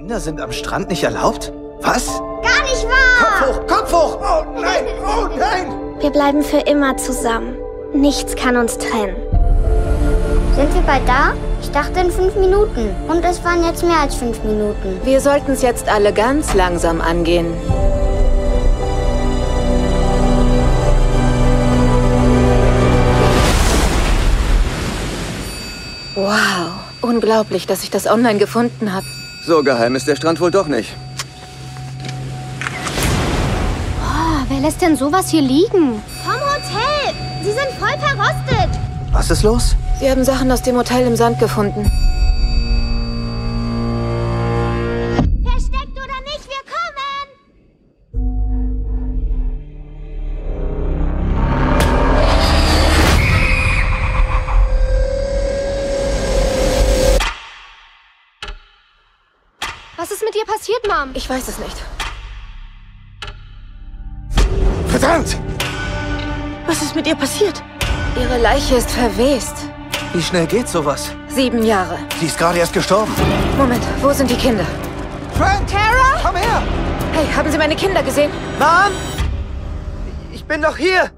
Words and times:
Kinder 0.00 0.18
sind 0.18 0.40
am 0.40 0.50
Strand 0.50 0.88
nicht 0.88 1.04
erlaubt? 1.04 1.52
Was? 1.82 2.06
Gar 2.06 2.62
nicht 2.62 2.86
wahr! 2.86 3.20
Kopf 3.20 3.42
hoch, 3.52 3.66
Kopf 3.66 3.92
hoch! 3.92 4.18
Oh 4.22 4.58
nein, 4.58 4.86
oh 5.04 5.28
nein! 5.36 5.66
Wir 6.00 6.08
bleiben 6.08 6.42
für 6.42 6.60
immer 6.60 6.96
zusammen. 6.96 7.54
Nichts 7.92 8.34
kann 8.34 8.56
uns 8.56 8.78
trennen. 8.78 9.14
Sind 10.56 10.72
wir 10.72 10.80
bald 10.86 11.06
da? 11.06 11.34
Ich 11.60 11.70
dachte 11.72 12.00
in 12.00 12.10
fünf 12.10 12.34
Minuten. 12.36 12.96
Und 13.08 13.22
es 13.26 13.44
waren 13.44 13.62
jetzt 13.62 13.84
mehr 13.84 13.98
als 14.00 14.14
fünf 14.14 14.42
Minuten. 14.42 15.02
Wir 15.04 15.20
sollten 15.20 15.52
es 15.52 15.60
jetzt 15.60 15.86
alle 15.86 16.14
ganz 16.14 16.54
langsam 16.54 17.02
angehen. 17.02 17.52
Wow, 26.14 26.70
unglaublich, 27.02 27.66
dass 27.66 27.82
ich 27.82 27.90
das 27.90 28.06
online 28.06 28.38
gefunden 28.38 28.94
habe. 28.94 29.04
So 29.42 29.62
geheim 29.62 29.96
ist 29.96 30.06
der 30.06 30.16
Strand 30.16 30.38
wohl 30.40 30.50
doch 30.50 30.66
nicht. 30.66 30.94
Oh, 34.02 34.44
wer 34.48 34.60
lässt 34.60 34.82
denn 34.82 34.96
sowas 34.96 35.30
hier 35.30 35.40
liegen? 35.40 36.02
Vom 36.22 36.34
Hotel! 36.34 37.14
Sie 37.42 37.52
sind 37.52 37.70
voll 37.78 37.98
verrostet! 37.98 38.78
Was 39.12 39.30
ist 39.30 39.42
los? 39.42 39.76
Sie 39.98 40.10
haben 40.10 40.24
Sachen 40.24 40.52
aus 40.52 40.60
dem 40.62 40.76
Hotel 40.76 41.06
im 41.06 41.16
Sand 41.16 41.38
gefunden. 41.38 41.90
Mom? 61.00 61.10
Ich 61.14 61.28
weiß 61.28 61.48
es 61.48 61.58
nicht. 61.58 61.76
Verdammt! 64.88 65.38
Was 66.66 66.82
ist 66.82 66.94
mit 66.94 67.06
ihr 67.06 67.14
passiert? 67.14 67.62
Ihre 68.20 68.38
Leiche 68.38 68.76
ist 68.76 68.90
verwest. 68.90 69.56
Wie 70.12 70.22
schnell 70.22 70.46
geht 70.46 70.68
sowas? 70.68 71.12
Sieben 71.28 71.64
Jahre. 71.64 71.98
Sie 72.18 72.26
ist 72.26 72.36
gerade 72.36 72.58
erst 72.58 72.72
gestorben. 72.72 73.12
Moment, 73.56 73.82
wo 74.00 74.12
sind 74.12 74.30
die 74.30 74.36
Kinder? 74.36 74.66
Trent! 75.38 75.70
Tara? 75.70 76.20
Komm 76.22 76.36
her! 76.36 76.62
Hey, 77.12 77.26
haben 77.34 77.50
Sie 77.50 77.58
meine 77.58 77.76
Kinder 77.76 78.02
gesehen? 78.02 78.30
Mom! 78.58 78.92
Ich 80.32 80.44
bin 80.44 80.60
doch 80.62 80.76
hier! 80.76 81.10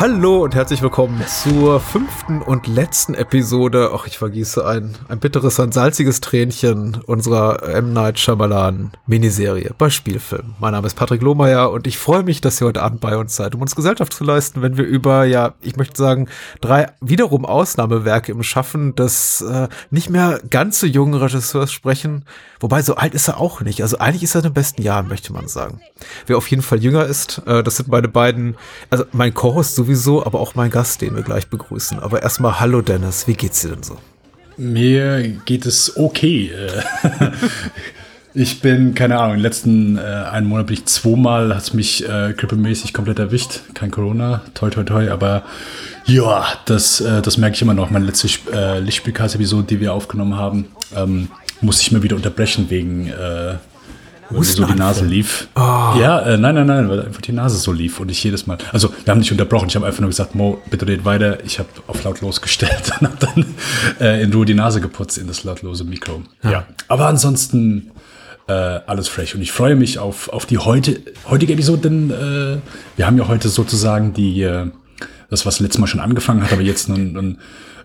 Hallo 0.00 0.42
und 0.42 0.54
herzlich 0.54 0.80
willkommen 0.80 1.22
zur 1.26 1.78
fünften 1.78 2.40
und 2.40 2.66
letzten 2.66 3.12
Episode. 3.12 3.90
Ach, 3.94 4.06
ich 4.06 4.16
vergieße 4.16 4.66
ein, 4.66 4.96
ein 5.10 5.18
bitteres, 5.18 5.60
ein 5.60 5.72
salziges 5.72 6.22
Tränchen 6.22 7.02
unserer 7.04 7.62
M. 7.64 7.92
Night 7.92 8.18
Shyamalan 8.18 8.92
Miniserie 9.06 9.74
bei 9.76 9.90
Spielfilm. 9.90 10.54
Mein 10.58 10.72
Name 10.72 10.86
ist 10.86 10.94
Patrick 10.94 11.20
Lohmeier 11.20 11.70
und 11.70 11.86
ich 11.86 11.98
freue 11.98 12.22
mich, 12.22 12.40
dass 12.40 12.62
ihr 12.62 12.68
heute 12.68 12.80
Abend 12.80 13.02
bei 13.02 13.14
uns 13.18 13.36
seid, 13.36 13.54
um 13.54 13.60
uns 13.60 13.76
Gesellschaft 13.76 14.14
zu 14.14 14.24
leisten, 14.24 14.62
wenn 14.62 14.78
wir 14.78 14.84
über, 14.84 15.24
ja, 15.24 15.52
ich 15.60 15.76
möchte 15.76 15.98
sagen, 15.98 16.30
drei 16.62 16.86
wiederum 17.02 17.44
Ausnahmewerke 17.44 18.32
im 18.32 18.42
Schaffen 18.42 18.94
des 18.94 19.42
äh, 19.42 19.68
nicht 19.90 20.08
mehr 20.08 20.40
ganz 20.48 20.80
so 20.80 20.86
jungen 20.86 21.12
Regisseurs 21.12 21.72
sprechen. 21.72 22.24
Wobei, 22.60 22.82
so 22.82 22.94
alt 22.94 23.14
ist 23.14 23.28
er 23.28 23.40
auch 23.40 23.62
nicht. 23.62 23.82
Also 23.82 23.98
eigentlich 23.98 24.22
ist 24.22 24.34
er 24.34 24.40
in 24.40 24.48
den 24.48 24.54
besten 24.54 24.82
Jahren, 24.82 25.08
möchte 25.08 25.32
man 25.32 25.48
sagen. 25.48 25.80
Wer 26.26 26.36
auf 26.36 26.48
jeden 26.48 26.62
Fall 26.62 26.82
jünger 26.82 27.06
ist, 27.06 27.42
äh, 27.46 27.62
das 27.62 27.76
sind 27.76 27.88
meine 27.88 28.08
beiden, 28.08 28.56
also 28.90 29.04
mein 29.12 29.34
Co-Host 29.34 29.74
sowieso, 29.74 30.24
aber 30.24 30.40
auch 30.40 30.54
mein 30.54 30.70
Gast, 30.70 31.00
den 31.00 31.16
wir 31.16 31.22
gleich 31.22 31.48
begrüßen. 31.48 31.98
Aber 31.98 32.22
erstmal, 32.22 32.60
hallo 32.60 32.82
Dennis, 32.82 33.26
wie 33.26 33.34
geht's 33.34 33.62
dir 33.62 33.70
denn 33.70 33.82
so? 33.82 33.96
Mir 34.56 35.22
geht 35.46 35.64
es 35.64 35.96
okay. 35.96 36.52
Äh, 36.52 36.82
Ich 38.32 38.60
bin, 38.60 38.94
keine 38.94 39.18
Ahnung, 39.18 39.32
in 39.32 39.38
den 39.38 39.42
letzten 39.42 39.98
äh, 39.98 40.02
einen 40.02 40.46
Monat 40.46 40.66
bin 40.68 40.74
ich 40.74 40.84
zweimal, 40.86 41.52
hat 41.52 41.64
es 41.64 41.74
mich 41.74 42.08
äh, 42.08 42.32
grippemäßig 42.36 42.94
komplett 42.94 43.18
erwischt. 43.18 43.62
Kein 43.74 43.90
Corona, 43.90 44.42
toi 44.54 44.70
toi 44.70 44.84
toi, 44.84 45.10
aber 45.10 45.42
ja, 46.04 46.46
das, 46.64 47.00
äh, 47.00 47.22
das 47.22 47.38
merke 47.38 47.56
ich 47.56 47.62
immer 47.62 47.74
noch. 47.74 47.90
Meine 47.90 48.06
letzte 48.06 48.28
äh, 48.52 48.78
Lichtspielcast-Episode, 48.78 49.66
die 49.66 49.80
wir 49.80 49.92
aufgenommen 49.92 50.36
haben, 50.36 50.66
ähm, 50.94 51.28
musste 51.60 51.82
ich 51.82 51.92
mir 51.92 52.02
wieder 52.02 52.16
unterbrechen 52.16 52.66
wegen, 52.70 53.08
äh, 53.08 53.54
weil 54.30 54.44
so 54.44 54.64
die 54.64 54.74
Nase 54.74 55.04
lief. 55.04 55.48
Ja, 55.56 56.20
äh, 56.20 56.36
nein, 56.36 56.54
nein, 56.54 56.66
nein, 56.66 56.88
weil 56.88 57.06
einfach 57.06 57.20
die 57.20 57.32
Nase 57.32 57.56
so 57.56 57.72
lief 57.72 57.98
und 57.98 58.10
ich 58.10 58.22
jedes 58.22 58.46
Mal. 58.46 58.58
Also, 58.72 58.92
wir 59.04 59.10
haben 59.10 59.18
nicht 59.18 59.32
unterbrochen. 59.32 59.68
Ich 59.68 59.74
habe 59.74 59.86
einfach 59.86 60.00
nur 60.00 60.10
gesagt, 60.10 60.34
Mo, 60.34 60.62
bitte 60.70 60.86
red 60.86 61.04
weiter. 61.04 61.44
Ich 61.44 61.58
habe 61.58 61.68
auf 61.88 62.04
lautlos 62.04 62.40
gestellt 62.40 62.92
und 63.00 63.08
habe 63.08 63.16
dann 63.18 63.46
äh, 64.00 64.22
in 64.22 64.32
Ruhe 64.32 64.46
die 64.46 64.54
Nase 64.54 64.80
geputzt 64.80 65.18
in 65.18 65.26
das 65.26 65.42
lautlose 65.42 65.84
Mikro. 65.84 66.22
Ja, 66.44 66.64
aber 66.86 67.08
ansonsten 67.08 67.90
äh, 68.46 68.52
alles 68.52 69.08
fresh 69.08 69.34
und 69.34 69.42
ich 69.42 69.52
freue 69.52 69.76
mich 69.76 69.98
auf, 69.98 70.28
auf 70.28 70.46
die 70.46 70.58
heute, 70.58 71.00
heutige 71.28 71.52
Episode, 71.52 71.82
denn 71.82 72.10
äh, 72.10 72.58
wir 72.96 73.06
haben 73.06 73.16
ja 73.16 73.28
heute 73.28 73.48
sozusagen 73.48 74.12
die, 74.12 74.42
äh, 74.42 74.66
das, 75.28 75.46
was 75.46 75.60
letztes 75.60 75.78
Mal 75.78 75.86
schon 75.86 76.00
angefangen 76.00 76.42
hat, 76.42 76.52
aber 76.52 76.62
jetzt 76.62 76.88
nun, 76.88 77.12
nun 77.12 77.38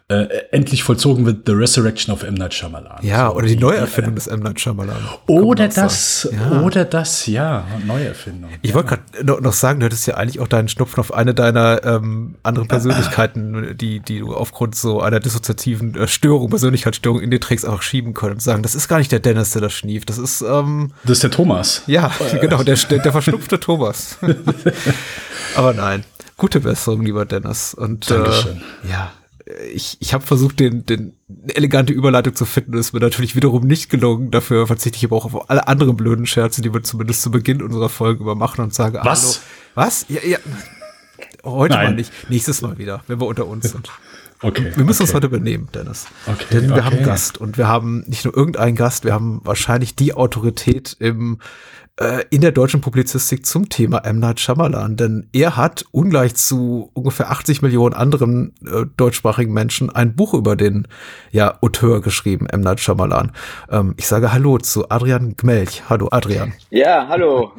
äh, 0.08 0.28
endlich 0.52 0.84
vollzogen 0.84 1.26
wird, 1.26 1.48
The 1.48 1.54
Resurrection 1.54 2.14
of 2.14 2.22
M. 2.22 2.36
Night 2.36 2.54
Shyamalan. 2.54 3.00
Ja, 3.02 3.30
So, 3.30 3.38
oder 3.38 3.48
die 3.48 3.56
Neuerfindung 3.56 4.14
des 4.14 4.28
M. 4.28 4.42
Night 4.42 4.60
Shyamalan. 4.60 4.98
Oder 5.26 5.68
das. 5.68 6.30
Ja. 6.32 6.62
oder 6.62 6.86
das, 6.86 7.26
ja, 7.26 7.66
Neuerfindung. 7.88 8.52
Ich 8.62 8.70
ja. 8.70 8.76
wollte 8.76 9.00
gerade 9.16 9.42
noch, 9.42 9.54
sagen, 9.54 9.80
du 9.80 9.88
hättest 9.88 10.06
ja 10.06 10.14
eigentlich 10.14 10.40
auch 10.40 10.48
deinen 10.48 10.68
Schnupfen 10.68 11.00
auf 11.00 11.12
eine 11.12 11.34
deiner 11.34 11.84
ähm, 11.84 12.36
anderen 12.44 12.68
Persönlichkeiten, 12.68 13.76
die, 13.78 14.00
die 14.00 14.20
du 14.20 14.36
aufgrund 14.36 14.76
so 14.76 15.02
einer 15.02 15.20
dissoziativen 15.20 15.96
äh, 15.96 16.08
Störung, 16.08 16.52
Persönlichkeitsstörung 16.52 17.20
in 17.22 17.32
dir 17.32 17.40
trägst, 17.40 17.68
auch 17.68 17.82
schieben 17.82 18.14
können 18.14 18.34
und 18.34 18.44
sagen, 18.44 18.62
das 18.62 18.76
ist 18.76 18.88
gar 18.88 19.00
nicht 19.00 19.12
der 19.12 19.22
Dennis, 19.22 19.52
der 19.52 19.64
das 19.64 19.74
schnieft. 19.74 20.12
Das 20.12 20.20
ist, 20.20 20.42
ähm, 20.42 20.92
Das 21.04 21.14
ist 21.14 21.24
der 21.24 21.32
Thomas. 21.32 21.82
ja, 21.88 22.12
genau, 22.40 22.62
der, 22.62 22.76
der, 22.76 23.12
verschnupfte 23.12 23.60
Thomas. 23.60 24.20
Aber 25.56 25.74
nein, 25.74 26.04
gute 26.38 26.60
Besserung, 26.60 27.02
lieber 27.02 27.26
Dennis. 27.26 27.74
Und 27.74 28.12
äh, 28.12 28.14
Dankeschön. 28.14 28.62
ja, 28.88 29.12
ich, 29.74 29.98
ich 30.00 30.14
habe 30.14 30.26
versucht, 30.26 30.60
den, 30.60 30.86
den 30.86 31.14
elegante 31.48 31.94
Überleitung 31.94 32.36
zu 32.36 32.46
finden. 32.46 32.72
Das 32.72 32.88
ist 32.88 32.94
mir 32.94 33.00
natürlich 33.00 33.36
wiederum 33.36 33.68
nicht 33.68 33.90
gelungen. 33.90 34.32
Dafür 34.32 34.66
verzichte 34.66 34.98
ich 34.98 35.06
aber 35.06 35.16
auch 35.16 35.26
auf 35.26 35.50
alle 35.50 35.68
anderen 35.68 35.96
blöden 35.96 36.26
Scherze, 36.26 36.62
die 36.62 36.74
wir 36.74 36.84
zumindest 36.84 37.22
zu 37.22 37.30
Beginn 37.32 37.62
unserer 37.62 37.90
Folge 37.90 38.22
über 38.22 38.36
machen 38.36 38.62
und 38.62 38.74
sage, 38.74 39.00
Was? 39.04 39.42
Hallo. 39.76 39.86
Was? 39.86 40.06
Ja, 40.10 40.22
ja. 40.24 40.40
Heute 41.44 41.76
Nein. 41.76 41.86
mal 41.86 41.96
nicht. 41.96 42.12
Nächstes 42.30 42.62
Mal 42.62 42.78
wieder, 42.80 43.04
wenn 43.08 43.20
wir 43.20 43.28
unter 43.28 43.48
uns 43.48 43.72
sind. 43.72 43.90
Okay. 44.42 44.74
Wir 44.76 44.84
müssen 44.84 45.04
okay. 45.04 45.10
uns 45.10 45.14
heute 45.16 45.30
benehmen, 45.30 45.70
Dennis. 45.74 46.08
Okay, 46.28 46.46
Denn 46.52 46.68
wir 46.68 46.74
okay. 46.74 46.84
haben 46.84 47.04
Gast 47.04 47.38
und 47.40 47.58
wir 47.58 47.70
haben 47.70 48.04
nicht 48.06 48.26
nur 48.26 48.36
irgendeinen 48.36 48.76
Gast, 48.76 49.06
wir 49.06 49.14
haben 49.14 49.40
wahrscheinlich 49.46 49.96
die 49.96 50.14
Autorität 50.14 50.98
im 51.00 51.40
äh, 52.00 52.24
in 52.30 52.42
der 52.42 52.52
deutschen 52.52 52.82
Publizistik 52.82 53.46
zum 53.46 53.70
Thema 53.70 54.00
M. 54.00 54.20
Night 54.20 54.40
Shyamalan, 54.40 54.98
denn 54.98 55.30
er 55.32 55.56
hat 55.56 55.86
ungleich 55.92 56.36
zu 56.36 56.90
ungefähr 56.94 57.32
80 57.32 57.62
Millionen 57.62 57.96
anderen 57.96 58.54
äh, 58.66 58.86
deutschsprachigen 58.98 59.54
Menschen 59.54 59.90
ein 59.90 60.16
Buch 60.16 60.34
über 60.34 60.56
den 60.56 60.88
ja, 61.32 61.58
Auteur 61.62 62.02
geschrieben, 62.02 62.48
M. 62.48 62.62
Night 62.62 62.82
Shyamalan. 62.82 63.32
Ähm, 63.72 63.94
ich 63.98 64.08
sage 64.08 64.34
Hallo 64.34 64.58
zu 64.58 64.90
Adrian 64.90 65.36
Gmelch. 65.38 65.84
Hallo 65.90 66.10
Adrian. 66.12 66.54
Ja, 66.70 67.08
hallo. 67.08 67.54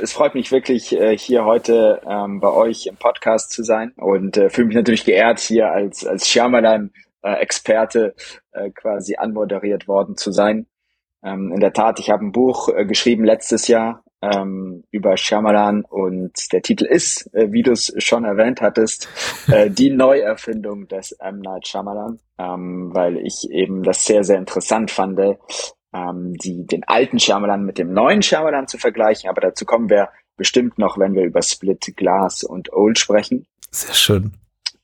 Es 0.00 0.12
freut 0.12 0.34
mich 0.34 0.52
wirklich, 0.52 0.92
äh, 0.92 1.16
hier 1.16 1.44
heute 1.44 2.00
ähm, 2.08 2.40
bei 2.40 2.50
euch 2.50 2.86
im 2.86 2.96
Podcast 2.96 3.50
zu 3.50 3.64
sein 3.64 3.92
und 3.96 4.36
äh, 4.36 4.50
fühle 4.50 4.68
mich 4.68 4.76
natürlich 4.76 5.04
geehrt, 5.04 5.40
hier 5.40 5.72
als, 5.72 6.06
als 6.06 6.28
Shyamalan-Experte 6.28 8.14
äh, 8.52 8.70
quasi 8.70 9.16
anmoderiert 9.16 9.88
worden 9.88 10.16
zu 10.16 10.30
sein. 10.30 10.66
Ähm, 11.24 11.52
in 11.52 11.60
der 11.60 11.72
Tat, 11.72 11.98
ich 11.98 12.10
habe 12.10 12.24
ein 12.24 12.32
Buch 12.32 12.68
äh, 12.68 12.84
geschrieben 12.84 13.24
letztes 13.24 13.66
Jahr 13.66 14.04
ähm, 14.20 14.84
über 14.90 15.16
Shyamalan 15.16 15.84
und 15.84 16.52
der 16.52 16.62
Titel 16.62 16.84
ist, 16.84 17.32
äh, 17.34 17.50
wie 17.50 17.62
du 17.62 17.72
es 17.72 17.92
schon 17.98 18.24
erwähnt 18.24 18.60
hattest, 18.60 19.08
äh, 19.48 19.70
die 19.70 19.90
Neuerfindung 19.90 20.88
des 20.88 21.12
M. 21.12 21.40
Night 21.40 21.66
Shyamalan, 21.66 22.20
ähm, 22.38 22.90
weil 22.92 23.16
ich 23.18 23.48
eben 23.50 23.82
das 23.82 24.04
sehr, 24.04 24.24
sehr 24.24 24.38
interessant 24.38 24.90
fand, 24.90 25.18
ähm, 25.94 26.34
die, 26.34 26.66
den 26.66 26.84
alten 26.84 27.18
Shyamalan 27.18 27.64
mit 27.64 27.78
dem 27.78 27.92
neuen 27.92 28.22
Shyamalan 28.22 28.68
zu 28.68 28.78
vergleichen. 28.78 29.30
Aber 29.30 29.40
dazu 29.40 29.64
kommen 29.64 29.88
wir 29.88 30.10
bestimmt 30.36 30.78
noch, 30.78 30.98
wenn 30.98 31.14
wir 31.14 31.24
über 31.24 31.42
Split, 31.42 31.94
Glass 31.96 32.42
und 32.42 32.72
Old 32.72 32.98
sprechen. 32.98 33.46
Sehr 33.70 33.94
schön. 33.94 34.34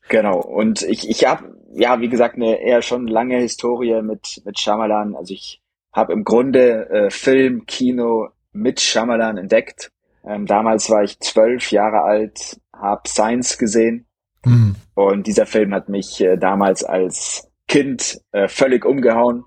Genau. 0.09 0.39
Und 0.39 0.81
ich, 0.81 1.09
ich 1.09 1.25
habe, 1.25 1.55
ja, 1.73 1.99
wie 2.01 2.09
gesagt, 2.09 2.35
eine 2.35 2.61
eher 2.61 2.81
schon 2.81 3.07
lange 3.07 3.37
Historie 3.37 4.01
mit, 4.01 4.41
mit 4.45 4.59
Shyamalan. 4.59 5.15
Also 5.15 5.33
ich 5.33 5.60
habe 5.93 6.13
im 6.13 6.23
Grunde 6.23 6.89
äh, 6.89 7.09
Film, 7.09 7.65
Kino 7.65 8.29
mit 8.53 8.79
Shyamalan 8.79 9.37
entdeckt. 9.37 9.91
Ähm, 10.25 10.45
damals 10.45 10.89
war 10.89 11.03
ich 11.03 11.19
zwölf 11.19 11.71
Jahre 11.71 12.03
alt, 12.03 12.59
habe 12.73 13.07
Science 13.07 13.57
gesehen 13.57 14.07
Hm. 14.43 14.75
und 14.95 15.27
dieser 15.27 15.45
Film 15.45 15.73
hat 15.73 15.89
mich 15.89 16.19
äh, 16.21 16.37
damals 16.37 16.83
als 16.83 17.47
Kind 17.67 18.19
äh, 18.31 18.47
völlig 18.47 18.85
umgehauen. 18.85 19.45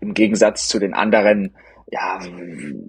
Im 0.00 0.12
Gegensatz 0.12 0.68
zu 0.68 0.78
den 0.78 0.92
anderen 0.92 1.56
ja, 1.90 2.18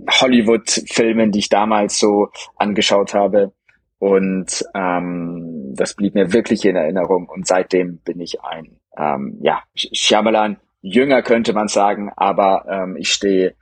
Hollywood-Filmen, 0.10 1.32
die 1.32 1.40
ich 1.40 1.50
damals 1.50 1.98
so 1.98 2.28
angeschaut 2.58 3.14
habe. 3.14 3.54
Und 4.00 4.66
ähm, 4.76 5.74
das 5.76 5.96
blieb 5.96 6.14
mir 6.14 6.34
wirklich 6.34 6.66
in 6.66 6.76
Erinnerung. 6.76 7.30
Und 7.30 7.48
seitdem 7.48 8.00
bin 8.00 8.20
ich 8.20 8.42
ein 8.44 8.78
ähm, 8.98 9.40
ja, 9.42 9.62
Shyamalan 9.76 10.58
jünger, 10.86 11.24
könnte 11.24 11.54
man 11.54 11.68
sagen, 11.68 12.12
aber 12.16 12.66
ähm, 12.70 12.96
ich 12.96 13.12
stehe 13.12 13.56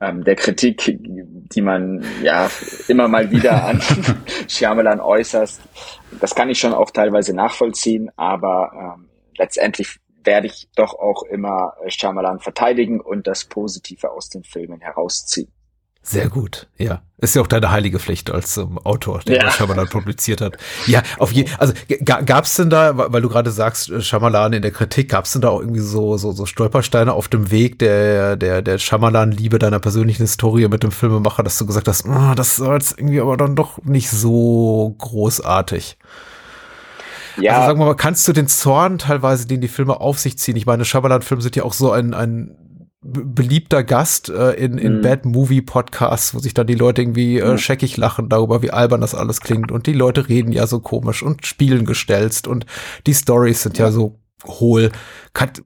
ähm, 0.00 0.24
der 0.24 0.34
Kritik, 0.34 0.82
die 0.84 1.62
man 1.62 2.04
ja 2.22 2.50
immer 2.88 3.06
mal 3.06 3.30
wieder 3.30 3.64
an 3.64 3.80
Shyamalan 4.48 5.00
äußerst. 5.00 5.62
Das 6.20 6.34
kann 6.34 6.50
ich 6.50 6.58
schon 6.58 6.74
auch 6.74 6.90
teilweise 6.90 7.34
nachvollziehen, 7.34 8.10
aber 8.16 8.96
ähm, 8.98 9.08
letztendlich 9.38 9.98
werde 10.24 10.48
ich 10.48 10.68
doch 10.74 10.94
auch 10.94 11.22
immer 11.30 11.74
Shyamalan 11.86 12.40
verteidigen 12.40 13.00
und 13.00 13.26
das 13.26 13.44
Positive 13.44 14.10
aus 14.10 14.28
den 14.28 14.42
Filmen 14.42 14.80
herausziehen. 14.80 15.52
Sehr 16.06 16.28
gut, 16.28 16.66
ja. 16.76 17.00
Ist 17.16 17.34
ja 17.34 17.40
auch 17.40 17.46
deine 17.46 17.70
heilige 17.70 17.98
Pflicht 17.98 18.30
als 18.30 18.58
ähm, 18.58 18.78
Autor, 18.84 19.20
der 19.20 19.36
ja. 19.36 19.50
Shyamalan 19.50 19.88
publiziert 19.88 20.42
hat. 20.42 20.58
Ja, 20.86 21.02
auf 21.18 21.32
jeden 21.32 21.50
also 21.58 21.72
gab 22.04 22.44
es 22.44 22.56
denn 22.56 22.68
da, 22.68 23.10
weil 23.10 23.22
du 23.22 23.30
gerade 23.30 23.50
sagst, 23.50 23.88
äh, 23.88 24.02
Shyamalan 24.02 24.52
in 24.52 24.60
der 24.60 24.70
Kritik, 24.70 25.08
gab 25.08 25.24
es 25.24 25.32
denn 25.32 25.40
da 25.40 25.48
auch 25.48 25.60
irgendwie 25.60 25.80
so, 25.80 26.18
so, 26.18 26.32
so 26.32 26.44
Stolpersteine 26.44 27.14
auf 27.14 27.28
dem 27.28 27.50
Weg 27.50 27.78
der, 27.78 28.36
der, 28.36 28.60
der 28.60 28.76
Shyamalan-Liebe 28.76 29.58
deiner 29.58 29.80
persönlichen 29.80 30.24
Historie 30.24 30.68
mit 30.68 30.82
dem 30.82 30.92
Filmemacher, 30.92 31.42
dass 31.42 31.56
du 31.56 31.64
gesagt 31.64 31.88
hast, 31.88 32.04
oh, 32.04 32.34
das 32.36 32.60
war 32.60 32.74
jetzt 32.74 32.98
irgendwie 32.98 33.22
aber 33.22 33.38
dann 33.38 33.56
doch 33.56 33.82
nicht 33.82 34.10
so 34.10 34.94
großartig? 34.98 35.96
Ja. 37.38 37.52
Also 37.52 37.66
sagen 37.68 37.78
wir 37.78 37.86
mal, 37.86 37.94
kannst 37.94 38.28
du 38.28 38.34
den 38.34 38.46
Zorn 38.46 38.98
teilweise, 38.98 39.46
den 39.46 39.62
die 39.62 39.68
Filme 39.68 39.98
auf 40.00 40.18
sich 40.18 40.38
ziehen? 40.38 40.56
Ich 40.56 40.66
meine, 40.66 40.84
Shyamalan-Filme 40.84 41.42
sind 41.42 41.56
ja 41.56 41.62
auch 41.62 41.72
so 41.72 41.90
ein, 41.90 42.12
ein 42.12 42.54
beliebter 43.06 43.84
Gast 43.84 44.30
äh, 44.30 44.52
in, 44.52 44.78
in 44.78 44.98
mhm. 44.98 45.02
Bad 45.02 45.26
Movie 45.26 45.60
Podcasts, 45.60 46.34
wo 46.34 46.38
sich 46.38 46.54
dann 46.54 46.66
die 46.66 46.74
Leute 46.74 47.02
irgendwie 47.02 47.38
äh, 47.38 47.58
scheckig 47.58 47.96
lachen 47.98 48.30
darüber, 48.30 48.62
wie 48.62 48.70
albern 48.70 49.02
das 49.02 49.14
alles 49.14 49.40
klingt. 49.40 49.70
Und 49.70 49.86
die 49.86 49.92
Leute 49.92 50.28
reden 50.28 50.52
ja 50.52 50.66
so 50.66 50.80
komisch 50.80 51.22
und 51.22 51.46
spielen 51.46 51.84
gestelzt 51.84 52.48
und 52.48 52.64
die 53.06 53.14
Stories 53.14 53.62
sind 53.62 53.76
ja, 53.76 53.86
ja 53.86 53.92
so 53.92 54.18
hohl. 54.46 54.90
Gab 55.34 55.60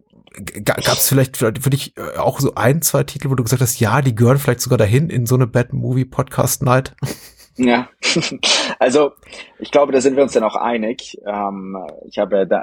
es 0.89 1.09
vielleicht 1.09 1.37
für 1.37 1.53
dich 1.53 1.97
äh, 1.97 2.19
auch 2.19 2.41
so 2.41 2.55
ein, 2.57 2.83
zwei 2.83 3.05
Titel, 3.05 3.31
wo 3.31 3.37
du 3.37 3.45
gesagt 3.45 3.63
hast, 3.63 3.79
ja, 3.79 4.03
die 4.03 4.15
gehören 4.15 4.39
vielleicht 4.39 4.61
sogar 4.61 4.79
dahin 4.79 5.09
in 5.09 5.27
so 5.27 5.37
eine 5.37 5.47
Bad 5.47 5.73
Movie 5.73 6.05
Podcast 6.05 6.63
Night? 6.63 6.95
Ja, 7.59 7.89
also 8.79 9.13
ich 9.59 9.73
glaube, 9.73 9.91
da 9.91 10.01
sind 10.01 10.15
wir 10.15 10.23
uns 10.23 10.33
dann 10.33 10.45
auch 10.45 10.55
einig. 10.55 11.19
Ähm, 11.27 11.77
ich 12.07 12.19
habe 12.19 12.47
da, 12.47 12.63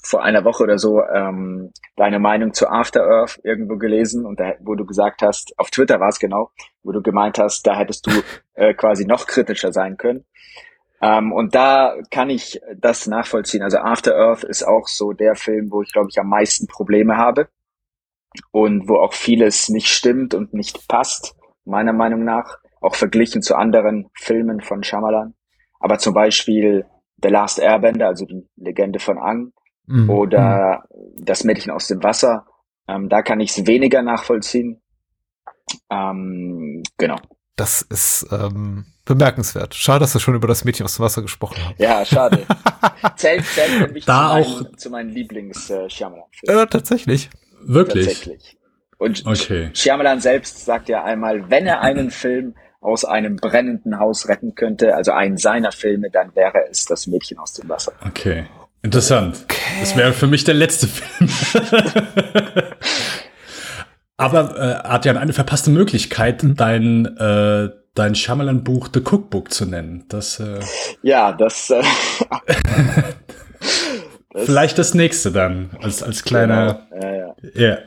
vor 0.00 0.22
einer 0.22 0.44
Woche 0.44 0.62
oder 0.62 0.78
so 0.78 1.02
ähm, 1.02 1.72
deine 1.96 2.20
Meinung 2.20 2.54
zu 2.54 2.68
After 2.68 3.02
Earth 3.02 3.40
irgendwo 3.42 3.76
gelesen 3.78 4.24
und 4.24 4.38
da, 4.38 4.54
wo 4.60 4.76
du 4.76 4.86
gesagt 4.86 5.22
hast, 5.22 5.54
auf 5.58 5.70
Twitter 5.70 5.98
war 5.98 6.10
es 6.10 6.20
genau, 6.20 6.52
wo 6.84 6.92
du 6.92 7.02
gemeint 7.02 7.38
hast, 7.38 7.66
da 7.66 7.76
hättest 7.76 8.06
du 8.06 8.12
äh, 8.54 8.74
quasi 8.74 9.06
noch 9.06 9.26
kritischer 9.26 9.72
sein 9.72 9.96
können. 9.96 10.24
Ähm, 11.02 11.32
und 11.32 11.56
da 11.56 11.96
kann 12.12 12.30
ich 12.30 12.60
das 12.76 13.08
nachvollziehen. 13.08 13.64
Also 13.64 13.78
After 13.78 14.14
Earth 14.14 14.44
ist 14.44 14.62
auch 14.62 14.86
so 14.86 15.12
der 15.12 15.34
Film, 15.34 15.72
wo 15.72 15.82
ich 15.82 15.92
glaube 15.92 16.10
ich 16.12 16.18
am 16.20 16.28
meisten 16.28 16.68
Probleme 16.68 17.16
habe 17.16 17.48
und 18.52 18.88
wo 18.88 19.00
auch 19.00 19.14
vieles 19.14 19.68
nicht 19.68 19.88
stimmt 19.88 20.32
und 20.32 20.54
nicht 20.54 20.86
passt, 20.86 21.34
meiner 21.64 21.92
Meinung 21.92 22.22
nach 22.24 22.58
auch 22.80 22.94
verglichen 22.94 23.42
zu 23.42 23.56
anderen 23.56 24.10
Filmen 24.14 24.60
von 24.60 24.82
Shyamalan. 24.82 25.34
Aber 25.80 25.98
zum 25.98 26.14
Beispiel 26.14 26.84
The 27.22 27.28
Last 27.28 27.58
Airbender, 27.58 28.06
also 28.06 28.24
die 28.24 28.46
Legende 28.56 28.98
von 28.98 29.18
Ang, 29.18 29.52
mhm. 29.86 30.10
oder 30.10 30.84
mhm. 30.90 31.24
Das 31.24 31.44
Mädchen 31.44 31.72
aus 31.72 31.88
dem 31.88 32.02
Wasser, 32.02 32.46
ähm, 32.86 33.08
da 33.08 33.22
kann 33.22 33.40
ich 33.40 33.50
es 33.50 33.66
weniger 33.66 34.02
nachvollziehen. 34.02 34.80
Ähm, 35.90 36.82
genau. 36.96 37.16
Das 37.56 37.82
ist 37.82 38.26
ähm, 38.30 38.86
bemerkenswert. 39.04 39.74
Schade, 39.74 40.00
dass 40.00 40.14
wir 40.14 40.20
schon 40.20 40.36
über 40.36 40.46
das 40.46 40.64
Mädchen 40.64 40.84
aus 40.84 40.96
dem 40.96 41.04
Wasser 41.04 41.22
gesprochen 41.22 41.56
haben. 41.64 41.74
Ja, 41.78 42.04
schade. 42.04 42.46
zählt, 43.16 43.44
zählt 43.44 43.70
für 43.70 43.92
mich 43.92 44.04
da 44.04 44.40
zu, 44.42 44.50
auch 44.50 44.60
meinen, 44.62 44.78
zu 44.78 44.90
meinen 44.90 45.10
Lieblings-Shyamalan-Filmen. 45.10 46.62
Äh, 46.62 46.66
tatsächlich. 46.68 47.30
Wirklich? 47.60 48.06
Tatsächlich. 48.06 48.58
Und 48.98 49.26
okay. 49.26 49.70
Shyamalan 49.74 50.20
selbst 50.20 50.64
sagt 50.64 50.88
ja 50.88 51.04
einmal, 51.04 51.50
wenn 51.50 51.66
er 51.66 51.80
einen 51.80 52.10
Film 52.10 52.54
aus 52.80 53.04
einem 53.04 53.36
brennenden 53.36 53.98
Haus 53.98 54.28
retten 54.28 54.54
könnte, 54.54 54.94
also 54.94 55.12
einen 55.12 55.36
seiner 55.36 55.72
Filme, 55.72 56.10
dann 56.10 56.34
wäre 56.34 56.68
es 56.70 56.84
das 56.84 57.06
Mädchen 57.06 57.38
aus 57.38 57.54
dem 57.54 57.68
Wasser. 57.68 57.92
Okay. 58.06 58.46
Interessant. 58.82 59.40
Okay. 59.44 59.56
Das 59.80 59.96
wäre 59.96 60.12
für 60.12 60.28
mich 60.28 60.44
der 60.44 60.54
letzte 60.54 60.86
Film. 60.90 61.30
Aber 64.16 64.56
äh, 64.56 64.86
Adrian, 64.86 65.16
eine 65.16 65.32
verpasste 65.32 65.70
Möglichkeit, 65.70 66.40
dein, 66.42 67.06
äh, 67.16 67.70
dein 67.94 68.14
Shyamalan-Buch 68.14 68.88
The 68.92 69.00
Cookbook 69.00 69.52
zu 69.52 69.66
nennen. 69.66 70.04
Das, 70.08 70.40
äh, 70.40 70.60
ja, 71.02 71.32
das, 71.32 71.70
äh, 71.70 71.82
das 74.32 74.44
Vielleicht 74.44 74.78
das 74.78 74.94
nächste 74.94 75.32
dann, 75.32 75.70
als, 75.82 76.02
als 76.02 76.24
kleiner. 76.24 76.86
Genau. 76.90 77.02
Ja, 77.02 77.16
ja. 77.16 77.34
Yeah. 77.56 77.78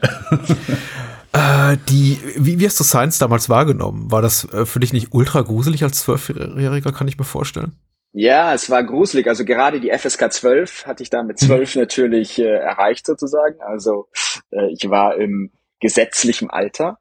Äh, 1.33 1.77
die, 1.89 2.19
wie, 2.35 2.59
wie 2.59 2.65
hast 2.65 2.79
du 2.79 2.83
Science 2.83 3.17
damals 3.17 3.49
wahrgenommen? 3.49 4.11
War 4.11 4.21
das 4.21 4.51
äh, 4.53 4.65
für 4.65 4.79
dich 4.79 4.93
nicht 4.93 5.13
ultra 5.13 5.41
gruselig 5.41 5.83
als 5.83 5.99
Zwölfjähriger, 5.99 6.91
kann 6.91 7.07
ich 7.07 7.17
mir 7.17 7.23
vorstellen? 7.23 7.73
Ja, 8.13 8.53
es 8.53 8.69
war 8.69 8.83
gruselig. 8.83 9.27
Also 9.27 9.45
gerade 9.45 9.79
die 9.79 9.91
FSK 9.91 10.31
12 10.33 10.85
hatte 10.85 11.03
ich 11.03 11.09
da 11.09 11.23
mit 11.23 11.39
zwölf 11.39 11.75
mhm. 11.75 11.81
natürlich 11.81 12.39
äh, 12.39 12.43
erreicht 12.43 13.05
sozusagen. 13.05 13.61
Also 13.61 14.09
äh, 14.51 14.71
ich 14.73 14.89
war 14.89 15.15
im 15.15 15.51
gesetzlichem 15.81 16.49
Alter. 16.49 16.99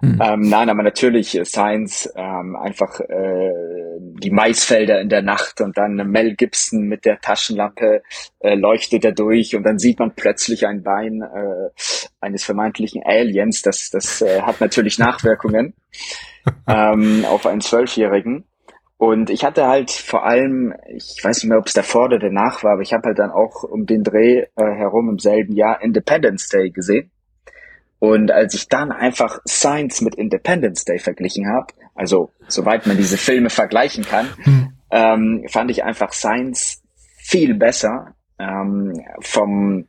Mhm. 0.00 0.20
Ähm, 0.22 0.40
nein, 0.42 0.68
aber 0.68 0.82
natürlich 0.82 1.40
Science, 1.44 2.12
ähm, 2.16 2.56
einfach 2.56 3.00
äh, 3.00 3.52
die 4.18 4.30
Maisfelder 4.30 5.00
in 5.00 5.08
der 5.08 5.22
Nacht 5.22 5.60
und 5.60 5.78
dann 5.78 5.94
Mel 5.94 6.34
Gibson 6.34 6.82
mit 6.82 7.04
der 7.04 7.20
Taschenlampe 7.20 8.02
äh, 8.40 8.54
leuchtet 8.54 9.04
er 9.04 9.12
durch 9.12 9.56
und 9.56 9.62
dann 9.62 9.78
sieht 9.78 9.98
man 9.98 10.14
plötzlich 10.14 10.66
ein 10.66 10.82
Bein 10.82 11.22
äh, 11.22 11.70
eines 12.20 12.44
vermeintlichen 12.44 13.02
Aliens. 13.04 13.62
Das, 13.62 13.90
das 13.90 14.20
äh, 14.20 14.42
hat 14.42 14.60
natürlich 14.60 14.98
Nachwirkungen 14.98 15.74
ähm, 16.68 17.24
auf 17.24 17.46
einen 17.46 17.60
Zwölfjährigen. 17.60 18.44
Und 18.98 19.28
ich 19.28 19.44
hatte 19.44 19.66
halt 19.66 19.90
vor 19.90 20.24
allem, 20.24 20.72
ich 20.88 21.20
weiß 21.22 21.42
nicht 21.42 21.50
mehr, 21.50 21.58
ob 21.58 21.66
es 21.66 21.74
davor 21.74 22.06
oder 22.06 22.18
danach 22.18 22.64
war, 22.64 22.72
aber 22.72 22.82
ich 22.82 22.94
habe 22.94 23.08
halt 23.08 23.18
dann 23.18 23.30
auch 23.30 23.62
um 23.62 23.84
den 23.84 24.02
Dreh 24.02 24.38
äh, 24.38 24.46
herum 24.56 25.10
im 25.10 25.18
selben 25.18 25.54
Jahr 25.54 25.82
Independence 25.82 26.48
Day 26.48 26.70
gesehen. 26.70 27.10
Und 28.06 28.30
als 28.30 28.54
ich 28.54 28.68
dann 28.68 28.92
einfach 28.92 29.40
Science 29.48 30.00
mit 30.00 30.14
Independence 30.14 30.84
Day 30.84 31.00
verglichen 31.00 31.48
habe, 31.52 31.74
also 31.96 32.30
soweit 32.46 32.86
man 32.86 32.96
diese 32.96 33.16
Filme 33.16 33.50
vergleichen 33.50 34.04
kann, 34.04 34.28
hm. 34.44 34.72
ähm, 34.92 35.44
fand 35.48 35.72
ich 35.72 35.82
einfach 35.82 36.12
Science 36.12 36.84
viel 37.16 37.54
besser 37.54 38.14
ähm, 38.38 38.92
vom 39.22 39.88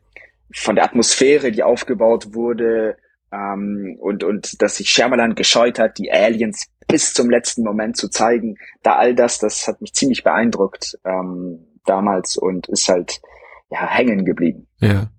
von 0.52 0.74
der 0.74 0.86
Atmosphäre, 0.86 1.52
die 1.52 1.62
aufgebaut 1.62 2.34
wurde 2.34 2.98
ähm, 3.32 3.96
und 4.00 4.24
und 4.24 4.64
dass 4.64 4.78
sich 4.78 4.90
Shyamalan 4.90 5.36
gescheut 5.36 5.78
hat, 5.78 6.00
die 6.00 6.12
Aliens 6.12 6.72
bis 6.88 7.14
zum 7.14 7.30
letzten 7.30 7.64
Moment 7.64 7.98
zu 7.98 8.10
zeigen. 8.10 8.58
Da 8.82 8.96
all 8.96 9.14
das, 9.14 9.38
das 9.38 9.68
hat 9.68 9.80
mich 9.80 9.94
ziemlich 9.94 10.24
beeindruckt 10.24 10.98
ähm, 11.06 11.68
damals 11.86 12.36
und 12.36 12.68
ist 12.68 12.90
halt 12.90 13.22
ja 13.70 13.88
hängen 13.88 14.26
geblieben. 14.26 14.66
Ja. 14.80 15.12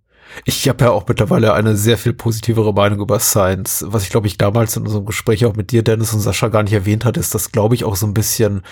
Ich 0.45 0.69
habe 0.69 0.85
ja 0.85 0.91
auch 0.91 1.07
mittlerweile 1.07 1.55
eine 1.55 1.77
sehr 1.77 1.99
viel 1.99 2.13
positivere 2.13 2.73
Meinung 2.73 3.01
über 3.01 3.19
Science. 3.21 3.85
Was 3.89 4.03
ich 4.03 4.11
glaube 4.11 4.27
ich 4.27 4.39
damals 4.39 4.77
in 4.77 4.85
unserem 4.85 5.07
Gespräch 5.07 5.45
auch 5.47 5.57
mit 5.57 5.71
dir, 5.71 5.83
Dennis 5.83 6.13
und 6.13 6.21
Sascha 6.21 6.49
gar 6.49 6.63
nicht 6.63 6.73
erwähnt 6.73 7.05
hat, 7.05 7.17
ist 7.17 7.35
das 7.35 7.53
glaube 7.53 7.75
ich 7.75 7.85
auch 7.85 7.97
so 7.97 8.07
ein 8.07 8.15
bisschen 8.15 8.63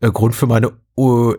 äh, 0.00 0.10
Grund 0.10 0.34
für 0.34 0.46
meine 0.46 0.72
uh, 0.96 1.34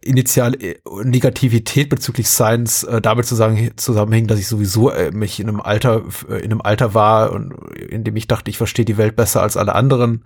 initiale 0.00 0.56
äh, 0.58 0.76
Negativität 1.04 1.88
bezüglich 1.88 2.28
Science 2.28 2.84
äh, 2.84 3.00
damit 3.00 3.26
zusammen, 3.26 3.70
zusammenhängen, 3.76 4.28
dass 4.28 4.38
ich 4.38 4.46
sowieso 4.46 4.90
äh, 4.90 5.10
mich 5.10 5.40
in 5.40 5.48
einem 5.48 5.60
Alter 5.60 6.02
äh, 6.28 6.38
in 6.38 6.52
einem 6.52 6.60
Alter 6.60 6.94
war 6.94 7.32
und 7.32 7.52
in 7.74 8.04
dem 8.04 8.16
ich 8.16 8.26
dachte, 8.26 8.50
ich 8.50 8.58
verstehe 8.58 8.84
die 8.84 8.96
Welt 8.96 9.16
besser 9.16 9.42
als 9.42 9.56
alle 9.56 9.74
anderen. 9.74 10.24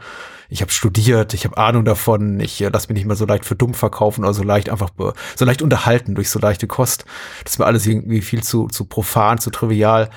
Ich 0.49 0.61
habe 0.61 0.71
studiert, 0.71 1.35
ich 1.35 1.45
habe 1.45 1.57
Ahnung 1.57 1.85
davon, 1.85 2.41
ich 2.41 2.61
äh, 2.61 2.71
lass 2.73 2.89
mich 2.89 2.97
nicht 2.97 3.07
mehr 3.07 3.17
so 3.17 3.27
leicht 3.27 3.45
für 3.45 3.57
dumm 3.57 3.75
verkaufen 3.75 4.25
oder 4.25 4.35
so 4.35 4.43
leicht 4.43 4.69
einfach 4.69 4.91
so 5.37 5.45
leicht 5.45 5.63
unterhalten 5.63 6.15
durch 6.15 6.31
so 6.31 6.39
leichte 6.39 6.67
Kost. 6.67 7.05
Das 7.45 7.55
ist 7.55 7.59
mir 7.59 7.67
alles 7.67 7.87
irgendwie 7.87 8.23
viel 8.23 8.43
zu 8.43 8.69
zu 8.69 8.85
profan, 8.85 9.39
zu 9.39 9.51
trivial. 9.51 10.11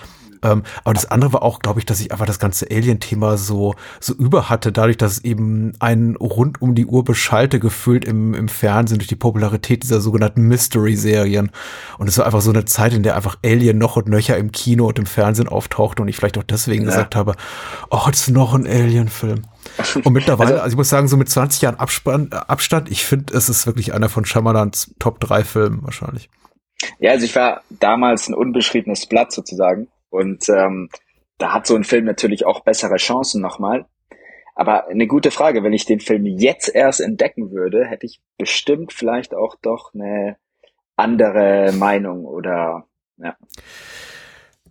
Ähm, 0.43 0.63
aber 0.83 0.93
das 0.93 1.09
andere 1.09 1.33
war 1.33 1.43
auch, 1.43 1.59
glaube 1.59 1.79
ich, 1.79 1.85
dass 1.85 1.99
ich 1.99 2.11
einfach 2.11 2.25
das 2.25 2.39
ganze 2.39 2.69
Alien-Thema 2.69 3.37
so, 3.37 3.75
so 3.99 4.13
über 4.13 4.49
hatte, 4.49 4.71
dadurch, 4.71 4.97
dass 4.97 5.13
es 5.13 5.23
eben 5.23 5.73
ein 5.79 6.15
rund 6.15 6.61
um 6.61 6.75
die 6.75 6.85
Uhr 6.85 7.03
Beschalte 7.03 7.59
gefühlt 7.59 8.05
im, 8.05 8.33
im 8.33 8.47
Fernsehen 8.47 8.99
durch 8.99 9.07
die 9.07 9.15
Popularität 9.15 9.83
dieser 9.83 10.01
sogenannten 10.01 10.41
Mystery-Serien. 10.41 11.51
Und 11.97 12.07
es 12.07 12.17
war 12.17 12.25
einfach 12.25 12.41
so 12.41 12.51
eine 12.51 12.65
Zeit, 12.65 12.93
in 12.93 13.03
der 13.03 13.15
einfach 13.15 13.37
Alien 13.43 13.77
noch 13.77 13.95
und 13.95 14.07
nöcher 14.07 14.37
im 14.37 14.51
Kino 14.51 14.87
und 14.87 14.99
im 14.99 15.05
Fernsehen 15.05 15.47
auftauchte 15.47 16.01
und 16.01 16.07
ich 16.07 16.15
vielleicht 16.15 16.37
auch 16.37 16.43
deswegen 16.43 16.83
ja. 16.83 16.89
gesagt 16.89 17.15
habe, 17.15 17.35
oh, 17.89 18.01
jetzt 18.07 18.29
noch 18.29 18.53
ein 18.53 18.67
Alien-Film. 18.67 19.43
Und 20.03 20.13
mittlerweile, 20.13 20.51
also, 20.51 20.61
also, 20.63 20.73
ich 20.73 20.77
muss 20.77 20.89
sagen, 20.89 21.07
so 21.07 21.17
mit 21.17 21.29
20 21.29 21.61
Jahren 21.61 21.75
Abspann, 21.75 22.31
Abstand, 22.31 22.89
ich 22.91 23.05
finde, 23.05 23.33
es 23.33 23.49
ist 23.49 23.65
wirklich 23.65 23.93
einer 23.93 24.09
von 24.09 24.25
Shyamalans 24.25 24.93
Top 24.99 25.19
3 25.19 25.43
Filmen 25.43 25.83
wahrscheinlich. 25.83 26.29
Ja, 26.99 27.11
also 27.11 27.25
ich 27.25 27.35
war 27.35 27.61
damals 27.69 28.27
ein 28.27 28.33
unbeschriebenes 28.33 29.07
Blatt 29.07 29.31
sozusagen. 29.31 29.87
Und 30.15 30.49
ähm, 30.49 30.89
da 31.37 31.53
hat 31.53 31.67
so 31.67 31.75
ein 31.75 31.83
Film 31.83 32.05
natürlich 32.05 32.45
auch 32.45 32.61
bessere 32.61 32.95
Chancen 32.95 33.41
nochmal. 33.41 33.85
Aber 34.55 34.87
eine 34.87 35.05
gute 35.05 35.31
Frage, 35.31 35.63
wenn 35.63 35.73
ich 35.73 35.85
den 35.85 35.99
Film 35.99 36.25
jetzt 36.25 36.73
erst 36.73 37.01
entdecken 37.01 37.51
würde, 37.51 37.85
hätte 37.85 38.05
ich 38.05 38.21
bestimmt 38.37 38.93
vielleicht 38.93 39.35
auch 39.35 39.55
doch 39.61 39.93
eine 39.93 40.37
andere 40.95 41.73
Meinung 41.73 42.25
oder 42.25 42.87
ja. 43.17 43.35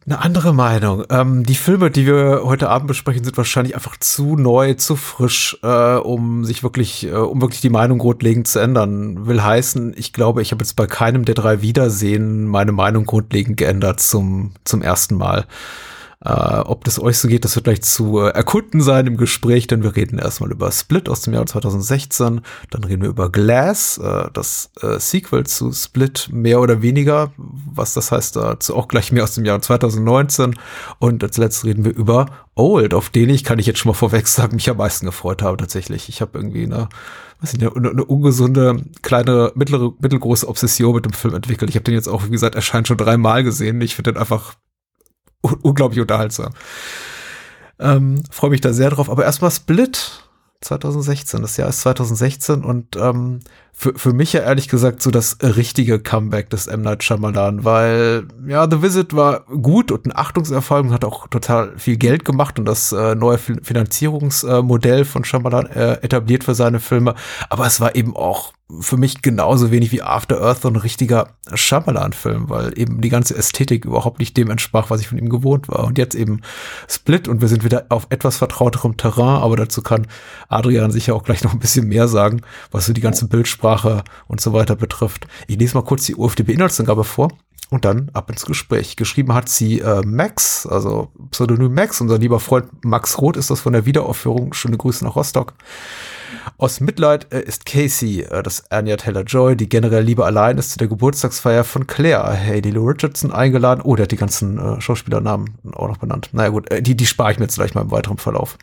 Eine 0.06 0.20
andere 0.20 0.52
Meinung. 0.52 1.04
Ähm, 1.10 1.44
die 1.44 1.54
Filme, 1.54 1.90
die 1.90 2.06
wir 2.06 2.42
heute 2.44 2.68
Abend 2.68 2.88
besprechen, 2.88 3.24
sind 3.24 3.36
wahrscheinlich 3.36 3.74
einfach 3.74 3.96
zu 3.96 4.36
neu, 4.36 4.74
zu 4.74 4.96
frisch, 4.96 5.58
äh, 5.62 5.94
um 5.94 6.44
sich 6.44 6.62
wirklich, 6.62 7.06
äh, 7.06 7.12
um 7.12 7.40
wirklich 7.40 7.62
die 7.62 7.70
Meinung 7.70 7.98
grundlegend 7.98 8.46
zu 8.46 8.58
ändern. 8.58 9.26
Will 9.26 9.42
heißen, 9.42 9.94
ich 9.96 10.12
glaube, 10.12 10.42
ich 10.42 10.52
habe 10.52 10.62
jetzt 10.62 10.76
bei 10.76 10.86
keinem 10.86 11.24
der 11.24 11.34
drei 11.34 11.62
Wiedersehen 11.62 12.46
meine 12.46 12.72
Meinung 12.72 13.06
grundlegend 13.06 13.56
geändert 13.56 14.00
zum, 14.00 14.52
zum 14.64 14.82
ersten 14.82 15.14
Mal. 15.16 15.46
Äh, 16.24 16.30
ob 16.30 16.84
das 16.84 17.00
euch 17.00 17.18
so 17.18 17.28
geht, 17.28 17.44
das 17.44 17.54
wird 17.54 17.64
gleich 17.64 17.82
zu 17.82 18.18
äh, 18.20 18.30
erkunden 18.30 18.80
sein 18.80 19.06
im 19.06 19.18
Gespräch, 19.18 19.66
denn 19.66 19.82
wir 19.82 19.94
reden 19.94 20.18
erstmal 20.18 20.50
über 20.50 20.72
Split 20.72 21.08
aus 21.10 21.20
dem 21.20 21.34
Jahr 21.34 21.44
2016, 21.44 22.40
dann 22.70 22.84
reden 22.84 23.02
wir 23.02 23.10
über 23.10 23.30
Glass, 23.30 23.98
äh, 23.98 24.30
das 24.32 24.70
äh, 24.80 24.98
Sequel 24.98 25.44
zu 25.44 25.72
Split 25.72 26.30
mehr 26.32 26.62
oder 26.62 26.80
weniger, 26.80 27.32
was 27.36 27.92
das 27.92 28.10
heißt, 28.10 28.36
dazu 28.36 28.74
auch 28.74 28.88
gleich 28.88 29.12
mehr 29.12 29.24
aus 29.24 29.34
dem 29.34 29.44
Jahr 29.44 29.60
2019 29.60 30.54
und 30.98 31.22
als 31.22 31.36
letztes 31.36 31.64
reden 31.66 31.84
wir 31.84 31.94
über 31.94 32.26
Old, 32.54 32.94
auf 32.94 33.10
den 33.10 33.28
ich, 33.28 33.44
kann 33.44 33.58
ich 33.58 33.66
jetzt 33.66 33.80
schon 33.80 33.90
mal 33.90 33.94
vorweg 33.94 34.26
sagen, 34.26 34.54
mich 34.54 34.70
am 34.70 34.78
meisten 34.78 35.04
gefreut 35.04 35.42
habe 35.42 35.58
tatsächlich. 35.58 36.08
Ich 36.08 36.22
habe 36.22 36.38
irgendwie 36.38 36.64
eine, 36.64 36.88
was 37.40 37.52
ich, 37.52 37.60
eine, 37.60 37.74
eine 37.74 38.04
ungesunde, 38.04 38.84
kleine, 39.02 39.52
mittlere, 39.56 39.92
mittelgroße 40.00 40.48
Obsession 40.48 40.94
mit 40.94 41.04
dem 41.04 41.12
Film 41.12 41.34
entwickelt. 41.34 41.68
Ich 41.68 41.76
habe 41.76 41.84
den 41.84 41.94
jetzt 41.94 42.08
auch, 42.08 42.24
wie 42.26 42.30
gesagt, 42.30 42.54
erscheint 42.54 42.88
schon 42.88 42.96
dreimal 42.96 43.42
gesehen. 43.42 43.80
Ich 43.80 43.96
finde 43.96 44.12
den 44.12 44.20
einfach 44.20 44.54
unglaublich 45.62 46.00
unterhaltsam. 46.00 46.52
Ähm, 47.78 48.22
Freue 48.30 48.50
mich 48.50 48.60
da 48.60 48.72
sehr 48.72 48.90
drauf. 48.90 49.10
Aber 49.10 49.24
erstmal 49.24 49.50
Split 49.50 50.24
2016. 50.60 51.42
Das 51.42 51.56
Jahr 51.56 51.68
ist 51.68 51.80
2016 51.80 52.64
und 52.64 52.96
ähm, 52.96 53.40
für, 53.76 53.92
für 53.96 54.12
mich 54.12 54.32
ja 54.32 54.40
ehrlich 54.40 54.68
gesagt 54.68 55.02
so 55.02 55.10
das 55.10 55.36
richtige 55.42 55.98
Comeback 55.98 56.48
des 56.48 56.68
M. 56.68 56.82
Night 56.82 57.02
Shyamalan, 57.02 57.64
weil 57.64 58.28
ja, 58.46 58.70
The 58.70 58.82
Visit 58.82 59.14
war 59.14 59.40
gut 59.40 59.90
und 59.90 60.06
ein 60.06 60.16
Achtungserfolg 60.16 60.86
und 60.86 60.92
hat 60.92 61.04
auch 61.04 61.26
total 61.26 61.72
viel 61.76 61.96
Geld 61.96 62.24
gemacht 62.24 62.58
und 62.58 62.66
das 62.66 62.92
äh, 62.92 63.16
neue 63.16 63.38
Finanzierungsmodell 63.38 65.04
von 65.04 65.24
Shyamalan 65.24 65.66
äh, 65.66 65.94
etabliert 66.02 66.44
für 66.44 66.54
seine 66.54 66.78
Filme. 66.78 67.16
Aber 67.50 67.66
es 67.66 67.80
war 67.80 67.96
eben 67.96 68.16
auch 68.16 68.52
für 68.80 68.96
mich 68.96 69.20
genauso 69.20 69.70
wenig 69.70 69.92
wie 69.92 70.02
After 70.02 70.40
Earth 70.40 70.62
so 70.62 70.68
ein 70.68 70.76
richtiger 70.76 71.28
Shyamalan-Film, 71.52 72.48
weil 72.48 72.78
eben 72.78 73.02
die 73.02 73.10
ganze 73.10 73.36
Ästhetik 73.36 73.84
überhaupt 73.84 74.18
nicht 74.20 74.36
dem 74.36 74.50
entsprach, 74.50 74.88
was 74.88 75.00
ich 75.00 75.08
von 75.08 75.18
ihm 75.18 75.28
gewohnt 75.28 75.68
war. 75.68 75.84
Und 75.84 75.98
jetzt 75.98 76.14
eben 76.14 76.40
Split 76.88 77.28
und 77.28 77.42
wir 77.42 77.48
sind 77.48 77.62
wieder 77.62 77.86
auf 77.90 78.06
etwas 78.08 78.38
vertrauterem 78.38 78.96
Terrain, 78.96 79.42
aber 79.42 79.56
dazu 79.56 79.82
kann 79.82 80.06
Adrian 80.48 80.90
sicher 80.90 81.14
auch 81.14 81.24
gleich 81.24 81.44
noch 81.44 81.52
ein 81.52 81.58
bisschen 81.58 81.88
mehr 81.88 82.08
sagen, 82.08 82.40
was 82.70 82.86
so 82.86 82.94
die 82.94 83.02
ganze 83.02 83.28
Bildsprache 83.28 83.63
und 84.28 84.40
so 84.40 84.52
weiter 84.52 84.76
betrifft. 84.76 85.26
Ich 85.46 85.58
lese 85.58 85.74
mal 85.74 85.84
kurz 85.84 86.04
die 86.04 86.16
UFDB-Inhaltsangabe 86.16 87.04
vor 87.04 87.30
und 87.70 87.84
dann 87.84 88.10
ab 88.12 88.30
ins 88.30 88.46
Gespräch. 88.46 88.96
Geschrieben 88.96 89.34
hat 89.34 89.48
sie 89.48 89.80
äh, 89.80 90.02
Max, 90.04 90.66
also 90.66 91.08
Pseudonym 91.30 91.74
Max, 91.74 92.00
unser 92.00 92.18
lieber 92.18 92.40
Freund 92.40 92.84
Max 92.84 93.20
Roth 93.20 93.36
ist 93.36 93.50
das 93.50 93.60
von 93.60 93.72
der 93.72 93.86
Wiederaufführung. 93.86 94.52
Schöne 94.54 94.76
Grüße 94.76 95.04
nach 95.04 95.16
Rostock. 95.16 95.54
Aus 96.58 96.80
Mitleid 96.80 97.32
äh, 97.32 97.40
ist 97.40 97.66
Casey, 97.66 98.20
äh, 98.22 98.42
das 98.42 98.70
Anya 98.70 98.96
Taylor-Joy, 98.96 99.56
die 99.56 99.68
generell 99.68 100.04
lieber 100.04 100.26
allein 100.26 100.58
ist, 100.58 100.70
zu 100.72 100.78
der 100.78 100.88
Geburtstagsfeier 100.88 101.64
von 101.64 101.86
Claire, 101.86 102.36
Hayley 102.36 102.70
Lou 102.70 102.86
Richardson 102.86 103.32
eingeladen. 103.32 103.80
Oh, 103.82 103.96
der 103.96 104.04
hat 104.04 104.12
die 104.12 104.16
ganzen 104.16 104.58
äh, 104.58 104.80
Schauspielernamen 104.80 105.58
auch 105.72 105.88
noch 105.88 105.98
benannt. 105.98 106.30
Naja 106.32 106.50
gut, 106.50 106.70
äh, 106.70 106.82
die, 106.82 106.96
die 106.96 107.06
spare 107.06 107.32
ich 107.32 107.38
mir 107.38 107.46
jetzt 107.46 107.56
gleich 107.56 107.74
mal 107.74 107.82
im 107.82 107.90
weiteren 107.90 108.18
Verlauf. 108.18 108.58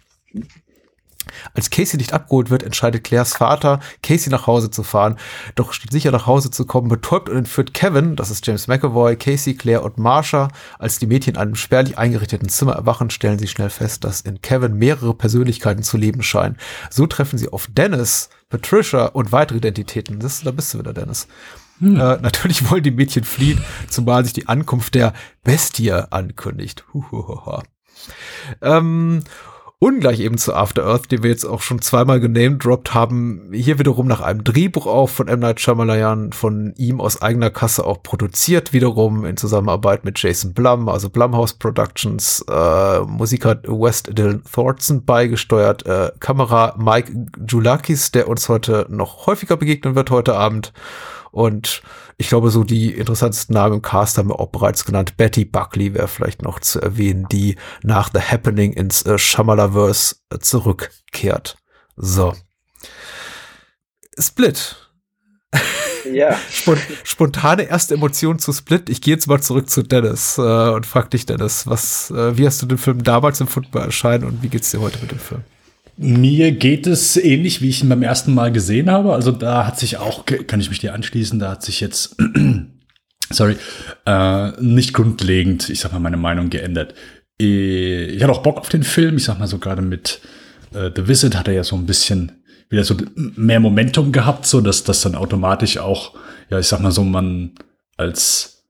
Als 1.54 1.70
Casey 1.70 1.98
nicht 1.98 2.14
abgeholt 2.14 2.50
wird, 2.50 2.64
entscheidet 2.64 3.04
Claires 3.04 3.34
Vater, 3.36 3.80
Casey 4.04 4.32
nach 4.32 4.48
Hause 4.48 4.72
zu 4.72 4.84
fahren. 4.84 5.18
Doch 5.56 5.74
statt 5.74 5.92
sicher 5.92 6.12
nach 6.12 6.26
Hause 6.26 6.52
zu 6.52 6.66
kommen, 6.66 6.90
betäubt 6.90 7.30
und 7.30 7.38
entführt 7.38 7.74
Kevin, 7.74 8.16
das 8.16 8.32
ist 8.32 8.46
James 8.46 8.68
McAvoy, 8.68 9.16
Casey, 9.16 9.56
Claire 9.56 9.84
und 9.84 9.98
Marsha. 9.98 10.50
Als 10.80 11.00
die 11.00 11.08
Mädchen 11.08 11.36
in 11.36 11.40
einem 11.40 11.56
spärlich 11.56 11.98
eingerichteten 11.98 12.50
Zimmer 12.50 12.74
erwachen, 12.74 13.10
stellen 13.10 13.40
sie 13.40 13.48
schnell 13.48 13.70
fest, 13.70 14.04
dass 14.04 14.22
in 14.22 14.42
Kevin 14.42 14.76
mehrere 14.76 15.14
Persönlichkeiten 15.14 15.84
zu 15.84 15.98
leben 15.98 16.24
scheinen. 16.24 16.58
So 16.90 17.08
treffen 17.08 17.38
sie 17.38 17.50
auf 17.50 17.68
Dennis, 17.70 18.30
Patricia 18.50 19.06
und 19.06 19.32
weitere 19.32 19.58
Identitäten. 19.58 20.20
Das, 20.20 20.42
da 20.42 20.52
bist 20.52 20.74
du 20.74 20.80
wieder, 20.80 20.94
Dennis. 20.94 21.28
Hm. 21.80 21.96
Äh, 21.96 22.18
natürlich 22.18 22.70
wollen 22.70 22.84
die 22.84 22.92
Mädchen 22.92 23.24
fliehen, 23.24 23.62
zumal 23.90 24.24
sich 24.24 24.34
die 24.34 24.48
Ankunft 24.48 24.96
der 24.96 25.14
Bestie 25.44 25.92
ankündigt. 25.92 26.86
Ähm, 28.62 29.24
Ungleich 29.84 30.20
eben 30.20 30.38
zu 30.38 30.54
After 30.54 30.86
Earth, 30.86 31.12
den 31.12 31.24
wir 31.24 31.32
jetzt 31.32 31.44
auch 31.44 31.62
schon 31.62 31.82
zweimal 31.82 32.20
genamedroppt 32.20 32.94
haben, 32.94 33.50
hier 33.52 33.80
wiederum 33.80 34.06
nach 34.06 34.22
einem 34.22 34.44
Drehbuch 34.44 34.86
auch 34.86 35.10
von 35.10 35.28
M. 35.28 35.40
Night 35.40 35.60
Shyamalan, 35.60 36.34
von 36.34 36.76
ihm 36.78 37.02
aus 37.02 37.24
eigener 37.24 37.50
Kasse 37.50 37.84
auch 37.84 38.04
produziert, 38.04 38.74
wiederum 38.74 39.26
in 39.26 39.38
Zusammenarbeit 39.38 40.06
mit 40.06 40.22
Jason 40.22 40.54
Blum, 40.54 40.88
also 40.88 41.10
Blumhouse 41.10 41.56
Productions, 41.56 42.46
äh, 42.48 43.00
Musik 43.00 43.44
hat 43.44 43.68
West 43.68 44.16
Dylan 44.16 44.44
Thornton 44.44 45.04
beigesteuert, 45.04 45.84
äh, 45.88 46.12
Kamera 46.20 46.76
Mike 46.78 47.12
Julakis, 47.48 48.12
der 48.12 48.28
uns 48.28 48.50
heute 48.50 48.86
noch 48.88 49.26
häufiger 49.26 49.58
begegnen 49.58 49.96
wird 49.96 50.12
heute 50.12 50.36
Abend 50.36 50.74
und 51.32 51.82
ich 52.18 52.28
glaube, 52.28 52.52
so 52.52 52.64
die 52.64 52.92
interessantesten 52.92 53.54
Namen 53.54 53.76
im 53.76 53.82
Cast 53.82 54.18
haben 54.18 54.30
wir 54.30 54.40
auch 54.40 54.50
bereits 54.50 54.86
genannt. 54.86 55.18
Betty 55.18 55.46
Buckley 55.46 55.94
wäre 55.94 56.08
vielleicht 56.08 56.42
noch 56.44 56.60
zu 56.60 56.80
erwähnen, 56.82 57.28
die 57.32 57.56
nach 57.84 58.10
The 58.14 58.20
Happening 58.20 58.74
ins 58.74 59.06
äh, 59.06 59.18
Shamalaverse 59.18 60.18
äh, 60.30 60.40
zurückkehrt. 60.40 61.58
So. 61.96 62.34
Split. 64.20 64.76
Ja. 66.12 66.38
Spontane 67.04 67.64
erste 67.64 67.94
Emotion 67.94 68.40
zu 68.40 68.52
Split. 68.54 68.90
Ich 68.90 69.02
gehe 69.02 69.14
jetzt 69.14 69.28
mal 69.28 69.42
zurück 69.42 69.70
zu 69.70 69.84
Dennis 69.84 70.38
äh, 70.38 70.42
und 70.42 70.86
frag 70.86 71.12
dich, 71.12 71.26
Dennis, 71.26 71.68
was, 71.68 72.12
äh, 72.12 72.38
wie 72.38 72.46
hast 72.46 72.62
du 72.62 72.66
den 72.66 72.78
Film 72.78 73.04
damals 73.04 73.40
empfunden 73.40 73.70
bei 73.72 73.82
Erscheinen 73.82 74.26
und 74.26 74.44
wie 74.44 74.50
geht's 74.50 74.72
dir 74.72 74.82
heute 74.82 75.00
mit 75.00 75.12
dem 75.12 75.20
Film? 75.20 75.44
Mir 75.98 76.52
geht 76.52 76.88
es 76.88 77.18
ähnlich, 77.18 77.62
wie 77.62 77.70
ich 77.70 77.84
ihn 77.84 77.90
beim 77.90 78.04
ersten 78.04 78.34
Mal 78.34 78.52
gesehen 78.52 78.90
habe. 78.90 79.14
Also 79.14 79.32
da 79.32 79.68
hat 79.68 79.78
sich 79.78 79.98
auch, 79.98 80.26
kann 80.26 80.60
ich 80.60 80.70
mich 80.70 80.80
dir 80.80 80.94
anschließen, 80.94 81.40
da 81.40 81.52
hat 81.52 81.64
sich 81.64 81.80
jetzt, 81.80 82.16
sorry, 83.30 83.56
äh, 84.06 84.52
nicht 84.62 84.94
grundlegend, 84.94 85.70
ich 85.70 85.80
sag 85.80 85.92
mal, 85.94 86.00
meine 86.00 86.18
Meinung 86.18 86.50
geändert. 86.50 86.96
Ich 87.38 88.22
hatte 88.22 88.32
auch 88.32 88.44
Bock 88.44 88.60
auf 88.60 88.70
den 88.70 88.84
Film. 88.84 89.18
Ich 89.18 89.24
sag 89.24 89.40
mal 89.40 89.48
so 89.48 89.58
gerade 89.58 89.82
mit 89.82 90.22
äh, 90.74 90.92
The 90.96 91.08
Visit 91.08 91.36
hat 91.36 91.48
er 91.48 91.56
ja 91.56 91.64
so 91.64 91.76
ein 91.76 91.86
bisschen 91.86 92.44
wieder 92.70 92.84
so 92.84 92.96
mehr 93.16 93.60
Momentum 93.60 94.12
gehabt, 94.12 94.46
so 94.46 94.62
dass 94.62 94.84
das 94.84 95.02
dann 95.02 95.16
automatisch 95.16 95.78
auch, 95.78 96.16
ja, 96.50 96.60
ich 96.60 96.68
sag 96.68 96.80
mal 96.80 96.92
so, 96.92 97.04
man 97.04 97.52
als 97.98 98.64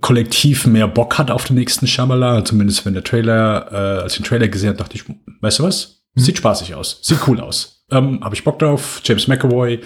Kollektiv 0.00 0.66
mehr 0.66 0.88
Bock 0.88 1.18
hat 1.18 1.30
auf 1.30 1.44
den 1.44 1.54
nächsten 1.54 1.86
Shyamalan. 1.86 2.44
Zumindest 2.44 2.84
wenn 2.84 2.94
der 2.94 3.04
Trailer, 3.04 3.68
äh, 3.70 4.02
als 4.02 4.14
ich 4.14 4.18
den 4.18 4.26
Trailer 4.26 4.48
gesehen 4.48 4.70
habe, 4.70 4.78
dachte 4.78 4.96
ich, 4.96 5.04
weißt 5.40 5.60
du 5.60 5.62
was? 5.62 6.01
Hm. 6.14 6.22
Sieht 6.22 6.38
spaßig 6.38 6.74
aus. 6.74 7.00
Sieht 7.02 7.26
cool 7.26 7.40
aus. 7.40 7.84
Ähm, 7.90 8.22
Habe 8.22 8.34
ich 8.34 8.44
Bock 8.44 8.58
drauf. 8.58 9.00
James 9.04 9.28
McAvoy 9.28 9.80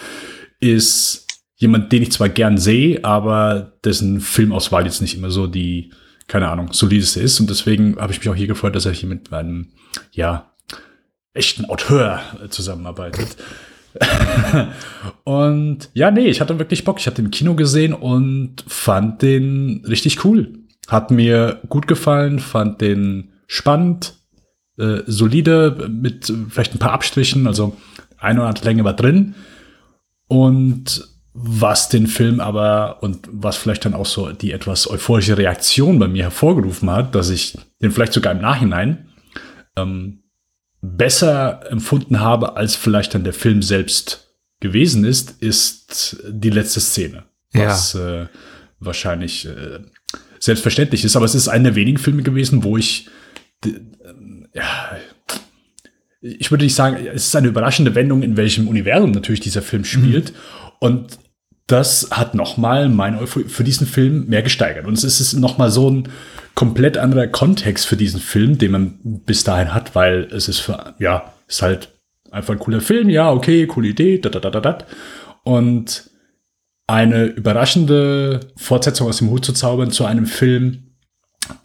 ist 0.61 1.27
jemand, 1.57 1.93
den 1.93 2.03
ich 2.03 2.13
zwar 2.13 2.29
gern 2.29 2.59
sehe, 2.59 3.05
aber 3.05 3.73
dessen 3.85 4.21
Filmauswahl 4.21 4.85
jetzt 4.85 5.01
nicht 5.01 5.17
immer 5.17 5.31
so 5.31 5.47
die, 5.47 5.93
keine 6.29 6.49
Ahnung, 6.49 6.73
solideste 6.73 7.21
ist. 7.21 7.41
Und 7.41 7.51
deswegen 7.51 7.97
habe 7.99 8.13
ich 8.13 8.19
mich 8.19 8.29
auch 8.29 8.35
hier 8.35 8.47
gefreut, 8.47 8.77
dass 8.77 8.87
er 8.87 8.93
hier 8.93 9.09
mit 9.09 9.33
einem, 9.33 9.69
ja, 10.13 10.53
echten 11.33 11.67
Auteur 11.67 12.21
zusammenarbeitet. 12.51 13.37
und 15.25 15.91
ja, 15.95 16.11
nee, 16.11 16.27
ich 16.27 16.41
hatte 16.41 16.59
wirklich 16.59 16.85
Bock. 16.85 16.99
Ich 16.99 17.07
den 17.07 17.27
im 17.27 17.31
Kino 17.31 17.55
gesehen 17.55 17.95
und 17.95 18.65
fand 18.67 19.23
den 19.23 19.85
richtig 19.87 20.25
cool. 20.25 20.59
Hat 20.89 21.11
mir 21.11 21.61
gut 21.69 21.87
gefallen, 21.87 22.39
fand 22.39 22.81
den 22.81 23.33
spannend, 23.47 24.16
äh, 24.79 25.03
solide 25.07 25.89
mit 25.91 26.33
vielleicht 26.49 26.75
ein 26.75 26.79
paar 26.79 26.93
Abstrichen, 26.93 27.47
also 27.47 27.77
eine 28.19 28.41
oder 28.41 28.49
andere 28.49 28.65
Länge 28.65 28.85
war 28.85 28.95
drin. 28.95 29.35
Und 30.29 31.09
was 31.33 31.89
den 31.91 32.07
Film 32.07 32.41
aber 32.41 33.03
und 33.03 33.29
was 33.31 33.57
vielleicht 33.57 33.85
dann 33.85 33.95
auch 33.95 34.07
so 34.07 34.33
die 34.33 34.53
etwas 34.53 34.89
euphorische 34.89 35.37
Reaktion 35.37 35.99
bei 35.99 36.09
mir 36.09 36.25
hervorgerufen 36.25 36.91
hat, 36.91 37.15
dass 37.15 37.29
ich 37.29 37.59
den 37.83 37.91
vielleicht 37.91 38.15
sogar 38.15 38.33
im 38.33 38.41
Nachhinein 38.41 39.11
ähm, 39.77 40.23
besser 40.81 41.71
empfunden 41.71 42.21
habe, 42.21 42.57
als 42.57 42.75
vielleicht 42.75 43.15
dann 43.15 43.25
der 43.25 43.35
Film 43.35 43.61
selbst 43.61 44.35
gewesen 44.61 45.05
ist, 45.05 45.43
ist 45.43 46.23
die 46.27 46.51
letzte 46.51 46.81
Szene. 46.81 47.25
Was 47.53 47.93
ja. 47.93 48.23
äh, 48.23 48.27
wahrscheinlich 48.81 49.47
äh, 49.47 49.81
selbstverständlich 50.39 51.05
ist. 51.05 51.17
Aber 51.17 51.27
es 51.27 51.35
ist 51.35 51.49
einer 51.49 51.65
der 51.65 51.75
wenigen 51.75 51.99
Filme 51.99 52.23
gewesen, 52.23 52.65
wo 52.65 52.77
ich 52.77 53.09
ja, 54.57 54.97
ich 56.21 56.51
würde 56.51 56.65
nicht 56.65 56.75
sagen, 56.75 57.07
es 57.15 57.27
ist 57.27 57.37
eine 57.37 57.49
überraschende 57.49 57.95
Wendung, 57.95 58.23
in 58.23 58.37
welchem 58.37 58.69
Universum 58.69 59.11
natürlich 59.11 59.41
dieser 59.41 59.63
Film 59.63 59.83
mhm. 59.83 59.87
spielt. 59.87 60.33
Mhm. 60.33 60.37
Und 60.81 61.19
das 61.67 62.09
hat 62.13 62.35
nochmal 62.35 62.89
mein 62.89 63.17
Euphorie 63.17 63.49
für 63.49 63.65
diesen 63.65 63.87
Film 63.87 64.27
mehr 64.27 64.43
gesteigert. 64.43 64.87
Und 64.87 64.95
es 64.95 65.05
ist 65.05 65.35
nochmal 65.35 65.71
so 65.71 65.91
ein 65.91 66.09
komplett 66.55 66.97
anderer 66.97 67.27
Kontext 67.27 67.87
für 67.87 67.97
diesen 67.97 68.21
Film, 68.21 68.57
den 68.59 68.71
man 68.71 68.99
bis 69.03 69.45
dahin 69.45 69.75
hat, 69.75 69.95
weil 69.95 70.29
es 70.33 70.49
ist 70.49 70.61
für, 70.61 70.95
ja, 70.99 71.33
ist 71.49 71.63
halt 71.63 71.89
einfach 72.31 72.55
ein 72.55 72.61
cooler 72.61 72.81
Film, 72.81 73.09
ja, 73.09 73.31
okay, 73.31 73.67
coole 73.67 73.89
Idee, 73.89 74.19
da, 74.19 74.29
da, 74.29 74.41
da, 74.41 74.51
da, 74.51 74.61
da. 74.61 74.79
Und 75.43 76.11
eine 76.87 77.25
überraschende 77.25 78.41
Fortsetzung 78.57 79.09
aus 79.09 79.19
dem 79.19 79.31
Hut 79.31 79.45
zu 79.45 79.53
zaubern 79.53 79.91
zu 79.91 80.05
einem 80.05 80.27
Film, 80.27 80.95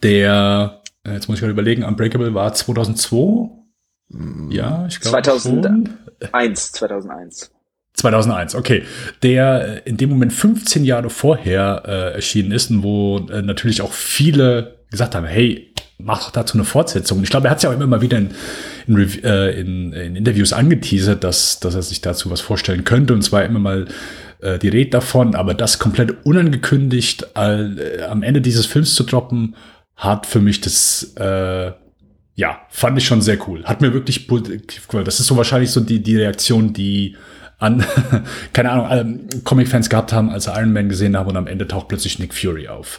der, 0.02 0.81
jetzt 1.06 1.28
muss 1.28 1.38
ich 1.38 1.42
mal 1.42 1.50
überlegen, 1.50 1.84
Unbreakable 1.84 2.34
war 2.34 2.52
2002. 2.52 3.50
Ja, 4.50 4.86
ich 4.86 5.00
glaube 5.00 5.22
2001, 5.22 6.72
2001. 6.72 7.50
2001, 7.94 8.54
okay. 8.54 8.84
Der 9.22 9.84
äh, 9.84 9.88
in 9.88 9.96
dem 9.96 10.10
Moment 10.10 10.32
15 10.32 10.84
Jahre 10.84 11.10
vorher 11.10 11.82
äh, 11.86 12.14
erschienen 12.14 12.52
ist 12.52 12.70
und 12.70 12.82
wo 12.82 13.18
äh, 13.30 13.42
natürlich 13.42 13.82
auch 13.82 13.92
viele 13.92 14.78
gesagt 14.90 15.14
haben, 15.14 15.26
hey, 15.26 15.72
mach 15.98 16.24
doch 16.24 16.30
dazu 16.30 16.56
eine 16.56 16.64
Fortsetzung. 16.64 17.22
Ich 17.22 17.30
glaube, 17.30 17.48
er 17.48 17.50
hat 17.50 17.58
es 17.58 17.64
ja 17.64 17.70
auch 17.70 17.74
immer 17.74 17.86
mal 17.86 18.00
wieder 18.00 18.18
in, 18.18 18.34
in, 18.86 19.24
äh, 19.24 19.50
in, 19.52 19.92
in, 19.92 20.16
Interviews 20.16 20.52
angeteasert, 20.52 21.22
dass, 21.22 21.60
dass 21.60 21.74
er 21.74 21.82
sich 21.82 22.00
dazu 22.00 22.30
was 22.30 22.40
vorstellen 22.40 22.84
könnte. 22.84 23.14
Und 23.14 23.22
zwar 23.22 23.44
immer 23.44 23.58
mal 23.58 23.86
äh, 24.40 24.58
die 24.58 24.68
Rede 24.68 24.90
davon, 24.90 25.34
aber 25.34 25.54
das 25.54 25.78
komplett 25.78 26.26
unangekündigt 26.26 27.36
all, 27.36 27.78
äh, 27.78 28.02
am 28.02 28.22
Ende 28.22 28.40
dieses 28.40 28.66
Films 28.66 28.94
zu 28.94 29.04
droppen, 29.04 29.54
hat 30.02 30.26
für 30.26 30.40
mich 30.40 30.60
das, 30.60 31.14
äh, 31.16 31.70
ja, 32.34 32.60
fand 32.70 32.98
ich 32.98 33.06
schon 33.06 33.22
sehr 33.22 33.38
cool. 33.48 33.64
Hat 33.64 33.80
mir 33.80 33.92
wirklich, 33.92 34.26
das 34.26 35.20
ist 35.20 35.26
so 35.28 35.36
wahrscheinlich 35.36 35.70
so 35.70 35.80
die, 35.80 36.02
die 36.02 36.16
Reaktion, 36.16 36.72
die 36.72 37.16
an, 37.58 37.84
keine 38.52 38.72
Ahnung, 38.72 38.88
ähm, 38.90 39.44
Comic-Fans 39.44 39.88
gehabt 39.88 40.12
haben, 40.12 40.30
als 40.30 40.44
sie 40.44 40.50
Iron 40.50 40.72
Man 40.72 40.88
gesehen 40.88 41.16
haben 41.16 41.28
und 41.30 41.36
am 41.36 41.46
Ende 41.46 41.68
taucht 41.68 41.86
plötzlich 41.86 42.18
Nick 42.18 42.34
Fury 42.34 42.66
auf. 42.66 42.98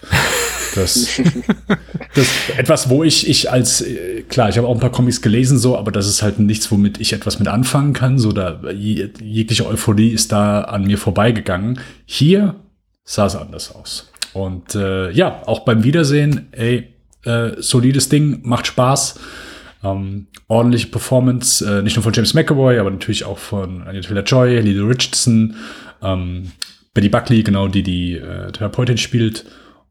Das, 0.76 1.20
das 2.16 2.28
etwas, 2.56 2.88
wo 2.88 3.04
ich, 3.04 3.28
ich 3.28 3.52
als, 3.52 3.82
äh, 3.82 4.22
klar, 4.30 4.48
ich 4.48 4.58
habe 4.58 4.68
auch 4.68 4.74
ein 4.74 4.80
paar 4.80 4.94
Comics 4.94 5.22
gelesen, 5.22 5.58
so, 5.58 5.78
aber 5.78 5.92
das 5.92 6.08
ist 6.08 6.22
halt 6.22 6.40
nichts, 6.40 6.72
womit 6.72 7.02
ich 7.02 7.12
etwas 7.12 7.38
mit 7.38 7.50
anfangen 7.50 7.92
kann. 7.92 8.18
So, 8.18 8.32
da 8.32 8.62
jegliche 8.72 9.68
Euphorie 9.68 10.12
ist 10.12 10.32
da 10.32 10.62
an 10.62 10.86
mir 10.86 10.98
vorbeigegangen. 10.98 11.82
Hier 12.06 12.56
sah 13.04 13.26
es 13.26 13.36
anders 13.36 13.76
aus. 13.76 14.10
Und 14.32 14.74
äh, 14.76 15.12
ja, 15.12 15.44
auch 15.46 15.60
beim 15.66 15.84
Wiedersehen, 15.84 16.48
ey, 16.54 16.93
äh, 17.26 17.52
solides 17.58 18.10
Ding, 18.10 18.42
macht 18.44 18.68
Spaß. 18.68 19.20
Ähm, 19.84 20.28
ordentliche 20.48 20.88
Performance, 20.88 21.66
äh, 21.66 21.82
nicht 21.82 21.96
nur 21.96 22.04
von 22.04 22.14
James 22.14 22.34
McAvoy, 22.34 22.80
aber 22.80 22.90
natürlich 22.90 23.26
auch 23.26 23.38
von 23.38 23.84
Anya 23.84 24.02
Taylor-Joy, 24.02 24.62
Lilo 24.62 24.88
Richardson, 24.88 25.56
ähm, 26.02 26.52
Betty 26.94 27.10
Buckley, 27.10 27.44
genau, 27.44 27.68
die 27.68 27.84
die 27.84 28.16
äh, 28.16 28.52
Therapeutin 28.52 28.98
spielt. 28.98 29.46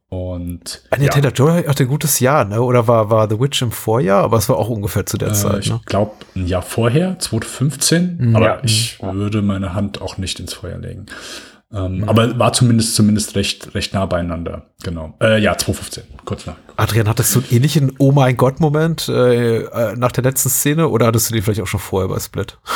Und 0.08 0.82
Anya 0.90 1.06
ja. 1.06 1.10
Taylor-Joy 1.10 1.64
hatte 1.64 1.84
ein 1.84 1.88
gutes 1.88 2.20
Jahr, 2.20 2.44
ne? 2.44 2.60
Oder 2.60 2.86
war, 2.86 3.08
war 3.08 3.30
The 3.30 3.40
Witch 3.40 3.62
im 3.62 3.72
Vorjahr? 3.72 4.22
Aber 4.22 4.36
es 4.36 4.48
war 4.48 4.56
auch 4.56 4.68
ungefähr 4.68 5.06
zu 5.06 5.16
der 5.16 5.28
äh, 5.28 5.32
Zeit. 5.32 5.66
Ne? 5.66 5.80
Ich 5.80 5.86
glaube, 5.86 6.12
ein 6.36 6.46
Jahr 6.46 6.60
vorher, 6.60 7.18
2015. 7.18 8.18
Mhm. 8.20 8.36
Aber 8.36 8.46
ja. 8.46 8.58
ich 8.62 8.98
würde 9.02 9.40
meine 9.40 9.72
Hand 9.72 10.02
auch 10.02 10.18
nicht 10.18 10.38
ins 10.38 10.52
Feuer 10.52 10.76
legen. 10.76 11.06
Ähm, 11.74 11.98
mhm. 11.98 12.08
Aber 12.08 12.38
war 12.38 12.52
zumindest 12.52 12.94
zumindest 12.94 13.34
recht 13.34 13.74
recht 13.74 13.94
nah 13.94 14.04
beieinander. 14.06 14.66
Genau. 14.82 15.14
Äh, 15.20 15.40
ja, 15.40 15.56
2015, 15.56 16.04
kurz 16.24 16.46
nach. 16.46 16.56
Adrian, 16.76 17.08
hattest 17.08 17.34
du 17.34 17.40
einen 17.40 17.48
ähnlichen 17.50 17.92
Oh 17.98 18.12
mein 18.12 18.36
Gott 18.36 18.60
Moment 18.60 19.08
äh, 19.08 19.62
äh, 19.62 19.96
nach 19.96 20.12
der 20.12 20.24
letzten 20.24 20.50
Szene 20.50 20.88
oder 20.88 21.06
hattest 21.06 21.30
du 21.30 21.34
den 21.34 21.42
vielleicht 21.42 21.62
auch 21.62 21.66
schon 21.66 21.80
vorher 21.80 22.08
bei 22.08 22.20
Split? 22.20 22.58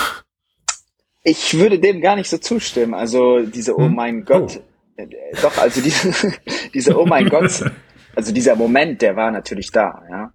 Ich 1.29 1.59
würde 1.59 1.81
dem 1.81 2.00
gar 2.00 2.15
nicht 2.15 2.31
so 2.31 2.38
zustimmen. 2.38 2.95
Also 2.95 3.41
diese 3.41 3.76
Oh 3.76 3.87
hm? 3.87 3.97
mein 3.97 4.25
Gott, 4.25 4.61
oh. 4.61 5.03
Äh, 5.03 5.09
doch 5.43 5.59
also 5.59 5.81
diese 5.81 6.15
diese 6.73 6.97
Oh 6.97 7.05
mein 7.05 7.29
Gott, 7.29 7.65
also 8.15 8.33
dieser 8.33 8.55
Moment, 8.55 9.03
der 9.03 9.17
war 9.17 9.33
natürlich 9.33 9.73
da, 9.73 10.05
ja. 10.09 10.33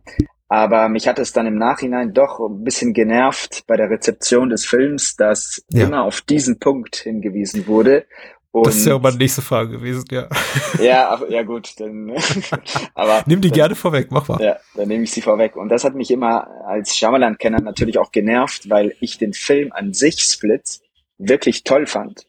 Aber 0.49 0.89
mich 0.89 1.07
hat 1.07 1.17
es 1.17 1.31
dann 1.31 1.47
im 1.47 1.57
Nachhinein 1.57 2.11
doch 2.13 2.41
ein 2.41 2.65
bisschen 2.65 2.91
genervt 2.91 3.63
bei 3.67 3.77
der 3.77 3.89
Rezeption 3.89 4.49
des 4.49 4.65
Films, 4.65 5.15
dass 5.15 5.63
ja. 5.69 5.85
immer 5.85 6.03
auf 6.03 6.19
diesen 6.19 6.59
Punkt 6.59 6.97
hingewiesen 6.97 7.67
wurde 7.67 8.05
und 8.51 8.67
das 8.67 8.75
ist 8.75 8.85
ja 8.85 8.95
auch 8.95 9.01
meine 9.01 9.15
nächste 9.15 9.41
Frage 9.41 9.71
gewesen, 9.71 10.03
ja. 10.11 10.27
Ja, 10.81 11.21
ja 11.29 11.43
gut, 11.43 11.79
dann. 11.79 12.13
aber 12.93 13.23
nimm 13.25 13.39
die 13.39 13.49
dann, 13.49 13.55
gerne 13.55 13.75
vorweg, 13.75 14.07
mach 14.11 14.27
mal. 14.27 14.41
Ja, 14.41 14.57
dann 14.75 14.89
nehme 14.89 15.05
ich 15.05 15.11
sie 15.11 15.21
vorweg. 15.21 15.55
Und 15.55 15.69
das 15.69 15.85
hat 15.85 15.95
mich 15.95 16.11
immer 16.11 16.47
als 16.65 16.95
Shyamalan-Kenner 16.97 17.61
natürlich 17.61 17.97
auch 17.97 18.11
genervt, 18.11 18.69
weil 18.69 18.93
ich 18.99 19.17
den 19.17 19.31
Film 19.33 19.71
an 19.71 19.93
sich 19.93 20.21
Split 20.21 20.81
wirklich 21.17 21.63
toll 21.63 21.85
fand. 21.85 22.27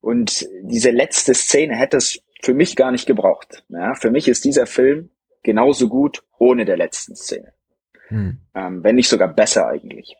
Und 0.00 0.48
diese 0.62 0.90
letzte 0.90 1.34
Szene 1.34 1.76
hätte 1.76 1.98
es 1.98 2.20
für 2.42 2.54
mich 2.54 2.74
gar 2.74 2.90
nicht 2.90 3.06
gebraucht. 3.06 3.64
Ja, 3.68 3.94
für 3.94 4.10
mich 4.10 4.26
ist 4.26 4.44
dieser 4.44 4.66
Film 4.66 5.10
genauso 5.42 5.88
gut 5.88 6.22
ohne 6.38 6.64
der 6.64 6.78
letzten 6.78 7.14
Szene. 7.14 7.52
Hm. 8.08 8.38
Ähm, 8.54 8.82
wenn 8.82 8.96
nicht 8.96 9.08
sogar 9.08 9.28
besser 9.28 9.68
eigentlich. 9.68 10.16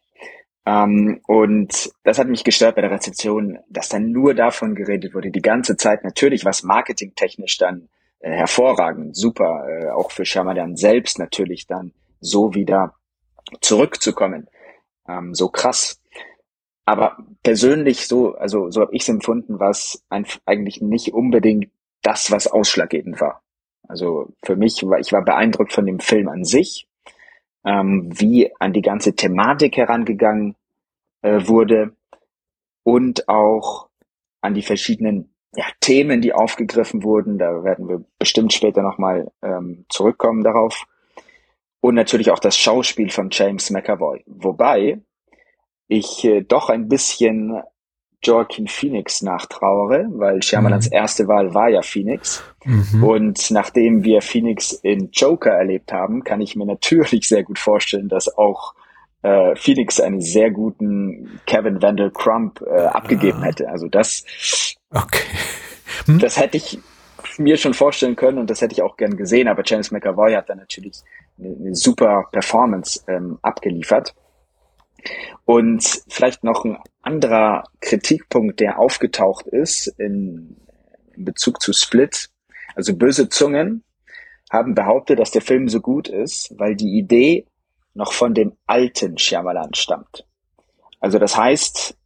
Ähm, 0.66 1.20
und 1.26 1.90
das 2.04 2.18
hat 2.18 2.28
mich 2.28 2.44
gestört 2.44 2.76
bei 2.76 2.82
der 2.82 2.90
Rezeption, 2.90 3.58
dass 3.68 3.88
dann 3.88 4.10
nur 4.10 4.34
davon 4.34 4.74
geredet 4.74 5.14
wurde, 5.14 5.30
die 5.30 5.42
ganze 5.42 5.76
Zeit. 5.76 6.04
Natürlich 6.04 6.44
was 6.44 6.62
marketingtechnisch 6.62 7.58
dann 7.58 7.88
äh, 8.20 8.30
hervorragend, 8.30 9.16
super, 9.16 9.66
äh, 9.68 9.90
auch 9.90 10.10
für 10.10 10.24
Shyamalan 10.24 10.76
selbst 10.76 11.18
natürlich 11.18 11.66
dann 11.66 11.92
so 12.20 12.54
wieder 12.54 12.94
zurückzukommen. 13.60 14.48
Ähm, 15.08 15.34
so 15.34 15.48
krass. 15.48 16.00
Aber 16.84 17.18
persönlich 17.42 18.08
so, 18.08 18.34
also 18.34 18.70
so 18.70 18.82
habe 18.82 18.94
ich 18.94 19.02
es 19.02 19.08
empfunden, 19.08 19.60
war 19.60 19.70
es 19.70 20.04
eigentlich 20.44 20.80
nicht 20.80 21.14
unbedingt 21.14 21.70
das, 22.02 22.30
was 22.30 22.46
ausschlaggebend 22.46 23.20
war. 23.20 23.42
Also 23.88 24.28
für 24.44 24.56
mich 24.56 24.82
war 24.84 24.98
ich 24.98 25.12
war 25.12 25.24
beeindruckt 25.24 25.72
von 25.72 25.86
dem 25.86 26.00
Film 26.00 26.28
an 26.28 26.44
sich, 26.44 26.88
ähm, 27.64 28.08
wie 28.12 28.50
an 28.58 28.72
die 28.72 28.82
ganze 28.82 29.14
Thematik 29.14 29.76
herangegangen 29.76 30.56
äh, 31.22 31.46
wurde 31.46 31.94
und 32.82 33.28
auch 33.28 33.88
an 34.40 34.54
die 34.54 34.62
verschiedenen 34.62 35.34
ja, 35.54 35.64
Themen, 35.80 36.20
die 36.20 36.32
aufgegriffen 36.32 37.02
wurden. 37.02 37.38
Da 37.38 37.64
werden 37.64 37.88
wir 37.88 38.04
bestimmt 38.18 38.52
später 38.52 38.82
nochmal 38.82 39.30
ähm, 39.42 39.84
zurückkommen 39.88 40.42
darauf. 40.42 40.84
Und 41.80 41.94
natürlich 41.94 42.30
auch 42.30 42.38
das 42.38 42.58
Schauspiel 42.58 43.10
von 43.10 43.28
James 43.30 43.70
McAvoy. 43.70 44.22
Wobei 44.26 45.00
ich 45.88 46.24
äh, 46.24 46.42
doch 46.42 46.68
ein 46.68 46.88
bisschen 46.88 47.62
Joaquin 48.22 48.68
Phoenix 48.68 49.22
nachtrauere, 49.22 50.06
weil 50.12 50.42
Shyamalans 50.42 50.90
mhm. 50.90 50.96
erste 50.96 51.26
Wahl 51.28 51.54
war 51.54 51.68
ja 51.68 51.82
Phoenix. 51.82 52.42
Mhm. 52.64 53.02
Und 53.02 53.50
nachdem 53.50 54.04
wir 54.04 54.20
Phoenix 54.20 54.72
in 54.72 55.10
Joker 55.12 55.52
erlebt 55.52 55.92
haben, 55.92 56.22
kann 56.22 56.40
ich 56.40 56.54
mir 56.56 56.66
natürlich 56.66 57.26
sehr 57.26 57.42
gut 57.44 57.58
vorstellen, 57.58 58.08
dass 58.08 58.36
auch 58.36 58.74
äh, 59.22 59.56
Phoenix 59.56 60.00
einen 60.00 60.20
sehr 60.20 60.50
guten 60.50 61.40
Kevin 61.46 61.80
Vandal 61.80 62.10
Crump 62.10 62.62
äh, 62.62 62.80
abgegeben 62.80 63.40
ah. 63.40 63.46
hätte. 63.46 63.68
Also 63.68 63.88
das, 63.88 64.24
okay. 64.90 65.24
Hm? 66.06 66.18
das 66.18 66.38
hätte 66.38 66.58
ich 66.58 66.78
mir 67.38 67.56
schon 67.56 67.74
vorstellen 67.74 68.16
können 68.16 68.38
und 68.38 68.50
das 68.50 68.60
hätte 68.60 68.72
ich 68.72 68.82
auch 68.82 68.96
gern 68.96 69.16
gesehen. 69.16 69.48
Aber 69.48 69.62
James 69.64 69.90
McAvoy 69.90 70.34
hat 70.34 70.48
da 70.48 70.54
natürlich 70.54 71.00
eine, 71.38 71.56
eine 71.56 71.74
super 71.74 72.28
Performance 72.32 73.02
ähm, 73.08 73.38
abgeliefert. 73.42 74.14
Und 75.44 76.02
vielleicht 76.08 76.44
noch 76.44 76.64
ein 76.64 76.78
anderer 77.02 77.64
Kritikpunkt, 77.80 78.60
der 78.60 78.78
aufgetaucht 78.78 79.46
ist 79.46 79.88
in, 79.98 80.56
in 81.14 81.24
Bezug 81.24 81.60
zu 81.60 81.72
Split. 81.72 82.30
Also 82.74 82.96
böse 82.96 83.28
Zungen 83.28 83.84
haben 84.50 84.74
behauptet, 84.74 85.18
dass 85.18 85.30
der 85.30 85.42
Film 85.42 85.68
so 85.68 85.80
gut 85.80 86.08
ist, 86.08 86.52
weil 86.58 86.74
die 86.76 86.98
Idee 86.98 87.46
noch 87.94 88.12
von 88.12 88.34
dem 88.34 88.52
alten 88.66 89.18
Shyamalan 89.18 89.74
stammt. 89.74 90.26
Also 91.00 91.18
das 91.18 91.36
heißt, 91.36 91.96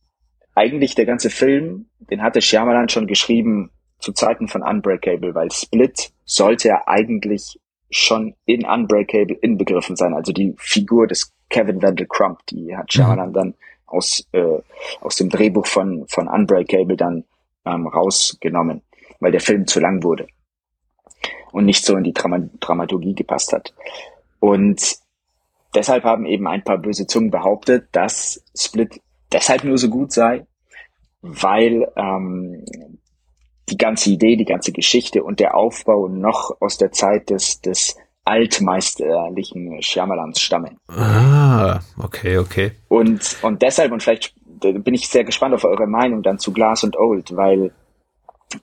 eigentlich 0.55 0.95
der 0.95 1.07
ganze 1.07 1.31
Film, 1.31 1.87
den 1.99 2.23
hatte 2.23 2.41
Shyamalan 2.41 2.89
schon 2.89 3.07
geschrieben 3.07 3.71
zu 3.99 4.13
Zeiten 4.13 4.49
von 4.49 4.63
Unbreakable, 4.63 5.35
weil 5.35 5.51
Split 5.51 6.13
sollte 6.25 6.69
ja 6.69 6.83
eigentlich 6.87 7.59
schon 7.91 8.35
in 8.45 8.65
Unbreakable 8.65 9.37
inbegriffen 9.37 9.97
sein. 9.97 10.15
Also 10.15 10.33
die 10.33 10.55
Figur 10.59 11.07
des 11.07 11.34
Kevin 11.49 11.83
Vandal 11.83 12.07
Crump, 12.07 12.45
die 12.47 12.77
hat 12.77 12.93
Shyamalan 12.93 13.29
mhm. 13.29 13.35
dann 13.35 13.55
aus, 13.87 14.27
äh, 14.33 14.59
aus 15.01 15.17
dem 15.17 15.29
Drehbuch 15.29 15.67
von, 15.67 16.07
von 16.09 16.29
Unbreakable 16.29 16.97
dann 16.97 17.25
ähm, 17.65 17.87
rausgenommen, 17.87 18.83
weil 19.21 19.33
der 19.33 19.41
Film 19.41 19.67
zu 19.67 19.81
lang 19.81 20.03
wurde 20.03 20.27
und 21.53 21.67
nicht 21.67 21.85
so 21.85 21.97
in 21.97 22.05
die 22.05 22.13
Drama 22.13 22.41
Dramaturgie 22.61 23.15
gepasst 23.15 23.53
hat. 23.53 23.73
Und 24.41 24.97
deshalb 25.75 26.05
haben 26.05 26.27
eben 26.27 26.49
ein 26.49 26.65
paar 26.65 26.79
böse 26.79 27.07
Zungen 27.07 27.31
behauptet, 27.31 27.89
dass 27.93 28.43
Split 28.57 29.01
deshalb 29.33 29.65
nur 29.65 29.79
so 29.79 29.89
gut 29.89 30.13
sei, 30.13 30.47
weil 31.23 31.91
ähm, 31.97 32.65
die 33.69 33.79
ganze 33.79 34.11
Idee, 34.11 34.37
die 34.37 34.45
ganze 34.45 34.73
Geschichte 34.73 35.23
und 35.23 35.41
der 35.41 35.55
Aufbau 35.55 36.09
noch 36.09 36.61
aus 36.61 36.77
der 36.77 36.93
Zeit 36.93 37.31
des, 37.31 37.61
des 37.61 37.97
altmeisterlichen 38.25 39.83
Shyamalans 39.83 40.41
stammen. 40.41 40.79
Ah, 40.89 41.81
okay, 41.99 42.39
okay. 42.39 42.73
Und, 42.89 43.37
und 43.43 43.63
deshalb, 43.63 43.93
und 43.93 44.03
vielleicht 44.03 44.35
bin 44.61 44.95
ich 44.95 45.09
sehr 45.09 45.25
gespannt 45.25 45.55
auf 45.55 45.65
eure 45.65 45.87
Meinung 45.87 46.23
dann 46.23 46.39
zu 46.39 46.53
Glass 46.53 46.85
und 46.85 46.97
Old, 46.97 47.37
weil 47.37 47.73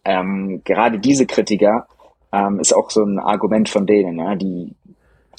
ähm, 0.04 0.62
gerade 0.64 1.00
diese 1.00 1.26
Kritiker 1.26 1.88
ähm, 2.32 2.60
ist 2.60 2.74
auch 2.74 2.90
so 2.90 3.04
ein 3.04 3.20
Argument 3.20 3.70
von 3.70 3.86
denen, 3.86 4.18
ja, 4.18 4.36
die 4.36 4.76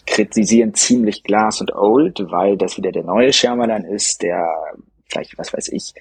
kritisieren 0.06 0.74
ziemlich 0.74 1.22
Glass 1.22 1.60
und 1.60 1.74
Old, 1.74 2.20
weil 2.30 2.56
das 2.56 2.76
wieder 2.76 2.92
der 2.92 3.04
neue 3.04 3.32
Shyamalan 3.32 3.84
ist, 3.84 4.22
der 4.22 4.44
vielleicht, 5.08 5.38
was 5.38 5.52
weiß 5.52 5.68
ich, 5.68 5.94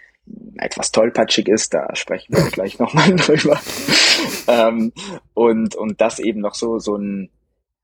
etwas 0.57 0.91
tollpatschig 0.91 1.47
ist, 1.47 1.73
da 1.73 1.87
sprechen 1.95 2.35
wir 2.35 2.49
gleich 2.51 2.79
nochmal 2.79 3.15
drüber. 3.15 3.59
ähm, 4.47 4.91
und, 5.33 5.75
und 5.75 5.99
das 6.01 6.19
eben 6.19 6.41
noch 6.41 6.55
so, 6.55 6.77
so 6.79 6.95
ein 6.95 7.29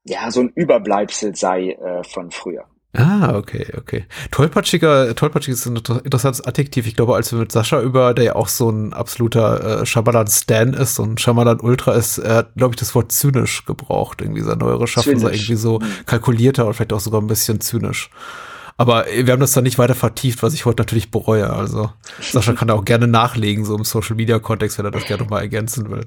ja, 0.07 0.31
so 0.31 0.41
ein 0.41 0.51
Überbleibsel 0.55 1.35
sei 1.35 1.71
äh, 1.71 2.03
von 2.03 2.31
früher. 2.31 2.65
Ah, 2.93 3.35
okay, 3.35 3.67
okay. 3.77 4.05
Tollpatschiger, 4.31 5.13
tollpatschig 5.13 5.53
ist 5.53 5.67
ein 5.67 5.75
interessantes 5.75 6.43
Adjektiv. 6.43 6.87
Ich 6.87 6.95
glaube, 6.95 7.15
als 7.15 7.31
wir 7.31 7.39
mit 7.39 7.51
Sascha 7.51 7.79
über, 7.81 8.15
der 8.15 8.25
ja 8.25 8.35
auch 8.35 8.47
so 8.47 8.69
ein 8.69 8.93
absoluter 8.93 9.81
äh, 9.81 9.85
Shyamalan-Stan 9.85 10.73
ist 10.73 10.97
und 10.97 11.21
Shyamalan-Ultra 11.21 11.93
ist, 11.93 12.17
er 12.17 12.35
hat, 12.37 12.55
glaube 12.55 12.73
ich, 12.73 12.79
das 12.79 12.95
Wort 12.95 13.11
zynisch 13.11 13.65
gebraucht. 13.65 14.21
Irgendwie 14.21 14.41
sein 14.41 14.57
neuere 14.57 14.87
Schaffen 14.87 15.19
sei 15.19 15.33
irgendwie 15.33 15.55
so 15.55 15.79
mhm. 15.79 15.85
kalkulierter 16.07 16.65
und 16.65 16.73
vielleicht 16.73 16.93
auch 16.93 16.99
sogar 16.99 17.21
ein 17.21 17.27
bisschen 17.27 17.61
zynisch. 17.61 18.09
Aber 18.77 19.11
äh, 19.11 19.25
wir 19.25 19.33
haben 19.33 19.39
das 19.39 19.51
dann 19.51 19.63
nicht 19.63 19.79
weiter 19.79 19.95
vertieft, 19.95 20.43
was 20.43 20.53
ich 20.53 20.65
heute 20.65 20.81
natürlich 20.81 21.11
bereue. 21.11 21.51
Also 21.51 21.91
Sascha 22.21 22.53
kann 22.53 22.67
da 22.67 22.75
auch 22.75 22.85
gerne 22.85 23.07
nachlegen, 23.07 23.65
so 23.65 23.75
im 23.75 23.83
Social 23.83 24.15
Media 24.15 24.39
Kontext, 24.39 24.77
wenn 24.77 24.85
er 24.85 24.91
das 24.91 25.05
gerne 25.05 25.23
nochmal 25.23 25.41
ergänzen 25.41 25.89
will. 25.89 26.05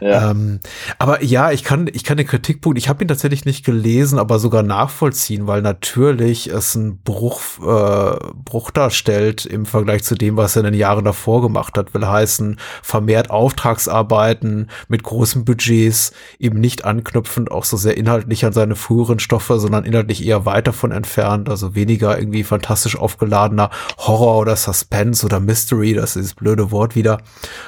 Ja. 0.00 0.32
Ähm, 0.32 0.58
aber 0.98 1.22
ja, 1.22 1.52
ich 1.52 1.62
kann, 1.62 1.88
ich 1.92 2.02
kann 2.02 2.16
den 2.16 2.26
Kritikpunkt, 2.26 2.76
ich 2.76 2.88
habe 2.88 3.04
ihn 3.04 3.08
tatsächlich 3.08 3.44
nicht 3.44 3.64
gelesen, 3.64 4.18
aber 4.18 4.40
sogar 4.40 4.64
nachvollziehen, 4.64 5.46
weil 5.46 5.62
natürlich 5.62 6.48
es 6.48 6.74
einen 6.74 6.98
Bruch, 6.98 7.40
äh, 7.60 8.16
Bruch 8.44 8.72
darstellt 8.72 9.46
im 9.46 9.64
Vergleich 9.64 10.02
zu 10.02 10.16
dem, 10.16 10.36
was 10.36 10.56
er 10.56 10.64
in 10.64 10.72
den 10.72 10.80
Jahren 10.80 11.04
davor 11.04 11.40
gemacht 11.40 11.78
hat. 11.78 11.94
Will 11.94 12.06
heißen, 12.06 12.58
vermehrt 12.82 13.30
Auftragsarbeiten 13.30 14.70
mit 14.88 15.04
großen 15.04 15.44
Budgets, 15.44 16.12
eben 16.40 16.58
nicht 16.60 16.84
anknüpfend 16.84 17.52
auch 17.52 17.64
so 17.64 17.76
sehr 17.76 17.96
inhaltlich 17.96 18.44
an 18.44 18.52
seine 18.52 18.74
früheren 18.74 19.20
Stoffe, 19.20 19.60
sondern 19.60 19.84
inhaltlich 19.84 20.26
eher 20.26 20.44
weit 20.44 20.66
davon 20.66 20.90
entfernt, 20.90 21.48
also 21.48 21.76
weniger 21.76 21.91
weniger 21.92 22.18
irgendwie 22.18 22.42
fantastisch 22.42 22.96
aufgeladener 22.96 23.70
Horror 23.98 24.38
oder 24.38 24.56
Suspense 24.56 25.24
oder 25.24 25.40
Mystery, 25.40 25.94
das 25.94 26.10
ist 26.10 26.16
dieses 26.16 26.34
blöde 26.34 26.70
Wort 26.70 26.96
wieder, 26.96 27.18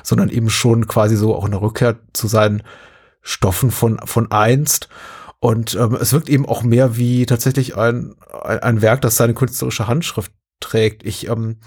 sondern 0.02 0.30
eben 0.30 0.50
schon 0.50 0.86
quasi 0.86 1.16
so 1.16 1.34
auch 1.34 1.44
eine 1.44 1.60
Rückkehr 1.60 1.96
zu 2.12 2.26
seinen 2.26 2.62
Stoffen 3.20 3.70
von, 3.70 3.98
von 4.04 4.30
einst. 4.30 4.88
Und 5.40 5.74
ähm, 5.74 5.96
es 6.00 6.12
wirkt 6.12 6.30
eben 6.30 6.46
auch 6.46 6.62
mehr 6.62 6.96
wie 6.96 7.26
tatsächlich 7.26 7.76
ein, 7.76 8.14
ein, 8.42 8.60
ein 8.60 8.82
Werk, 8.82 9.02
das 9.02 9.16
seine 9.16 9.34
künstlerische 9.34 9.88
Handschrift 9.88 10.32
trägt. 10.60 11.04
Ich, 11.04 11.28
ähm, 11.28 11.58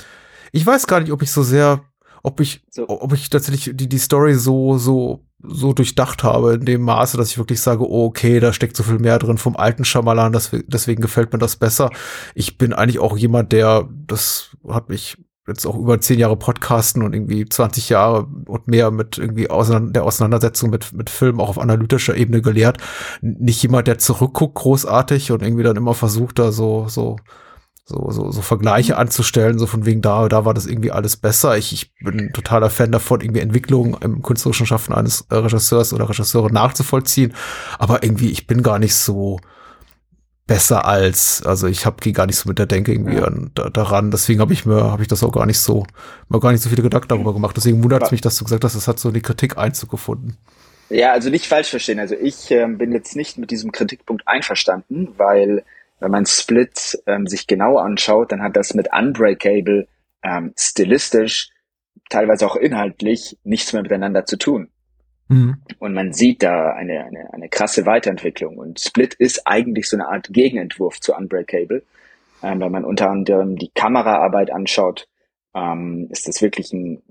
ich 0.51 0.65
weiß 0.65 0.87
gar 0.87 0.99
nicht, 0.99 1.11
ob 1.11 1.21
ich 1.21 1.31
so 1.31 1.43
sehr, 1.43 1.81
ob 2.23 2.39
ich, 2.39 2.63
ob 2.87 3.13
ich 3.13 3.29
tatsächlich 3.29 3.71
die, 3.75 3.87
die 3.87 3.97
Story 3.99 4.33
so, 4.33 4.79
so 4.79 5.26
so 5.39 5.73
durchdacht 5.73 6.23
habe 6.23 6.55
in 6.55 6.65
dem 6.65 6.81
Maße, 6.81 7.17
dass 7.17 7.29
ich 7.29 7.37
wirklich 7.37 7.61
sage, 7.61 7.87
oh, 7.87 8.05
okay, 8.05 8.39
da 8.39 8.53
steckt 8.53 8.75
so 8.75 8.83
viel 8.83 8.99
mehr 8.99 9.19
drin 9.19 9.37
vom 9.37 9.55
alten 9.55 9.85
Schamalan, 9.85 10.33
deswegen 10.33 11.01
gefällt 11.01 11.31
mir 11.31 11.39
das 11.39 11.55
besser. 11.55 11.91
Ich 12.33 12.57
bin 12.57 12.73
eigentlich 12.73 12.99
auch 12.99 13.17
jemand, 13.17 13.51
der, 13.51 13.87
das 14.07 14.55
hat 14.67 14.89
mich 14.89 15.17
jetzt 15.47 15.65
auch 15.65 15.77
über 15.77 16.01
zehn 16.01 16.19
Jahre 16.19 16.35
Podcasten 16.35 17.01
und 17.03 17.13
irgendwie 17.13 17.47
20 17.47 17.89
Jahre 17.89 18.27
und 18.47 18.67
mehr 18.67 18.91
mit 18.91 19.17
irgendwie 19.17 19.45
der 19.45 20.03
Auseinandersetzung 20.03 20.69
mit, 20.69 20.91
mit 20.91 21.09
Filmen 21.09 21.39
auch 21.39 21.49
auf 21.49 21.59
analytischer 21.59 22.17
Ebene 22.17 22.41
gelehrt. 22.41 22.79
Nicht 23.21 23.63
jemand, 23.63 23.87
der 23.87 23.97
zurückguckt 23.97 24.55
großartig 24.55 25.31
und 25.31 25.41
irgendwie 25.41 25.63
dann 25.63 25.77
immer 25.77 25.93
versucht, 25.93 26.39
da 26.39 26.51
so, 26.51 26.87
so 26.89 27.15
so, 27.89 28.11
so, 28.11 28.31
so 28.31 28.41
Vergleiche 28.41 28.93
mhm. 28.93 28.99
anzustellen, 28.99 29.57
so 29.57 29.65
von 29.65 29.85
wegen 29.85 30.01
da, 30.01 30.27
da 30.27 30.43
war 30.43 30.53
das 30.53 30.65
irgendwie 30.65 30.91
alles 30.91 31.15
besser. 31.15 31.57
Ich, 31.57 31.71
ich 31.71 31.95
bin 31.95 32.19
ein 32.19 32.33
totaler 32.33 32.69
Fan 32.69 32.91
davon, 32.91 33.21
irgendwie 33.21 33.39
Entwicklung 33.39 33.97
im 34.01 34.21
künstlerischen 34.21 34.65
Schaffen 34.65 34.93
eines 34.93 35.25
Regisseurs 35.31 35.93
oder 35.93 36.09
Regisseure 36.09 36.51
nachzuvollziehen. 36.51 37.33
Aber 37.79 38.03
irgendwie, 38.03 38.29
ich 38.29 38.45
bin 38.45 38.61
gar 38.61 38.77
nicht 38.77 38.93
so 38.93 39.39
besser 40.47 40.85
als, 40.85 41.41
also 41.45 41.67
ich 41.67 41.85
habe 41.85 42.11
gar 42.11 42.25
nicht 42.25 42.35
so 42.35 42.49
mit 42.49 42.59
der 42.59 42.65
Denke 42.65 42.91
irgendwie 42.91 43.21
an, 43.21 43.51
da, 43.55 43.69
daran. 43.69 44.11
Deswegen 44.11 44.41
habe 44.41 44.51
ich 44.51 44.65
mir, 44.65 44.83
habe 44.91 45.01
ich 45.01 45.07
das 45.07 45.23
auch 45.23 45.31
gar 45.31 45.45
nicht 45.45 45.59
so, 45.59 45.85
mir 46.27 46.41
gar 46.41 46.51
nicht 46.51 46.61
so 46.61 46.69
viele 46.69 46.83
Gedanken 46.83 47.07
darüber 47.07 47.33
gemacht. 47.33 47.55
Deswegen 47.55 47.81
wundert 47.83 48.03
es 48.03 48.11
mich, 48.11 48.19
dass 48.19 48.37
du 48.37 48.43
gesagt 48.43 48.65
hast, 48.65 48.75
es 48.75 48.89
hat 48.89 48.99
so 48.99 49.07
eine 49.07 49.21
Kritik 49.21 49.57
Einzug 49.57 49.89
gefunden. 49.89 50.35
Ja, 50.89 51.13
also 51.13 51.29
nicht 51.29 51.47
falsch 51.47 51.69
verstehen. 51.69 51.99
Also 51.99 52.15
ich 52.15 52.51
äh, 52.51 52.67
bin 52.67 52.91
jetzt 52.91 53.15
nicht 53.15 53.37
mit 53.37 53.49
diesem 53.49 53.71
Kritikpunkt 53.71 54.27
einverstanden, 54.27 55.07
weil 55.15 55.63
wenn 55.99 56.11
man 56.11 56.25
Split 56.25 57.01
ähm, 57.07 57.27
sich 57.27 57.47
genau 57.47 57.77
anschaut, 57.77 58.31
dann 58.31 58.41
hat 58.41 58.55
das 58.55 58.73
mit 58.73 58.89
Unbreakable 58.93 59.87
ähm, 60.23 60.53
stilistisch, 60.57 61.49
teilweise 62.09 62.45
auch 62.45 62.55
inhaltlich 62.55 63.37
nichts 63.43 63.73
mehr 63.73 63.81
miteinander 63.81 64.25
zu 64.25 64.37
tun. 64.37 64.69
Mhm. 65.29 65.57
Und 65.79 65.93
man 65.93 66.13
sieht 66.13 66.43
da 66.43 66.71
eine, 66.71 67.03
eine, 67.05 67.33
eine 67.33 67.49
krasse 67.49 67.85
Weiterentwicklung. 67.85 68.57
Und 68.57 68.79
Split 68.79 69.13
ist 69.15 69.45
eigentlich 69.45 69.89
so 69.89 69.97
eine 69.97 70.07
Art 70.07 70.29
Gegenentwurf 70.31 70.99
zu 70.99 71.13
Unbreakable. 71.15 71.83
Ähm, 72.43 72.59
wenn 72.61 72.71
man 72.71 72.85
unter 72.85 73.09
anderem 73.09 73.57
die 73.57 73.71
Kameraarbeit 73.73 74.51
anschaut, 74.51 75.07
ähm, 75.55 76.07
ist 76.11 76.27
das 76.27 76.41
wirklich 76.41 76.71
ein 76.71 77.01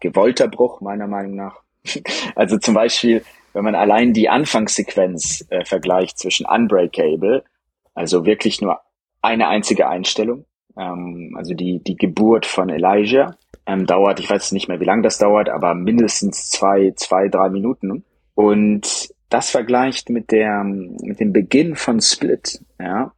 gewollter 0.00 0.48
Bruch, 0.48 0.80
meiner 0.80 1.08
Meinung 1.08 1.34
nach. 1.34 1.62
also 2.34 2.58
zum 2.58 2.74
Beispiel, 2.74 3.22
wenn 3.52 3.64
man 3.64 3.74
allein 3.74 4.12
die 4.12 4.28
Anfangssequenz 4.28 5.44
äh, 5.50 5.64
vergleicht 5.64 6.18
zwischen 6.18 6.46
Unbreakable 6.46 7.44
also 7.96 8.24
wirklich 8.24 8.60
nur 8.60 8.78
eine 9.22 9.48
einzige 9.48 9.88
Einstellung. 9.88 10.44
Ähm, 10.76 11.34
also 11.36 11.54
die, 11.54 11.82
die 11.82 11.96
Geburt 11.96 12.46
von 12.46 12.68
Elijah 12.68 13.36
ähm, 13.66 13.86
dauert, 13.86 14.20
ich 14.20 14.30
weiß 14.30 14.52
nicht 14.52 14.68
mehr, 14.68 14.78
wie 14.78 14.84
lange 14.84 15.02
das 15.02 15.18
dauert, 15.18 15.48
aber 15.48 15.74
mindestens 15.74 16.48
zwei, 16.50 16.92
zwei, 16.94 17.28
drei 17.28 17.48
Minuten. 17.48 18.04
Und 18.34 19.08
das 19.30 19.50
vergleicht 19.50 20.10
mit 20.10 20.30
der, 20.30 20.62
mit 20.62 21.18
dem 21.18 21.32
Beginn 21.32 21.74
von 21.74 22.00
Split, 22.00 22.60
ja, 22.78 23.12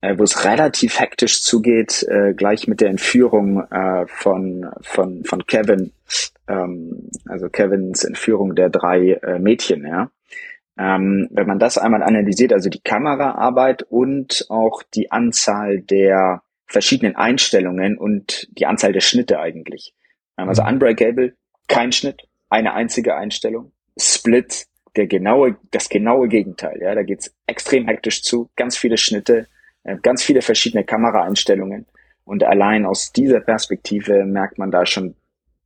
äh, 0.00 0.18
wo 0.18 0.24
es 0.24 0.44
relativ 0.44 1.00
hektisch 1.00 1.42
zugeht, 1.42 2.04
äh, 2.08 2.34
gleich 2.34 2.66
mit 2.68 2.80
der 2.80 2.90
Entführung 2.90 3.62
äh, 3.70 4.06
von, 4.08 4.68
von, 4.82 5.24
von 5.24 5.46
Kevin, 5.46 5.92
ähm, 6.48 7.08
also 7.26 7.48
Kevins 7.48 8.04
Entführung 8.04 8.54
der 8.54 8.68
drei 8.68 9.12
äh, 9.12 9.38
Mädchen, 9.38 9.86
ja. 9.86 10.10
Ähm, 10.76 11.28
wenn 11.30 11.46
man 11.46 11.58
das 11.58 11.78
einmal 11.78 12.02
analysiert, 12.02 12.52
also 12.52 12.68
die 12.68 12.80
Kameraarbeit 12.80 13.82
und 13.82 14.46
auch 14.48 14.82
die 14.82 15.12
Anzahl 15.12 15.80
der 15.80 16.42
verschiedenen 16.66 17.14
Einstellungen 17.14 17.96
und 17.96 18.48
die 18.58 18.66
Anzahl 18.66 18.92
der 18.92 19.00
Schnitte 19.00 19.38
eigentlich. 19.38 19.94
Ähm, 20.36 20.48
also 20.48 20.62
mhm. 20.62 20.70
Unbreakable, 20.70 21.34
kein 21.68 21.92
Schnitt, 21.92 22.22
eine 22.50 22.74
einzige 22.74 23.14
Einstellung. 23.16 23.72
Split, 23.96 24.66
der 24.96 25.06
genaue, 25.06 25.56
das 25.70 25.88
genaue 25.88 26.28
Gegenteil. 26.28 26.80
Ja, 26.80 26.94
da 26.94 27.02
geht's 27.02 27.32
extrem 27.46 27.86
hektisch 27.86 28.22
zu, 28.22 28.50
ganz 28.56 28.76
viele 28.76 28.96
Schnitte, 28.96 29.46
äh, 29.84 29.96
ganz 30.02 30.22
viele 30.22 30.42
verschiedene 30.42 30.84
Kameraeinstellungen. 30.84 31.86
Und 32.24 32.42
allein 32.42 32.86
aus 32.86 33.12
dieser 33.12 33.40
Perspektive 33.40 34.24
merkt 34.24 34.58
man 34.58 34.70
da 34.70 34.86
schon, 34.86 35.14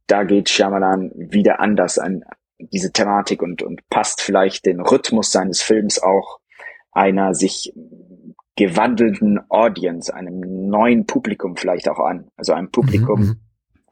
da 0.07 0.25
geht 0.25 0.49
Shyamalan 0.49 1.13
wieder 1.15 1.61
anders 1.61 1.99
an, 1.99 2.25
diese 2.59 2.93
Thematik 2.93 3.43
und, 3.43 3.63
und 3.63 3.89
passt 3.89 4.21
vielleicht 4.21 4.67
den 4.67 4.81
Rhythmus 4.81 5.33
seines 5.33 5.63
Films 5.63 6.03
auch 6.03 6.41
einer 6.93 7.35
sich 7.35 7.73
gewandelten 8.57 9.39
Audience, 9.49 10.13
einem 10.13 10.69
neuen 10.69 11.07
Publikum 11.07 11.57
vielleicht 11.57 11.89
auch 11.89 12.01
an. 12.01 12.27
Also 12.37 12.53
einem 12.53 12.71
Publikum, 12.71 13.21
mhm. 13.21 13.37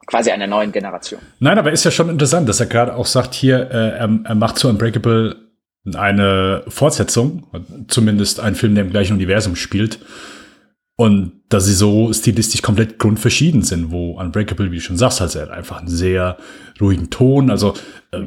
quasi 0.05 0.31
einer 0.31 0.47
neuen 0.47 0.73
Generation. 0.73 1.21
Nein, 1.39 1.57
aber 1.57 1.71
ist 1.71 1.85
ja 1.85 1.91
schon 1.91 2.09
interessant, 2.09 2.49
dass 2.49 2.59
er 2.59 2.65
gerade 2.65 2.95
auch 2.95 3.05
sagt, 3.05 3.33
hier, 3.33 3.71
äh, 3.71 3.97
er, 3.97 4.19
er 4.25 4.35
macht 4.35 4.57
zu 4.57 4.67
Unbreakable 4.67 5.47
eine 5.95 6.63
Fortsetzung, 6.67 7.47
zumindest 7.87 8.41
ein 8.41 8.55
Film, 8.55 8.75
der 8.75 8.83
im 8.83 8.89
gleichen 8.89 9.13
Universum 9.13 9.55
spielt. 9.55 9.99
Und 10.99 11.33
dass 11.49 11.65
sie 11.65 11.73
so 11.73 12.11
stilistisch 12.11 12.63
komplett 12.63 12.97
grundverschieden 12.97 13.61
sind, 13.61 13.91
wo 13.91 14.19
Unbreakable, 14.19 14.71
wie 14.71 14.77
du 14.77 14.81
schon 14.81 14.97
sagst, 14.97 15.21
halt 15.21 15.37
einfach 15.51 15.77
einen 15.77 15.89
sehr 15.89 16.37
ruhigen 16.81 17.11
Ton. 17.11 17.51
Also 17.51 17.75
äh, 18.11 18.23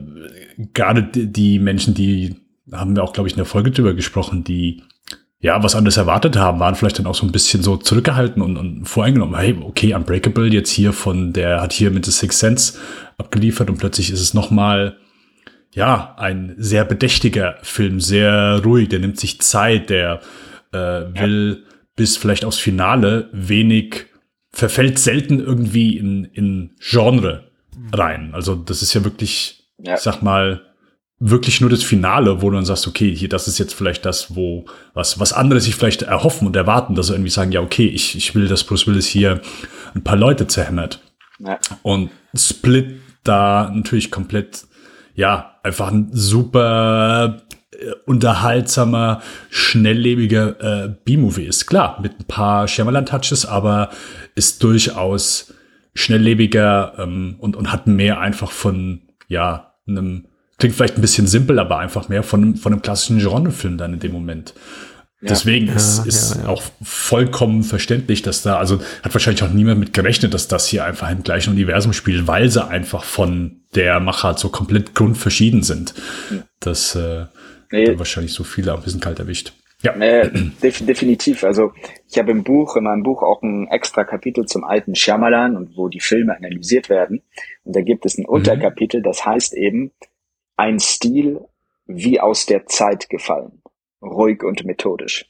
gerade 0.72 1.02
die, 1.02 1.58
Menschen, 1.58 1.94
die 1.94 2.36
haben 2.70 2.94
wir 2.94 3.02
auch, 3.02 3.12
glaube 3.12 3.28
ich, 3.28 3.34
in 3.34 3.38
der 3.38 3.44
Folge 3.44 3.72
drüber 3.72 3.92
gesprochen, 3.92 4.44
die 4.44 4.84
ja 5.40 5.60
was 5.64 5.74
anderes 5.74 5.96
erwartet 5.96 6.36
haben, 6.36 6.60
waren 6.60 6.76
vielleicht 6.76 7.00
dann 7.00 7.06
auch 7.06 7.16
so 7.16 7.26
ein 7.26 7.32
bisschen 7.32 7.64
so 7.64 7.76
zurückgehalten 7.76 8.40
und, 8.40 8.56
und 8.56 8.84
voreingenommen. 8.84 9.34
Hey, 9.34 9.58
okay, 9.60 9.92
Unbreakable 9.94 10.46
jetzt 10.46 10.70
hier 10.70 10.92
von 10.92 11.32
der 11.32 11.60
hat 11.60 11.72
hier 11.72 11.90
mit 11.90 12.04
The 12.04 12.12
Sixth 12.12 12.38
Sense 12.38 12.78
abgeliefert 13.18 13.68
und 13.68 13.78
plötzlich 13.78 14.12
ist 14.12 14.20
es 14.20 14.32
noch 14.32 14.52
mal 14.52 14.96
ja 15.72 16.14
ein 16.18 16.54
sehr 16.56 16.84
bedächtiger 16.84 17.56
Film, 17.62 18.00
sehr 18.00 18.62
ruhig. 18.64 18.90
Der 18.90 19.00
nimmt 19.00 19.18
sich 19.18 19.40
Zeit, 19.40 19.90
der 19.90 20.20
äh, 20.72 20.76
will 20.78 21.64
ja 21.64 21.70
bis 22.00 22.16
vielleicht 22.16 22.46
aufs 22.46 22.56
Finale 22.56 23.28
wenig, 23.30 24.06
verfällt 24.52 24.98
selten 24.98 25.38
irgendwie 25.38 25.98
in, 25.98 26.24
in 26.24 26.70
Genre 26.80 27.50
rein. 27.92 28.30
Also 28.32 28.54
das 28.54 28.80
ist 28.80 28.94
ja 28.94 29.04
wirklich, 29.04 29.70
ja. 29.76 29.96
ich 29.96 30.00
sag 30.00 30.22
mal, 30.22 30.62
wirklich 31.18 31.60
nur 31.60 31.68
das 31.68 31.82
Finale, 31.82 32.40
wo 32.40 32.48
du 32.48 32.56
dann 32.56 32.64
sagst, 32.64 32.88
okay, 32.88 33.14
hier, 33.14 33.28
das 33.28 33.48
ist 33.48 33.58
jetzt 33.58 33.74
vielleicht 33.74 34.06
das, 34.06 34.34
wo, 34.34 34.64
was, 34.94 35.20
was 35.20 35.34
andere 35.34 35.60
sich 35.60 35.74
vielleicht 35.74 36.00
erhoffen 36.00 36.46
und 36.46 36.56
erwarten, 36.56 36.94
dass 36.94 37.08
sie 37.08 37.12
irgendwie 37.12 37.28
sagen, 37.28 37.52
ja, 37.52 37.60
okay, 37.60 37.88
ich, 37.88 38.16
ich 38.16 38.34
will, 38.34 38.48
dass 38.48 38.64
Bruce 38.64 38.86
Willis 38.86 39.06
hier 39.06 39.42
ein 39.94 40.02
paar 40.02 40.16
Leute 40.16 40.46
zerhämmert. 40.46 41.02
Ja. 41.38 41.58
Und 41.82 42.12
Split 42.34 42.98
da 43.24 43.70
natürlich 43.74 44.10
komplett, 44.10 44.64
ja, 45.14 45.58
einfach 45.62 45.92
ein 45.92 46.08
super 46.12 47.42
unterhaltsamer, 48.06 49.22
schnelllebiger 49.50 50.84
äh, 50.84 50.94
B-Movie 51.04 51.44
ist. 51.44 51.66
Klar, 51.66 51.98
mit 52.02 52.20
ein 52.20 52.24
paar 52.24 52.68
Shyamalan-Touches, 52.68 53.46
aber 53.46 53.90
ist 54.34 54.62
durchaus 54.62 55.54
schnelllebiger 55.94 56.94
ähm, 56.98 57.36
und, 57.38 57.56
und 57.56 57.72
hat 57.72 57.86
mehr 57.86 58.20
einfach 58.20 58.50
von, 58.50 59.02
ja, 59.28 59.74
einem 59.86 60.26
klingt 60.60 60.76
vielleicht 60.76 60.96
ein 60.96 61.00
bisschen 61.00 61.26
simpel, 61.26 61.58
aber 61.58 61.78
einfach 61.78 62.08
mehr 62.08 62.22
von, 62.22 62.54
von 62.54 62.72
einem 62.72 62.82
klassischen 62.82 63.18
Genrefilm 63.18 63.78
dann 63.78 63.94
in 63.94 64.00
dem 64.00 64.12
Moment. 64.12 64.54
Ja. 65.22 65.28
Deswegen 65.28 65.66
ja, 65.66 65.74
ist, 65.74 66.06
ist 66.06 66.36
ja, 66.36 66.48
auch 66.48 66.62
vollkommen 66.82 67.62
verständlich, 67.62 68.22
dass 68.22 68.42
da, 68.42 68.56
also 68.56 68.80
hat 69.02 69.12
wahrscheinlich 69.12 69.42
auch 69.42 69.50
niemand 69.50 69.80
mit 69.80 69.92
gerechnet, 69.92 70.32
dass 70.32 70.48
das 70.48 70.66
hier 70.66 70.84
einfach 70.84 71.10
im 71.10 71.22
gleichen 71.22 71.52
Universum 71.52 71.92
spielt, 71.92 72.26
weil 72.26 72.48
sie 72.50 72.66
einfach 72.66 73.04
von 73.04 73.62
der 73.74 74.00
Machart 74.00 74.38
so 74.38 74.48
komplett 74.48 74.94
grundverschieden 74.94 75.62
sind. 75.62 75.94
Das 76.60 76.94
äh, 76.94 77.26
nee. 77.70 77.98
wahrscheinlich 77.98 78.32
so 78.32 78.44
viele 78.44 78.74
ein 78.74 78.82
bisschen 78.82 79.00
kalt 79.00 79.18
erwischt. 79.18 79.52
Ja. 79.82 79.94
Äh, 79.94 80.30
def 80.62 80.84
definitiv. 80.84 81.42
Also 81.42 81.72
ich 82.08 82.18
habe 82.18 82.32
im 82.32 82.44
Buch, 82.44 82.76
in 82.76 82.84
meinem 82.84 83.02
Buch 83.02 83.22
auch 83.22 83.42
ein 83.42 83.66
extra 83.68 84.04
Kapitel 84.04 84.44
zum 84.44 84.62
alten 84.64 84.94
Shyamalan 84.94 85.56
und 85.56 85.76
wo 85.76 85.88
die 85.88 86.00
Filme 86.00 86.36
analysiert 86.36 86.90
werden. 86.90 87.22
Und 87.64 87.76
da 87.76 87.80
gibt 87.80 88.04
es 88.04 88.18
ein 88.18 88.24
mhm. 88.28 88.34
Unterkapitel, 88.34 89.02
das 89.02 89.24
heißt 89.24 89.54
eben 89.54 89.92
ein 90.56 90.78
Stil 90.78 91.40
wie 91.86 92.20
aus 92.20 92.46
der 92.46 92.66
Zeit 92.66 93.08
gefallen, 93.08 93.62
ruhig 94.02 94.44
und 94.44 94.64
methodisch. 94.64 95.26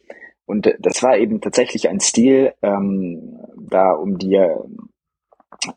Und 0.46 0.74
das 0.81 1.03
war 1.03 1.16
eben 1.16 1.40
tatsächlich 1.40 1.88
ein 1.88 2.00
Stil 2.00 2.53
ähm, 2.61 3.38
da 3.57 3.92
um 3.92 4.18
die 4.18 4.35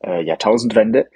äh, 0.01 0.23
Jahrtausendwende, 0.23 1.09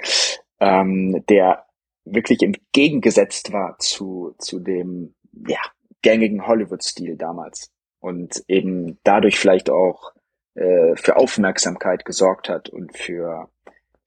ähm, 0.59 1.23
der 1.27 1.65
wirklich 2.05 2.43
entgegengesetzt 2.43 3.51
war 3.51 3.77
zu 3.79 4.35
zu 4.37 4.59
dem 4.59 5.15
ja 5.47 5.59
gängigen 6.01 6.47
Hollywood-Stil 6.47 7.17
damals 7.17 7.71
und 7.99 8.43
eben 8.47 8.99
dadurch 9.03 9.39
vielleicht 9.39 9.69
auch 9.69 10.13
äh, 10.55 10.95
für 10.95 11.17
Aufmerksamkeit 11.17 12.05
gesorgt 12.05 12.49
hat 12.49 12.69
und 12.69 12.95
für 12.97 13.49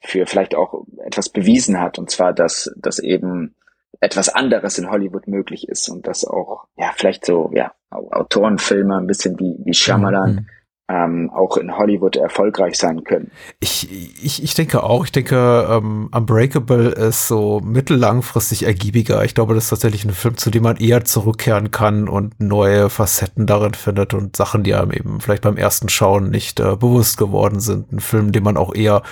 für 0.03 0.27
vielleicht 0.27 0.55
auch 0.55 0.87
etwas 1.05 1.29
bewiesen 1.29 1.79
hat 1.79 1.99
und 1.99 2.11
zwar 2.11 2.33
dass 2.33 2.73
dass 2.77 2.99
eben 2.99 3.55
etwas 4.01 4.31
anderes 4.31 4.79
in 4.79 4.91
Hollywood 4.91 5.27
möglich 5.27 5.69
ist 5.69 5.89
und 5.89 6.07
dass 6.07 6.25
auch 6.25 6.67
ja 6.77 6.93
vielleicht 6.97 7.27
so 7.27 7.51
ja 7.53 7.75
Autorenfilme 7.91 8.97
ein 8.97 9.07
bisschen 9.07 9.39
wie 9.39 9.57
wie 9.65 9.75
Shyamalan 9.75 10.35
mhm 10.35 10.47
ähm, 10.91 11.31
auch 11.31 11.57
in 11.57 11.77
Hollywood 11.77 12.17
erfolgreich 12.17 12.77
sein 12.77 13.05
können. 13.05 13.31
Ich, 13.61 13.89
ich, 14.23 14.43
ich 14.43 14.55
denke 14.55 14.83
auch. 14.83 15.05
Ich 15.05 15.13
denke, 15.13 15.69
ähm, 15.71 16.09
Unbreakable 16.13 16.89
ist 16.91 17.29
so 17.29 17.61
mittellangfristig 17.61 18.67
ergiebiger. 18.67 19.25
Ich 19.25 19.35
glaube, 19.35 19.55
das 19.55 19.65
ist 19.65 19.71
tatsächlich 19.71 20.05
ein 20.05 20.11
Film, 20.11 20.37
zu 20.37 20.51
dem 20.51 20.65
man 20.65 20.77
eher 20.77 21.05
zurückkehren 21.05 21.71
kann 21.71 22.09
und 22.09 22.41
neue 22.41 22.91
Facetten 22.91 23.47
darin 23.47 23.75
findet 23.75 24.15
und 24.15 24.37
Sachen, 24.37 24.65
die 24.65 24.75
einem 24.75 24.91
eben 24.91 25.21
vielleicht 25.21 25.43
beim 25.43 25.57
ersten 25.57 25.89
Schauen 25.89 26.31
nicht 26.31 26.59
äh, 26.59 26.77
bewusst 26.77 27.17
geworden 27.17 27.61
sind. 27.61 27.93
Ein 27.93 28.01
Film, 28.01 28.33
den 28.33 28.43
man 28.43 28.57
auch 28.57 28.75
eher 28.75 29.03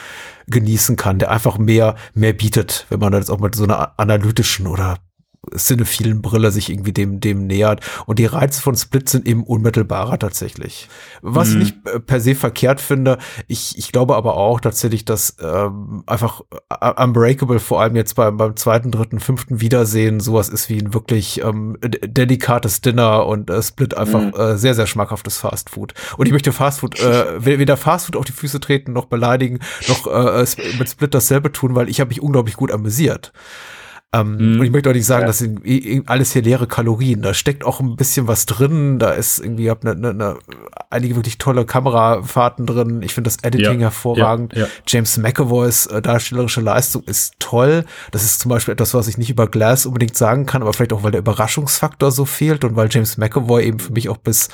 genießen 0.49 0.97
kann, 0.97 1.19
der 1.19 1.31
einfach 1.31 1.59
mehr, 1.59 1.95
mehr 2.15 2.33
bietet, 2.33 2.87
wenn 2.89 3.01
man 3.01 3.13
jetzt 3.13 3.31
auch 3.31 3.39
mit 3.39 3.55
so 3.55 3.65
einer 3.65 3.93
analytischen 3.99 4.67
oder 4.67 4.97
cinephilen 5.57 6.21
Brille 6.21 6.51
sich 6.51 6.71
irgendwie 6.71 6.93
dem, 6.93 7.21
dem 7.21 7.47
nähert. 7.47 7.81
Und 8.07 8.19
die 8.19 8.27
Reize 8.27 8.61
von 8.61 8.77
Split 8.77 9.09
sind 9.09 9.27
eben 9.27 9.45
unmittelbarer 9.45 10.19
tatsächlich. 10.19 10.89
Was 11.23 11.51
mhm. 11.51 11.61
ich 11.61 11.67
nicht 11.75 11.89
äh, 11.89 12.01
per 12.01 12.21
se 12.21 12.35
verkehrt 12.35 12.81
finde, 12.81 13.19
ich, 13.47 13.79
ich 13.79 13.93
glaube 13.93 14.17
aber 14.17 14.37
auch 14.37 14.61
tatsächlich, 14.61 15.05
dass 15.05 15.37
ähm, 15.41 16.03
einfach 16.07 16.41
uh, 16.41 17.03
Unbreakable 17.03 17.61
vor 17.61 17.81
allem 17.81 17.97
jetzt 17.97 18.15
beim, 18.15 18.37
beim 18.37 18.57
zweiten, 18.57 18.91
dritten, 18.91 19.21
fünften 19.21 19.61
Wiedersehen 19.61 20.21
sowas 20.21 20.49
ist 20.49 20.69
wie 20.69 20.79
ein 20.79 20.95
wirklich 20.95 21.43
ähm, 21.43 21.79
delikates 21.81 22.81
Dinner 22.81 23.27
und 23.27 23.51
äh, 23.51 23.63
Split 23.63 23.97
einfach 23.97 24.21
mhm. 24.21 24.35
äh, 24.35 24.59
sehr, 24.59 24.75
sehr 24.75 24.87
schmackhaftes 24.87 25.39
Fastfood. 25.39 25.95
Und 26.17 26.27
ich 26.27 26.33
möchte 26.33 26.53
Fastfood, 26.53 27.01
äh, 27.01 27.45
weder 27.45 27.77
Fastfood 27.77 28.17
auf 28.17 28.25
die 28.25 28.33
Füße 28.33 28.61
treten, 28.61 28.93
noch 28.93 29.07
beleidigen, 29.07 29.61
noch 29.89 30.07
äh, 30.07 30.45
mit 30.79 30.89
Split 30.89 31.15
dasselbe 31.15 31.53
tun, 31.53 31.75
weil 31.75 31.89
ich 31.89 32.01
habe 32.01 32.09
mich 32.09 32.23
unglaublich 32.23 32.57
gut 32.57 32.73
amüsiert. 32.73 33.33
Ähm, 34.15 34.37
mm. 34.37 34.61
Und 34.61 34.65
ich 34.65 34.71
möchte 34.71 34.89
auch 34.89 34.95
nicht 34.95 35.05
sagen, 35.05 35.23
ja. 35.23 35.27
das 35.27 35.39
sind 35.39 36.09
alles 36.09 36.33
hier 36.33 36.41
leere 36.41 36.67
Kalorien. 36.67 37.21
Da 37.21 37.35
steckt 37.35 37.63
auch 37.65 37.81
ein 37.81 37.95
bisschen 37.97 38.27
was 38.27 38.47
drin. 38.47 38.99
Da 38.99 39.11
ist 39.11 39.39
irgendwie, 39.39 39.65
ihr 39.65 39.71
habt 39.71 39.85
eine, 39.85 39.97
eine, 39.97 40.11
eine, 40.11 40.39
einige 40.89 41.17
wirklich 41.17 41.37
tolle 41.37 41.67
Kamerafahrten 41.67 42.65
drin. 42.65 43.03
Ich 43.03 43.13
finde 43.13 43.29
das 43.29 43.37
Editing 43.43 43.81
ja. 43.81 43.87
hervorragend. 43.87 44.55
Ja. 44.55 44.67
James 44.87 45.19
McAvoys 45.19 45.87
äh, 45.87 46.01
darstellerische 46.01 46.63
Leistung 46.63 47.03
ist 47.05 47.35
toll. 47.39 47.85
Das 48.11 48.25
ist 48.25 48.41
zum 48.41 48.49
Beispiel 48.49 48.73
etwas, 48.73 48.95
was 48.95 49.09
ich 49.09 49.19
nicht 49.19 49.29
über 49.29 49.47
Glass 49.47 49.85
unbedingt 49.85 50.17
sagen 50.17 50.47
kann, 50.47 50.63
aber 50.63 50.73
vielleicht 50.73 50.95
auch, 50.95 51.03
weil 51.03 51.13
der 51.13 51.21
Überraschungsfaktor 51.21 52.11
so 52.11 52.25
fehlt 52.25 52.65
und 52.65 52.77
weil 52.77 52.89
James 52.91 53.19
McAvoy 53.19 53.63
eben 53.65 53.79
für 53.79 53.93
mich 53.93 54.09
auch 54.09 54.17
bis 54.17 54.49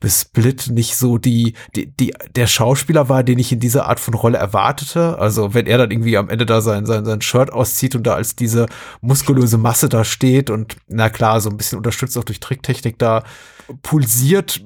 bis 0.00 0.22
Split 0.22 0.68
nicht 0.68 0.96
so 0.96 1.18
die, 1.18 1.54
die, 1.74 1.86
die, 1.86 2.12
der 2.34 2.46
Schauspieler 2.46 3.08
war, 3.08 3.24
den 3.24 3.38
ich 3.38 3.52
in 3.52 3.60
dieser 3.60 3.86
Art 3.86 3.98
von 3.98 4.14
Rolle 4.14 4.38
erwartete. 4.38 5.18
Also 5.18 5.54
wenn 5.54 5.66
er 5.66 5.78
dann 5.78 5.90
irgendwie 5.90 6.16
am 6.16 6.28
Ende 6.28 6.44
da 6.44 6.60
sein, 6.60 6.86
sein, 6.86 7.04
sein 7.04 7.22
Shirt 7.22 7.52
auszieht 7.52 7.94
und 7.94 8.06
da 8.06 8.14
als 8.14 8.36
diese 8.36 8.66
muskulöse 9.00 9.58
Masse 9.58 9.88
da 9.88 10.04
steht 10.04 10.50
und 10.50 10.76
na 10.88 11.08
klar, 11.08 11.40
so 11.40 11.48
ein 11.48 11.56
bisschen 11.56 11.78
unterstützt 11.78 12.18
auch 12.18 12.24
durch 12.24 12.40
Tricktechnik 12.40 12.98
da 12.98 13.24
pulsiert, 13.82 14.62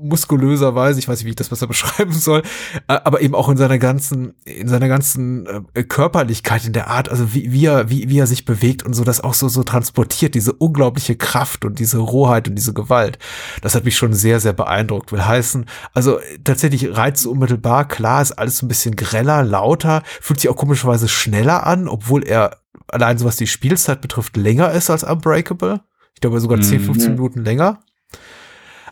muskulöserweise, 0.00 0.98
ich 0.98 1.08
weiß 1.08 1.18
nicht, 1.18 1.26
wie 1.26 1.30
ich 1.30 1.36
das 1.36 1.48
besser 1.48 1.66
beschreiben 1.68 2.12
soll, 2.12 2.42
äh, 2.88 2.98
aber 3.04 3.20
eben 3.20 3.34
auch 3.34 3.48
in 3.48 3.56
seiner 3.56 3.78
ganzen, 3.78 4.34
in 4.44 4.68
seiner 4.68 4.88
ganzen 4.88 5.46
äh, 5.74 5.82
Körperlichkeit, 5.82 6.64
in 6.64 6.72
der 6.72 6.88
Art, 6.88 7.08
also 7.08 7.34
wie, 7.34 7.52
wie 7.52 7.66
er, 7.66 7.90
wie, 7.90 8.08
wie 8.08 8.18
er 8.18 8.26
sich 8.26 8.44
bewegt 8.44 8.82
und 8.82 8.94
so, 8.94 9.04
das 9.04 9.20
auch 9.20 9.34
so, 9.34 9.48
so 9.48 9.62
transportiert, 9.62 10.34
diese 10.34 10.52
unglaubliche 10.52 11.16
Kraft 11.16 11.64
und 11.64 11.78
diese 11.78 11.98
Rohheit 11.98 12.48
und 12.48 12.54
diese 12.54 12.74
Gewalt. 12.74 13.18
Das 13.62 13.74
hat 13.74 13.84
mich 13.84 13.96
schon 13.96 14.12
sehr, 14.12 14.40
sehr 14.40 14.52
beeindruckt. 14.52 15.12
Will 15.12 15.24
heißen, 15.24 15.66
also 15.94 16.18
tatsächlich 16.44 16.96
reizt 16.96 17.26
unmittelbar, 17.26 17.88
klar, 17.88 18.22
ist 18.22 18.32
alles 18.32 18.58
so 18.58 18.66
ein 18.66 18.68
bisschen 18.68 18.96
greller, 18.96 19.42
lauter, 19.42 20.02
fühlt 20.20 20.40
sich 20.40 20.50
auch 20.50 20.56
komischerweise 20.56 21.08
schneller 21.08 21.66
an, 21.66 21.88
obwohl 21.88 22.24
er 22.24 22.58
allein 22.88 23.18
so 23.18 23.24
was 23.24 23.36
die 23.36 23.46
Spielzeit 23.46 24.00
betrifft, 24.00 24.36
länger 24.36 24.72
ist 24.72 24.90
als 24.90 25.04
Unbreakable. 25.04 25.80
Ich 26.14 26.20
glaube 26.20 26.40
sogar 26.40 26.60
10, 26.60 26.80
15 26.80 27.08
mhm. 27.10 27.14
Minuten 27.16 27.44
länger. 27.44 27.80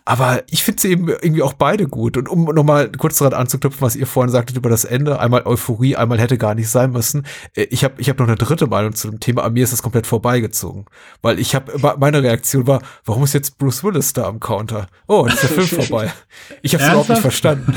Aber 0.06 0.42
ich 0.50 0.62
finde 0.62 0.82
sie 0.82 0.90
eben 0.90 1.08
irgendwie 1.08 1.42
auch 1.42 1.54
beide 1.54 1.88
gut. 1.88 2.18
Und 2.18 2.28
um 2.28 2.44
nochmal 2.44 2.92
kurz 2.92 3.18
daran 3.18 3.32
anzuknüpfen, 3.32 3.80
was 3.80 3.96
ihr 3.96 4.06
vorhin 4.06 4.30
sagtet 4.30 4.56
über 4.56 4.68
das 4.68 4.84
Ende, 4.84 5.18
einmal 5.18 5.46
Euphorie, 5.46 5.96
einmal 5.96 6.20
hätte 6.20 6.36
gar 6.36 6.54
nicht 6.54 6.68
sein 6.68 6.90
müssen. 6.90 7.26
Äh, 7.54 7.62
ich 7.70 7.84
habe 7.84 7.94
ich 7.98 8.10
hab 8.10 8.18
noch 8.18 8.26
eine 8.26 8.36
dritte 8.36 8.66
Meinung 8.66 8.94
zu 8.94 9.10
dem 9.10 9.20
Thema. 9.20 9.44
An 9.44 9.54
mir 9.54 9.64
ist 9.64 9.72
das 9.72 9.82
komplett 9.82 10.06
vorbeigezogen. 10.06 10.84
Weil 11.22 11.38
ich 11.38 11.54
habe, 11.54 11.96
meine 11.98 12.22
Reaktion 12.22 12.66
war, 12.66 12.82
warum 13.06 13.24
ist 13.24 13.32
jetzt 13.32 13.56
Bruce 13.56 13.82
Willis 13.82 14.12
da 14.12 14.24
am 14.24 14.40
Counter? 14.40 14.88
Oh, 15.08 15.24
ist 15.24 15.42
der 15.42 15.50
Film 15.50 15.66
vorbei. 15.82 16.12
Ich 16.60 16.74
habe 16.74 16.84
es 16.84 16.90
überhaupt 16.90 17.08
nicht 17.08 17.22
verstanden. 17.22 17.74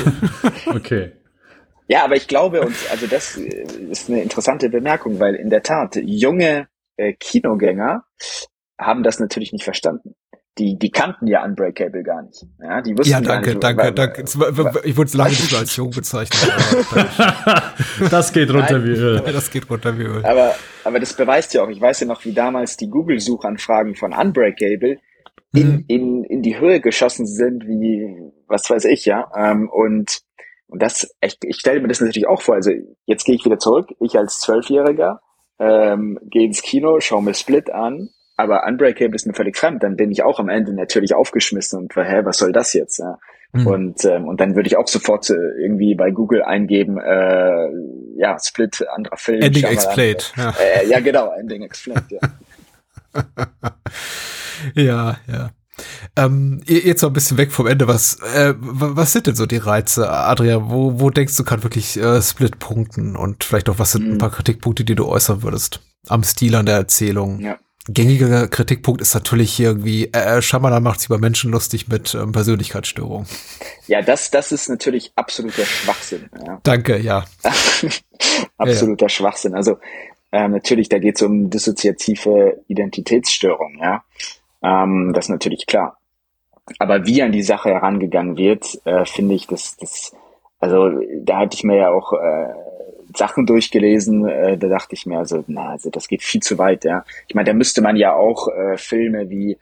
okay. 0.65 1.13
Ja, 1.87 2.03
aber 2.03 2.17
ich 2.17 2.27
glaube, 2.27 2.59
und 2.59 2.75
also 2.91 3.07
das 3.07 3.37
ist 3.37 4.09
eine 4.09 4.21
interessante 4.21 4.69
Bemerkung, 4.69 5.21
weil 5.21 5.35
in 5.35 5.49
der 5.49 5.63
Tat 5.63 5.95
junge 5.95 6.67
äh, 6.97 7.13
Kinogänger 7.13 8.03
haben 8.77 9.03
das 9.03 9.21
natürlich 9.21 9.53
nicht 9.53 9.63
verstanden 9.63 10.15
die, 10.57 10.77
die 10.77 10.89
kannten 10.89 11.27
ja 11.27 11.43
Unbreakable 11.43 12.03
gar 12.03 12.23
nicht. 12.23 12.45
Ja, 12.61 12.81
die 12.81 12.97
wussten 12.97 13.11
ja 13.11 13.21
danke, 13.21 13.51
nicht, 13.51 13.63
danke, 13.63 13.83
weil, 13.83 13.91
danke. 13.93 14.23
Ich 14.23 14.97
wurde 14.97 15.07
es 15.07 15.13
lange 15.13 15.29
nicht 15.29 15.53
als 15.55 15.75
jung 15.75 15.91
bezeichnet. 15.91 16.51
das 18.11 18.33
geht 18.33 18.51
runter 18.51 18.83
wie 18.83 18.91
Öl. 18.91 19.21
Das 19.37 19.51
geht 19.51 19.69
runter 19.69 19.97
wie 19.97 20.03
Öl. 20.03 20.25
Aber, 20.25 20.55
aber 20.83 20.99
das 20.99 21.13
beweist 21.13 21.53
ja 21.53 21.63
auch, 21.63 21.69
ich 21.69 21.79
weiß 21.79 22.01
ja 22.01 22.07
noch, 22.07 22.25
wie 22.25 22.33
damals 22.33 22.77
die 22.77 22.89
Google-Suchanfragen 22.89 23.95
von 23.95 24.13
Unbreakable 24.13 24.97
in, 25.53 25.67
mhm. 25.67 25.85
in, 25.87 26.23
in 26.23 26.41
die 26.41 26.59
Höhe 26.59 26.81
geschossen 26.81 27.27
sind, 27.27 27.65
wie, 27.67 28.31
was 28.47 28.69
weiß 28.69 28.85
ich, 28.85 29.05
ja. 29.05 29.31
Ähm, 29.35 29.69
und, 29.69 30.19
und 30.67 30.81
das, 30.81 31.09
ich, 31.21 31.37
ich 31.43 31.57
stelle 31.57 31.81
mir 31.81 31.87
das 31.87 32.01
natürlich 32.01 32.27
auch 32.27 32.41
vor. 32.41 32.55
Also 32.55 32.71
jetzt 33.05 33.25
gehe 33.25 33.35
ich 33.35 33.45
wieder 33.45 33.59
zurück, 33.59 33.89
ich 33.99 34.17
als 34.17 34.39
Zwölfjähriger, 34.39 35.21
ähm, 35.59 36.19
gehe 36.23 36.45
ins 36.45 36.61
Kino, 36.61 36.99
schaue 36.99 37.23
mir 37.23 37.33
Split 37.33 37.71
an 37.71 38.09
aber 38.37 38.65
Unbreakable 38.67 39.15
ist 39.15 39.25
mir 39.25 39.33
völlig 39.33 39.57
fremd, 39.57 39.83
dann 39.83 39.95
bin 39.95 40.11
ich 40.11 40.23
auch 40.23 40.39
am 40.39 40.47
Ende 40.47 40.73
natürlich 40.73 41.13
aufgeschmissen 41.15 41.79
und 41.79 41.95
hä, 41.95 42.21
was 42.23 42.37
soll 42.37 42.51
das 42.51 42.71
jetzt? 42.73 42.99
Ja? 42.99 43.17
Mhm. 43.51 43.67
Und, 43.67 44.05
ähm, 44.05 44.27
und 44.27 44.39
dann 44.39 44.55
würde 44.55 44.67
ich 44.67 44.77
auch 44.77 44.87
sofort 44.87 45.29
äh, 45.31 45.33
irgendwie 45.59 45.95
bei 45.95 46.11
Google 46.11 46.43
eingeben, 46.43 46.99
äh, 46.99 47.67
ja, 48.15 48.37
Split, 48.39 48.85
anderer 48.93 49.17
Film. 49.17 49.41
Ending 49.41 49.63
Explained. 49.63 50.33
Ja. 50.37 50.53
Äh, 50.59 50.87
ja, 50.87 50.99
genau, 50.99 51.33
Ending 51.33 51.63
Explained, 51.63 52.05
ja. 52.11 52.19
ja, 54.75 55.17
ja. 55.27 55.49
Ähm, 56.15 56.61
jetzt 56.65 57.01
noch 57.01 57.09
ein 57.09 57.13
bisschen 57.13 57.37
weg 57.37 57.51
vom 57.51 57.67
Ende. 57.67 57.87
Was, 57.87 58.19
äh, 58.35 58.53
was 58.57 59.13
sind 59.13 59.27
denn 59.27 59.35
so 59.35 59.45
die 59.45 59.57
Reize, 59.57 60.09
Adria? 60.09 60.69
Wo, 60.69 60.99
wo 60.99 61.09
denkst 61.09 61.37
du, 61.37 61.43
kann 61.43 61.63
wirklich 61.63 61.97
äh, 61.97 62.21
Split 62.21 62.59
punkten? 62.59 63.15
Und 63.15 63.43
vielleicht 63.43 63.69
auch, 63.69 63.79
was 63.79 63.93
sind 63.93 64.05
mhm. 64.05 64.13
ein 64.13 64.17
paar 64.17 64.31
Kritikpunkte, 64.31 64.83
die 64.83 64.95
du 64.95 65.07
äußern 65.07 65.41
würdest? 65.43 65.81
Am 66.07 66.23
Stil 66.23 66.55
an 66.55 66.65
der 66.65 66.75
Erzählung? 66.75 67.39
Ja 67.39 67.57
gängiger 67.89 68.47
Kritikpunkt 68.47 69.01
ist 69.01 69.13
natürlich 69.13 69.59
irgendwie, 69.59 70.05
äh, 70.05 70.37
äh 70.37 70.41
Shyamalan 70.41 70.83
macht 70.83 70.99
sich 70.99 71.09
über 71.09 71.19
Menschen 71.19 71.51
lustig 71.51 71.87
mit 71.87 72.13
ähm, 72.15 72.31
Persönlichkeitsstörungen. 72.31 73.27
Ja, 73.87 74.01
das, 74.01 74.31
das 74.31 74.51
ist 74.51 74.69
natürlich 74.69 75.11
absoluter 75.15 75.65
Schwachsinn. 75.65 76.29
Ja. 76.45 76.59
Danke, 76.63 76.97
ja. 76.99 77.25
absoluter 78.57 79.05
ja. 79.05 79.09
Schwachsinn. 79.09 79.55
Also 79.55 79.77
äh, 80.31 80.47
natürlich, 80.47 80.89
da 80.89 80.99
geht 80.99 81.15
es 81.15 81.21
um 81.21 81.49
dissoziative 81.49 82.61
Identitätsstörung, 82.67 83.79
ja. 83.79 84.03
Ähm, 84.61 85.13
das 85.13 85.25
ist 85.25 85.29
natürlich 85.29 85.65
klar. 85.65 85.97
Aber 86.79 87.05
wie 87.05 87.21
an 87.21 87.31
die 87.31 87.43
Sache 87.43 87.69
herangegangen 87.69 88.37
wird, 88.37 88.79
äh, 88.85 89.05
finde 89.05 89.35
ich, 89.35 89.47
das, 89.47 89.77
das, 89.77 90.13
also 90.59 90.89
da 91.21 91.37
hatte 91.39 91.55
ich 91.55 91.63
mir 91.63 91.77
ja 91.77 91.89
auch 91.89 92.13
äh, 92.13 92.53
Sachen 93.17 93.45
durchgelesen, 93.45 94.27
äh, 94.27 94.57
da 94.57 94.67
dachte 94.67 94.93
ich 94.93 95.05
mir, 95.05 95.17
also, 95.17 95.43
na, 95.47 95.71
also 95.71 95.89
das 95.89 96.07
geht 96.07 96.23
viel 96.23 96.41
zu 96.41 96.57
weit, 96.57 96.85
ja. 96.85 97.03
Ich 97.27 97.35
meine, 97.35 97.47
da 97.47 97.53
müsste 97.53 97.81
man 97.81 97.95
ja 97.95 98.13
auch 98.13 98.47
äh, 98.47 98.77
Filme 98.77 99.29
wie 99.29 99.57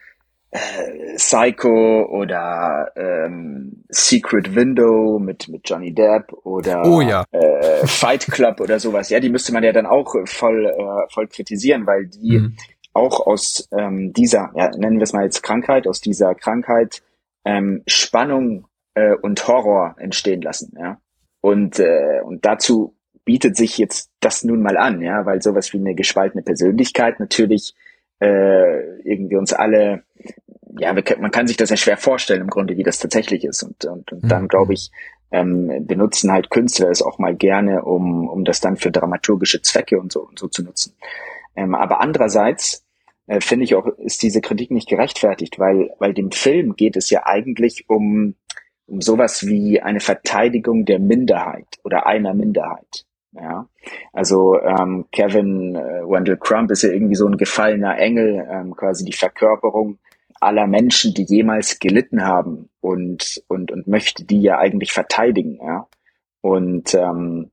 äh, 0.51 1.15
Psycho 1.15 2.05
oder 2.05 2.91
ähm, 2.95 3.83
Secret 3.89 4.55
Window 4.55 5.19
mit, 5.19 5.47
mit 5.47 5.67
Johnny 5.67 5.93
Depp 5.93 6.33
oder 6.43 6.85
oh, 6.85 7.01
ja. 7.01 7.25
äh, 7.31 7.85
Fight 7.87 8.27
Club 8.27 8.59
oder 8.59 8.79
sowas, 8.79 9.09
ja, 9.09 9.19
die 9.19 9.29
müsste 9.29 9.53
man 9.53 9.63
ja 9.63 9.71
dann 9.71 9.85
auch 9.85 10.15
voll, 10.25 10.65
äh, 10.65 11.13
voll 11.13 11.27
kritisieren, 11.27 11.85
weil 11.87 12.07
die 12.07 12.39
mhm. 12.39 12.57
auch 12.93 13.25
aus 13.25 13.67
ähm, 13.77 14.13
dieser, 14.13 14.51
ja, 14.55 14.69
nennen 14.77 14.97
wir 14.97 15.03
es 15.03 15.13
mal 15.13 15.23
jetzt 15.23 15.43
Krankheit, 15.43 15.87
aus 15.87 16.01
dieser 16.01 16.35
Krankheit 16.35 17.01
ähm, 17.45 17.83
Spannung 17.87 18.67
äh, 18.93 19.13
und 19.13 19.47
Horror 19.47 19.95
entstehen 19.97 20.41
lassen, 20.41 20.75
ja. 20.79 20.99
Und, 21.41 21.79
äh, 21.79 22.21
und 22.23 22.43
dazu 22.43 22.94
bietet 23.25 23.57
sich 23.57 23.77
jetzt 23.77 24.11
das 24.19 24.43
nun 24.43 24.61
mal 24.61 24.77
an, 24.77 25.01
ja, 25.01 25.25
weil 25.25 25.41
sowas 25.41 25.73
wie 25.73 25.77
eine 25.77 25.95
gespaltene 25.95 26.43
Persönlichkeit 26.43 27.19
natürlich 27.19 27.73
äh, 28.19 28.99
irgendwie 29.01 29.35
uns 29.35 29.51
alle, 29.51 30.03
ja, 30.77 30.95
wir, 30.95 31.03
man 31.19 31.31
kann 31.31 31.47
sich 31.47 31.57
das 31.57 31.71
ja 31.71 31.77
schwer 31.77 31.97
vorstellen 31.97 32.41
im 32.41 32.49
Grunde, 32.49 32.77
wie 32.77 32.83
das 32.83 32.99
tatsächlich 32.99 33.43
ist. 33.43 33.63
Und, 33.63 33.83
und, 33.85 34.11
und 34.11 34.31
dann, 34.31 34.43
mhm. 34.43 34.47
glaube 34.47 34.73
ich, 34.73 34.91
ähm, 35.31 35.85
benutzen 35.85 36.31
halt 36.31 36.49
Künstler 36.49 36.89
es 36.89 37.01
auch 37.01 37.17
mal 37.17 37.35
gerne, 37.35 37.83
um, 37.83 38.29
um 38.29 38.45
das 38.45 38.61
dann 38.61 38.77
für 38.77 38.91
dramaturgische 38.91 39.61
Zwecke 39.61 39.99
und 39.99 40.11
so, 40.11 40.21
und 40.21 40.39
so 40.39 40.47
zu 40.47 40.63
nutzen. 40.63 40.93
Ähm, 41.55 41.73
aber 41.73 41.99
andererseits 42.01 42.85
äh, 43.27 43.41
finde 43.41 43.65
ich 43.65 43.75
auch, 43.75 43.87
ist 43.97 44.21
diese 44.21 44.41
Kritik 44.41 44.71
nicht 44.71 44.87
gerechtfertigt, 44.87 45.57
weil, 45.57 45.89
weil 45.99 46.13
dem 46.13 46.31
Film 46.31 46.75
geht 46.75 46.95
es 46.95 47.09
ja 47.09 47.25
eigentlich 47.25 47.89
um 47.89 48.35
um 48.87 49.01
sowas 49.01 49.45
wie 49.45 49.81
eine 49.81 49.99
Verteidigung 49.99 50.85
der 50.85 50.99
Minderheit 50.99 51.67
oder 51.83 52.05
einer 52.05 52.33
Minderheit. 52.33 53.05
Ja, 53.35 53.67
also 54.13 54.59
ähm, 54.61 55.05
Kevin 55.11 55.75
äh, 55.75 56.07
Wendell 56.07 56.37
Crump 56.37 56.71
ist 56.71 56.83
ja 56.83 56.89
irgendwie 56.89 57.15
so 57.15 57.27
ein 57.27 57.37
gefallener 57.37 57.97
Engel, 57.97 58.47
ähm, 58.49 58.75
quasi 58.75 59.03
die 59.03 59.13
Verkörperung 59.13 59.99
aller 60.39 60.67
Menschen, 60.67 61.13
die 61.13 61.23
jemals 61.23 61.79
gelitten 61.79 62.23
haben 62.23 62.69
und 62.81 63.43
und 63.47 63.71
und 63.71 63.87
möchte 63.87 64.25
die 64.25 64.41
ja 64.41 64.57
eigentlich 64.57 64.93
verteidigen. 64.93 65.59
Ja, 65.61 65.87
und 66.41 66.93
ähm, 66.93 67.51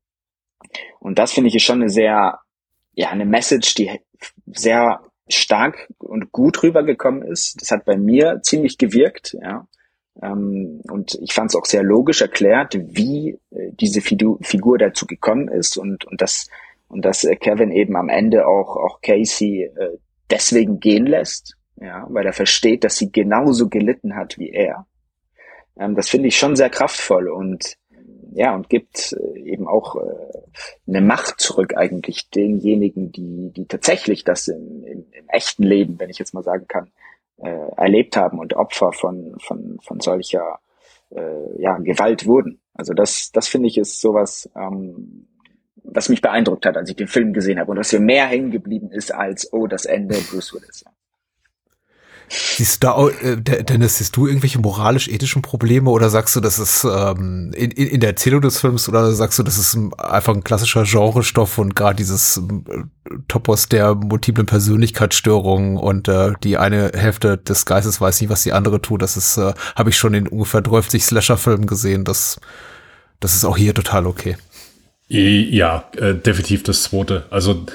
und 1.00 1.18
das 1.18 1.32
finde 1.32 1.48
ich 1.48 1.56
ist 1.56 1.64
schon 1.64 1.80
eine 1.80 1.90
sehr 1.90 2.38
ja 2.94 3.10
eine 3.10 3.26
Message, 3.26 3.74
die 3.74 3.90
sehr 4.46 5.00
stark 5.28 5.88
und 5.98 6.32
gut 6.32 6.62
rübergekommen 6.62 7.22
ist. 7.22 7.60
Das 7.60 7.70
hat 7.70 7.84
bei 7.84 7.96
mir 7.96 8.40
ziemlich 8.42 8.78
gewirkt. 8.78 9.36
Ja, 9.40 9.66
und 10.14 11.18
ich 11.20 11.32
fand 11.32 11.50
es 11.50 11.56
auch 11.56 11.64
sehr 11.64 11.82
logisch 11.82 12.20
erklärt, 12.20 12.78
wie 12.78 13.38
äh, 13.50 13.70
diese 13.72 14.00
Figur 14.02 14.78
dazu 14.78 15.06
gekommen 15.06 15.48
ist 15.48 15.76
und, 15.76 16.04
und 16.04 16.20
dass 16.20 16.48
und 16.88 17.04
dass 17.04 17.24
äh, 17.24 17.36
Kevin 17.36 17.72
eben 17.72 17.96
am 17.96 18.10
Ende 18.10 18.46
auch 18.46 18.76
auch 18.76 19.00
Casey 19.00 19.62
äh, 19.62 19.98
deswegen 20.30 20.80
gehen 20.80 21.06
lässt, 21.06 21.56
ja, 21.80 22.06
weil 22.10 22.26
er 22.26 22.34
versteht, 22.34 22.84
dass 22.84 22.98
sie 22.98 23.10
genauso 23.10 23.68
gelitten 23.68 24.14
hat 24.14 24.38
wie 24.38 24.50
er. 24.50 24.86
Ähm, 25.78 25.94
das 25.94 26.10
finde 26.10 26.28
ich 26.28 26.36
schon 26.36 26.56
sehr 26.56 26.70
kraftvoll 26.70 27.28
und 27.28 27.78
ja 28.34 28.54
und 28.54 28.68
gibt 28.68 29.14
eben 29.34 29.68
auch 29.68 29.96
eine 30.86 31.02
Macht 31.02 31.38
zurück 31.38 31.76
eigentlich 31.76 32.30
denjenigen, 32.30 33.12
die 33.12 33.50
die 33.54 33.66
tatsächlich 33.66 34.24
das 34.24 34.48
im, 34.48 34.84
im, 34.84 35.06
im 35.10 35.28
echten 35.28 35.64
Leben, 35.64 36.00
wenn 36.00 36.08
ich 36.08 36.18
jetzt 36.18 36.32
mal 36.32 36.42
sagen 36.42 36.66
kann, 36.66 36.90
äh, 37.42 37.70
erlebt 37.76 38.16
haben 38.16 38.38
und 38.38 38.54
Opfer 38.54 38.92
von, 38.92 39.34
von, 39.38 39.78
von 39.82 40.00
solcher 40.00 40.60
äh, 41.10 41.60
ja, 41.60 41.76
Gewalt 41.78 42.26
wurden. 42.26 42.60
Also 42.74 42.94
das, 42.94 43.30
das 43.32 43.48
finde 43.48 43.68
ich 43.68 43.78
ist 43.78 44.00
sowas, 44.00 44.50
ähm, 44.56 45.26
was 45.84 46.08
mich 46.08 46.22
beeindruckt 46.22 46.64
hat, 46.64 46.76
als 46.76 46.88
ich 46.88 46.96
den 46.96 47.08
Film 47.08 47.32
gesehen 47.32 47.58
habe 47.58 47.72
und 47.72 47.78
was 47.78 47.92
mir 47.92 48.00
mehr 48.00 48.26
hängen 48.26 48.50
geblieben 48.50 48.90
ist 48.90 49.12
als, 49.12 49.52
oh, 49.52 49.66
das 49.66 49.84
Ende 49.84 50.14
Bruce 50.30 50.54
Willis. 50.54 50.84
Siehst 52.34 52.82
du 52.82 52.86
da, 52.86 53.08
äh, 53.08 53.36
Dennis, 53.36 53.98
siehst 53.98 54.16
du 54.16 54.26
irgendwelche 54.26 54.58
moralisch-ethischen 54.58 55.42
Probleme 55.42 55.90
oder 55.90 56.08
sagst 56.08 56.34
du, 56.34 56.40
das 56.40 56.58
ist 56.58 56.84
ähm, 56.84 57.52
in, 57.54 57.70
in 57.70 58.00
der 58.00 58.10
Erzählung 58.10 58.40
des 58.40 58.58
Films 58.58 58.88
oder 58.88 59.12
sagst 59.12 59.38
du, 59.38 59.42
das 59.42 59.58
ist 59.58 59.76
einfach 59.98 60.34
ein 60.34 60.42
klassischer 60.42 60.84
Genrestoff 60.84 61.58
und 61.58 61.76
gerade 61.76 61.96
dieses 61.96 62.38
äh, 62.38 62.78
Topos 63.28 63.68
der 63.68 63.94
multiplen 63.94 64.46
Persönlichkeitsstörungen 64.46 65.76
und 65.76 66.08
äh, 66.08 66.32
die 66.42 66.56
eine 66.56 66.92
Hälfte 66.94 67.36
des 67.36 67.66
Geistes 67.66 68.00
weiß 68.00 68.22
nicht, 68.22 68.30
was 68.30 68.42
die 68.42 68.54
andere 68.54 68.80
tut, 68.80 69.02
das 69.02 69.18
ist, 69.18 69.36
äh, 69.36 69.52
habe 69.76 69.90
ich 69.90 69.98
schon 69.98 70.14
in 70.14 70.26
ungefähr 70.26 70.62
30 70.62 71.04
Slasher-Filmen 71.04 71.66
gesehen, 71.66 72.04
das, 72.04 72.40
das 73.20 73.34
ist 73.34 73.44
auch 73.44 73.58
hier 73.58 73.74
total 73.74 74.06
okay. 74.06 74.36
Ja, 75.08 75.90
äh, 75.98 76.14
definitiv 76.14 76.62
das 76.62 76.84
zweite. 76.84 77.26
Also 77.28 77.66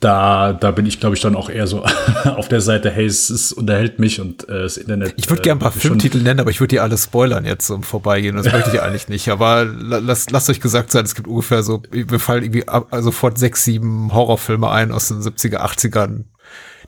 da, 0.00 0.52
da 0.52 0.70
bin 0.70 0.86
ich, 0.86 1.00
glaube 1.00 1.16
ich, 1.16 1.22
dann 1.22 1.34
auch 1.34 1.50
eher 1.50 1.66
so 1.66 1.84
auf 2.24 2.48
der 2.48 2.60
Seite, 2.60 2.90
hey, 2.90 3.06
es, 3.06 3.30
es 3.30 3.52
unterhält 3.52 3.98
mich 3.98 4.20
und 4.20 4.48
äh, 4.48 4.62
das 4.62 4.76
Internet. 4.76 5.14
Ich 5.16 5.28
würde 5.28 5.42
äh, 5.42 5.44
gerne 5.44 5.58
ein 5.58 5.62
paar 5.62 5.72
Filmtitel 5.72 6.18
nennen, 6.18 6.40
aber 6.40 6.50
ich 6.50 6.60
würde 6.60 6.70
die 6.70 6.80
alle 6.80 6.96
spoilern 6.96 7.44
jetzt 7.44 7.70
im 7.70 7.82
Vorbeigehen. 7.82 8.36
Das 8.36 8.50
möchte 8.50 8.70
ich 8.72 8.80
eigentlich 8.80 9.08
nicht. 9.08 9.28
Aber 9.28 9.64
lasst, 9.64 10.30
lasst 10.30 10.50
euch 10.50 10.60
gesagt 10.60 10.90
sein, 10.90 11.04
es 11.04 11.14
gibt 11.14 11.28
ungefähr 11.28 11.62
so, 11.62 11.82
wir 11.90 12.20
fallen 12.20 12.42
irgendwie 12.42 12.68
ab, 12.68 12.88
also 12.90 13.08
sofort 13.08 13.38
sechs, 13.38 13.64
sieben 13.64 14.12
Horrorfilme 14.12 14.70
ein 14.70 14.92
aus 14.92 15.08
den 15.08 15.20
70er, 15.20 15.58
80ern, 15.58 16.24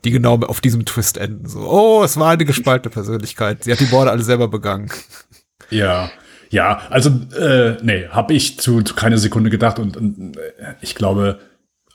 die 0.04 0.10
genau 0.10 0.38
auf 0.40 0.60
diesem 0.60 0.84
Twist 0.84 1.18
enden. 1.18 1.46
So, 1.46 1.60
oh, 1.60 2.02
es 2.04 2.18
war 2.18 2.30
eine 2.30 2.44
gespaltene 2.44 2.92
Persönlichkeit. 2.92 3.64
Sie 3.64 3.72
hat 3.72 3.80
die 3.80 3.86
Morde 3.86 4.10
alle 4.10 4.22
selber 4.22 4.48
begangen. 4.48 4.90
Ja. 5.70 6.10
Ja, 6.52 6.82
also 6.90 7.10
äh, 7.38 7.76
nee, 7.80 8.08
habe 8.08 8.34
ich 8.34 8.58
zu, 8.58 8.82
zu 8.82 8.94
keine 8.94 9.18
Sekunde 9.18 9.50
gedacht 9.50 9.78
und, 9.78 9.96
und 9.96 10.36
äh, 10.36 10.74
ich 10.80 10.96
glaube, 10.96 11.38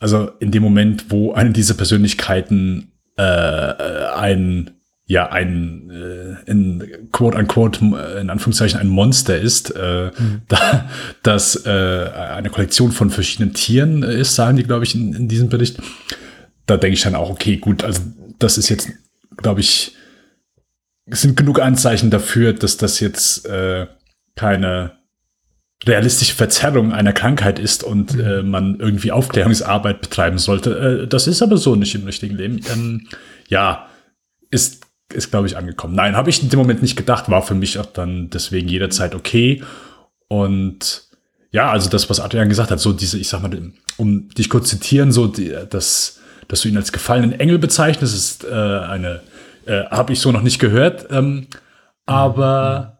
also 0.06 0.30
in 0.39 0.52
dem 0.52 0.62
Moment, 0.62 1.06
wo 1.10 1.34
eine 1.34 1.50
dieser 1.50 1.74
Persönlichkeiten 1.74 2.91
äh, 3.18 3.24
ein 3.24 4.70
ja 5.08 5.32
ein 5.32 5.89
äh, 5.89 6.48
in 6.52 7.10
quote 7.12 7.36
unquote 7.39 7.84
in 8.22 8.30
Anführungszeichen 8.30 8.80
ein 8.80 8.88
Monster 8.88 9.36
ist, 9.36 9.72
äh, 9.76 10.12
mhm. 10.15 10.41
da, 10.48 10.88
das 11.24 11.65
äh, 11.65 11.70
eine 11.70 12.52
Kollektion 12.52 12.91
von 12.91 13.10
verschiedenen 13.10 13.56
Tieren 13.56 14.04
ist, 14.04 14.36
sagen 14.36 14.58
die, 14.58 14.63
glaube 14.63 14.84
ich, 14.84 14.94
in, 14.94 15.13
in 15.13 15.28
diesem 15.28 15.50
Bericht. 15.50 15.80
Da 16.68 16.78
denke 16.78 16.94
ich 16.94 17.02
dann 17.02 17.15
auch, 17.15 17.32
okay, 17.32 17.58
gut, 17.58 17.84
also 17.84 18.02
das 18.38 18.60
ist 18.60 18.70
jetzt, 18.70 18.89
glaube 19.38 19.62
ich, 19.62 19.96
es 21.08 21.24
sind 21.24 21.36
genug 21.36 21.60
Anzeichen 21.60 22.12
dafür, 22.12 22.54
dass 22.54 22.78
das 22.78 23.00
jetzt 23.00 23.48
äh, 23.48 23.88
keine 24.36 24.91
realistische 25.84 26.36
Verzerrung 26.36 26.94
einer 26.94 27.14
Krankheit 27.14 27.60
ist 27.60 27.84
und 27.84 28.16
mhm. 28.16 28.22
äh, 28.22 28.44
man 28.44 28.80
irgendwie 28.80 29.12
Aufklärungsarbeit 29.12 30.02
betreiben 30.02 30.38
sollte. 30.38 31.04
Äh, 31.04 31.08
das 31.08 31.28
ist 31.28 31.42
aber 31.42 31.58
so 31.58 31.76
nicht 31.76 31.96
im 31.96 32.06
richtigen 32.06 32.36
Leben. 32.36 32.62
Ähm, 32.72 33.08
ja, 33.48 33.88
ist, 34.52 34.86
ist 35.14 35.32
glaube 35.32 35.48
ich, 35.48 35.58
angekommen. 35.58 35.96
Nein, 35.96 36.16
habe 36.16 36.30
ich 36.30 36.42
in 36.42 36.50
dem 36.50 36.60
Moment 36.60 36.82
nicht 36.82 36.96
gedacht, 36.96 37.30
war 37.30 37.42
für 37.42 37.56
mich 37.56 37.78
auch 37.78 37.86
dann 37.86 38.30
deswegen 38.30 38.68
jederzeit 38.68 39.16
okay. 39.16 39.64
Und 40.28 41.04
ja, 41.52 41.72
also 41.72 41.90
das, 41.90 42.10
was 42.10 42.20
Adrian 42.20 42.50
gesagt 42.50 42.72
hat, 42.72 42.80
so 42.80 42.94
diese, 42.94 43.20
ich 43.20 43.28
sag 43.28 43.42
mal, 43.42 43.72
um 43.98 44.30
dich 44.30 44.50
kurz 44.50 44.70
zitieren, 44.70 45.12
so 45.12 45.28
die, 45.28 45.56
das, 45.70 46.20
dass 46.48 46.62
du 46.62 46.70
ihn 46.70 46.78
als 46.78 46.92
gefallenen 46.92 47.34
Engel 47.40 47.60
bezeichnest, 47.60 48.16
ist 48.16 48.44
äh, 48.44 48.48
eine, 48.50 49.22
äh, 49.66 49.84
habe 49.86 50.14
ich 50.14 50.20
so 50.20 50.32
noch 50.32 50.42
nicht 50.42 50.60
gehört. 50.60 51.08
Ähm, 51.12 51.48
aber 52.06 53.00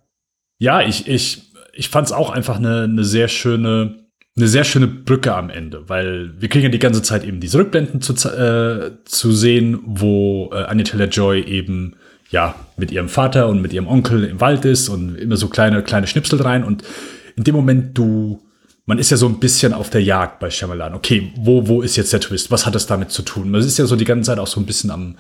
mhm. 0.60 0.66
ja, 0.66 0.82
ich, 0.82 1.08
ich 1.08 1.45
ich 1.76 1.90
fand 1.90 2.08
es 2.08 2.14
auch 2.14 2.30
einfach 2.30 2.58
eine, 2.58 2.84
eine 2.84 3.04
sehr 3.04 3.28
schöne, 3.28 3.96
eine 4.38 4.48
sehr 4.48 4.64
schöne 4.64 4.88
Brücke 4.88 5.36
am 5.36 5.50
Ende, 5.50 5.88
weil 5.88 6.34
wir 6.40 6.50
kriegen 6.50 6.66
ja 6.66 6.72
die 6.72 6.80
ganze 6.80 7.02
Zeit 7.02 7.24
eben 7.24 7.40
diese 7.40 7.60
Rückblenden 7.60 8.02
zu, 8.02 8.14
äh, 8.14 8.92
zu 9.06 9.32
sehen, 9.32 9.80
wo 9.86 10.50
äh, 10.54 10.64
Anya 10.64 10.84
Taylor-Joy 10.84 11.44
eben 11.44 11.96
ja 12.32 12.56
mit 12.78 12.92
ihrem 12.92 13.10
Vater 13.10 13.48
und 13.48 13.62
mit 13.62 13.72
ihrem 13.72 13.88
Onkel 13.88 14.24
im 14.24 14.42
Wald 14.42 14.66
ist 14.66 14.90
und 14.90 15.16
immer 15.16 15.38
so 15.38 15.48
kleine 15.48 15.84
kleine 15.84 16.08
Schnipsel 16.08 16.42
rein 16.42 16.64
und 16.64 16.84
in 17.36 17.44
dem 17.44 17.56
Moment 17.56 17.98
du 17.98 18.42
man 18.88 19.00
ist 19.00 19.10
ja 19.10 19.18
so 19.18 19.28
ein 19.28 19.40
bisschen 19.40 19.74
auf 19.74 19.90
der 19.90 20.04
Jagd 20.04 20.40
bei 20.40 20.52
Shyamalan. 20.52 20.94
Okay, 20.94 21.32
wo 21.38 21.68
wo 21.68 21.82
ist 21.82 21.96
jetzt 21.96 22.14
der 22.14 22.20
Twist? 22.20 22.52
Was 22.52 22.66
hat 22.66 22.76
das 22.76 22.88
damit 22.88 23.12
zu 23.12 23.22
tun? 23.22 23.50
Man 23.50 23.62
ist 23.62 23.78
ja 23.78 23.86
so 23.86 23.96
die 23.96 24.06
ganze 24.06 24.32
Zeit 24.32 24.40
auch 24.40 24.48
so 24.48 24.60
ein 24.60 24.66
bisschen 24.66 24.92
am 24.92 25.16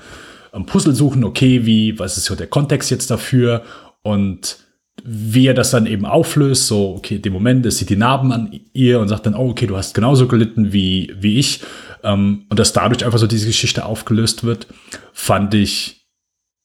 am 0.52 0.66
Puzzle 0.66 0.94
suchen. 0.94 1.24
Okay, 1.24 1.66
wie 1.66 1.98
was 1.98 2.18
ist 2.18 2.26
so 2.26 2.36
der 2.36 2.48
Kontext 2.48 2.92
jetzt 2.92 3.10
dafür? 3.10 3.64
Und 4.04 4.65
wie 5.04 5.48
er 5.48 5.54
das 5.54 5.72
dann 5.72 5.86
eben 5.86 6.06
auflöst, 6.06 6.68
so, 6.68 6.96
okay, 6.96 7.20
dem 7.20 7.34
Moment, 7.34 7.66
es 7.66 7.78
sieht 7.78 7.90
die 7.90 7.96
Narben 7.96 8.32
an 8.32 8.60
ihr 8.74 9.00
und 9.00 9.08
sagt 9.08 9.26
dann, 9.26 9.36
oh, 9.36 9.50
okay, 9.50 9.68
du 9.68 9.78
hast 9.78 9.94
genauso 9.94 10.28
gelitten 10.28 10.72
wie, 10.74 11.14
wie 11.20 11.38
ich. 11.38 11.62
Ähm, 12.04 12.46
und 12.50 12.60
dass 12.60 12.74
dadurch 12.74 13.06
einfach 13.06 13.20
so 13.20 13.28
diese 13.28 13.48
Geschichte 13.48 13.86
aufgelöst 13.86 14.44
wird, 14.44 14.68
fand 15.14 15.54
ich, 15.54 16.08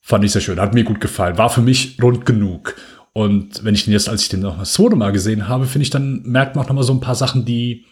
fand 0.01 0.25
ich 0.25 0.33
sehr 0.33 0.41
schön. 0.41 0.61
Hat 0.61 0.75
mir 0.75 0.85
gut 0.85 1.01
gefallen. 1.01 1.39
War 1.39 1.51
für 1.51 1.63
mich 1.63 1.99
rund 2.03 2.25
genug. 2.25 2.77
Und 3.13 3.65
wenn 3.65 3.75
ich 3.75 3.85
den 3.85 3.93
jetzt, 3.93 4.09
als 4.09 4.23
ich 4.23 4.29
den 4.29 4.41
noch 4.41 4.59
das 4.59 4.73
zweite 4.73 4.97
Mal 4.97 5.13
gesehen 5.13 5.49
habe, 5.49 5.67
finde 5.67 5.83
ich, 5.83 5.91
dann 5.91 6.23
merkt 6.23 6.55
man 6.55 6.65
auch 6.65 6.69
noch 6.69 6.77
mal 6.77 6.83
so 6.83 6.93
ein 6.93 7.01
paar 7.01 7.17
Sachen, 7.17 7.45
die, 7.45 7.85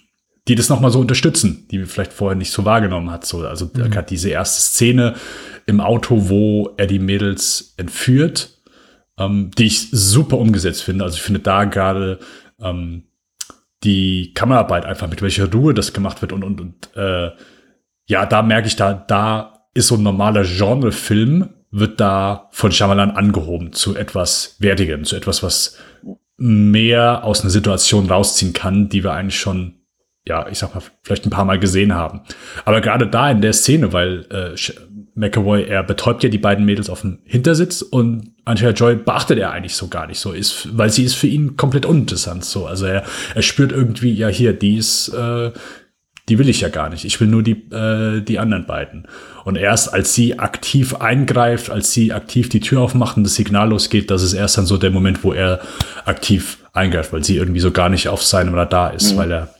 die 0.47 0.55
das 0.55 0.68
noch 0.68 0.80
mal 0.80 0.91
so 0.91 1.01
unterstützen, 1.01 1.66
die 1.70 1.78
man 1.78 1.89
vielleicht 1.89 2.12
vorher 2.12 2.36
nicht 2.36 2.53
so 2.53 2.64
wahrgenommen 2.64 3.11
hat. 3.11 3.26
So, 3.26 3.47
also 3.47 3.66
mhm. 3.66 3.91
gerade 3.91 4.09
diese 4.09 4.30
erste 4.30 4.61
Szene 4.61 5.14
im 5.66 5.80
Auto, 5.80 6.28
wo 6.28 6.70
er 6.76 6.86
die 6.86 7.01
Mädels 7.01 7.74
entführt 7.76 8.57
ähm, 9.18 9.50
die 9.56 9.66
ich 9.66 9.90
super 9.90 10.38
umgesetzt 10.38 10.82
finde. 10.82 11.04
Also 11.04 11.16
ich 11.16 11.22
finde 11.22 11.40
da 11.40 11.64
gerade 11.64 12.18
ähm, 12.60 13.04
die 13.84 14.32
Kameraarbeit 14.34 14.84
einfach, 14.84 15.08
mit 15.08 15.22
welcher 15.22 15.50
Ruhe 15.52 15.74
das 15.74 15.92
gemacht 15.92 16.20
wird 16.22 16.32
und, 16.32 16.44
und, 16.44 16.60
und 16.60 16.96
äh, 16.96 17.30
ja, 18.06 18.26
da 18.26 18.42
merke 18.42 18.68
ich, 18.68 18.76
da, 18.76 18.94
da 18.94 19.68
ist 19.74 19.88
so 19.88 19.96
ein 19.96 20.02
normaler 20.02 20.44
Genrefilm, 20.44 21.50
wird 21.70 22.00
da 22.00 22.48
von 22.52 22.72
Shyamalan 22.72 23.10
angehoben 23.10 23.72
zu 23.72 23.94
etwas 23.94 24.56
Wertigem, 24.58 25.04
zu 25.04 25.16
etwas, 25.16 25.42
was 25.42 25.76
mehr 26.38 27.24
aus 27.24 27.42
einer 27.42 27.50
Situation 27.50 28.08
rausziehen 28.08 28.52
kann, 28.52 28.88
die 28.88 29.04
wir 29.04 29.12
eigentlich 29.12 29.38
schon, 29.38 29.74
ja, 30.24 30.48
ich 30.48 30.58
sag 30.58 30.74
mal, 30.74 30.82
vielleicht 31.02 31.26
ein 31.26 31.30
paar 31.30 31.44
Mal 31.44 31.58
gesehen 31.58 31.94
haben. 31.94 32.22
Aber 32.64 32.80
gerade 32.80 33.08
da 33.08 33.30
in 33.30 33.42
der 33.42 33.52
Szene, 33.52 33.92
weil 33.92 34.26
äh, 34.30 34.56
McAvoy, 35.18 35.64
er 35.64 35.82
betäubt 35.82 36.22
ja 36.22 36.28
die 36.28 36.38
beiden 36.38 36.64
Mädels 36.64 36.88
auf 36.88 37.00
dem 37.00 37.18
Hintersitz 37.24 37.82
und 37.82 38.32
Angela 38.44 38.70
Joy 38.70 38.94
beachtet 38.94 39.38
er 39.38 39.50
eigentlich 39.50 39.74
so 39.74 39.88
gar 39.88 40.06
nicht 40.06 40.20
so, 40.20 40.32
ist, 40.32 40.68
weil 40.78 40.90
sie 40.90 41.02
ist 41.02 41.14
für 41.14 41.26
ihn 41.26 41.56
komplett 41.56 41.86
uninteressant 41.86 42.44
so. 42.44 42.66
Also 42.66 42.86
er, 42.86 43.04
er 43.34 43.42
spürt 43.42 43.72
irgendwie, 43.72 44.12
ja 44.12 44.28
hier, 44.28 44.52
die 44.52 44.76
ist, 44.76 45.08
äh, 45.08 45.50
die 46.28 46.38
will 46.38 46.48
ich 46.48 46.60
ja 46.60 46.68
gar 46.68 46.88
nicht. 46.88 47.04
Ich 47.04 47.20
will 47.20 47.26
nur 47.26 47.42
die, 47.42 47.68
äh, 47.72 48.20
die 48.20 48.38
anderen 48.38 48.66
beiden. 48.66 49.08
Und 49.44 49.56
erst 49.56 49.92
als 49.92 50.14
sie 50.14 50.38
aktiv 50.38 50.94
eingreift, 50.94 51.68
als 51.68 51.92
sie 51.92 52.12
aktiv 52.12 52.48
die 52.48 52.60
Tür 52.60 52.82
aufmacht 52.82 53.16
und 53.16 53.24
das 53.24 53.34
Signal 53.34 53.70
losgeht, 53.70 54.10
das 54.10 54.22
ist 54.22 54.34
erst 54.34 54.56
dann 54.56 54.66
so 54.66 54.76
der 54.76 54.90
Moment, 54.90 55.24
wo 55.24 55.32
er 55.32 55.60
aktiv 56.04 56.58
eingreift, 56.72 57.12
weil 57.12 57.24
sie 57.24 57.36
irgendwie 57.36 57.60
so 57.60 57.72
gar 57.72 57.88
nicht 57.88 58.08
auf 58.08 58.22
seinem 58.22 58.54
Radar 58.54 58.94
ist, 58.94 59.14
mhm. 59.14 59.16
weil 59.18 59.32
er 59.32 59.54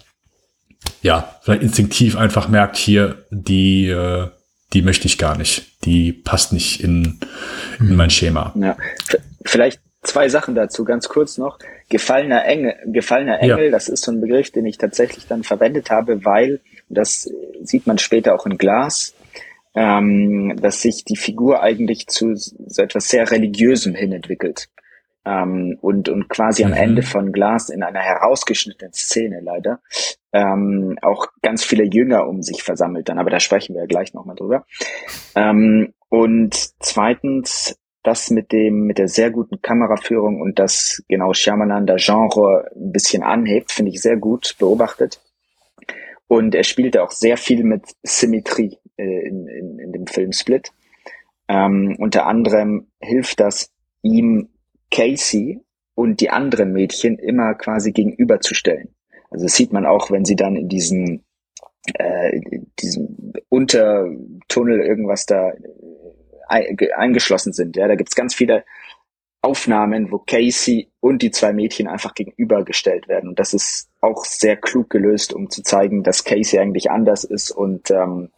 ja 1.03 1.29
vielleicht 1.43 1.63
instinktiv 1.63 2.17
einfach 2.17 2.49
merkt, 2.49 2.77
hier, 2.77 3.25
die, 3.31 3.89
äh, 3.89 4.29
die 4.73 4.83
möchte 4.83 5.07
ich 5.07 5.19
gar 5.19 5.37
nicht. 5.37 5.85
Die 5.85 6.13
passt 6.13 6.53
nicht 6.53 6.83
in, 6.83 7.21
in 7.81 7.97
mein 7.97 8.11
Schema. 8.11 8.53
Ja. 8.57 8.77
Vielleicht 9.45 9.81
zwei 10.03 10.29
Sachen 10.29 10.55
dazu, 10.55 10.85
ganz 10.85 11.09
kurz 11.09 11.39
noch. 11.39 11.59
Gefallener 11.89 12.45
Engel, 12.45 12.75
gefallener 12.87 13.41
Engel, 13.41 13.67
ja. 13.67 13.71
das 13.71 13.89
ist 13.89 14.05
so 14.05 14.13
ein 14.13 14.21
Begriff, 14.21 14.51
den 14.51 14.67
ich 14.67 14.79
tatsächlich 14.79 15.27
dann 15.27 15.43
verwendet 15.43 15.91
habe, 15.91 16.25
weil, 16.25 16.61
das 16.89 17.31
sieht 17.63 17.87
man 17.87 17.99
später 17.99 18.35
auch 18.35 18.47
in 18.47 18.59
Glas, 18.59 19.15
ähm, 19.75 20.59
dass 20.61 20.83
sich 20.83 21.05
die 21.05 21.17
Figur 21.17 21.63
eigentlich 21.63 22.07
zu 22.07 22.35
so 22.35 22.83
etwas 22.83 23.09
sehr 23.09 23.31
Religiösem 23.31 23.95
hin 23.95 24.13
entwickelt. 24.13 24.69
Ähm, 25.29 25.77
und, 25.83 26.09
und 26.09 26.29
quasi 26.31 26.65
mhm. 26.65 26.73
am 26.73 26.79
Ende 26.79 27.03
von 27.03 27.33
Glas 27.33 27.69
in 27.69 27.83
einer 27.83 28.01
herausgeschnittenen 28.01 28.95
Szene 28.95 29.41
leider 29.43 29.81
ähm, 30.33 30.97
auch 31.03 31.27
ganz 31.43 31.65
viele 31.65 31.85
Jünger 31.85 32.27
um 32.27 32.43
sich 32.43 32.63
versammelt 32.63 33.09
dann, 33.09 33.19
aber 33.19 33.29
da 33.29 33.39
sprechen 33.39 33.75
wir 33.75 33.83
ja 33.83 33.87
gleich 33.87 34.15
nochmal 34.15 34.37
drüber. 34.37 34.65
Ähm, 35.35 35.93
und 36.09 36.55
zweitens, 36.81 37.79
das 38.03 38.31
mit 38.31 38.53
dem, 38.53 38.87
mit 38.87 38.97
der 38.97 39.09
sehr 39.09 39.31
guten 39.31 39.61
Kameraführung 39.61 40.41
und 40.41 40.59
das 40.59 41.03
genau 41.09 41.35
Shyamalan 41.35 41.87
der 41.87 41.97
Genre 41.97 42.71
ein 42.75 42.93
bisschen 42.93 43.23
anhebt, 43.23 43.71
finde 43.71 43.91
ich 43.91 44.01
sehr 44.01 44.17
gut 44.17 44.57
beobachtet. 44.59 45.21
Und 46.27 46.55
er 46.55 46.65
spielte 46.65 47.03
auch 47.03 47.11
sehr 47.11 47.37
viel 47.37 47.65
mit 47.65 47.83
Symmetrie 48.03 48.79
äh, 48.97 49.29
in, 49.29 49.47
in, 49.47 49.79
in 49.79 49.93
dem 49.93 50.07
Film 50.07 50.33
Split. 50.33 50.73
Ähm, 51.49 51.97
unter 51.99 52.27
anderem 52.27 52.87
hilft 53.01 53.41
das 53.41 53.71
ihm 54.03 54.49
Casey 54.91 55.61
und 55.95 56.21
die 56.21 56.31
anderen 56.31 56.73
Mädchen 56.73 57.19
immer 57.19 57.55
quasi 57.55 57.93
gegenüberzustellen. 57.93 58.95
Also 59.31 59.45
das 59.45 59.55
sieht 59.55 59.73
man 59.73 59.87
auch, 59.87 60.11
wenn 60.11 60.25
sie 60.25 60.37
dann 60.37 60.57
in 60.57 60.69
diesen 60.69 61.25
äh, 61.95 62.41
diesem 62.79 63.33
Untertunnel 63.49 64.81
irgendwas 64.81 65.27
da 65.27 65.53
äh, 66.49 66.93
eingeschlossen 66.93 67.53
sind. 67.53 67.77
Ja, 67.77 67.89
da 67.89 67.95
gibt's 67.95 68.15
ganz 68.15 68.35
viele 68.35 68.65
Aufnahmen, 69.41 70.11
wo 70.11 70.19
Casey 70.19 70.91
und 71.01 71.23
die 71.23 71.31
zwei 71.31 71.53
Mädchen 71.53 71.87
einfach 71.87 72.15
gegenübergestellt 72.15 73.09
werden. 73.09 73.31
Und 73.31 73.39
das 73.39 73.55
ist 73.55 73.89
auch 74.01 74.25
sehr 74.25 74.57
klug 74.57 74.91
gelöst, 74.91 75.33
um 75.33 75.49
zu 75.51 75.63
zeigen, 75.63 76.03
dass 76.03 76.25
Casey 76.25 76.59
eigentlich 76.59 76.91
anders 76.91 77.25
ist 77.25 77.51
und 77.51 77.91
ähm, 77.91 78.31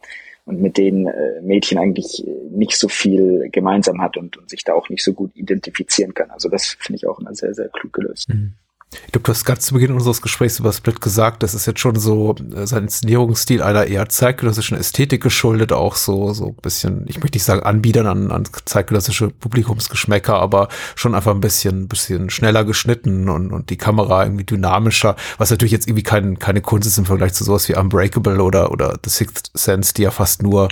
und 0.45 0.61
mit 0.61 0.77
den 0.77 1.07
äh, 1.07 1.41
Mädchen 1.41 1.77
eigentlich 1.77 2.25
nicht 2.49 2.77
so 2.77 2.87
viel 2.87 3.49
gemeinsam 3.51 4.01
hat 4.01 4.17
und, 4.17 4.37
und 4.37 4.49
sich 4.49 4.63
da 4.63 4.73
auch 4.73 4.89
nicht 4.89 5.03
so 5.03 5.13
gut 5.13 5.31
identifizieren 5.35 6.13
kann. 6.13 6.31
Also 6.31 6.49
das 6.49 6.77
finde 6.79 6.97
ich 6.97 7.07
auch 7.07 7.19
immer 7.19 7.33
sehr, 7.33 7.53
sehr 7.53 7.69
klug 7.69 7.93
gelöst. 7.93 8.29
Mhm. 8.29 8.53
Ich 8.93 9.13
glaube, 9.13 9.23
du 9.23 9.31
hast 9.31 9.45
ganz 9.45 9.65
zu 9.65 9.73
Beginn 9.73 9.93
unseres 9.93 10.21
Gesprächs 10.21 10.59
über 10.59 10.73
Split 10.73 10.99
gesagt, 10.99 11.43
das 11.43 11.53
ist 11.53 11.65
jetzt 11.65 11.79
schon 11.79 11.95
so 11.95 12.35
äh, 12.55 12.67
sein 12.67 12.83
Inszenierungsstil 12.83 13.61
einer 13.61 13.85
eher 13.85 14.09
zeitgenössischen 14.09 14.77
Ästhetik 14.77 15.23
geschuldet, 15.23 15.71
auch 15.71 15.95
so 15.95 16.33
so 16.33 16.47
ein 16.47 16.55
bisschen, 16.55 17.05
ich 17.07 17.21
möchte 17.21 17.37
nicht 17.37 17.45
sagen 17.45 17.63
anbiedern 17.63 18.05
an, 18.05 18.31
an 18.31 18.43
zeitgenössische 18.65 19.29
Publikumsgeschmäcker, 19.29 20.35
aber 20.35 20.67
schon 20.95 21.15
einfach 21.15 21.31
ein 21.31 21.39
bisschen 21.39 21.87
bisschen 21.87 22.29
schneller 22.29 22.65
geschnitten 22.65 23.29
und, 23.29 23.53
und 23.53 23.69
die 23.69 23.77
Kamera 23.77 24.23
irgendwie 24.25 24.43
dynamischer, 24.43 25.15
was 25.37 25.51
natürlich 25.51 25.71
jetzt 25.71 25.87
irgendwie 25.87 26.03
kein, 26.03 26.37
keine 26.37 26.61
Kunst 26.61 26.87
ist 26.87 26.97
im 26.97 27.05
Vergleich 27.05 27.33
zu 27.33 27.45
sowas 27.45 27.69
wie 27.69 27.75
Unbreakable 27.75 28.43
oder 28.43 28.71
oder 28.71 28.99
The 29.03 29.09
Sixth 29.09 29.51
Sense, 29.53 29.93
die 29.93 30.03
ja 30.03 30.11
fast 30.11 30.43
nur 30.43 30.67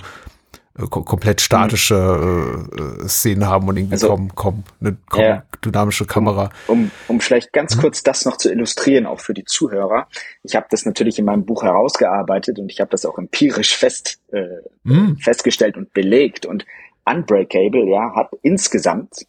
komplett 0.74 1.40
statische 1.40 2.64
äh, 3.04 3.08
Szenen 3.08 3.46
haben 3.46 3.68
und 3.68 3.76
irgendwie 3.76 3.94
also, 3.94 4.08
kaum, 4.08 4.34
kaum 4.34 4.64
eine 4.80 4.96
kaum 5.08 5.22
ja, 5.22 5.44
dynamische 5.64 6.06
Kamera. 6.06 6.50
Um, 6.68 6.84
um, 6.84 6.90
um 7.08 7.20
vielleicht 7.20 7.52
ganz 7.52 7.76
mhm. 7.76 7.80
kurz 7.80 8.02
das 8.02 8.24
noch 8.24 8.36
zu 8.36 8.50
illustrieren, 8.50 9.06
auch 9.06 9.20
für 9.20 9.34
die 9.34 9.44
Zuhörer. 9.44 10.06
Ich 10.42 10.54
habe 10.54 10.66
das 10.70 10.86
natürlich 10.86 11.18
in 11.18 11.24
meinem 11.24 11.44
Buch 11.44 11.64
herausgearbeitet 11.64 12.58
und 12.58 12.70
ich 12.70 12.80
habe 12.80 12.90
das 12.90 13.04
auch 13.04 13.18
empirisch 13.18 13.76
fest, 13.76 14.20
äh, 14.32 14.46
mhm. 14.84 15.16
festgestellt 15.18 15.76
und 15.76 15.92
belegt. 15.92 16.46
Und 16.46 16.64
Unbreakable 17.04 17.90
ja, 17.90 18.14
hat 18.14 18.30
insgesamt 18.42 19.26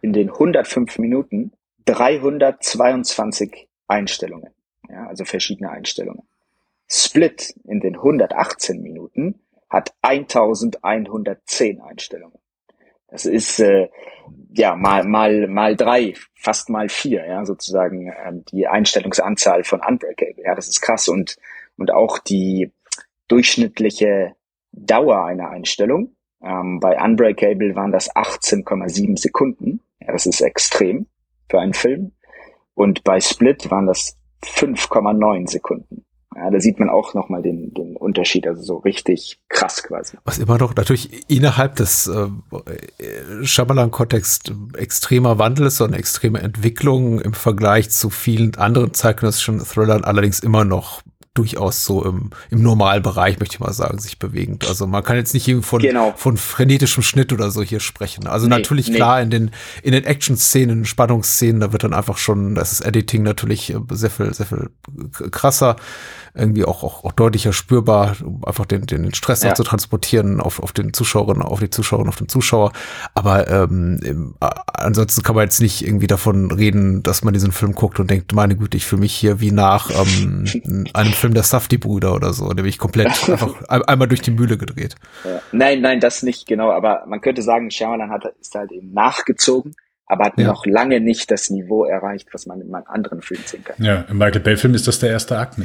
in 0.00 0.12
den 0.12 0.30
105 0.30 0.98
Minuten 0.98 1.52
322 1.86 3.68
Einstellungen. 3.86 4.50
Ja, 4.88 5.06
also 5.06 5.24
verschiedene 5.24 5.70
Einstellungen. 5.70 6.24
Split 6.88 7.54
in 7.64 7.80
den 7.80 7.94
118 7.94 8.82
Minuten 8.82 9.40
hat 9.74 9.94
1110 10.02 11.80
Einstellungen. 11.80 12.38
Das 13.08 13.26
ist 13.26 13.60
äh, 13.60 13.88
ja 14.52 14.74
mal 14.74 15.04
mal 15.04 15.46
mal 15.48 15.76
drei, 15.76 16.14
fast 16.34 16.68
mal 16.68 16.88
vier, 16.88 17.26
ja 17.26 17.44
sozusagen 17.44 18.12
ähm, 18.26 18.44
die 18.50 18.66
Einstellungsanzahl 18.66 19.64
von 19.64 19.80
Unbreakable. 19.80 20.44
Ja, 20.44 20.54
das 20.54 20.68
ist 20.68 20.80
krass 20.80 21.08
und 21.08 21.36
und 21.76 21.92
auch 21.92 22.18
die 22.18 22.72
durchschnittliche 23.28 24.34
Dauer 24.72 25.24
einer 25.24 25.50
Einstellung. 25.50 26.16
Ähm, 26.42 26.80
bei 26.80 27.00
Unbreakable 27.00 27.74
waren 27.74 27.92
das 27.92 28.10
18,7 28.14 29.18
Sekunden. 29.18 29.80
Ja, 30.00 30.12
das 30.12 30.26
ist 30.26 30.40
extrem 30.40 31.06
für 31.48 31.60
einen 31.60 31.74
Film. 31.74 32.12
Und 32.74 33.04
bei 33.04 33.20
Split 33.20 33.70
waren 33.70 33.86
das 33.86 34.18
5,9 34.42 35.48
Sekunden. 35.48 36.03
Ja, 36.36 36.50
da 36.50 36.60
sieht 36.60 36.78
man 36.80 36.88
auch 36.88 37.14
nochmal 37.14 37.42
den, 37.42 37.72
den 37.74 37.96
Unterschied, 37.96 38.46
also 38.46 38.62
so 38.62 38.76
richtig 38.78 39.38
krass 39.48 39.82
quasi. 39.82 40.16
Was 40.24 40.38
immer 40.38 40.58
noch 40.58 40.74
natürlich 40.74 41.30
innerhalb 41.30 41.76
des 41.76 42.08
äh, 42.08 42.26
Shyamalan-Kontext 43.44 44.52
extremer 44.76 45.38
Wandel 45.38 45.66
ist, 45.66 45.80
eine 45.80 45.96
extreme 45.96 46.40
Entwicklung 46.40 47.20
im 47.20 47.34
Vergleich 47.34 47.90
zu 47.90 48.10
vielen 48.10 48.56
anderen 48.56 48.94
zeitgenössischen 48.94 49.60
Thrillern, 49.60 50.04
allerdings 50.04 50.40
immer 50.40 50.64
noch 50.64 51.02
durchaus 51.34 51.84
so 51.84 52.04
im, 52.04 52.30
im 52.50 52.62
Normalbereich, 52.62 53.40
möchte 53.40 53.56
ich 53.56 53.60
mal 53.60 53.72
sagen, 53.72 53.98
sich 53.98 54.20
bewegend. 54.20 54.66
Also 54.68 54.86
man 54.86 55.02
kann 55.02 55.16
jetzt 55.16 55.34
nicht 55.34 55.50
von, 55.64 55.82
genau. 55.82 56.14
von 56.16 56.36
frenetischem 56.36 57.02
Schnitt 57.02 57.32
oder 57.32 57.50
so 57.50 57.62
hier 57.62 57.80
sprechen. 57.80 58.28
Also 58.28 58.46
nee, 58.46 58.54
natürlich 58.54 58.88
nee. 58.88 58.94
klar 58.94 59.20
in 59.20 59.30
den, 59.30 59.50
in 59.82 59.92
den 59.92 60.04
Action-Szenen, 60.04 60.84
Spannungsszenen, 60.84 61.60
da 61.60 61.72
wird 61.72 61.82
dann 61.82 61.92
einfach 61.92 62.18
schon, 62.18 62.54
das 62.54 62.72
ist 62.72 62.82
Editing 62.82 63.24
natürlich 63.24 63.74
sehr 63.90 64.10
viel, 64.10 64.32
sehr 64.32 64.46
viel 64.46 64.70
krasser 65.32 65.74
irgendwie 66.34 66.64
auch, 66.64 66.82
auch, 66.82 67.04
auch 67.04 67.12
deutlicher 67.12 67.52
spürbar, 67.52 68.16
um 68.24 68.44
einfach 68.44 68.66
den, 68.66 68.86
den 68.86 69.14
Stress 69.14 69.42
ja. 69.42 69.50
auch 69.50 69.54
zu 69.54 69.62
transportieren 69.62 70.40
auf, 70.40 70.60
auf 70.60 70.72
den 70.72 70.92
Zuschauerinnen, 70.92 71.42
auf 71.42 71.60
die 71.60 71.70
Zuschauerinnen, 71.70 72.08
auf 72.08 72.16
den 72.16 72.28
Zuschauer. 72.28 72.72
Aber 73.14 73.48
ähm, 73.48 74.34
ansonsten 74.66 75.22
kann 75.22 75.36
man 75.36 75.44
jetzt 75.44 75.60
nicht 75.60 75.86
irgendwie 75.86 76.08
davon 76.08 76.50
reden, 76.50 77.02
dass 77.04 77.22
man 77.22 77.34
diesen 77.34 77.52
Film 77.52 77.74
guckt 77.74 78.00
und 78.00 78.10
denkt, 78.10 78.34
meine 78.34 78.56
Güte, 78.56 78.76
ich 78.76 78.84
fühle 78.84 79.00
mich 79.00 79.14
hier 79.14 79.40
wie 79.40 79.52
nach 79.52 79.90
ähm, 79.90 80.90
einem 80.92 81.12
Film 81.12 81.34
der 81.34 81.44
Safdie-Brüder 81.44 82.14
oder 82.14 82.32
so, 82.32 82.48
nämlich 82.48 82.78
komplett 82.78 83.28
einfach 83.28 83.62
einmal 83.68 84.08
durch 84.08 84.22
die 84.22 84.32
Mühle 84.32 84.58
gedreht. 84.58 84.96
Ja. 85.24 85.40
Nein, 85.52 85.80
nein, 85.82 86.00
das 86.00 86.24
nicht 86.24 86.46
genau, 86.46 86.72
aber 86.72 87.04
man 87.06 87.20
könnte 87.20 87.42
sagen, 87.42 87.70
Shyamalan 87.70 88.10
hat, 88.10 88.24
ist 88.40 88.54
halt 88.54 88.72
eben 88.72 88.92
nachgezogen 88.92 89.76
aber 90.14 90.26
hat 90.26 90.38
ja. 90.38 90.46
noch 90.46 90.64
lange 90.64 91.00
nicht 91.00 91.30
das 91.32 91.50
Niveau 91.50 91.84
erreicht, 91.84 92.28
was 92.32 92.46
man 92.46 92.60
in 92.60 92.72
anderen 92.72 93.20
Filmen 93.20 93.42
sehen 93.46 93.64
kann. 93.64 93.84
Ja, 93.84 94.04
im 94.08 94.16
Michael 94.16 94.40
Bay-Film 94.40 94.74
ist 94.74 94.86
das 94.86 95.00
der 95.00 95.10
erste 95.10 95.36
Akt. 95.36 95.56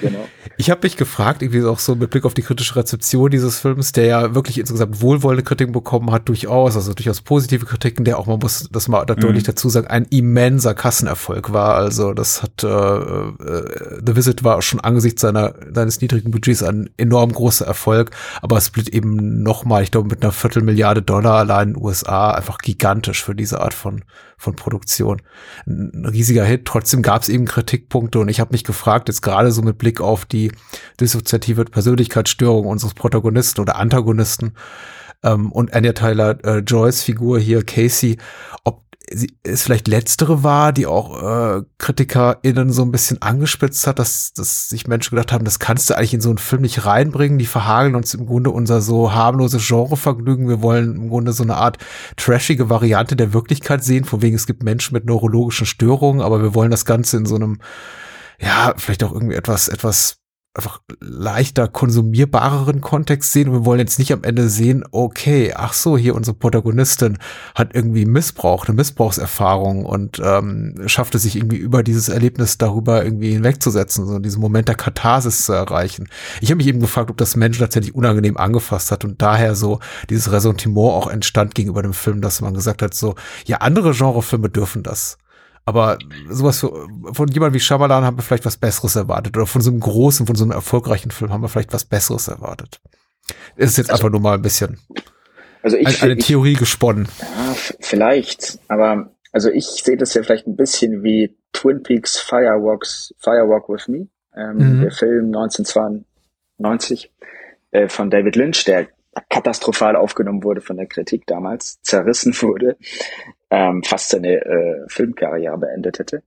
Genau. 0.00 0.28
Ich 0.58 0.70
habe 0.70 0.80
mich 0.82 0.96
gefragt, 0.96 1.40
irgendwie 1.40 1.64
auch 1.64 1.78
so 1.78 1.94
mit 1.94 2.10
Blick 2.10 2.24
auf 2.24 2.34
die 2.34 2.42
kritische 2.42 2.76
Rezeption 2.76 3.30
dieses 3.30 3.60
Films, 3.60 3.92
der 3.92 4.06
ja 4.06 4.34
wirklich 4.34 4.58
insgesamt 4.58 5.00
wohlwollende 5.00 5.42
Kritiken 5.42 5.72
bekommen 5.72 6.10
hat, 6.10 6.28
durchaus, 6.28 6.76
also 6.76 6.92
durchaus 6.92 7.22
positive 7.22 7.64
Kritiken, 7.64 8.04
der 8.04 8.18
auch, 8.18 8.26
man 8.26 8.40
muss 8.40 8.68
das 8.70 8.88
mal 8.88 9.06
deutlich 9.06 9.44
mhm. 9.44 9.46
dazu 9.46 9.70
sagen, 9.70 9.86
ein 9.86 10.04
immenser 10.10 10.74
Kassenerfolg 10.74 11.52
war. 11.52 11.76
Also 11.76 12.12
das 12.12 12.42
hat, 12.42 12.62
äh, 12.62 12.66
äh, 12.66 14.00
The 14.04 14.16
Visit 14.16 14.44
war 14.44 14.60
schon 14.60 14.80
angesichts 14.80 15.22
seiner, 15.22 15.54
seines 15.72 16.00
niedrigen 16.00 16.30
Budgets 16.30 16.62
ein 16.62 16.90
enorm 16.96 17.32
großer 17.32 17.66
Erfolg, 17.66 18.10
aber 18.42 18.60
Split 18.60 18.88
eben 18.88 19.42
nochmal, 19.42 19.82
ich 19.84 19.90
glaube, 19.90 20.08
mit 20.08 20.22
einer 20.22 20.32
Viertelmilliarde 20.32 21.02
Dollar 21.02 21.38
allein 21.38 21.68
in 21.68 21.74
den 21.74 21.82
USA 21.82 22.32
einfach 22.32 22.57
gigantisch 22.62 23.22
für 23.22 23.34
diese 23.34 23.60
Art 23.60 23.74
von, 23.74 24.04
von 24.36 24.56
Produktion. 24.56 25.22
Ein 25.66 26.06
riesiger 26.06 26.44
Hit. 26.44 26.64
Trotzdem 26.64 27.02
gab 27.02 27.22
es 27.22 27.28
eben 27.28 27.44
Kritikpunkte 27.44 28.18
und 28.18 28.28
ich 28.28 28.40
habe 28.40 28.52
mich 28.52 28.64
gefragt, 28.64 29.08
jetzt 29.08 29.22
gerade 29.22 29.52
so 29.52 29.62
mit 29.62 29.78
Blick 29.78 30.00
auf 30.00 30.24
die 30.24 30.52
dissoziative 31.00 31.64
Persönlichkeitsstörung 31.64 32.66
unseres 32.66 32.94
Protagonisten 32.94 33.60
oder 33.60 33.76
Antagonisten 33.76 34.54
ähm, 35.22 35.52
und 35.52 35.72
Anya 35.74 35.92
Tyler 35.92 36.44
äh, 36.44 36.58
Joyce 36.58 37.02
Figur 37.02 37.38
hier, 37.38 37.64
Casey, 37.64 38.18
ob 38.64 38.87
es 39.42 39.62
vielleicht 39.62 39.88
letztere 39.88 40.42
war, 40.42 40.72
die 40.72 40.86
auch 40.86 41.22
äh, 41.22 41.62
KritikerInnen 41.78 42.70
so 42.70 42.82
ein 42.82 42.92
bisschen 42.92 43.22
angespitzt 43.22 43.86
hat, 43.86 43.98
dass, 43.98 44.32
dass 44.32 44.68
sich 44.68 44.86
Menschen 44.86 45.16
gedacht 45.16 45.32
haben, 45.32 45.44
das 45.44 45.58
kannst 45.58 45.88
du 45.88 45.96
eigentlich 45.96 46.14
in 46.14 46.20
so 46.20 46.28
einen 46.28 46.38
Film 46.38 46.62
nicht 46.62 46.84
reinbringen. 46.84 47.38
Die 47.38 47.46
verhageln 47.46 47.94
uns 47.94 48.14
im 48.14 48.26
Grunde 48.26 48.50
unser 48.50 48.80
so 48.80 49.12
harmloses 49.12 49.66
Genrevergnügen. 49.66 50.48
Wir 50.48 50.62
wollen 50.62 50.96
im 50.96 51.08
Grunde 51.08 51.32
so 51.32 51.42
eine 51.42 51.56
Art 51.56 51.78
trashige 52.16 52.70
Variante 52.70 53.16
der 53.16 53.32
Wirklichkeit 53.32 53.82
sehen, 53.82 54.04
von 54.04 54.22
wegen 54.22 54.36
es 54.36 54.46
gibt 54.46 54.62
Menschen 54.62 54.94
mit 54.94 55.04
neurologischen 55.04 55.66
Störungen, 55.66 56.20
aber 56.20 56.42
wir 56.42 56.54
wollen 56.54 56.70
das 56.70 56.84
Ganze 56.84 57.16
in 57.16 57.26
so 57.26 57.36
einem 57.36 57.58
ja, 58.40 58.74
vielleicht 58.76 59.02
auch 59.02 59.12
irgendwie 59.12 59.34
etwas, 59.34 59.68
etwas 59.68 60.18
einfach 60.58 60.80
leichter 61.00 61.68
konsumierbareren 61.68 62.80
Kontext 62.80 63.32
sehen. 63.32 63.52
Wir 63.52 63.64
wollen 63.64 63.78
jetzt 63.78 63.98
nicht 63.98 64.12
am 64.12 64.24
Ende 64.24 64.48
sehen, 64.48 64.84
okay, 64.90 65.54
ach 65.56 65.72
so, 65.72 65.96
hier 65.96 66.14
unsere 66.14 66.36
Protagonistin 66.36 67.18
hat 67.54 67.74
irgendwie 67.74 68.04
Missbrauch, 68.04 68.66
eine 68.66 68.74
Missbrauchserfahrung 68.74 69.84
und 69.84 70.20
ähm, 70.22 70.74
schafft 70.86 71.14
es 71.14 71.22
sich 71.22 71.36
irgendwie 71.36 71.56
über 71.56 71.82
dieses 71.82 72.08
Erlebnis 72.08 72.58
darüber 72.58 73.04
irgendwie 73.04 73.32
hinwegzusetzen, 73.32 74.06
so 74.06 74.18
diesen 74.18 74.40
Moment 74.40 74.68
der 74.68 74.74
Katharsis 74.74 75.46
zu 75.46 75.52
erreichen. 75.52 76.08
Ich 76.40 76.50
habe 76.50 76.56
mich 76.56 76.66
eben 76.66 76.80
gefragt, 76.80 77.10
ob 77.10 77.16
das 77.16 77.36
Menschen 77.36 77.60
tatsächlich 77.60 77.94
unangenehm 77.94 78.36
angefasst 78.36 78.90
hat 78.90 79.04
und 79.04 79.22
daher 79.22 79.54
so 79.54 79.78
dieses 80.10 80.32
Ressentiment 80.32 80.90
auch 80.90 81.06
entstand 81.06 81.54
gegenüber 81.54 81.82
dem 81.82 81.94
Film, 81.94 82.20
dass 82.20 82.40
man 82.40 82.52
gesagt 82.54 82.82
hat, 82.82 82.94
so, 82.94 83.14
ja, 83.46 83.58
andere 83.58 83.92
Genrefilme 83.92 84.50
dürfen 84.50 84.82
das. 84.82 85.18
Aber 85.64 85.98
sowas 86.28 86.60
für, 86.60 86.88
von 87.12 87.28
jemandem 87.28 87.54
wie 87.54 87.60
Shyamalan 87.60 88.04
haben 88.04 88.16
wir 88.16 88.22
vielleicht 88.22 88.46
was 88.46 88.56
Besseres 88.56 88.96
erwartet. 88.96 89.36
Oder 89.36 89.46
von 89.46 89.60
so 89.60 89.70
einem 89.70 89.80
großen, 89.80 90.26
von 90.26 90.36
so 90.36 90.44
einem 90.44 90.52
erfolgreichen 90.52 91.10
Film 91.10 91.32
haben 91.32 91.42
wir 91.42 91.48
vielleicht 91.48 91.72
was 91.72 91.84
Besseres 91.84 92.28
erwartet. 92.28 92.80
Es 93.56 93.70
ist 93.70 93.76
jetzt 93.78 93.90
also, 93.90 94.04
einfach 94.04 94.12
nur 94.12 94.20
mal 94.20 94.34
ein 94.34 94.42
bisschen 94.42 94.78
also 95.62 95.76
ich, 95.76 95.86
eine, 96.02 96.12
eine 96.12 96.20
ich, 96.20 96.26
Theorie 96.26 96.54
gesponnen. 96.54 97.08
Ja, 97.20 97.54
vielleicht. 97.80 98.58
Aber 98.68 99.12
also 99.32 99.50
ich 99.50 99.66
sehe 99.66 99.96
das 99.96 100.14
ja 100.14 100.22
vielleicht 100.22 100.46
ein 100.46 100.56
bisschen 100.56 101.02
wie 101.02 101.36
Twin 101.52 101.82
Peaks 101.82 102.18
Firewalks, 102.18 103.14
Firewalk 103.18 103.68
with 103.68 103.88
Me, 103.88 104.08
ähm, 104.36 104.76
mhm. 104.76 104.80
der 104.82 104.90
Film 104.90 105.26
1992 105.26 107.12
äh, 107.70 107.88
von 107.88 108.10
David 108.10 108.36
Lynch, 108.36 108.64
der 108.64 108.88
katastrophal 109.28 109.96
aufgenommen 109.96 110.42
wurde 110.42 110.60
von 110.60 110.76
der 110.76 110.86
Kritik 110.86 111.26
damals, 111.26 111.80
zerrissen 111.82 112.34
wurde, 112.40 112.76
ähm, 113.50 113.82
fast 113.82 114.10
seine 114.10 114.44
äh, 114.44 114.84
Filmkarriere 114.88 115.58
beendet 115.58 115.98
hätte. 115.98 116.22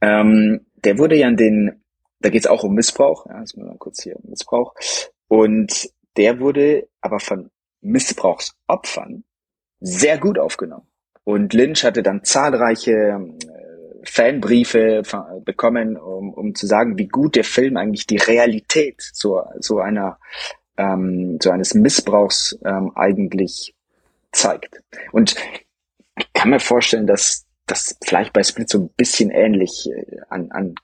Ähm, 0.00 0.66
der 0.76 0.98
wurde 0.98 1.16
ja 1.16 1.28
in 1.28 1.36
den, 1.36 1.84
da 2.20 2.28
geht 2.28 2.42
es 2.42 2.46
auch 2.46 2.64
um 2.64 2.74
Missbrauch, 2.74 3.26
ja, 3.26 3.40
jetzt 3.40 3.56
mal 3.56 3.76
kurz 3.78 4.02
hier 4.02 4.16
um 4.16 4.30
Missbrauch, 4.30 4.74
und 5.28 5.90
der 6.16 6.40
wurde 6.40 6.88
aber 7.00 7.20
von 7.20 7.50
Missbrauchsopfern 7.80 9.24
sehr 9.80 10.18
gut 10.18 10.38
aufgenommen. 10.38 10.86
Und 11.24 11.52
Lynch 11.52 11.84
hatte 11.84 12.02
dann 12.02 12.24
zahlreiche 12.24 12.92
äh, 12.92 13.78
Fanbriefe 14.04 15.02
bekommen, 15.44 15.96
um, 15.96 16.32
um 16.32 16.54
zu 16.54 16.66
sagen, 16.66 16.98
wie 16.98 17.08
gut 17.08 17.36
der 17.36 17.44
Film 17.44 17.76
eigentlich 17.76 18.06
die 18.06 18.16
Realität 18.16 18.96
so, 19.12 19.42
so 19.58 19.78
einer 19.78 20.18
ähm, 20.78 21.38
so 21.42 21.50
eines 21.50 21.74
Missbrauchs 21.74 22.58
ähm, 22.64 22.92
eigentlich 22.94 23.74
zeigt. 24.32 24.82
Und 25.12 25.36
ich 26.16 26.32
kann 26.32 26.50
mir 26.50 26.60
vorstellen, 26.60 27.06
dass 27.06 27.44
das 27.66 27.98
vielleicht 28.02 28.32
bei 28.32 28.42
Split 28.42 28.70
so 28.70 28.78
ein 28.78 28.88
bisschen 28.96 29.30
ähnlich 29.30 29.90
äh, 29.90 30.20
an, 30.30 30.50
an 30.52 30.74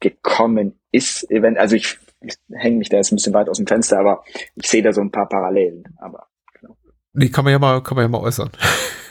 gekommen 0.00 0.78
ist. 0.92 1.26
Also 1.56 1.76
ich, 1.76 1.98
ich 2.20 2.36
hänge 2.52 2.78
mich 2.78 2.88
da 2.88 2.96
jetzt 2.96 3.12
ein 3.12 3.16
bisschen 3.16 3.34
weit 3.34 3.48
aus 3.48 3.58
dem 3.58 3.66
Fenster, 3.66 3.98
aber 3.98 4.24
ich 4.54 4.68
sehe 4.68 4.82
da 4.82 4.92
so 4.92 5.00
ein 5.00 5.10
paar 5.10 5.28
Parallelen. 5.28 5.84
Aber 5.98 6.26
genau. 6.58 6.76
Nee, 7.12 7.28
kann 7.28 7.44
man 7.44 7.52
ja 7.52 7.58
mal, 7.58 7.82
kann 7.82 7.96
man 7.96 8.04
ja 8.04 8.08
mal 8.08 8.20
äußern. 8.20 8.50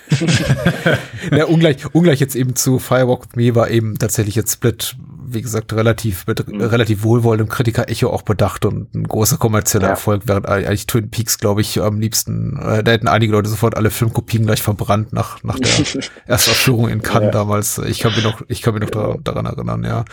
ja, 1.32 1.46
ungleich, 1.46 1.94
ungleich 1.94 2.20
jetzt 2.20 2.36
eben 2.36 2.56
zu 2.56 2.78
Firewalk 2.78 3.26
with 3.26 3.36
Me 3.36 3.56
war 3.56 3.70
eben 3.70 3.98
tatsächlich 3.98 4.36
jetzt 4.36 4.54
Split 4.54 4.96
wie 5.28 5.42
gesagt, 5.42 5.74
relativ 5.74 6.28
mit 6.28 6.48
mhm. 6.48 6.62
relativ 6.62 7.04
wohlwollendem 7.04 7.50
Kritiker-Echo 7.50 8.10
auch 8.10 8.22
bedacht 8.22 8.66
und 8.66 8.94
ein 8.94 9.08
großer 9.08 9.38
kommerzieller 9.38 9.86
ja. 9.86 9.90
Erfolg, 9.92 10.24
während 10.26 10.48
eigentlich 10.48 10.88
Twin 10.88 11.10
Peaks, 11.10 11.38
glaube 11.38 11.62
ich, 11.62 11.82
am 11.82 12.00
liebsten, 12.00 12.58
äh, 12.58 12.84
da 12.84 12.92
hätten 12.92 13.08
einige 13.08 13.32
Leute 13.32 13.50
sofort 13.50 13.76
alle 13.76 13.92
Filmkopien 13.92 14.46
gleich 14.46 14.62
verbrannt 14.62 15.14
nach, 15.14 15.44
nach 15.44 15.60
der 15.60 15.70
Erstaufführung 16.26 16.90
in 16.90 17.02
Cannes 17.02 17.28
ja. 17.28 17.32
damals. 17.32 17.78
Ich 17.80 18.00
kann 18.00 18.14
mich 18.14 18.24
noch, 18.24 18.42
ich 18.48 18.62
kann 18.62 18.74
mich 18.74 18.84
noch 18.84 18.92
daran, 18.92 19.24
daran 19.24 19.46
erinnern, 19.46 19.84
ja. 19.84 20.06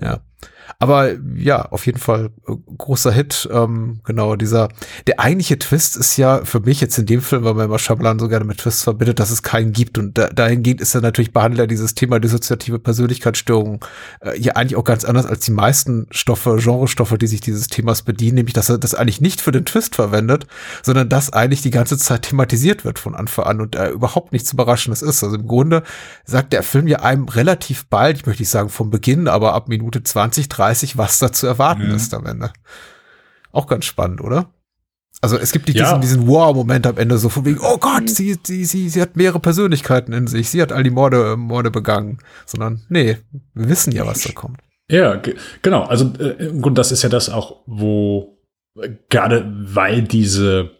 Ja. 0.00 0.20
Aber 0.78 1.12
ja, 1.36 1.62
auf 1.62 1.86
jeden 1.86 1.98
Fall 1.98 2.30
äh, 2.48 2.52
großer 2.76 3.12
Hit. 3.12 3.48
Ähm, 3.52 4.00
genau, 4.04 4.36
dieser, 4.36 4.68
der 5.06 5.20
eigentliche 5.20 5.58
Twist 5.58 5.96
ist 5.96 6.16
ja 6.16 6.44
für 6.44 6.60
mich 6.60 6.80
jetzt 6.80 6.98
in 6.98 7.06
dem 7.06 7.20
Film, 7.20 7.44
weil 7.44 7.54
man 7.54 7.66
immer 7.66 7.78
Shyamalan 7.78 8.18
so 8.18 8.28
gerne 8.28 8.44
mit 8.44 8.58
Twists 8.58 8.84
verbindet, 8.84 9.18
dass 9.18 9.30
es 9.30 9.42
keinen 9.42 9.72
gibt. 9.72 9.98
Und 9.98 10.16
da, 10.16 10.28
dahingehend 10.28 10.80
ist 10.80 10.94
er 10.94 11.00
natürlich 11.00 11.32
behandelt 11.32 11.60
er 11.60 11.66
dieses 11.66 11.94
Thema 11.94 12.20
dissoziative 12.20 12.78
Persönlichkeitsstörung 12.78 13.84
äh, 14.20 14.38
ja 14.38 14.54
eigentlich 14.54 14.76
auch 14.76 14.84
ganz 14.84 15.04
anders 15.04 15.26
als 15.26 15.44
die 15.44 15.52
meisten 15.52 16.06
Stoffe, 16.10 16.58
Genrestoffe, 16.60 17.18
die 17.18 17.26
sich 17.26 17.40
dieses 17.40 17.68
Themas 17.68 18.02
bedienen, 18.02 18.36
nämlich 18.36 18.54
dass 18.54 18.68
er 18.68 18.78
das 18.78 18.94
eigentlich 18.94 19.20
nicht 19.20 19.40
für 19.40 19.52
den 19.52 19.64
Twist 19.64 19.94
verwendet, 19.96 20.46
sondern 20.82 21.08
dass 21.08 21.32
eigentlich 21.32 21.62
die 21.62 21.70
ganze 21.70 21.98
Zeit 21.98 22.22
thematisiert 22.22 22.84
wird 22.84 22.98
von 22.98 23.14
Anfang 23.14 23.44
an 23.44 23.60
und 23.60 23.76
äh, 23.76 23.90
überhaupt 23.90 24.32
nichts 24.32 24.52
Überraschendes 24.52 25.02
ist. 25.02 25.22
Also 25.24 25.36
im 25.36 25.46
Grunde 25.46 25.82
sagt 26.24 26.52
der 26.52 26.62
Film 26.62 26.86
ja 26.86 27.00
einem 27.00 27.28
relativ 27.28 27.86
bald, 27.86 28.18
ich 28.18 28.26
möchte 28.26 28.42
nicht 28.42 28.50
sagen 28.50 28.68
vom 28.68 28.90
Beginn, 28.90 29.28
aber 29.28 29.54
ab 29.54 29.68
Minute 29.68 30.02
20, 30.02 30.48
30 30.48 30.59
30, 30.60 30.96
was 30.98 31.18
da 31.18 31.32
zu 31.32 31.46
erwarten 31.46 31.88
ja. 31.88 31.94
ist 31.96 32.14
am 32.14 32.26
Ende. 32.26 32.52
Auch 33.52 33.66
ganz 33.66 33.86
spannend, 33.86 34.20
oder? 34.20 34.52
Also 35.22 35.36
es 35.36 35.52
gibt 35.52 35.68
ja. 35.68 35.84
diesen, 35.84 36.00
diesen 36.00 36.26
Wow-Moment 36.28 36.86
am 36.86 36.96
Ende, 36.96 37.18
so 37.18 37.28
von 37.28 37.44
wegen, 37.44 37.60
oh 37.60 37.78
Gott, 37.78 38.08
sie, 38.08 38.38
sie, 38.42 38.64
sie, 38.64 38.88
sie 38.88 39.02
hat 39.02 39.16
mehrere 39.16 39.40
Persönlichkeiten 39.40 40.12
in 40.12 40.26
sich, 40.26 40.48
sie 40.48 40.62
hat 40.62 40.72
all 40.72 40.82
die 40.82 40.90
Morde, 40.90 41.36
Morde 41.36 41.70
begangen. 41.70 42.18
Sondern, 42.46 42.82
nee, 42.88 43.18
wir 43.54 43.68
wissen 43.68 43.92
ja, 43.92 44.06
was 44.06 44.22
da 44.22 44.32
kommt. 44.32 44.60
Ja, 44.90 45.20
genau. 45.62 45.84
Also 45.84 46.12
äh, 46.18 46.46
im 46.46 46.62
Grunde, 46.62 46.80
das 46.80 46.90
ist 46.90 47.02
ja 47.02 47.08
das 47.08 47.28
auch, 47.28 47.62
wo 47.66 48.38
gerade 49.08 49.52
weil 49.62 50.02
diese 50.02 50.70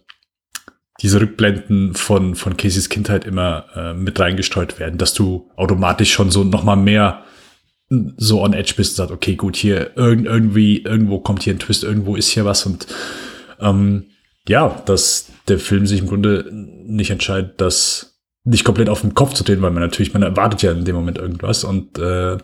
diese 1.00 1.20
Rückblenden 1.20 1.94
von 1.94 2.34
von 2.34 2.56
Caseys 2.56 2.88
Kindheit 2.88 3.24
immer 3.24 3.66
äh, 3.74 3.94
mit 3.94 4.18
reingestreut 4.18 4.78
werden, 4.78 4.98
dass 4.98 5.14
du 5.14 5.50
automatisch 5.56 6.12
schon 6.12 6.30
so 6.30 6.44
noch 6.44 6.62
mal 6.62 6.76
mehr 6.76 7.24
so 8.16 8.42
on 8.42 8.52
edge 8.52 8.74
bist 8.76 8.92
und 8.92 8.96
sagst, 8.96 9.12
okay, 9.12 9.36
gut, 9.36 9.56
hier 9.56 9.96
irgend, 9.96 10.26
irgendwie, 10.26 10.82
irgendwo 10.82 11.18
kommt 11.18 11.42
hier 11.42 11.54
ein 11.54 11.58
Twist, 11.58 11.84
irgendwo 11.84 12.16
ist 12.16 12.28
hier 12.28 12.44
was 12.44 12.64
und 12.64 12.86
ähm, 13.60 14.06
ja, 14.48 14.82
dass 14.86 15.30
der 15.48 15.58
Film 15.58 15.86
sich 15.86 16.00
im 16.00 16.06
Grunde 16.06 16.48
nicht 16.52 17.10
entscheidet, 17.10 17.60
das 17.60 18.20
nicht 18.44 18.64
komplett 18.64 18.88
auf 18.88 19.02
den 19.02 19.14
Kopf 19.14 19.34
zu 19.34 19.44
drehen, 19.44 19.60
weil 19.60 19.70
man 19.70 19.82
natürlich, 19.82 20.14
man 20.14 20.22
erwartet 20.22 20.62
ja 20.62 20.72
in 20.72 20.84
dem 20.84 20.96
Moment 20.96 21.18
irgendwas 21.18 21.64
und 21.64 21.98
äh, 21.98 22.38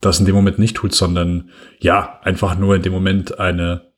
das 0.00 0.20
in 0.20 0.26
dem 0.26 0.34
Moment 0.34 0.58
nicht 0.58 0.76
tut, 0.76 0.94
sondern 0.94 1.50
ja, 1.80 2.20
einfach 2.22 2.58
nur 2.58 2.76
in 2.76 2.82
dem 2.82 2.92
Moment 2.92 3.38
eine 3.38 3.88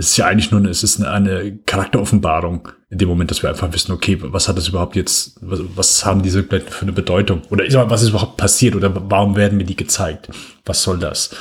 es 0.00 0.12
ist 0.12 0.16
ja 0.16 0.26
eigentlich 0.26 0.50
nur, 0.50 0.60
eine, 0.60 0.70
es 0.70 0.82
ist 0.82 0.98
eine, 0.98 1.10
eine 1.10 1.58
Charakteroffenbarung 1.58 2.68
in 2.90 2.98
dem 2.98 3.08
Moment, 3.08 3.30
dass 3.30 3.42
wir 3.42 3.50
einfach 3.50 3.72
wissen, 3.72 3.92
okay, 3.92 4.18
was 4.20 4.48
hat 4.48 4.56
das 4.56 4.68
überhaupt 4.68 4.96
jetzt, 4.96 5.38
was, 5.40 5.60
was 5.76 6.04
haben 6.04 6.22
diese 6.22 6.40
Rückblenden 6.40 6.70
für 6.70 6.82
eine 6.82 6.92
Bedeutung? 6.92 7.42
Oder 7.50 7.64
ist, 7.64 7.74
was 7.74 8.02
ist 8.02 8.08
überhaupt 8.08 8.36
passiert? 8.36 8.74
Oder 8.74 8.92
warum 9.10 9.36
werden 9.36 9.56
mir 9.56 9.64
die 9.64 9.76
gezeigt? 9.76 10.28
Was 10.64 10.82
soll 10.82 10.98
das? 10.98 11.34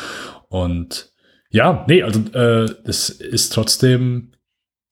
Und 0.50 1.12
ja, 1.50 1.86
nee, 1.88 2.04
also 2.04 2.20
äh, 2.34 2.72
es 2.86 3.10
ist 3.10 3.52
trotzdem 3.52 4.34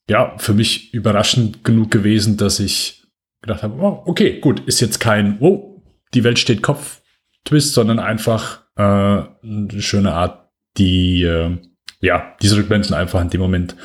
ja 0.10 0.36
für 0.40 0.54
mich 0.54 0.94
überraschend 0.96 1.64
genug 1.64 1.92
gewesen, 1.92 2.38
dass 2.38 2.60
ich 2.60 3.04
gedacht 3.42 3.62
habe, 3.62 3.80
oh, 3.80 4.02
okay, 4.06 4.40
gut, 4.40 4.62
ist 4.62 4.80
jetzt 4.80 5.00
kein, 5.00 5.38
oh, 5.40 5.84
die 6.16 6.24
Welt 6.24 6.40
steht 6.40 6.64
Kopf 6.64 7.02
Twist, 7.46 7.74
sondern 7.74 8.00
einfach 8.00 8.64
äh, 8.76 8.82
eine 8.82 9.82
schöne 9.82 10.14
Art, 10.14 10.50
die 10.78 11.22
äh, 11.22 11.58
ja, 12.00 12.36
diese 12.42 12.58
Rückblenden 12.58 12.94
einfach 12.94 13.22
in 13.22 13.30
dem 13.30 13.42
Moment 13.42 13.76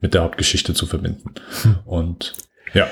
mit 0.00 0.14
der 0.14 0.22
Hauptgeschichte 0.22 0.74
zu 0.74 0.86
verbinden. 0.86 1.34
Hm. 1.62 1.78
Und 1.84 2.34
ja, 2.74 2.88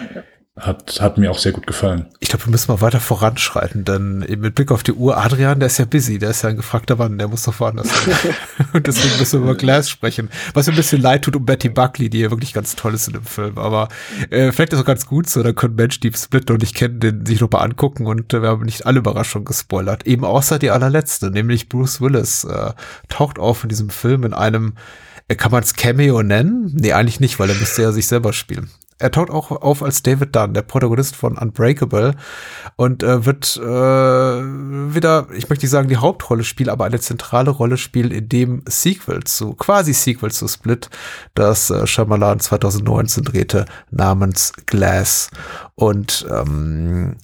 hat, 0.59 1.00
hat 1.02 1.18
mir 1.18 1.30
auch 1.30 1.38
sehr 1.38 1.52
gut 1.52 1.66
gefallen. 1.66 2.07
Ich 2.18 2.30
glaube, 2.30 2.46
wir 2.46 2.50
müssen 2.50 2.72
mal 2.72 2.80
weiter 2.80 2.98
voranschreiten, 2.98 3.84
denn 3.84 4.20
mit 4.20 4.54
Blick 4.54 4.72
auf 4.72 4.82
die 4.82 4.92
Uhr, 4.92 5.18
Adrian, 5.18 5.61
der 5.61 5.66
ist 5.66 5.78
ja 5.78 5.84
busy, 5.84 6.18
der 6.18 6.30
ist 6.30 6.42
ja 6.42 6.48
ein 6.48 6.57
gefragter 6.57 6.96
Mann, 6.96 7.18
der 7.18 7.28
muss 7.28 7.42
doch 7.42 7.61
woanders 7.61 7.88
sein. 7.88 8.34
Und 8.72 8.86
deswegen 8.86 9.18
müssen 9.18 9.40
wir 9.40 9.50
über 9.50 9.54
Glass 9.54 9.90
sprechen. 9.90 10.30
Was 10.54 10.66
mir 10.66 10.72
ein 10.72 10.76
bisschen 10.76 11.02
leid 11.02 11.22
tut 11.22 11.36
um 11.36 11.44
Betty 11.44 11.68
Buckley, 11.68 12.09
die 12.09 12.20
ja 12.20 12.30
wirklich 12.30 12.54
ganz 12.54 12.74
toll 12.74 12.94
ist 12.94 13.07
in 13.07 13.14
dem 13.14 13.24
Film. 13.24 13.59
Aber 13.59 13.88
äh, 14.30 14.50
vielleicht 14.50 14.72
ist 14.72 14.80
auch 14.80 14.86
ganz 14.86 15.04
gut 15.04 15.28
so, 15.28 15.42
da 15.42 15.52
können 15.52 15.74
Menschen, 15.74 16.00
die 16.00 16.12
Split 16.14 16.48
noch 16.48 16.57
nicht 16.57 16.74
kennen, 16.74 17.00
den 17.00 17.26
sich 17.26 17.40
nochmal 17.40 17.62
angucken 17.62 18.07
und 18.07 18.32
äh, 18.32 18.40
wir 18.40 18.48
haben 18.48 18.64
nicht 18.64 18.86
alle 18.86 19.00
Überraschungen 19.00 19.44
gespoilert. 19.44 20.07
Eben 20.07 20.24
außer 20.24 20.59
die 20.59 20.70
allerletzte, 20.70 21.30
nämlich 21.30 21.68
Bruce 21.68 22.00
Willis 22.00 22.44
äh, 22.44 22.72
taucht 23.09 23.38
auf 23.38 23.62
in 23.62 23.68
diesem 23.68 23.90
Film 23.90 24.24
in 24.24 24.32
einem 24.32 24.72
äh, 25.28 25.34
kann 25.34 25.52
man 25.52 25.62
es 25.62 25.74
Cameo 25.74 26.22
nennen? 26.22 26.70
Nee, 26.74 26.92
eigentlich 26.92 27.20
nicht, 27.20 27.38
weil 27.38 27.50
er 27.50 27.57
müsste 27.57 27.82
ja 27.82 27.92
sich 27.92 28.07
selber 28.07 28.32
spielen. 28.32 28.70
Er 28.99 29.11
taucht 29.11 29.30
auch 29.30 29.51
auf 29.51 29.82
als 29.82 30.03
David 30.03 30.34
Dunn, 30.34 30.55
der 30.55 30.62
Protagonist 30.62 31.16
von 31.16 31.36
Unbreakable 31.36 32.14
und 32.76 33.03
äh, 33.03 33.26
wird 33.26 33.57
äh, 33.57 33.62
wieder, 33.62 35.26
ich 35.36 35.51
möchte 35.51 35.64
nicht 35.64 35.70
sagen 35.70 35.88
die 35.88 35.99
Hauptrolle 35.99 36.44
spielen, 36.44 36.70
aber 36.70 36.86
eine 36.86 36.99
zentrale 36.99 37.51
Rolle 37.51 37.76
spielen 37.76 38.11
in 38.11 38.28
dem 38.28 38.62
Sequel 38.66 39.24
zu, 39.24 39.53
quasi 39.53 39.92
Sequel 39.92 40.30
zu 40.30 40.49
Split, 40.49 40.88
das 41.34 41.68
äh, 41.68 41.86
Shyamalan 41.86 42.40
2019 42.40 43.24
drehte, 43.24 43.66
namens 43.90 44.53
Glass. 44.64 45.30
Und 45.74 46.26
ähm, 46.30 47.16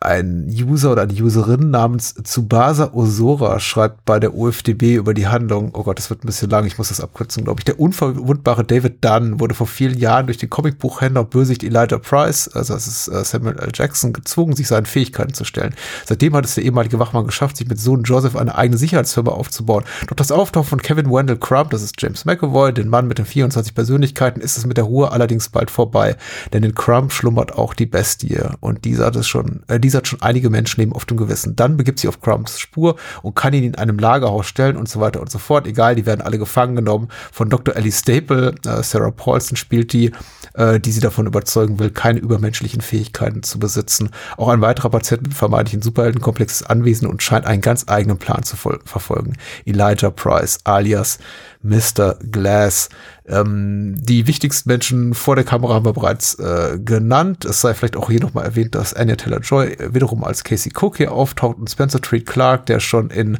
ein 0.00 0.46
User 0.48 0.92
oder 0.92 1.02
eine 1.02 1.12
Userin 1.14 1.70
namens 1.70 2.14
Tsubasa 2.14 2.92
Osora 2.92 3.60
schreibt 3.60 4.04
bei 4.04 4.20
der 4.20 4.34
UFDB 4.34 4.94
über 4.94 5.14
die 5.14 5.26
Handlung, 5.26 5.70
oh 5.74 5.84
Gott, 5.84 5.98
das 5.98 6.10
wird 6.10 6.22
ein 6.22 6.26
bisschen 6.26 6.50
lang, 6.50 6.66
ich 6.66 6.78
muss 6.78 6.88
das 6.88 7.00
abkürzen, 7.00 7.44
glaube 7.44 7.60
ich. 7.60 7.64
Der 7.64 7.80
unverwundbare 7.80 8.64
David 8.64 9.04
Dunn 9.04 9.40
wurde 9.40 9.54
vor 9.54 9.66
vielen 9.66 9.98
Jahren 9.98 10.26
durch 10.26 10.38
den 10.38 10.50
Comicbuchhändler 10.50 11.24
Bösicht 11.24 11.64
Elijah 11.64 11.98
Price, 11.98 12.48
also 12.48 12.74
das 12.74 12.86
ist 12.86 13.08
äh, 13.08 13.24
Samuel 13.24 13.58
L. 13.58 13.70
Jackson, 13.74 14.12
gezwungen, 14.12 14.54
sich 14.54 14.68
seinen 14.68 14.86
Fähigkeiten 14.86 15.34
zu 15.34 15.44
stellen. 15.44 15.74
Seitdem 16.04 16.34
hat 16.36 16.44
es 16.44 16.54
der 16.54 16.64
ehemalige 16.64 16.98
Wachmann 16.98 17.26
geschafft, 17.26 17.56
sich 17.56 17.68
mit 17.68 17.80
Sohn 17.80 18.02
Joseph 18.02 18.36
eine 18.36 18.54
eigene 18.54 18.76
Sicherheitsfirma 18.76 19.30
aufzubauen. 19.30 19.84
Doch 20.08 20.16
das 20.16 20.30
Auftauchen 20.30 20.68
von 20.68 20.82
Kevin 20.82 21.10
Wendell 21.10 21.38
Crump, 21.38 21.70
das 21.70 21.82
ist 21.82 22.00
James 22.00 22.24
McAvoy, 22.24 22.72
den 22.72 22.88
Mann 22.88 23.08
mit 23.08 23.18
den 23.18 23.26
24 23.26 23.74
Persönlichkeiten, 23.74 24.40
ist 24.40 24.58
es 24.58 24.66
mit 24.66 24.76
der 24.76 24.84
Ruhe 24.84 25.12
allerdings 25.12 25.48
bald 25.48 25.70
vorbei. 25.70 26.16
Denn 26.52 26.62
in 26.62 26.74
Crump 26.74 27.12
schlummert 27.12 27.54
auch 27.54 27.72
die 27.74 27.86
Bestie. 27.86 28.40
Und 28.60 28.84
dieser 28.84 29.06
hat 29.06 29.16
es 29.16 29.26
schon, 29.26 29.62
äh, 29.68 29.80
dieser 29.80 29.95
hat 29.96 30.08
schon 30.08 30.22
einige 30.22 30.50
Menschenleben 30.50 30.94
auf 30.94 31.04
dem 31.04 31.16
Gewissen. 31.16 31.56
Dann 31.56 31.76
begibt 31.76 31.98
sie 31.98 32.08
auf 32.08 32.20
Crumps 32.20 32.58
Spur 32.58 32.96
und 33.22 33.34
kann 33.34 33.52
ihn 33.52 33.64
in 33.64 33.74
einem 33.74 33.98
Lagerhaus 33.98 34.46
stellen 34.46 34.76
und 34.76 34.88
so 34.88 35.00
weiter 35.00 35.20
und 35.20 35.30
so 35.30 35.38
fort. 35.38 35.66
Egal, 35.66 35.94
die 35.94 36.06
werden 36.06 36.20
alle 36.20 36.38
gefangen 36.38 36.76
genommen 36.76 37.08
von 37.32 37.48
Dr. 37.50 37.76
Ellie 37.76 37.92
Staple. 37.92 38.54
Äh, 38.66 38.82
Sarah 38.82 39.10
Paulson 39.10 39.56
spielt 39.56 39.92
die, 39.92 40.12
äh, 40.54 40.80
die 40.80 40.92
sie 40.92 41.00
davon 41.00 41.26
überzeugen 41.26 41.78
will, 41.78 41.90
keine 41.90 42.18
übermenschlichen 42.18 42.80
Fähigkeiten 42.80 43.42
zu 43.42 43.58
besitzen. 43.58 44.10
Auch 44.36 44.48
ein 44.48 44.60
weiterer 44.60 44.90
Patient 44.90 45.22
mit 45.22 45.34
vermeintlichen 45.34 45.82
Superheldenkomplex 45.82 46.60
ist 46.60 46.70
anwesend 46.70 47.10
und 47.10 47.22
scheint 47.22 47.46
einen 47.46 47.62
ganz 47.62 47.84
eigenen 47.88 48.18
Plan 48.18 48.42
zu 48.42 48.56
verfolgen. 48.56 49.34
Elijah 49.64 50.10
Price 50.10 50.58
alias 50.64 51.18
Mr. 51.66 52.16
Glass. 52.30 52.88
Ähm, 53.26 53.96
die 53.98 54.26
wichtigsten 54.26 54.68
Menschen 54.68 55.14
vor 55.14 55.36
der 55.36 55.44
Kamera 55.44 55.74
haben 55.74 55.84
wir 55.84 55.92
bereits 55.92 56.38
äh, 56.38 56.78
genannt. 56.78 57.44
Es 57.44 57.60
sei 57.60 57.74
vielleicht 57.74 57.96
auch 57.96 58.08
hier 58.08 58.20
nochmal 58.20 58.44
erwähnt, 58.44 58.74
dass 58.74 58.94
Anya 58.94 59.16
Taylor-Joy 59.16 59.76
wiederum 59.92 60.24
als 60.24 60.44
Casey 60.44 60.72
Cook 60.74 60.98
hier 60.98 61.12
auftaucht 61.12 61.58
und 61.58 61.68
Spencer 61.68 62.00
Treat 62.00 62.26
Clark, 62.26 62.66
der 62.66 62.80
schon 62.80 63.10
in 63.10 63.38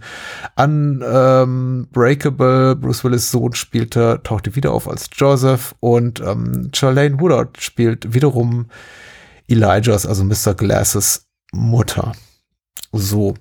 Unbreakable 0.57 2.77
Bruce 2.77 3.05
Willis 3.05 3.31
Sohn 3.31 3.55
spielte, 3.55 4.21
tauchte 4.25 4.57
wieder 4.57 4.73
auf 4.73 4.89
als 4.89 5.09
Joseph 5.13 5.75
und 5.81 6.21
ähm, 6.21 6.71
Charlene 6.75 7.21
Woodard 7.21 7.61
spielt 7.61 8.13
wiederum 8.13 8.67
Elijahs, 9.49 10.07
also 10.07 10.25
Mr. 10.25 10.55
Glasses 10.55 11.29
Mutter. 11.53 12.13
So, 12.93 13.35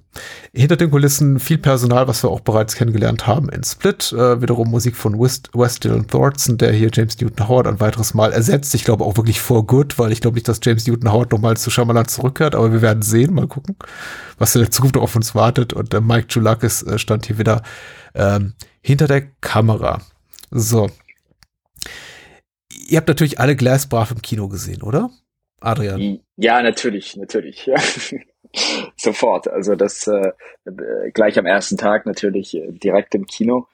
hinter 0.53 0.75
den 0.75 0.91
Kulissen 0.91 1.39
viel 1.39 1.57
Personal, 1.57 2.07
was 2.07 2.23
wir 2.23 2.29
auch 2.29 2.41
bereits 2.41 2.75
kennengelernt 2.75 3.27
haben 3.27 3.49
in 3.49 3.63
Split. 3.63 4.11
Äh, 4.11 4.41
wiederum 4.41 4.69
Musik 4.69 4.95
von 4.95 5.19
West, 5.19 5.49
West 5.53 5.83
Dylan 5.83 6.07
Thornton, 6.07 6.57
der 6.57 6.71
hier 6.71 6.89
James 6.91 7.19
Newton 7.19 7.47
Howard 7.47 7.67
ein 7.67 7.79
weiteres 7.79 8.13
Mal 8.13 8.33
ersetzt. 8.33 8.75
Ich 8.75 8.83
glaube 8.83 9.05
auch 9.05 9.17
wirklich 9.17 9.39
for 9.39 9.65
good, 9.65 9.97
weil 9.97 10.11
ich 10.11 10.21
glaube 10.21 10.35
nicht, 10.35 10.47
dass 10.47 10.59
James 10.63 10.87
Newton 10.87 11.11
Howard 11.11 11.31
nochmal 11.31 11.57
zu 11.57 11.69
Shyamalan 11.69 12.07
zurückkehrt, 12.07 12.55
aber 12.55 12.71
wir 12.73 12.81
werden 12.81 13.01
sehen, 13.01 13.33
mal 13.33 13.47
gucken, 13.47 13.77
was 14.37 14.55
in 14.55 14.61
der 14.61 14.71
Zukunft 14.71 14.97
auf 14.97 15.15
uns 15.15 15.35
wartet. 15.35 15.73
Und 15.73 15.93
äh, 15.93 16.01
Mike 16.01 16.27
Julakis 16.29 16.83
äh, 16.83 16.97
stand 16.97 17.25
hier 17.25 17.37
wieder 17.37 17.61
ähm, 18.13 18.53
hinter 18.81 19.07
der 19.07 19.21
Kamera. 19.41 20.01
So. 20.51 20.89
Ihr 22.87 22.97
habt 22.97 23.07
natürlich 23.07 23.39
alle 23.39 23.55
Glass 23.55 23.87
brav 23.87 24.11
im 24.11 24.21
Kino 24.21 24.47
gesehen, 24.47 24.81
oder? 24.81 25.09
Adrian. 25.61 26.19
Ja, 26.35 26.61
natürlich, 26.61 27.15
natürlich. 27.15 27.65
Ja. 27.65 27.75
Sofort. 28.95 29.47
Also 29.47 29.75
das 29.75 30.07
äh, 30.07 30.31
gleich 31.13 31.37
am 31.37 31.45
ersten 31.45 31.77
Tag 31.77 32.05
natürlich 32.05 32.55
äh, 32.55 32.71
direkt 32.71 33.15
im 33.15 33.25
Kino. 33.25 33.67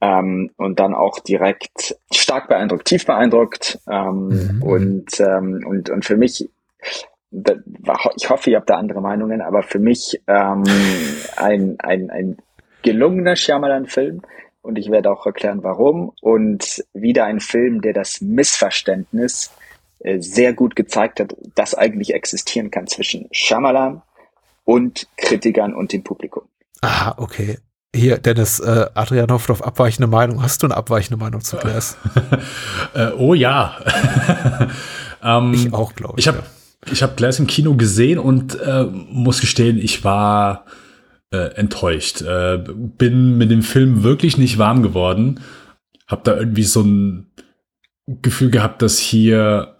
Ähm, 0.00 0.50
und 0.56 0.78
dann 0.78 0.94
auch 0.94 1.20
direkt 1.20 1.96
stark 2.12 2.48
beeindruckt, 2.48 2.86
tief 2.86 3.06
beeindruckt. 3.06 3.80
Ähm, 3.90 4.28
mhm. 4.28 4.62
und, 4.62 5.20
ähm, 5.20 5.64
und, 5.66 5.90
und 5.90 6.04
für 6.04 6.16
mich, 6.16 6.48
ich 7.30 8.30
hoffe, 8.30 8.50
ihr 8.50 8.58
habt 8.58 8.70
da 8.70 8.76
andere 8.76 9.00
Meinungen, 9.00 9.40
aber 9.40 9.62
für 9.62 9.78
mich 9.78 10.20
ähm, 10.26 10.64
ein, 11.36 11.76
ein, 11.80 12.10
ein 12.10 12.36
gelungener 12.82 13.36
Shyamalan-Film. 13.36 14.22
Und 14.60 14.78
ich 14.78 14.90
werde 14.90 15.10
auch 15.10 15.24
erklären, 15.24 15.62
warum. 15.62 16.12
Und 16.20 16.84
wieder 16.92 17.24
ein 17.24 17.40
Film, 17.40 17.80
der 17.80 17.92
das 17.92 18.20
Missverständnis 18.20 19.52
äh, 20.00 20.20
sehr 20.20 20.52
gut 20.52 20.76
gezeigt 20.76 21.20
hat, 21.20 21.36
das 21.54 21.74
eigentlich 21.74 22.12
existieren 22.12 22.70
kann 22.70 22.86
zwischen 22.86 23.28
Shyamalan 23.30 24.02
und 24.66 25.06
Kritikern 25.16 25.72
und 25.74 25.92
dem 25.92 26.02
Publikum. 26.02 26.42
Aha, 26.82 27.14
okay. 27.16 27.58
Hier, 27.94 28.18
Dennis, 28.18 28.60
äh, 28.60 28.86
Adrian 28.92 29.30
hofft 29.30 29.50
auf 29.50 29.64
abweichende 29.64 30.08
Meinung. 30.08 30.42
Hast 30.42 30.62
du 30.62 30.66
eine 30.66 30.76
abweichende 30.76 31.16
Meinung 31.16 31.40
zu 31.40 31.56
Glass? 31.56 31.96
äh, 32.94 33.12
oh 33.16 33.32
ja. 33.32 33.78
ähm, 35.22 35.54
ich 35.54 35.72
auch, 35.72 35.94
glaube 35.94 36.14
ich. 36.18 36.24
Ich 36.24 36.28
habe 36.28 36.38
ja. 36.38 36.92
ich 36.92 37.02
hab 37.02 37.16
Glass 37.16 37.38
im 37.38 37.46
Kino 37.46 37.74
gesehen 37.74 38.18
und 38.18 38.60
äh, 38.60 38.84
muss 38.84 39.40
gestehen, 39.40 39.78
ich 39.78 40.04
war 40.04 40.66
äh, 41.30 41.54
enttäuscht. 41.54 42.20
Äh, 42.20 42.58
bin 42.58 43.38
mit 43.38 43.50
dem 43.50 43.62
Film 43.62 44.02
wirklich 44.02 44.36
nicht 44.36 44.58
warm 44.58 44.82
geworden. 44.82 45.40
Hab 46.06 46.24
da 46.24 46.36
irgendwie 46.36 46.64
so 46.64 46.82
ein 46.82 47.30
Gefühl 48.06 48.50
gehabt, 48.50 48.82
dass 48.82 48.98
hier 48.98 49.75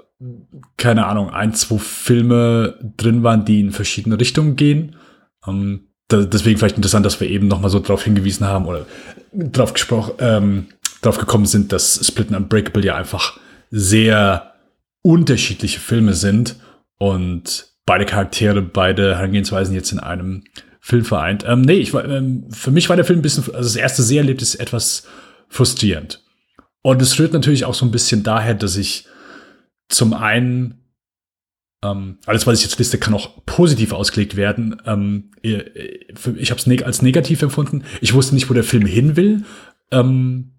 keine 0.77 1.07
Ahnung, 1.07 1.31
ein, 1.31 1.55
zwei 1.55 1.79
Filme 1.79 2.79
drin 2.97 3.23
waren, 3.23 3.45
die 3.45 3.61
in 3.61 3.73
verschiedene 3.73 4.19
Richtungen 4.19 4.57
gehen. 4.57 4.97
Ähm, 5.47 5.89
da, 6.09 6.23
deswegen 6.23 6.59
vielleicht 6.59 6.77
interessant, 6.77 7.05
dass 7.05 7.21
wir 7.21 7.29
eben 7.29 7.49
nochmal 7.49 7.71
so 7.71 7.81
drauf 7.81 8.05
hingewiesen 8.05 8.47
haben 8.47 8.67
oder 8.67 8.87
drauf 9.33 9.75
gesprochen, 9.75 10.15
ähm, 10.19 10.67
drauf 11.03 11.19
gekommen 11.19 11.47
sind, 11.47 11.73
dass 11.73 12.07
Split 12.07 12.29
and 12.29 12.37
Unbreakable 12.37 12.85
ja 12.85 12.95
einfach 12.97 13.39
sehr 13.71 14.55
unterschiedliche 15.03 15.81
Filme 15.81 16.15
sind 16.15 16.57
und 16.99 17.67
beide 17.85 18.07
Charaktere, 18.07 18.63
beide 18.63 19.17
Herangehensweisen 19.17 19.75
jetzt 19.75 19.93
in 19.93 20.01
einem 20.01 20.45
Film 20.81 21.05
vereint. 21.05 21.45
Ähm, 21.47 21.63
nee, 21.63 21.75
ich 21.75 21.93
ähm, 21.95 22.47
für 22.51 22.71
mich 22.71 22.89
war 22.89 22.97
der 22.97 23.05
Film 23.05 23.19
ein 23.19 23.23
bisschen, 23.23 23.45
also 23.47 23.69
das 23.69 23.77
erste 23.77 24.03
Seherlebnis 24.03 24.55
etwas 24.55 25.07
frustrierend. 25.49 26.25
Und 26.83 27.03
es 27.03 27.19
rührt 27.19 27.33
natürlich 27.33 27.65
auch 27.65 27.75
so 27.75 27.85
ein 27.85 27.91
bisschen 27.91 28.23
daher, 28.23 28.55
dass 28.55 28.77
ich 28.77 29.07
zum 29.89 30.15
einen, 30.15 30.83
ähm, 31.83 32.19
alles, 32.27 32.47
was 32.47 32.59
ich 32.59 32.65
jetzt 32.65 32.79
liste, 32.79 32.99
kann 32.99 33.15
auch 33.15 33.45
positiv 33.47 33.93
ausgelegt 33.93 34.37
werden. 34.37 34.81
Ähm, 34.87 35.31
ich 35.43 36.51
habe 36.51 36.61
es 36.61 36.67
neg 36.67 36.85
als 36.85 37.03
negativ 37.03 37.43
empfunden. 37.43 37.85
Ich 38.01 38.15
wusste 38.15 38.35
nicht, 38.35 38.51
wo 38.51 38.55
der 38.55 38.65
Film 38.65 38.87
hin 38.87 39.17
will. 39.17 39.45
Ähm, 39.91 40.53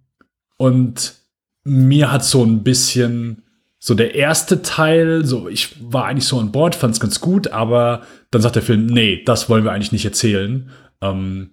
und 0.58 1.16
mir 1.64 2.12
hat 2.12 2.24
so 2.24 2.44
ein 2.44 2.64
bisschen 2.64 3.44
so 3.80 3.94
der 3.94 4.16
erste 4.16 4.62
Teil, 4.62 5.26
so 5.26 5.48
ich 5.48 5.76
war 5.80 6.06
eigentlich 6.06 6.26
so 6.26 6.40
an 6.40 6.52
Bord, 6.52 6.76
fand 6.76 6.94
es 6.94 7.00
ganz 7.00 7.22
gut, 7.22 7.50
aber 7.50 8.04
dann 8.32 8.42
sagt 8.42 8.56
der 8.56 8.64
Film, 8.64 8.88
nee, 8.88 9.24
das 9.24 9.50
wollen 9.50 9.64
wir 9.64 9.72
eigentlich 9.72 9.92
nicht 9.92 10.06
erzählen. 10.06 10.70
Ähm, 11.02 11.52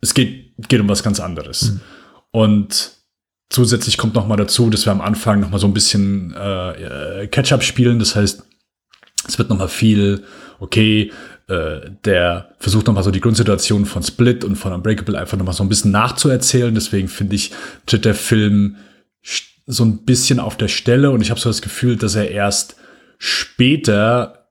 es 0.00 0.14
geht, 0.14 0.54
geht 0.68 0.80
um 0.80 0.88
was 0.88 1.02
ganz 1.02 1.20
anderes. 1.20 1.72
Mhm. 1.72 1.80
Und 2.32 3.01
Zusätzlich 3.52 3.98
kommt 3.98 4.14
noch 4.14 4.26
mal 4.26 4.36
dazu, 4.36 4.70
dass 4.70 4.86
wir 4.86 4.92
am 4.92 5.02
Anfang 5.02 5.40
noch 5.40 5.50
mal 5.50 5.58
so 5.58 5.66
ein 5.66 5.74
bisschen 5.74 6.34
äh, 6.34 7.26
Catch-up 7.26 7.62
spielen. 7.62 7.98
Das 7.98 8.16
heißt, 8.16 8.42
es 9.28 9.38
wird 9.38 9.50
noch 9.50 9.58
mal 9.58 9.68
viel, 9.68 10.24
okay, 10.58 11.12
äh, 11.48 11.80
der 12.06 12.54
versucht 12.58 12.86
noch 12.86 12.94
mal 12.94 13.02
so 13.02 13.10
die 13.10 13.20
Grundsituation 13.20 13.84
von 13.84 14.02
Split 14.02 14.42
und 14.42 14.56
von 14.56 14.72
Unbreakable 14.72 15.18
einfach 15.18 15.36
noch 15.36 15.44
mal 15.44 15.52
so 15.52 15.62
ein 15.62 15.68
bisschen 15.68 15.90
nachzuerzählen. 15.90 16.74
Deswegen 16.74 17.08
finde 17.08 17.36
ich, 17.36 17.52
tritt 17.84 18.06
der 18.06 18.14
Film 18.14 18.76
so 19.66 19.84
ein 19.84 20.06
bisschen 20.06 20.40
auf 20.40 20.56
der 20.56 20.68
Stelle 20.68 21.10
und 21.10 21.20
ich 21.20 21.28
habe 21.28 21.38
so 21.38 21.50
das 21.50 21.60
Gefühl, 21.60 21.96
dass 21.96 22.14
er 22.14 22.30
erst 22.30 22.76
später 23.18 24.41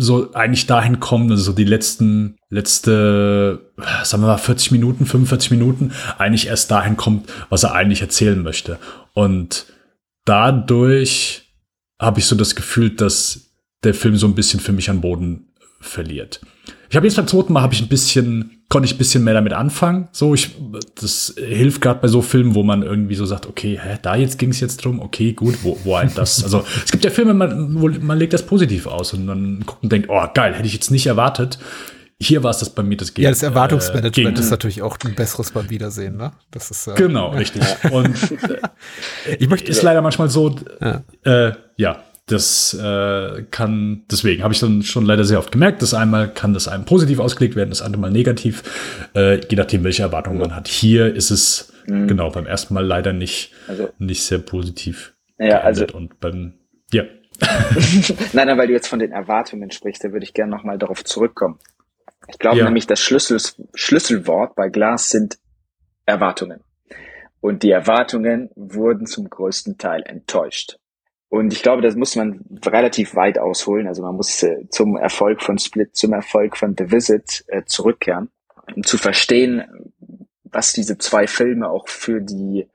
so 0.00 0.32
eigentlich 0.34 0.66
dahin 0.66 1.00
kommen, 1.00 1.30
also 1.30 1.44
so 1.44 1.52
die 1.52 1.64
letzten, 1.64 2.36
letzte, 2.48 3.72
sagen 4.02 4.22
wir 4.22 4.28
mal 4.28 4.38
40 4.38 4.72
Minuten, 4.72 5.06
45 5.06 5.50
Minuten, 5.50 5.92
eigentlich 6.18 6.46
erst 6.46 6.70
dahin 6.70 6.96
kommt, 6.96 7.30
was 7.48 7.62
er 7.62 7.74
eigentlich 7.74 8.00
erzählen 8.00 8.42
möchte. 8.42 8.78
Und 9.14 9.66
dadurch 10.24 11.52
habe 12.00 12.20
ich 12.20 12.26
so 12.26 12.36
das 12.36 12.54
Gefühl, 12.54 12.90
dass 12.90 13.52
der 13.84 13.94
Film 13.94 14.16
so 14.16 14.26
ein 14.26 14.34
bisschen 14.34 14.60
für 14.60 14.72
mich 14.72 14.90
an 14.90 15.00
Boden 15.00 15.52
verliert. 15.80 16.40
Ich 16.90 16.96
habe 16.96 17.06
jetzt 17.06 17.16
beim 17.16 17.28
zweiten 17.28 17.52
Mal 17.52 17.62
habe 17.62 17.72
ich 17.72 17.80
ein 17.80 17.88
bisschen 17.88 18.60
konnte 18.70 18.86
ich 18.86 18.94
ein 18.94 18.98
bisschen 18.98 19.24
mehr 19.24 19.34
damit 19.34 19.52
anfangen. 19.52 20.08
So, 20.12 20.32
ich, 20.32 20.54
das 20.94 21.34
hilft 21.36 21.80
gerade 21.80 22.00
bei 22.00 22.08
so 22.08 22.22
Filmen, 22.22 22.54
wo 22.54 22.62
man 22.62 22.82
irgendwie 22.82 23.16
so 23.16 23.26
sagt, 23.26 23.46
okay, 23.46 23.78
hä, 23.82 23.98
da 24.00 24.14
jetzt 24.14 24.38
ging 24.38 24.50
es 24.50 24.60
jetzt 24.60 24.84
drum, 24.84 25.00
okay, 25.00 25.32
gut, 25.32 25.58
wo, 25.62 25.76
wo 25.82 25.98
halt 25.98 26.16
das. 26.16 26.42
Also 26.44 26.64
es 26.84 26.90
gibt 26.90 27.04
ja 27.04 27.10
Filme, 27.10 27.34
man, 27.34 27.80
wo 27.80 27.88
man 27.88 28.16
legt 28.16 28.32
das 28.32 28.46
positiv 28.46 28.86
aus 28.86 29.12
und 29.12 29.26
man 29.26 29.64
guckt 29.66 29.82
und 29.82 29.90
denkt, 29.92 30.08
oh 30.08 30.24
geil, 30.32 30.54
hätte 30.54 30.66
ich 30.66 30.72
jetzt 30.72 30.90
nicht 30.90 31.06
erwartet. 31.06 31.58
Hier 32.22 32.44
war 32.44 32.50
es 32.50 32.58
das 32.58 32.70
bei 32.70 32.82
mir 32.82 32.96
das 32.96 33.12
Gegen, 33.12 33.24
Ja, 33.24 33.30
das 33.30 33.42
Erwartungsmanagement 33.42 34.38
äh, 34.38 34.40
ist 34.40 34.50
natürlich 34.50 34.82
auch 34.82 34.96
ein 35.04 35.14
besseres 35.14 35.50
beim 35.50 35.68
Wiedersehen, 35.70 36.16
ne? 36.16 36.32
Das 36.50 36.70
ist 36.70 36.86
äh, 36.86 36.94
genau 36.94 37.30
richtig. 37.30 37.62
Und 37.90 38.14
ich 39.38 39.48
möchte 39.48 39.70
ist 39.70 39.82
leider 39.82 40.02
manchmal 40.02 40.28
so, 40.28 40.54
ja, 40.80 41.02
äh, 41.24 41.52
ja 41.76 42.04
das 42.30 42.74
äh, 42.74 43.42
kann, 43.50 44.04
deswegen 44.10 44.42
habe 44.42 44.54
ich 44.54 44.60
dann 44.60 44.82
schon 44.82 45.04
leider 45.04 45.24
sehr 45.24 45.38
oft 45.38 45.52
gemerkt, 45.52 45.82
dass 45.82 45.94
einmal 45.94 46.32
kann 46.32 46.54
das 46.54 46.68
einem 46.68 46.84
positiv 46.84 47.18
ausgelegt 47.18 47.56
werden, 47.56 47.70
das 47.70 47.82
andere 47.82 48.00
Mal 48.00 48.10
negativ, 48.10 48.62
äh, 49.14 49.40
je 49.46 49.56
nachdem, 49.56 49.84
welche 49.84 50.02
Erwartungen 50.02 50.38
man 50.38 50.54
hat. 50.54 50.68
Hier 50.68 51.14
ist 51.14 51.30
es 51.30 51.72
mhm. 51.86 52.08
genau 52.08 52.30
beim 52.30 52.46
ersten 52.46 52.74
Mal 52.74 52.84
leider 52.84 53.12
nicht, 53.12 53.52
also, 53.68 53.90
nicht 53.98 54.22
sehr 54.22 54.38
positiv. 54.38 55.14
Ja, 55.38 55.60
also 55.60 55.86
und 55.92 56.20
beim, 56.20 56.54
ja. 56.92 57.04
nein, 58.32 58.46
nein, 58.46 58.58
weil 58.58 58.66
du 58.66 58.72
jetzt 58.72 58.88
von 58.88 58.98
den 58.98 59.12
Erwartungen 59.12 59.70
sprichst, 59.70 60.04
da 60.04 60.12
würde 60.12 60.24
ich 60.24 60.34
gerne 60.34 60.50
nochmal 60.50 60.78
darauf 60.78 61.04
zurückkommen. 61.04 61.58
Ich 62.28 62.38
glaube 62.38 62.58
ja. 62.58 62.64
nämlich, 62.64 62.86
das 62.86 63.00
Schlüssel, 63.00 63.40
Schlüsselwort 63.74 64.54
bei 64.54 64.68
Glas 64.68 65.08
sind 65.08 65.38
Erwartungen. 66.06 66.60
Und 67.40 67.62
die 67.62 67.70
Erwartungen 67.70 68.50
wurden 68.54 69.06
zum 69.06 69.30
größten 69.30 69.78
Teil 69.78 70.02
enttäuscht. 70.04 70.79
Und 71.30 71.52
ich 71.52 71.62
glaube, 71.62 71.80
das 71.80 71.94
muss 71.94 72.16
man 72.16 72.44
relativ 72.66 73.14
weit 73.14 73.38
ausholen. 73.38 73.86
Also 73.86 74.02
man 74.02 74.16
muss 74.16 74.42
äh, 74.42 74.68
zum 74.68 74.96
Erfolg 74.96 75.42
von 75.42 75.58
Split, 75.58 75.96
zum 75.96 76.12
Erfolg 76.12 76.56
von 76.56 76.74
The 76.76 76.90
Visit 76.90 77.44
äh, 77.46 77.62
zurückkehren, 77.64 78.28
um 78.74 78.82
zu 78.82 78.98
verstehen, 78.98 79.62
was 80.42 80.72
diese 80.72 80.98
zwei 80.98 81.28
Filme 81.28 81.70
auch 81.70 81.86
für 81.88 82.20
die 82.20 82.66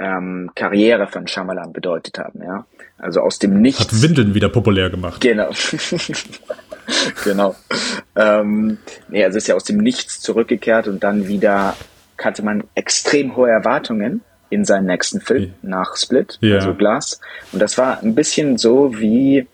ähm, 0.00 0.50
Karriere 0.56 1.06
von 1.06 1.28
Shyamalan 1.28 1.72
bedeutet 1.72 2.18
haben. 2.18 2.42
Ja, 2.42 2.66
also 2.98 3.20
aus 3.20 3.38
dem 3.38 3.60
Nichts. 3.60 3.80
Hat 3.80 4.02
Windeln 4.02 4.34
wieder 4.34 4.48
populär 4.48 4.90
gemacht. 4.90 5.20
Genau. 5.20 5.50
genau. 7.24 7.54
Ähm, 8.16 8.78
nee, 9.08 9.24
also 9.24 9.38
ist 9.38 9.46
ja 9.46 9.54
aus 9.54 9.64
dem 9.64 9.78
Nichts 9.78 10.20
zurückgekehrt 10.20 10.88
und 10.88 11.04
dann 11.04 11.28
wieder 11.28 11.76
hatte 12.18 12.42
man 12.42 12.64
extrem 12.74 13.36
hohe 13.36 13.50
Erwartungen 13.50 14.22
in 14.50 14.64
seinen 14.64 14.86
nächsten 14.86 15.20
Film 15.20 15.54
nach 15.62 15.96
Split, 15.96 16.38
ja. 16.40 16.56
also 16.56 16.74
Glass. 16.74 17.20
Und 17.52 17.60
das 17.60 17.78
war 17.78 18.02
ein 18.02 18.14
bisschen 18.14 18.58
so, 18.58 18.98
wie 18.98 19.46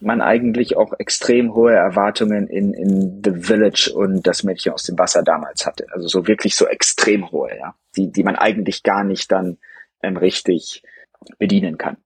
man 0.00 0.20
eigentlich 0.20 0.76
auch 0.76 0.92
extrem 0.98 1.54
hohe 1.54 1.72
Erwartungen 1.72 2.48
in, 2.48 2.74
in 2.74 3.22
The 3.24 3.40
Village 3.40 3.92
und 3.94 4.26
das 4.26 4.42
Mädchen 4.42 4.72
aus 4.72 4.82
dem 4.82 4.98
Wasser 4.98 5.22
damals 5.22 5.64
hatte. 5.64 5.86
Also 5.92 6.08
so 6.08 6.26
wirklich 6.26 6.54
so 6.54 6.66
extrem 6.66 7.30
hohe, 7.30 7.56
ja, 7.56 7.74
die, 7.96 8.10
die 8.10 8.24
man 8.24 8.36
eigentlich 8.36 8.82
gar 8.82 9.04
nicht 9.04 9.30
dann 9.30 9.58
ähm, 10.02 10.16
richtig 10.16 10.82
bedienen 11.38 11.78
kann. 11.78 11.98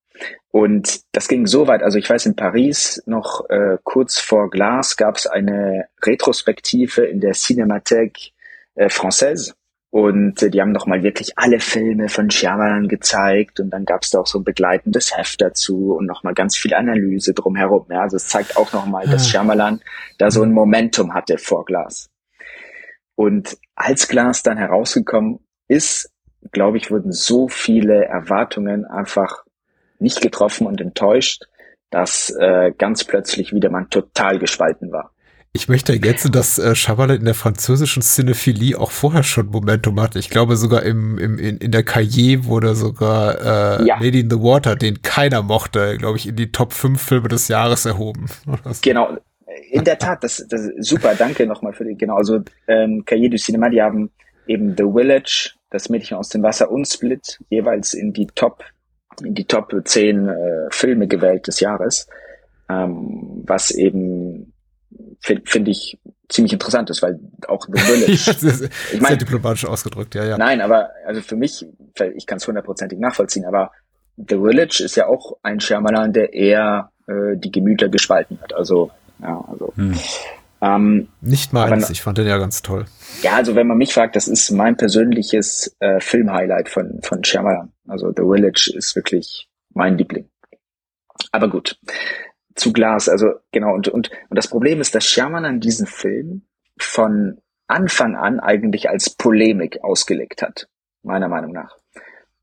Und 0.51 1.01
das 1.13 1.29
ging 1.29 1.47
so 1.47 1.67
weit, 1.67 1.83
also 1.83 1.99
ich 1.99 2.09
weiß, 2.09 2.27
in 2.27 2.37
Paris 2.37 3.03
noch 3.07 3.49
äh, 3.51 3.77
kurz 3.83 4.19
vor 4.19 4.49
Glas 4.51 4.97
gab 4.97 5.17
es 5.17 5.27
eine 5.27 5.89
Retrospektive 6.03 7.05
in 7.05 7.21
der 7.21 7.35
Cinémathèque 7.35 8.33
äh, 8.75 8.87
Française 8.87 9.53
und 9.97 10.43
äh, 10.43 10.51
die 10.51 10.61
haben 10.61 10.73
nochmal 10.73 11.03
wirklich 11.03 11.39
alle 11.39 11.59
Filme 11.59 12.11
von 12.11 12.31
Shyamalan 12.31 12.87
gezeigt 12.87 13.61
und 13.61 13.71
dann 13.71 13.87
gab 13.87 14.03
es 14.03 14.11
da 14.11 14.21
auch 14.21 14.27
so 14.27 14.39
ein 14.39 14.45
begleitendes 14.45 15.17
Heft 15.17 15.41
dazu 15.41 15.95
und 15.95 16.05
nochmal 16.05 16.35
ganz 16.35 16.55
viel 16.55 16.75
Analyse 16.75 17.33
drumherum. 17.33 17.87
Ja, 17.89 18.03
also 18.03 18.17
es 18.17 18.29
zeigt 18.29 18.59
auch 18.59 18.75
nochmal, 18.75 19.07
dass 19.07 19.23
ah. 19.23 19.31
Shyamalan 19.31 19.81
da 20.19 20.31
so 20.31 20.43
ein 20.43 20.53
Momentum 20.53 21.15
hatte 21.15 21.39
vor 21.39 21.65
Glas. 21.65 22.11
Und 23.15 23.57
als 23.75 24.07
Glas 24.07 24.43
dann 24.43 24.59
herausgekommen 24.59 25.39
ist, 25.67 26.13
glaube 26.53 26.77
ich, 26.77 26.91
wurden 26.91 27.13
so 27.13 27.49
viele 27.49 28.05
Erwartungen 28.05 28.85
einfach 28.85 29.47
nicht 29.99 30.21
getroffen 30.21 30.67
und 30.67 30.79
enttäuscht, 30.79 31.47
dass 31.89 32.29
äh, 32.39 32.71
ganz 32.77 33.05
plötzlich 33.05 33.55
wieder 33.55 33.71
man 33.71 33.89
total 33.89 34.39
gespalten 34.39 34.93
war. 34.93 35.15
Ich 35.57 35.69
möchte 35.69 35.95
ergänzen, 35.95 36.33
dass 36.33 36.59
äh, 36.59 36.75
Shyamalan 36.75 37.17
in 37.17 37.25
der 37.25 37.33
französischen 37.33 38.03
Cinephilie 38.03 38.79
auch 38.79 38.91
vorher 38.91 39.23
schon 39.23 39.47
Momentum 39.47 39.99
hatte. 39.99 40.19
Ich 40.19 40.29
glaube 40.29 40.57
sogar 40.57 40.83
im, 40.83 41.17
im, 41.17 41.39
in, 41.39 41.57
in 41.57 41.71
der 41.71 41.83
Cahiers 41.83 42.45
wurde 42.45 42.75
sogar 42.75 43.81
äh, 43.81 43.87
ja. 43.87 43.99
Lady 43.99 44.21
in 44.21 44.29
the 44.29 44.37
Water, 44.37 44.77
den 44.77 45.01
keiner 45.01 45.43
mochte, 45.43 45.97
glaube 45.97 46.19
ich, 46.19 46.29
in 46.29 46.37
die 46.37 46.53
Top 46.53 46.75
5 46.75 47.01
Filme 47.01 47.29
des 47.29 47.49
Jahres 47.49 47.87
erhoben. 47.87 48.27
Genau, 48.83 49.17
in 49.71 49.85
der 49.85 49.99
Tat, 49.99 50.23
das, 50.23 50.47
das 50.47 50.69
super, 50.79 51.15
danke 51.15 51.47
nochmal 51.47 51.73
für 51.73 51.85
die, 51.85 51.97
genau, 51.97 52.17
also 52.17 52.41
ähm, 52.69 53.05
Cahiers 53.07 53.31
du 53.31 53.37
Cinema, 53.39 53.71
die 53.71 53.81
haben 53.81 54.11
eben 54.47 54.77
The 54.77 54.85
Village, 54.85 55.53
das 55.71 55.89
Mädchen 55.89 56.19
aus 56.19 56.29
dem 56.29 56.43
Wasser 56.43 56.71
und 56.71 56.87
Split 56.87 57.39
jeweils 57.49 57.95
in 57.95 58.13
die 58.13 58.27
Top, 58.27 58.63
in 59.25 59.35
die 59.35 59.47
Top 59.47 59.75
10 59.83 60.29
äh, 60.29 60.35
Filme 60.71 61.07
gewählt 61.09 61.47
des 61.47 61.61
Jahres, 61.61 62.09
ähm, 62.69 63.43
was 63.47 63.71
eben 63.71 64.26
finde 65.27 65.43
find 65.45 65.69
ich 65.69 65.99
ziemlich 66.29 66.53
interessant 66.53 66.89
ist, 66.91 67.03
weil 67.03 67.19
auch 67.49 67.67
The 67.73 67.81
Village. 67.81 68.71
ich 68.93 69.01
meine, 69.01 69.17
diplomatisch 69.17 69.67
ausgedrückt, 69.67 70.15
ja, 70.15 70.25
ja. 70.25 70.39
Nein, 70.39 70.61
aber 70.61 70.91
also 71.05 71.21
für 71.21 71.37
mich, 71.37 71.67
ich 72.15 72.27
kann 72.27 72.39
es 72.39 72.47
hundertprozentig 72.47 72.99
nachvollziehen, 72.99 73.45
aber 73.45 73.73
The 74.17 74.39
Village 74.39 74.83
ist 74.83 74.97
ja 74.97 75.07
auch 75.07 75.37
ein 75.43 75.61
Shyamalan, 75.61 76.13
der 76.13 76.33
eher 76.33 76.91
äh, 77.07 77.37
die 77.37 77.51
Gemüter 77.51 77.89
gespalten 77.89 78.39
hat. 78.41 78.55
Also, 78.55 78.91
ja, 79.21 79.45
also. 79.51 79.73
Hm. 79.77 79.95
Ähm, 80.63 81.09
Nicht 81.21 81.53
mal 81.53 81.71
eins, 81.71 81.91
ich 81.91 82.01
fand 82.01 82.17
den 82.17 82.27
ja 82.27 82.39
ganz 82.39 82.63
toll. 82.63 82.87
Ja, 83.21 83.35
also 83.35 83.55
wenn 83.55 83.67
man 83.67 83.77
mich 83.77 83.93
fragt, 83.93 84.17
das 84.17 84.27
ist 84.27 84.51
mein 84.53 84.79
persönliches 84.79 85.77
äh, 85.81 86.01
Filmhighlight 86.01 86.71
von, 86.71 87.01
von 87.03 87.23
Shyamalan. 87.23 87.73
Also 87.87 88.09
The 88.09 88.23
Village 88.23 88.73
ist 88.75 88.97
wirklich 88.97 89.49
mein 89.75 89.99
Liebling. 89.99 90.31
Aber 91.31 91.51
gut 91.51 91.79
zu 92.57 92.73
Glas. 92.73 93.09
Also 93.09 93.27
genau, 93.53 93.75
und, 93.75 93.89
und, 93.89 94.11
und 94.29 94.37
das 94.37 94.49
Problem 94.49 94.81
ist, 94.81 94.95
dass 94.95 95.07
Shyamalan 95.07 95.61
diesen 95.61 95.87
Film 95.87 96.47
von 96.79 97.39
Anfang 97.69 98.17
an 98.17 98.41
eigentlich 98.41 98.89
als 98.89 99.11
Polemik 99.11 99.83
ausgelegt 99.83 100.43
hat, 100.43 100.69
meiner 101.03 101.29
Meinung 101.29 101.53
nach. 101.53 101.77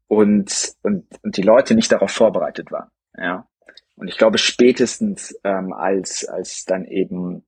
Und, 0.07 0.73
und, 0.83 1.05
und 1.23 1.37
die 1.37 1.41
Leute 1.41 1.75
nicht 1.75 1.91
darauf 1.91 2.11
vorbereitet 2.11 2.71
waren. 2.71 2.89
Ja. 3.17 3.47
Und 3.95 4.07
ich 4.07 4.17
glaube, 4.17 4.37
spätestens 4.37 5.35
ähm, 5.43 5.73
als, 5.73 6.25
als 6.25 6.65
dann 6.65 6.85
eben, 6.85 7.45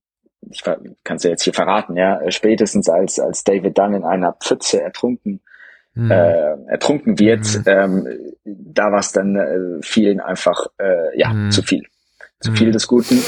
ich 0.49 0.63
kann 0.63 1.17
es 1.17 1.23
ja 1.23 1.31
jetzt 1.31 1.43
hier 1.43 1.53
verraten, 1.53 1.97
ja, 1.97 2.19
spätestens 2.31 2.87
als, 2.89 3.19
als 3.19 3.43
David 3.43 3.77
dann 3.77 3.93
in 3.93 4.03
einer 4.03 4.33
Pfütze 4.33 4.81
ertrunken 4.81 5.41
mhm. 5.95 6.11
äh, 6.11 6.55
ertrunken 6.67 7.19
wird, 7.19 7.41
mhm. 7.41 7.63
ähm, 7.65 8.35
da 8.43 8.91
war 8.91 8.99
es 8.99 9.11
dann 9.11 9.35
äh, 9.35 9.81
vielen 9.81 10.19
einfach 10.19 10.67
äh, 10.77 11.17
ja 11.19 11.33
mhm. 11.33 11.51
zu 11.51 11.63
viel 11.63 11.83
zu 12.39 12.51
viel 12.53 12.67
mhm. 12.67 12.73
des 12.73 12.87
Guten. 12.87 13.21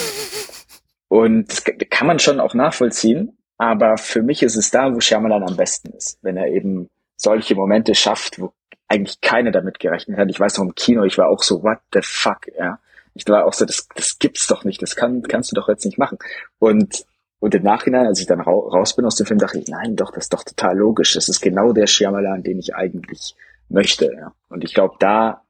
Und 1.08 1.50
das 1.50 1.64
kann 1.90 2.08
man 2.08 2.20
schon 2.20 2.40
auch 2.40 2.54
nachvollziehen, 2.54 3.38
aber 3.58 3.98
für 3.98 4.22
mich 4.22 4.44
ist 4.44 4.56
es 4.56 4.72
da, 4.72 4.94
wo 4.94 5.00
Shyamalan 5.00 5.44
am 5.44 5.56
besten 5.56 5.92
ist, 5.94 6.20
wenn 6.22 6.38
er 6.38 6.48
eben 6.48 6.90
solche 7.16 7.56
Momente 7.56 7.96
schafft, 7.96 8.40
wo 8.40 8.54
eigentlich 8.88 9.22
keiner 9.22 9.52
damit 9.52 9.80
gerechnet 9.80 10.18
hat. 10.18 10.30
Ich 10.30 10.40
weiß 10.40 10.58
noch 10.58 10.66
im 10.66 10.76
Kino, 10.76 11.04
ich 11.04 11.18
war 11.18 11.30
auch 11.30 11.44
so, 11.44 11.64
what 11.64 11.80
the 11.94 12.02
fuck, 12.02 12.48
ja. 12.58 12.80
Ich 13.14 13.28
war 13.28 13.46
auch 13.46 13.54
so, 13.54 13.66
das, 13.66 13.88
das 13.96 14.20
gibt's 14.20 14.48
doch 14.48 14.64
nicht, 14.64 14.82
das 14.82 14.96
kann, 14.96 15.24
kannst 15.24 15.52
du 15.52 15.56
doch 15.56 15.68
jetzt 15.68 15.86
nicht 15.86 15.98
machen. 15.98 16.20
Und, 16.60 17.06
und 17.40 17.56
im 17.56 17.64
Nachhinein, 17.64 18.06
als 18.06 18.20
ich 18.20 18.28
dann 18.28 18.42
raus 18.42 18.96
bin 18.96 19.06
aus 19.06 19.16
dem 19.16 19.26
Film, 19.26 19.40
dachte 19.40 19.60
ich, 19.60 19.68
nein, 19.68 19.96
doch, 19.96 20.12
das 20.12 20.26
ist 20.26 20.34
doch 20.34 20.44
total 20.44 20.78
logisch. 20.78 21.14
Das 21.14 21.28
ist 21.28 21.42
genau 21.42 21.74
der 21.74 21.88
Shyamalan, 21.88 22.44
den 22.44 22.60
ich 22.60 22.76
eigentlich 22.76 23.36
möchte, 23.70 24.14
ja. 24.14 24.34
Und 24.50 24.64
ich 24.64 24.74
glaube, 24.74 24.96
da 25.00 25.42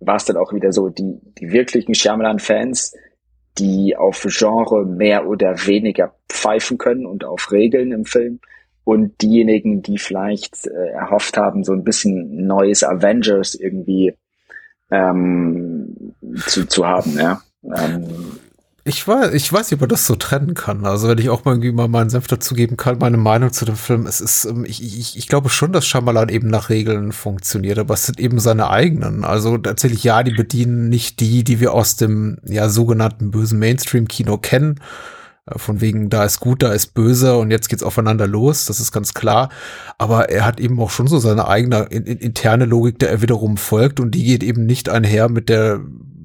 war 0.00 0.16
es 0.16 0.24
dann 0.24 0.36
auch 0.36 0.52
wieder 0.52 0.72
so, 0.72 0.88
die, 0.88 1.18
die 1.38 1.52
wirklichen 1.52 1.94
Shyamalan-Fans, 1.94 2.94
die 3.58 3.96
auf 3.96 4.24
Genre 4.28 4.86
mehr 4.86 5.26
oder 5.26 5.66
weniger 5.66 6.14
pfeifen 6.28 6.78
können 6.78 7.06
und 7.06 7.24
auf 7.24 7.50
Regeln 7.50 7.92
im 7.92 8.04
Film 8.04 8.40
und 8.84 9.20
diejenigen, 9.20 9.82
die 9.82 9.98
vielleicht 9.98 10.66
äh, 10.66 10.90
erhofft 10.92 11.36
haben, 11.36 11.64
so 11.64 11.72
ein 11.72 11.84
bisschen 11.84 12.46
neues 12.46 12.84
Avengers 12.84 13.54
irgendwie 13.54 14.14
ähm, 14.90 16.14
zu, 16.46 16.66
zu 16.66 16.86
haben, 16.86 17.18
ja. 17.18 17.42
Ähm, 17.64 18.38
ich 18.88 19.06
weiß, 19.06 19.34
ich 19.34 19.52
weiß 19.52 19.72
ob 19.72 19.80
man 19.80 19.88
das 19.88 20.06
so 20.06 20.16
trennen 20.16 20.54
kann. 20.54 20.84
Also 20.84 21.08
wenn 21.08 21.18
ich 21.18 21.30
auch 21.30 21.44
mal 21.44 21.52
irgendwie 21.52 21.72
mal 21.72 21.88
meinen 21.88 22.10
Senf 22.10 22.26
dazugeben 22.26 22.76
kann, 22.76 22.98
meine 22.98 23.16
Meinung 23.16 23.52
zu 23.52 23.64
dem 23.64 23.76
Film, 23.76 24.06
es 24.06 24.20
ist, 24.20 24.44
ähm, 24.46 24.64
ich, 24.64 24.82
ich, 24.82 25.16
ich 25.16 25.28
glaube 25.28 25.48
schon, 25.48 25.72
dass 25.72 25.86
Shyamalan 25.86 26.28
eben 26.28 26.48
nach 26.48 26.70
Regeln 26.70 27.12
funktioniert, 27.12 27.78
aber 27.78 27.94
es 27.94 28.06
sind 28.06 28.18
eben 28.20 28.38
seine 28.40 28.70
eigenen. 28.70 29.24
Also 29.24 29.58
tatsächlich, 29.58 30.04
ja, 30.04 30.22
die 30.22 30.32
bedienen 30.32 30.88
nicht 30.88 31.20
die, 31.20 31.44
die 31.44 31.60
wir 31.60 31.72
aus 31.72 31.96
dem, 31.96 32.38
ja, 32.44 32.68
sogenannten 32.68 33.30
bösen 33.30 33.58
Mainstream-Kino 33.58 34.38
kennen. 34.38 34.80
Äh, 35.46 35.58
von 35.58 35.80
wegen, 35.80 36.10
da 36.10 36.24
ist 36.24 36.40
gut, 36.40 36.62
da 36.62 36.72
ist 36.72 36.94
böse 36.94 37.36
und 37.36 37.50
jetzt 37.50 37.68
geht's 37.68 37.82
aufeinander 37.82 38.26
los, 38.26 38.64
das 38.66 38.80
ist 38.80 38.92
ganz 38.92 39.14
klar. 39.14 39.50
Aber 39.98 40.28
er 40.30 40.44
hat 40.44 40.60
eben 40.60 40.80
auch 40.80 40.90
schon 40.90 41.08
so 41.08 41.18
seine 41.18 41.48
eigene 41.48 41.86
in, 41.90 42.04
in, 42.04 42.18
interne 42.18 42.64
Logik, 42.64 42.98
der 42.98 43.10
er 43.10 43.22
wiederum 43.22 43.56
folgt 43.56 44.00
und 44.00 44.14
die 44.14 44.24
geht 44.24 44.42
eben 44.42 44.66
nicht 44.66 44.88
einher 44.88 45.28
mit 45.28 45.48
der 45.48 45.80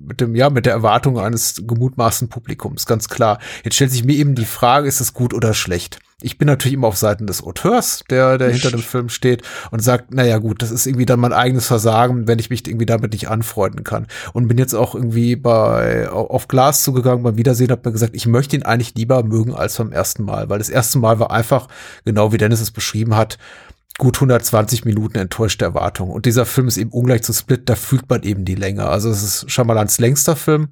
mit 0.05 0.21
dem, 0.21 0.35
ja, 0.35 0.49
mit 0.49 0.65
der 0.65 0.73
Erwartung 0.73 1.19
eines 1.19 1.63
gemutmaßten 1.65 2.29
Publikums, 2.29 2.85
ganz 2.85 3.09
klar. 3.09 3.39
Jetzt 3.63 3.75
stellt 3.75 3.91
sich 3.91 4.03
mir 4.03 4.15
eben 4.15 4.35
die 4.35 4.45
Frage, 4.45 4.87
ist 4.87 5.01
es 5.01 5.13
gut 5.13 5.33
oder 5.33 5.53
schlecht? 5.53 5.99
Ich 6.21 6.37
bin 6.37 6.47
natürlich 6.47 6.75
immer 6.75 6.87
auf 6.87 6.95
Seiten 6.95 7.27
des 7.27 7.43
Auteurs, 7.43 8.05
der, 8.09 8.37
der 8.37 8.49
hinter 8.49 8.71
dem 8.71 8.79
Film 8.79 9.09
steht 9.09 9.41
und 9.71 9.81
sagt, 9.81 10.13
naja 10.13 10.37
gut, 10.37 10.61
das 10.61 10.71
ist 10.71 10.85
irgendwie 10.85 11.05
dann 11.05 11.19
mein 11.19 11.33
eigenes 11.33 11.67
Versagen, 11.67 12.27
wenn 12.27 12.39
ich 12.39 12.49
mich 12.49 12.65
irgendwie 12.65 12.85
damit 12.85 13.11
nicht 13.11 13.27
anfreunden 13.27 13.83
kann. 13.83 14.07
Und 14.31 14.47
bin 14.47 14.57
jetzt 14.57 14.73
auch 14.73 14.95
irgendwie 14.95 15.35
bei, 15.35 16.09
auf 16.09 16.47
Glas 16.47 16.81
zugegangen 16.83 17.23
beim 17.23 17.35
Wiedersehen, 17.35 17.71
habe 17.71 17.81
mir 17.89 17.91
gesagt, 17.91 18.15
ich 18.15 18.25
möchte 18.25 18.55
ihn 18.55 18.63
eigentlich 18.63 18.95
lieber 18.95 19.21
mögen 19.23 19.53
als 19.53 19.77
beim 19.77 19.91
ersten 19.91 20.23
Mal, 20.23 20.49
weil 20.49 20.59
das 20.59 20.69
erste 20.69 20.97
Mal 20.97 21.19
war 21.19 21.29
einfach, 21.29 21.67
genau 22.05 22.31
wie 22.31 22.37
Dennis 22.37 22.61
es 22.61 22.71
beschrieben 22.71 23.17
hat, 23.17 23.37
gut 23.97 24.17
120 24.17 24.85
Minuten 24.85 25.17
enttäuschte 25.17 25.65
Erwartung. 25.65 26.09
Und 26.09 26.25
dieser 26.25 26.45
Film 26.45 26.67
ist 26.67 26.77
eben 26.77 26.91
ungleich 26.91 27.23
zu 27.23 27.33
Split, 27.33 27.69
da 27.69 27.75
fühlt 27.75 28.09
man 28.09 28.23
eben 28.23 28.45
die 28.45 28.55
Länge. 28.55 28.85
Also 28.85 29.09
es 29.09 29.23
ist 29.23 29.51
Schamalans 29.51 29.99
längster 29.99 30.35
Film. 30.35 30.69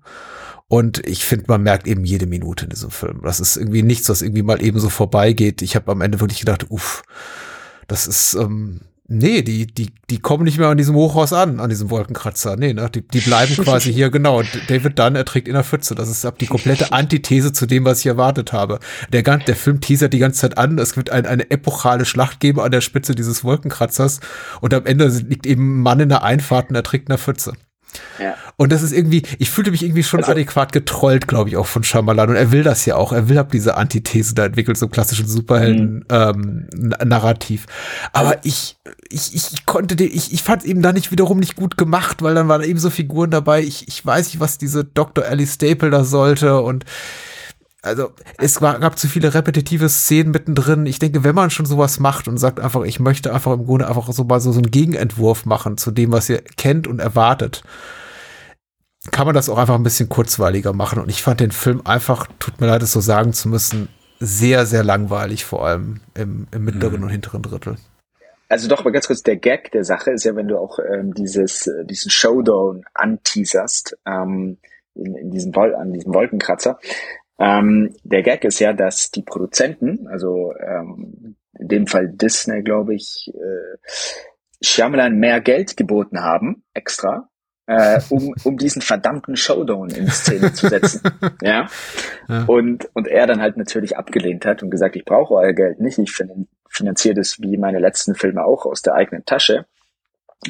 Und 0.68 1.06
ich 1.06 1.26
finde, 1.26 1.46
man 1.50 1.64
merkt 1.64 1.86
eben 1.86 2.06
jede 2.06 2.26
Minute 2.26 2.64
in 2.64 2.70
diesem 2.70 2.92
Film. 2.92 3.22
Das 3.24 3.42
ist 3.42 3.58
irgendwie 3.58 3.84
nichts, 3.84 4.08
was 4.08 4.22
irgendwie 4.22 4.42
mal 4.42 4.64
eben 4.64 4.80
so 4.80 4.90
vorbeigeht. 4.90 5.62
Ich 5.62 5.76
habe 5.76 5.92
am 5.92 6.02
Ende 6.02 6.22
wirklich 6.22 6.40
gedacht, 6.40 6.72
uff, 6.72 7.04
das 7.88 8.08
ist, 8.08 8.36
ähm, 8.36 8.80
Nee, 9.14 9.42
die, 9.42 9.68
die, 9.68 9.90
die 10.10 10.20
kommen 10.20 10.46
nicht 10.46 10.58
mehr 10.58 10.70
an 10.70 10.78
diesem 10.78 10.96
Hochhaus 10.96 11.34
an, 11.34 11.60
an 11.60 11.70
diesem 11.70 11.90
Wolkenkratzer. 11.90 12.56
Nee, 12.56 12.72
ne? 12.72 12.90
Die, 12.90 13.06
die 13.06 13.20
bleiben 13.20 13.54
quasi 13.58 13.92
hier, 13.92 14.10
genau. 14.10 14.42
David 14.70 14.98
Dunn 14.98 15.18
erträgt 15.18 15.50
in 15.50 15.54
der 15.54 15.66
Pfütze. 15.66 15.96
Das 15.96 16.08
ist 16.08 16.24
ab 16.24 16.40
die 16.40 16.46
komplette 16.46 16.92
Antithese 16.94 17.52
zu 17.52 17.66
dem, 17.66 17.84
was 17.84 18.00
ich 18.00 18.06
erwartet 18.06 18.54
habe. 18.54 18.80
Der, 19.12 19.22
der 19.22 19.56
Film 19.58 19.82
teasert 19.82 20.14
die 20.14 20.20
ganze 20.20 20.40
Zeit 20.40 20.58
an, 20.58 20.80
es 20.80 20.96
wird 20.96 21.10
ein, 21.10 21.26
eine 21.26 21.52
epochale 21.52 22.06
Schlacht 22.06 22.40
geben 22.40 22.62
an 22.62 22.72
der 22.72 22.80
Spitze 22.80 23.14
dieses 23.14 23.44
Wolkenkratzers 23.44 24.22
und 24.62 24.74
am 24.74 24.86
Ende 24.86 25.10
liegt 25.10 25.46
eben 25.46 25.80
ein 25.80 25.82
Mann 25.82 26.00
in 26.00 26.08
der 26.08 26.24
Einfahrt 26.24 26.70
und 26.70 26.78
erträgt 26.78 27.10
in 27.10 27.12
der 27.12 27.18
Pfütze. 27.18 27.52
Ja. 28.20 28.36
Und 28.58 28.72
das 28.72 28.84
ist 28.84 28.92
irgendwie, 28.92 29.24
ich 29.40 29.50
fühlte 29.50 29.72
mich 29.72 29.84
irgendwie 29.84 30.04
schon 30.04 30.20
also, 30.20 30.32
adäquat 30.32 30.72
getrollt, 30.72 31.28
glaube 31.28 31.50
ich, 31.50 31.58
auch 31.58 31.68
von 31.68 31.84
Shyamalan. 31.84 32.30
Und 32.30 32.36
er 32.36 32.52
will 32.52 32.64
das 32.64 32.86
ja 32.86 32.96
auch. 32.96 33.14
Er 33.14 33.30
will 33.30 33.38
ab 33.38 33.52
diese 33.52 33.76
Antithese 33.76 34.36
da 34.36 34.46
entwickelt, 34.46 34.78
so 34.78 34.88
klassischen 34.88 35.28
Superhelden-Narrativ. 35.28 37.62
Mhm. 37.62 37.68
Ähm, 37.68 38.10
Aber 38.14 38.38
ich, 38.44 38.78
ich, 39.10 39.36
ich 39.36 39.66
konnte 39.66 39.96
den, 39.96 40.10
ich, 40.12 40.34
ich 40.34 40.44
fand 40.44 40.64
es 40.64 40.68
eben 40.68 40.82
da 40.82 40.94
nicht 40.94 41.12
wiederum 41.12 41.40
nicht 41.40 41.56
gut 41.56 41.78
gemacht, 41.78 42.22
weil 42.22 42.36
dann 42.36 42.48
waren 42.48 42.64
eben 42.64 42.80
so 42.80 42.90
Figuren 42.90 43.32
dabei. 43.32 43.62
Ich, 43.62 43.88
ich 43.88 44.06
weiß 44.06 44.28
nicht, 44.28 44.40
was 44.40 44.58
diese 44.58 44.84
Dr. 44.84 45.26
Ellie 45.26 45.48
Staple 45.48 45.90
da 45.90 46.04
sollte 46.04 46.62
und 46.62 46.86
also 47.82 48.12
es 48.38 48.60
gab 48.60 49.00
zu 49.00 49.08
viele 49.08 49.34
repetitive 49.34 49.90
Szenen 49.90 50.32
mittendrin. 50.32 50.86
Ich 50.86 51.00
denke, 51.00 51.24
wenn 51.24 51.34
man 51.34 51.50
schon 51.50 51.66
sowas 51.66 52.00
macht 52.00 52.28
und 52.28 52.38
sagt 52.38 52.60
einfach, 52.60 52.84
ich 52.84 53.00
möchte 53.00 53.34
einfach 53.34 53.54
im 53.54 53.66
Grunde 53.66 53.88
einfach 53.88 54.12
so 54.12 54.24
mal 54.24 54.40
so, 54.40 54.52
so 54.52 54.60
einen 54.60 54.70
Gegenentwurf 54.70 55.46
machen 55.46 55.78
zu 55.78 55.90
dem, 55.90 56.12
was 56.12 56.30
ihr 56.30 56.42
kennt 56.58 56.88
und 56.88 57.00
erwartet, 57.00 57.64
kann 59.12 59.26
man 59.26 59.34
das 59.34 59.50
auch 59.50 59.58
einfach 59.58 59.76
ein 59.76 59.84
bisschen 59.84 60.10
kurzweiliger 60.10 60.74
machen. 60.74 61.00
Und 61.00 61.10
ich 61.10 61.24
fand 61.24 61.40
den 61.40 61.52
Film 61.52 61.82
einfach, 61.84 62.28
tut 62.38 62.62
mir 62.62 62.68
leid, 62.68 62.84
es 62.84 62.92
so 62.92 63.02
sagen 63.02 63.34
zu 63.34 63.50
müssen, 63.50 63.88
sehr, 64.20 64.68
sehr 64.68 64.84
langweilig, 64.84 65.44
vor 65.44 65.66
allem 65.66 66.02
im, 66.14 66.48
im 66.52 66.64
mittleren 66.64 66.98
mhm. 66.98 67.04
und 67.06 67.10
hinteren 67.10 67.42
Drittel. 67.42 67.78
Also 68.48 68.68
doch 68.68 68.84
mal 68.84 68.92
ganz 68.92 69.08
kurz, 69.08 69.24
der 69.24 69.38
Gag 69.38 69.72
der 69.72 69.86
Sache 69.86 70.12
ist 70.12 70.24
ja, 70.24 70.36
wenn 70.36 70.50
du 70.50 70.60
auch 70.60 70.78
ähm, 70.78 71.16
dieses, 71.16 71.66
äh, 71.66 71.86
diesen 71.86 72.12
Showdown 72.12 72.84
anteaserst, 72.94 73.98
ähm, 74.06 74.58
in, 74.94 75.16
in 75.16 75.32
diesem 75.32 75.56
Wol 75.56 75.74
an 75.74 75.94
diesem 75.94 76.14
Wolkenkratzer, 76.14 76.78
ähm, 77.42 77.96
der 78.04 78.22
Gag 78.22 78.44
ist 78.44 78.60
ja, 78.60 78.72
dass 78.72 79.10
die 79.10 79.24
Produzenten, 79.24 80.08
also 80.08 80.54
ähm, 80.60 81.36
in 81.58 81.68
dem 81.68 81.88
Fall 81.88 82.08
Disney, 82.10 82.62
glaube 82.62 82.94
ich, 82.94 83.32
äh, 83.34 83.78
Shyamalan 84.62 85.16
mehr 85.16 85.42
Geld 85.42 85.76
geboten 85.76 86.22
haben, 86.22 86.64
extra, 86.76 87.30
äh, 87.66 88.00
um, 88.10 88.36
um 88.44 88.58
diesen 88.58 88.84
verdammten 88.84 89.36
Showdown 89.36 89.90
in 89.90 90.08
Szene 90.08 90.54
zu 90.54 90.70
setzen. 90.70 91.02
ja? 91.42 91.68
ja. 92.30 92.44
Und, 92.46 92.88
und 92.94 93.08
er 93.08 93.26
dann 93.26 93.42
halt 93.42 93.58
natürlich 93.58 93.98
abgelehnt 93.98 94.46
hat 94.46 94.62
und 94.62 94.70
gesagt, 94.70 94.96
ich 94.96 95.04
brauche 95.04 95.34
euer 95.34 95.54
Geld 95.54 95.80
nicht, 95.80 95.98
ich 95.98 96.16
finanziere 96.70 97.16
das 97.16 97.42
wie 97.42 97.58
meine 97.58 97.80
letzten 97.80 98.14
Filme 98.14 98.46
auch 98.46 98.68
aus 98.68 98.84
der 98.84 98.94
eigenen 98.94 99.26
Tasche 99.26 99.66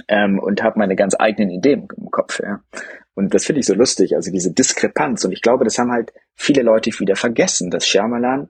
ähm, 0.09 0.39
und 0.39 0.61
habe 0.61 0.77
meine 0.77 0.97
ganz 0.97 1.15
eigenen 1.17 1.51
Ideen 1.51 1.87
im 1.95 2.11
Kopf. 2.11 2.41
Ja. 2.43 2.59
Und 3.13 3.33
das 3.33 3.45
finde 3.45 3.59
ich 3.59 3.65
so 3.65 3.73
lustig, 3.73 4.15
also 4.15 4.31
diese 4.31 4.53
Diskrepanz. 4.53 5.25
Und 5.25 5.31
ich 5.31 5.41
glaube, 5.41 5.65
das 5.65 5.77
haben 5.77 5.91
halt 5.91 6.13
viele 6.35 6.61
Leute 6.61 6.91
wieder 6.99 7.15
vergessen, 7.15 7.69
dass 7.69 7.87
Shyamalan 7.87 8.49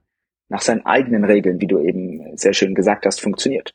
nach 0.49 0.61
seinen 0.61 0.85
eigenen 0.85 1.23
Regeln, 1.23 1.61
wie 1.61 1.67
du 1.67 1.79
eben 1.79 2.37
sehr 2.37 2.53
schön 2.53 2.75
gesagt 2.75 3.05
hast, 3.05 3.21
funktioniert. 3.21 3.73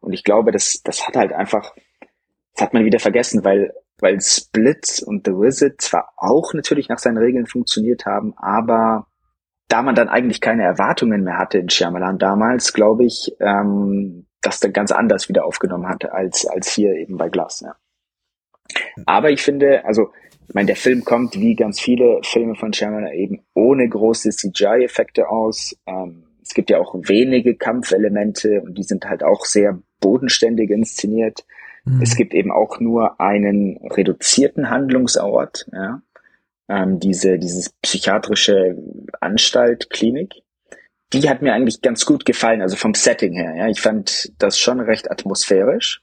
Und 0.00 0.12
ich 0.12 0.24
glaube, 0.24 0.52
das, 0.52 0.82
das 0.82 1.06
hat 1.06 1.16
halt 1.16 1.32
einfach, 1.32 1.74
das 2.54 2.62
hat 2.62 2.74
man 2.74 2.84
wieder 2.84 3.00
vergessen, 3.00 3.44
weil, 3.44 3.72
weil 3.98 4.20
Split 4.20 5.02
und 5.04 5.26
The 5.26 5.32
Wizard 5.32 5.80
zwar 5.80 6.12
auch 6.16 6.54
natürlich 6.54 6.88
nach 6.88 6.98
seinen 6.98 7.18
Regeln 7.18 7.46
funktioniert 7.46 8.06
haben, 8.06 8.34
aber 8.36 9.06
da 9.68 9.82
man 9.82 9.94
dann 9.94 10.08
eigentlich 10.08 10.40
keine 10.40 10.64
Erwartungen 10.64 11.22
mehr 11.22 11.38
hatte 11.38 11.58
in 11.58 11.70
Shyamalan 11.70 12.18
damals, 12.18 12.72
glaube 12.72 13.04
ich, 13.04 13.34
ähm, 13.40 14.26
das 14.42 14.60
dann 14.60 14.72
ganz 14.72 14.90
anders 14.90 15.28
wieder 15.28 15.44
aufgenommen 15.44 15.88
hatte 15.88 16.12
als, 16.12 16.46
als 16.46 16.68
hier 16.68 16.94
eben 16.94 17.16
bei 17.16 17.28
Glass. 17.28 17.60
Ja. 17.60 17.76
Aber 19.06 19.30
ich 19.30 19.42
finde, 19.42 19.84
also, 19.84 20.10
ich 20.48 20.54
meine, 20.54 20.66
der 20.66 20.76
Film 20.76 21.04
kommt 21.04 21.38
wie 21.38 21.54
ganz 21.54 21.80
viele 21.80 22.20
Filme 22.22 22.54
von 22.54 22.72
Shyamalan 22.72 23.12
eben 23.12 23.42
ohne 23.54 23.88
große 23.88 24.30
CGI-Effekte 24.30 25.28
aus. 25.28 25.76
Ähm, 25.86 26.24
es 26.42 26.54
gibt 26.54 26.70
ja 26.70 26.78
auch 26.78 26.94
wenige 26.94 27.56
Kampfelemente 27.56 28.60
und 28.62 28.76
die 28.76 28.82
sind 28.82 29.04
halt 29.04 29.22
auch 29.22 29.44
sehr 29.44 29.78
bodenständig 30.00 30.70
inszeniert. 30.70 31.44
Mhm. 31.84 32.02
Es 32.02 32.16
gibt 32.16 32.34
eben 32.34 32.50
auch 32.50 32.80
nur 32.80 33.20
einen 33.20 33.78
reduzierten 33.88 34.70
Handlungsort, 34.70 35.66
ja. 35.72 36.02
Ähm, 36.68 37.00
diese, 37.00 37.38
dieses 37.38 37.70
psychiatrische 37.82 38.76
Anstalt, 39.20 39.90
Klinik 39.90 40.42
die 41.12 41.28
hat 41.28 41.42
mir 41.42 41.52
eigentlich 41.52 41.82
ganz 41.82 42.06
gut 42.06 42.24
gefallen, 42.24 42.62
also 42.62 42.76
vom 42.76 42.94
Setting 42.94 43.34
her. 43.34 43.54
Ja, 43.56 43.68
ich 43.68 43.80
fand 43.80 44.32
das 44.38 44.58
schon 44.58 44.80
recht 44.80 45.10
atmosphärisch. 45.10 46.02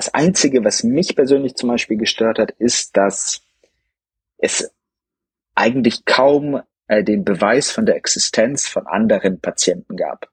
Das 0.00 0.14
einzige, 0.14 0.64
was 0.64 0.82
mich 0.82 1.14
persönlich 1.14 1.56
zum 1.56 1.68
Beispiel 1.68 1.98
gestört 1.98 2.38
hat, 2.38 2.52
ist, 2.52 2.96
dass 2.96 3.42
es 4.38 4.72
eigentlich 5.54 6.06
kaum 6.06 6.62
äh, 6.88 7.04
den 7.04 7.22
Beweis 7.22 7.70
von 7.70 7.84
der 7.84 7.96
Existenz 7.96 8.66
von 8.66 8.86
anderen 8.86 9.40
Patienten 9.40 9.98
gab. 9.98 10.30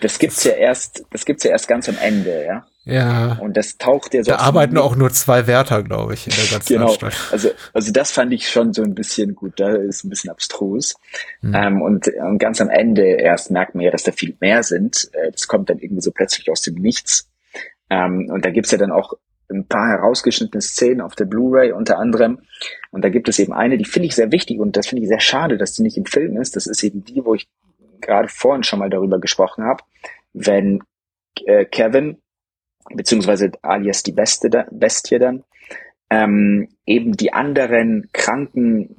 Das 0.00 0.20
gibt's 0.20 0.44
ja 0.44 0.52
erst, 0.52 1.04
das 1.10 1.24
gibt's 1.24 1.42
ja 1.42 1.50
erst 1.50 1.66
ganz 1.66 1.88
am 1.88 1.98
Ende, 2.00 2.44
ja. 2.44 2.64
Ja. 2.84 3.36
Und 3.40 3.56
das 3.56 3.78
taucht 3.78 4.14
ja 4.14 4.22
so. 4.22 4.30
Da 4.30 4.36
arbeiten 4.36 4.78
auch 4.78 4.94
nur 4.94 5.10
zwei 5.10 5.48
Wärter, 5.48 5.82
glaube 5.82 6.14
ich, 6.14 6.28
in 6.28 6.34
der 6.36 6.44
ganzen 6.44 6.72
genau. 6.74 6.86
Anstalt. 6.90 7.16
Also, 7.32 7.50
also 7.72 7.90
das 7.90 8.12
fand 8.12 8.32
ich 8.32 8.48
schon 8.48 8.72
so 8.72 8.84
ein 8.84 8.94
bisschen 8.94 9.34
gut, 9.34 9.54
da 9.58 9.74
ist 9.74 10.04
ein 10.04 10.08
bisschen 10.08 10.30
abstrus. 10.30 10.94
Mhm. 11.40 11.52
Ähm, 11.52 11.82
und, 11.82 12.06
und 12.06 12.38
ganz 12.38 12.60
am 12.60 12.70
Ende 12.70 13.02
erst 13.02 13.50
merkt 13.50 13.74
man 13.74 13.82
ja, 13.82 13.90
dass 13.90 14.04
da 14.04 14.12
viel 14.12 14.36
mehr 14.38 14.62
sind. 14.62 15.10
Äh, 15.14 15.32
das 15.32 15.48
kommt 15.48 15.68
dann 15.68 15.80
irgendwie 15.80 16.02
so 16.02 16.12
plötzlich 16.12 16.48
aus 16.48 16.62
dem 16.62 16.76
Nichts. 16.76 17.28
Ähm, 17.90 18.28
und 18.30 18.44
da 18.44 18.50
gibt's 18.50 18.70
ja 18.70 18.78
dann 18.78 18.92
auch 18.92 19.14
ein 19.48 19.66
paar 19.66 19.88
herausgeschnittene 19.88 20.60
Szenen 20.60 21.00
auf 21.00 21.14
der 21.14 21.24
Blu-ray 21.24 21.72
unter 21.72 21.98
anderem. 21.98 22.40
Und 22.90 23.04
da 23.04 23.08
gibt 23.08 23.28
es 23.28 23.38
eben 23.38 23.52
eine, 23.52 23.78
die 23.78 23.84
finde 23.84 24.06
ich 24.06 24.14
sehr 24.14 24.32
wichtig 24.32 24.58
und 24.58 24.76
das 24.76 24.88
finde 24.88 25.02
ich 25.02 25.08
sehr 25.08 25.20
schade, 25.20 25.56
dass 25.56 25.74
die 25.74 25.82
nicht 25.82 25.96
im 25.96 26.06
Film 26.06 26.36
ist. 26.36 26.56
Das 26.56 26.66
ist 26.66 26.82
eben 26.82 27.04
die, 27.04 27.24
wo 27.24 27.34
ich 27.34 27.48
gerade 28.00 28.28
vorhin 28.28 28.64
schon 28.64 28.80
mal 28.80 28.90
darüber 28.90 29.20
gesprochen 29.20 29.64
habe. 29.64 29.84
Wenn 30.32 30.82
äh, 31.44 31.64
Kevin 31.64 32.18
beziehungsweise 32.94 33.50
alias 33.62 34.02
die 34.02 34.12
Beste 34.12 34.50
da, 34.50 34.66
Bestie 34.70 35.18
dann, 35.18 35.44
ähm, 36.10 36.68
eben 36.86 37.12
die 37.12 37.32
anderen 37.32 38.08
kranken 38.12 38.96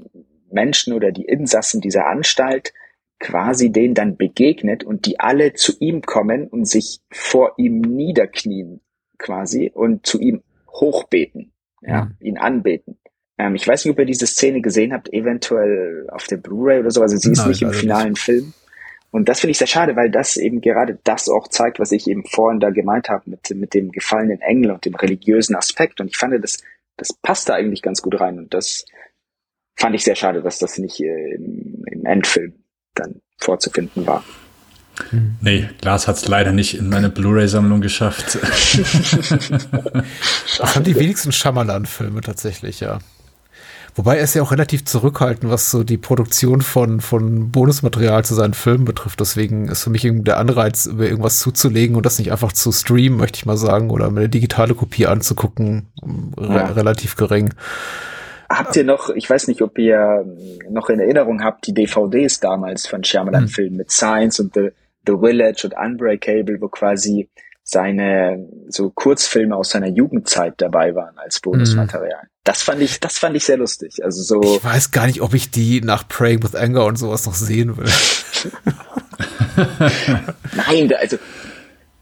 Menschen 0.51 0.93
oder 0.93 1.11
die 1.11 1.25
Insassen 1.25 1.81
dieser 1.81 2.07
Anstalt 2.07 2.73
quasi 3.19 3.71
denen 3.71 3.93
dann 3.93 4.17
begegnet 4.17 4.83
und 4.83 5.05
die 5.05 5.19
alle 5.19 5.53
zu 5.53 5.73
ihm 5.79 6.01
kommen 6.01 6.47
und 6.47 6.67
sich 6.67 6.99
vor 7.11 7.53
ihm 7.57 7.81
niederknien 7.81 8.81
quasi 9.17 9.71
und 9.73 10.05
zu 10.05 10.19
ihm 10.19 10.43
hochbeten, 10.69 11.51
ja, 11.81 12.05
mhm. 12.05 12.15
ihn 12.19 12.37
anbeten. 12.37 12.97
Ähm, 13.37 13.55
ich 13.55 13.67
weiß 13.67 13.85
nicht, 13.85 13.91
ob 13.91 13.99
ihr 13.99 14.05
diese 14.05 14.27
Szene 14.27 14.61
gesehen 14.61 14.93
habt, 14.93 15.11
eventuell 15.11 16.07
auf 16.11 16.27
der 16.27 16.37
Blu-ray 16.37 16.79
oder 16.79 16.91
so, 16.91 17.01
also 17.01 17.17
sie 17.17 17.31
ist 17.31 17.39
Nein, 17.39 17.49
nicht 17.49 17.61
im 17.63 17.73
finalen 17.73 18.09
nicht. 18.09 18.21
Film. 18.21 18.53
Und 19.09 19.29
das 19.29 19.39
finde 19.39 19.51
ich 19.51 19.57
sehr 19.57 19.67
schade, 19.67 19.95
weil 19.95 20.11
das 20.11 20.37
eben 20.37 20.61
gerade 20.61 20.99
das 21.03 21.29
auch 21.29 21.47
zeigt, 21.47 21.79
was 21.79 21.91
ich 21.91 22.07
eben 22.07 22.25
vorhin 22.25 22.59
da 22.59 22.69
gemeint 22.69 23.09
habe 23.09 23.29
mit, 23.29 23.49
mit 23.55 23.73
dem 23.73 23.91
gefallenen 23.91 24.41
Engel 24.41 24.71
und 24.71 24.85
dem 24.85 24.95
religiösen 24.95 25.55
Aspekt. 25.55 26.01
Und 26.01 26.07
ich 26.07 26.17
fand, 26.17 26.33
das, 26.43 26.61
das 26.97 27.13
passt 27.13 27.49
da 27.49 27.53
eigentlich 27.53 27.81
ganz 27.81 28.01
gut 28.01 28.19
rein. 28.19 28.37
Und 28.37 28.53
das 28.53 28.85
fand 29.75 29.95
ich 29.95 30.03
sehr 30.03 30.15
schade, 30.15 30.41
dass 30.41 30.59
das 30.59 30.77
nicht 30.77 30.99
äh, 30.99 31.35
im, 31.35 31.83
im 31.89 32.05
Endfilm 32.05 32.53
dann 32.97 33.21
vorzufinden 33.39 34.05
war. 34.05 34.23
Nee, 35.41 35.69
Glas 35.79 36.07
hat 36.07 36.17
es 36.17 36.27
leider 36.27 36.51
nicht 36.51 36.77
in 36.77 36.89
meine 36.89 37.09
Blu-ray-Sammlung 37.09 37.81
geschafft. 37.81 38.39
das 40.57 40.75
haben 40.75 40.83
die 40.83 40.95
wenigsten 40.95 41.31
Schamalan-Filme 41.31 42.21
tatsächlich, 42.21 42.79
ja. 42.79 42.99
Wobei 43.97 44.17
er 44.17 44.23
ist 44.23 44.35
ja 44.35 44.43
auch 44.43 44.51
relativ 44.51 44.85
zurückhaltend, 44.85 45.51
was 45.51 45.71
so 45.71 45.83
die 45.83 45.97
Produktion 45.97 46.61
von, 46.61 47.01
von 47.01 47.49
Bonusmaterial 47.51 48.23
zu 48.23 48.35
seinen 48.35 48.53
Filmen 48.53 48.85
betrifft. 48.85 49.19
Deswegen 49.19 49.69
ist 49.69 49.83
für 49.83 49.89
mich 49.89 50.07
der 50.07 50.37
Anreiz, 50.37 50.85
über 50.85 51.05
irgendwas 51.05 51.39
zuzulegen 51.39 51.95
und 51.95 52.05
das 52.05 52.19
nicht 52.19 52.31
einfach 52.31 52.51
zu 52.51 52.71
streamen, 52.71 53.17
möchte 53.17 53.37
ich 53.37 53.47
mal 53.47 53.57
sagen, 53.57 53.89
oder 53.89 54.11
mir 54.11 54.19
eine 54.19 54.29
digitale 54.29 54.75
Kopie 54.75 55.07
anzugucken, 55.07 55.87
re 56.37 56.75
relativ 56.75 57.15
gering. 57.15 57.55
Habt 58.49 58.75
ihr 58.75 58.83
noch, 58.83 59.09
ich 59.09 59.29
weiß 59.29 59.47
nicht, 59.47 59.61
ob 59.61 59.77
ihr 59.77 60.25
noch 60.69 60.89
in 60.89 60.99
Erinnerung 60.99 61.43
habt, 61.43 61.67
die 61.67 61.73
DVDs 61.73 62.39
damals 62.39 62.87
von 62.87 63.03
Shyamalan-Filmen 63.03 63.71
hm. 63.71 63.77
mit 63.77 63.91
Science 63.91 64.39
und 64.39 64.53
The, 64.53 64.69
The 65.05 65.15
Village 65.19 65.65
und 65.65 65.75
Unbreakable, 65.77 66.61
wo 66.61 66.69
quasi 66.69 67.29
seine 67.63 68.47
so 68.69 68.89
Kurzfilme 68.89 69.53
aus 69.53 69.71
seiner 69.71 69.89
Jugendzeit 69.89 70.53
dabei 70.57 70.95
waren 70.95 71.17
als 71.17 71.41
Bonusmaterial. 71.41 72.23
Mhm. 72.23 72.29
Das 72.45 72.63
fand 72.63 72.81
ich, 72.81 73.01
das 73.01 73.17
fand 73.17 73.35
ich 73.35 73.43
sehr 73.43 73.57
lustig. 73.57 74.01
Also 74.05 74.23
so. 74.23 74.55
Ich 74.55 74.63
weiß 74.63 74.91
gar 74.91 75.05
nicht, 75.05 75.21
ob 75.21 75.33
ich 75.33 75.51
die 75.51 75.81
nach 75.81 76.07
Praying 76.07 76.41
with 76.43 76.55
Anger 76.55 76.85
und 76.85 76.95
sowas 76.95 77.25
noch 77.25 77.35
sehen 77.35 77.75
will. 77.75 77.85
Nein, 80.55 80.93
also 80.97 81.17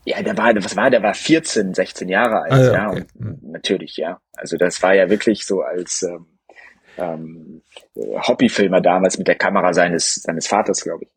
ja, 0.04 0.22
der 0.22 0.38
war, 0.38 0.54
was 0.56 0.76
war, 0.76 0.92
der 0.92 1.02
war 1.02 1.16
14, 1.16 1.74
16 1.74 2.10
Jahre 2.10 2.44
alt, 2.44 2.54
ah, 2.54 2.62
ja, 2.62 2.74
ja 2.74 2.90
okay. 2.92 3.06
mhm. 3.18 3.40
natürlich, 3.42 3.98
ja. 3.98 4.20
Also 4.38 4.58
das 4.58 4.84
war 4.84 4.94
ja 4.94 5.10
wirklich 5.10 5.48
so 5.48 5.62
als 5.62 6.04
ähm, 6.04 6.28
ähm, 6.98 7.62
Hobbyfilmer 7.96 8.82
damals 8.82 9.18
mit 9.18 9.28
der 9.28 9.36
Kamera 9.36 9.74
seines 9.74 10.16
seines 10.16 10.48
Vaters, 10.48 10.84
glaube 10.84 11.06
ich. 11.06 11.10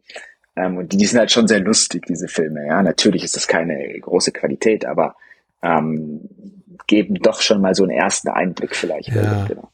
Ähm, 0.56 0.76
und 0.76 0.92
die, 0.92 0.96
die 0.96 1.06
sind 1.06 1.18
halt 1.18 1.30
schon 1.30 1.48
sehr 1.48 1.60
lustig, 1.60 2.06
diese 2.06 2.28
Filme. 2.28 2.66
Ja, 2.66 2.82
natürlich 2.82 3.24
ist 3.24 3.36
das 3.36 3.46
keine 3.48 3.98
große 4.00 4.32
Qualität, 4.32 4.84
aber 4.84 5.16
ähm, 5.62 6.28
geben 6.86 7.16
doch 7.16 7.40
schon 7.40 7.60
mal 7.60 7.74
so 7.74 7.84
einen 7.84 7.92
ersten 7.92 8.28
Einblick 8.28 8.74
vielleicht. 8.74 9.08
Ja. 9.08 9.46
Genau 9.46 9.70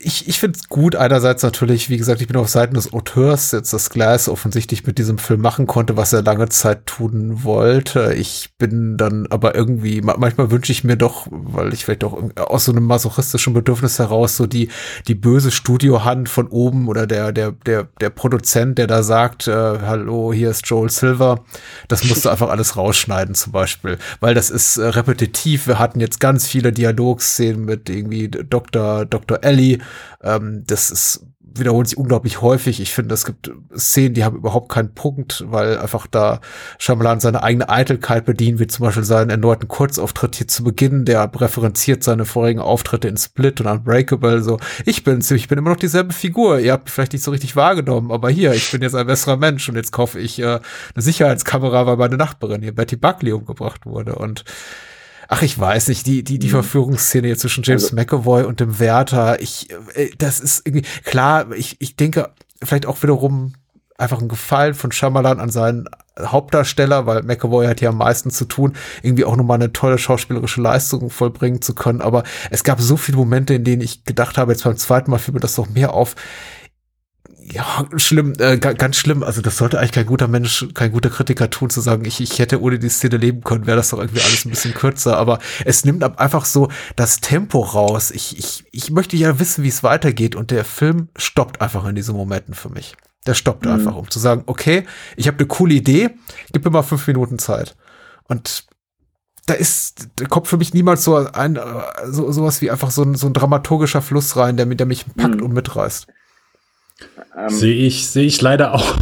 ich, 0.00 0.28
ich 0.28 0.38
finde 0.38 0.58
es 0.58 0.68
gut, 0.68 0.96
einerseits 0.96 1.42
natürlich, 1.42 1.90
wie 1.90 1.96
gesagt, 1.96 2.20
ich 2.20 2.26
bin 2.26 2.36
auf 2.36 2.48
Seiten 2.48 2.74
des 2.74 2.92
Auteurs, 2.92 3.52
jetzt 3.52 3.72
das 3.72 3.90
Glass 3.90 4.28
offensichtlich 4.28 4.86
mit 4.86 4.98
diesem 4.98 5.18
Film 5.18 5.40
machen 5.40 5.66
konnte, 5.66 5.96
was 5.96 6.12
er 6.12 6.22
lange 6.22 6.48
Zeit 6.48 6.86
tun 6.86 7.44
wollte. 7.44 8.14
Ich 8.14 8.50
bin 8.58 8.96
dann 8.96 9.26
aber 9.30 9.54
irgendwie, 9.54 10.00
manchmal 10.00 10.50
wünsche 10.50 10.72
ich 10.72 10.84
mir 10.84 10.96
doch, 10.96 11.26
weil 11.30 11.72
ich 11.72 11.84
vielleicht 11.84 12.04
auch 12.04 12.22
aus 12.36 12.64
so 12.64 12.72
einem 12.72 12.84
masochistischen 12.84 13.54
Bedürfnis 13.54 13.98
heraus 13.98 14.36
so 14.36 14.46
die, 14.46 14.68
die 15.08 15.14
böse 15.14 15.50
Studiohand 15.50 16.28
von 16.28 16.48
oben 16.48 16.88
oder 16.88 17.06
der, 17.06 17.32
der, 17.32 17.52
der, 17.52 17.88
der 18.00 18.10
Produzent, 18.10 18.78
der 18.78 18.86
da 18.86 19.02
sagt, 19.02 19.48
äh, 19.48 19.52
hallo, 19.52 20.32
hier 20.32 20.50
ist 20.50 20.66
Joel 20.66 20.90
Silver, 20.90 21.44
das 21.88 22.04
musst 22.04 22.24
du 22.24 22.28
einfach 22.28 22.50
alles 22.50 22.76
rausschneiden 22.76 23.34
zum 23.34 23.52
Beispiel, 23.52 23.98
weil 24.20 24.34
das 24.34 24.50
ist 24.50 24.76
äh, 24.76 24.86
repetitiv. 24.86 25.66
Wir 25.66 25.78
hatten 25.78 26.00
jetzt 26.00 26.20
ganz 26.20 26.46
viele 26.46 26.72
Dialogszenen 26.72 27.64
mit 27.64 27.88
irgendwie 27.88 28.28
Dr. 28.28 29.04
Dr. 29.04 29.42
Ellie, 29.42 29.78
ähm, 30.22 30.64
das 30.66 30.90
ist 30.90 31.26
wiederholt 31.58 31.88
sich 31.88 31.98
unglaublich 31.98 32.40
häufig. 32.40 32.80
Ich 32.80 32.92
finde, 32.92 33.14
es 33.14 33.24
gibt 33.24 33.50
Szenen, 33.76 34.14
die 34.14 34.24
haben 34.24 34.36
überhaupt 34.36 34.70
keinen 34.70 34.94
Punkt, 34.94 35.44
weil 35.48 35.78
einfach 35.78 36.06
da 36.06 36.40
Shyamalan 36.78 37.20
seine 37.20 37.42
eigene 37.42 37.68
Eitelkeit 37.68 38.24
bedient, 38.24 38.58
wie 38.58 38.66
zum 38.66 38.84
Beispiel 38.84 39.04
seinen 39.04 39.30
erneuten 39.30 39.68
Kurzauftritt 39.68 40.36
hier 40.36 40.48
zu 40.48 40.64
Beginn, 40.64 41.04
der 41.04 41.30
referenziert 41.34 42.02
seine 42.02 42.24
vorigen 42.24 42.60
Auftritte 42.60 43.08
in 43.08 43.16
Split 43.16 43.60
und 43.60 43.66
Unbreakable, 43.66 44.42
so, 44.42 44.58
ich 44.84 45.04
bin's, 45.04 45.30
ich 45.30 45.48
bin 45.48 45.58
immer 45.58 45.70
noch 45.70 45.76
dieselbe 45.76 46.12
Figur, 46.12 46.58
ihr 46.58 46.72
habt 46.72 46.84
mich 46.84 46.92
vielleicht 46.92 47.12
nicht 47.12 47.24
so 47.24 47.30
richtig 47.30 47.56
wahrgenommen, 47.56 48.10
aber 48.10 48.30
hier, 48.30 48.52
ich 48.52 48.70
bin 48.70 48.82
jetzt 48.82 48.94
ein 48.94 49.06
besserer 49.06 49.36
Mensch 49.36 49.68
und 49.68 49.76
jetzt 49.76 49.92
kaufe 49.92 50.18
ich 50.18 50.38
äh, 50.38 50.44
eine 50.44 50.60
Sicherheitskamera, 50.96 51.86
weil 51.86 51.96
meine 51.96 52.16
Nachbarin 52.16 52.62
hier 52.62 52.74
Betty 52.74 52.96
Buckley 52.96 53.32
umgebracht 53.32 53.86
wurde. 53.86 54.16
Und 54.16 54.44
Ach, 55.28 55.42
ich 55.42 55.58
weiß 55.58 55.88
nicht, 55.88 56.06
die, 56.06 56.22
die, 56.22 56.38
die 56.38 56.46
mhm. 56.48 56.52
Verführungsszene 56.52 57.26
hier 57.28 57.38
zwischen 57.38 57.64
James 57.64 57.84
also, 57.84 57.96
McAvoy 57.96 58.44
und 58.44 58.60
dem 58.60 58.78
Wärter, 58.78 59.40
ich, 59.40 59.68
äh, 59.94 60.10
das 60.18 60.40
ist 60.40 60.66
irgendwie, 60.66 60.86
klar, 61.04 61.52
ich, 61.52 61.76
ich 61.80 61.96
denke, 61.96 62.30
vielleicht 62.62 62.86
auch 62.86 63.02
wiederum 63.02 63.54
einfach 63.98 64.20
ein 64.20 64.28
Gefallen 64.28 64.74
von 64.74 64.92
Shyamalan 64.92 65.40
an 65.40 65.50
seinen 65.50 65.88
Hauptdarsteller, 66.18 67.06
weil 67.06 67.22
McAvoy 67.22 67.66
hat 67.66 67.80
ja 67.80 67.90
am 67.90 67.98
meisten 67.98 68.30
zu 68.30 68.44
tun, 68.46 68.74
irgendwie 69.02 69.24
auch 69.24 69.36
nochmal 69.36 69.56
eine 69.56 69.72
tolle 69.72 69.98
schauspielerische 69.98 70.60
Leistung 70.60 71.10
vollbringen 71.10 71.62
zu 71.62 71.74
können. 71.74 72.00
Aber 72.00 72.22
es 72.50 72.64
gab 72.64 72.80
so 72.80 72.96
viele 72.96 73.18
Momente, 73.18 73.54
in 73.54 73.64
denen 73.64 73.82
ich 73.82 74.04
gedacht 74.04 74.38
habe, 74.38 74.52
jetzt 74.52 74.64
beim 74.64 74.76
zweiten 74.76 75.10
Mal 75.10 75.18
fiel 75.18 75.34
mir 75.34 75.40
das 75.40 75.54
doch 75.54 75.68
mehr 75.68 75.92
auf 75.92 76.14
ja, 77.52 77.86
schlimm, 77.96 78.32
äh, 78.38 78.58
ganz 78.58 78.96
schlimm. 78.96 79.22
Also 79.22 79.40
das 79.40 79.56
sollte 79.56 79.78
eigentlich 79.78 79.92
kein 79.92 80.06
guter 80.06 80.28
Mensch, 80.28 80.66
kein 80.74 80.90
guter 80.90 81.10
Kritiker 81.10 81.48
tun, 81.50 81.70
zu 81.70 81.80
sagen, 81.80 82.04
ich, 82.04 82.20
ich 82.20 82.38
hätte 82.38 82.60
ohne 82.60 82.78
die 82.78 82.88
Szene 82.88 83.18
leben 83.18 83.42
können, 83.42 83.66
wäre 83.66 83.76
das 83.76 83.90
doch 83.90 83.98
irgendwie 83.98 84.20
alles 84.20 84.44
ein 84.44 84.50
bisschen 84.50 84.74
kürzer. 84.74 85.16
Aber 85.16 85.38
es 85.64 85.84
nimmt 85.84 86.02
einfach 86.18 86.44
so 86.44 86.68
das 86.96 87.20
Tempo 87.20 87.60
raus. 87.60 88.10
Ich, 88.10 88.38
ich, 88.38 88.64
ich 88.72 88.90
möchte 88.90 89.16
ja 89.16 89.38
wissen, 89.38 89.62
wie 89.64 89.68
es 89.68 89.82
weitergeht. 89.82 90.34
Und 90.34 90.50
der 90.50 90.64
Film 90.64 91.08
stoppt 91.16 91.60
einfach 91.60 91.86
in 91.86 91.94
diesen 91.94 92.16
Momenten 92.16 92.54
für 92.54 92.68
mich. 92.68 92.96
Der 93.26 93.34
stoppt 93.34 93.64
mhm. 93.64 93.72
einfach, 93.72 93.96
um 93.96 94.10
zu 94.10 94.18
sagen, 94.18 94.42
okay, 94.46 94.84
ich 95.16 95.28
habe 95.28 95.38
eine 95.38 95.46
coole 95.46 95.74
Idee, 95.74 96.10
gib 96.52 96.64
mir 96.64 96.70
mal 96.70 96.82
fünf 96.82 97.06
Minuten 97.06 97.38
Zeit. 97.38 97.76
Und 98.24 98.66
da 99.46 99.54
ist, 99.54 100.08
da 100.16 100.26
kommt 100.26 100.48
für 100.48 100.56
mich 100.56 100.74
niemals 100.74 101.04
so 101.04 101.16
ein, 101.16 101.58
so, 102.06 102.30
sowas 102.32 102.60
wie 102.60 102.70
einfach 102.70 102.90
so 102.90 103.02
ein, 103.02 103.14
so 103.14 103.28
ein 103.28 103.32
dramaturgischer 103.32 104.02
Fluss 104.02 104.36
rein, 104.36 104.56
der, 104.56 104.66
der 104.66 104.86
mich 104.86 105.06
packt 105.14 105.36
mhm. 105.36 105.44
und 105.44 105.52
mitreißt. 105.52 106.08
Ähm, 107.36 107.50
sehe 107.50 107.74
ich, 107.74 108.06
sehe 108.06 108.24
ich 108.24 108.40
leider 108.40 108.74
auch, 108.74 108.94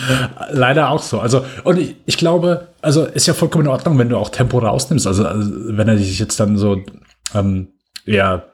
leider 0.50 0.90
auch 0.90 1.02
so. 1.02 1.20
Also, 1.20 1.44
und 1.64 1.78
ich, 1.78 1.96
ich, 2.06 2.16
glaube, 2.16 2.68
also 2.80 3.04
ist 3.04 3.26
ja 3.26 3.34
vollkommen 3.34 3.64
in 3.64 3.70
Ordnung, 3.70 3.98
wenn 3.98 4.08
du 4.08 4.16
auch 4.16 4.28
Tempo 4.28 4.58
rausnimmst. 4.58 5.06
Also, 5.06 5.26
also 5.26 5.50
wenn 5.76 5.88
er 5.88 5.98
sich 5.98 6.18
jetzt 6.18 6.38
dann 6.38 6.56
so, 6.56 6.82
ähm, 7.34 7.68
ja, 8.06 8.44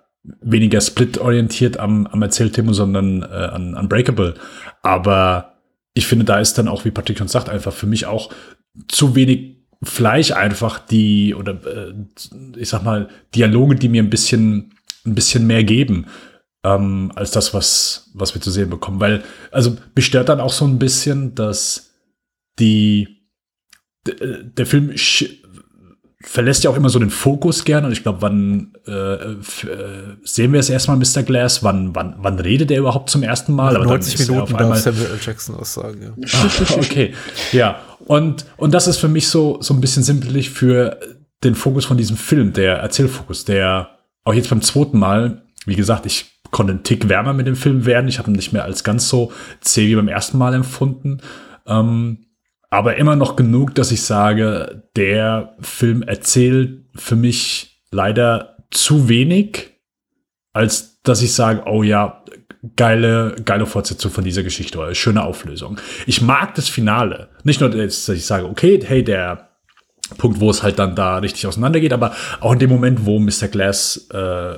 weniger 0.40 0.80
split-orientiert 0.80 1.78
am, 1.78 2.07
am 2.07 2.22
Erzählthema, 2.22 2.72
sondern 2.72 3.22
äh, 3.22 3.26
an 3.26 3.74
Unbreakable. 3.74 4.34
Aber 4.82 5.55
ich 5.94 6.07
finde, 6.07 6.24
da 6.24 6.40
ist 6.40 6.59
dann 6.59 6.68
auch, 6.68 6.84
wie 6.84 6.90
Patrick 6.90 7.18
schon 7.18 7.28
sagt, 7.28 7.49
einfach 7.49 7.72
für 7.72 7.86
mich 7.86 8.07
auch 8.07 8.30
zu 8.88 9.14
wenig 9.14 9.57
Fleisch 9.82 10.32
einfach 10.32 10.78
die, 10.78 11.34
oder 11.34 11.53
äh, 11.53 11.92
ich 12.57 12.70
sag 12.70 12.82
mal, 12.82 13.09
Dialoge, 13.34 13.76
die 13.76 13.88
mir 13.88 14.03
ein 14.03 14.11
bisschen, 14.11 14.74
ein 15.05 15.14
bisschen 15.14 15.47
mehr 15.47 15.64
geben 15.64 16.07
ähm, 16.67 17.12
als 17.14 17.31
das, 17.31 17.55
was, 17.55 18.11
was 18.14 18.35
wir 18.35 18.43
zu 18.43 18.51
sehen 18.51 18.71
bekommen. 18.71 19.01
Weil, 19.01 19.23
also 19.53 19.77
bestört 19.95 20.29
dann 20.29 20.41
auch 20.41 20.53
so 20.53 20.64
ein 20.64 20.79
bisschen, 20.79 21.35
dass 21.35 21.93
die 22.59 23.17
der 24.09 24.67
Film 24.67 24.93
verlässt 26.21 26.64
ja 26.64 26.71
auch 26.71 26.77
immer 26.77 26.89
so 26.89 26.99
den 26.99 27.11
Fokus 27.11 27.64
gerne. 27.64 27.87
Und 27.87 27.93
ich 27.93 28.03
glaube, 28.03 28.23
wann 28.23 28.73
äh, 28.87 28.93
äh, 28.93 29.37
sehen 30.23 30.53
wir 30.53 30.61
es 30.61 30.71
erstmal 30.71 30.97
Mr. 30.97 31.23
Glass? 31.23 31.62
Wann, 31.62 31.95
wann, 31.95 32.17
wann 32.19 32.39
redet 32.39 32.71
er 32.71 32.79
überhaupt 32.79 33.11
zum 33.11 33.23
ersten 33.23 33.53
Mal? 33.53 33.77
Aber 33.77 33.85
90 33.85 34.19
Minuten 34.21 34.41
auf 34.41 34.55
einmal 34.55 34.79
Samuel 34.79 35.07
L. 35.07 35.19
Jackson 35.25 35.57
aussagen. 35.57 36.14
Ja. 36.19 36.29
ah, 36.33 36.75
okay, 36.77 37.14
ja. 37.53 37.81
Und, 38.07 38.47
und 38.57 38.75
das 38.75 38.87
ist 38.87 38.99
für 38.99 39.09
mich 39.09 39.29
so, 39.29 39.59
so 39.61 39.75
ein 39.75 39.81
bisschen 39.81 40.03
simpelig 40.03 40.51
für 40.51 40.99
den 41.45 41.55
Fokus 41.55 41.85
von 41.85 41.97
diesem 41.97 42.17
Film, 42.17 42.53
der 42.53 42.77
Erzählfokus, 42.77 43.45
der 43.45 43.91
auch 44.25 44.35
jetzt 44.35 44.51
beim 44.51 44.62
zweiten 44.62 44.99
Mal, 44.99 45.43
wie 45.67 45.77
gesagt, 45.77 46.07
ich 46.07 46.36
konnte 46.57 46.72
ein 46.72 46.84
Tick 46.84 47.11
wärmer 47.11 47.34
mit 47.34 47.46
dem 47.46 47.54
Film 47.54 47.84
werden. 47.84 48.09
Ich 48.09 48.18
habe 48.18 48.30
ihn 48.30 48.34
nicht 48.34 48.54
mehr 48.54 48.64
als 48.64 48.82
ganz 48.82 49.11
so 49.11 49.30
zäh 49.61 49.88
wie 49.88 49.94
beim 49.94 50.09
ersten 50.09 50.38
Mal 50.38 50.54
empfunden. 50.54 51.18
Ähm, 51.66 52.28
aber 52.70 52.96
immer 52.96 53.14
noch 53.14 53.36
genug, 53.36 53.74
dass 53.74 53.92
ich 53.92 54.00
sage, 54.00 54.84
der 54.96 55.54
Film 55.61 56.02
erzählt 56.02 56.86
für 56.94 57.14
mich 57.14 57.82
leider 57.90 58.57
zu 58.70 59.07
wenig, 59.11 59.74
als 60.54 61.02
dass 61.02 61.20
ich 61.20 61.34
sage, 61.34 61.64
oh 61.66 61.82
ja, 61.82 62.24
geile, 62.74 63.36
geile 63.44 63.66
Fortsetzung 63.66 64.11
von 64.11 64.24
dieser 64.24 64.42
Geschichte 64.42 64.78
oder 64.78 64.94
schöne 64.94 65.24
Auflösung. 65.24 65.78
Ich 66.07 66.22
mag 66.22 66.54
das 66.54 66.70
Finale. 66.70 67.28
Nicht 67.44 67.61
nur, 67.61 67.68
dass 67.68 68.09
ich 68.09 68.24
sage, 68.24 68.46
okay, 68.46 68.80
hey, 68.82 69.04
der 69.04 69.50
Punkt, 70.16 70.40
wo 70.40 70.48
es 70.48 70.62
halt 70.62 70.78
dann 70.78 70.96
da 70.96 71.18
richtig 71.18 71.46
auseinandergeht, 71.46 71.92
aber 71.92 72.14
auch 72.40 72.52
in 72.52 72.61
dem 72.61 72.70
Moment, 72.70 73.04
wo 73.04 73.18
Mr. 73.18 73.48
Glass 73.48 74.09
äh, 74.11 74.54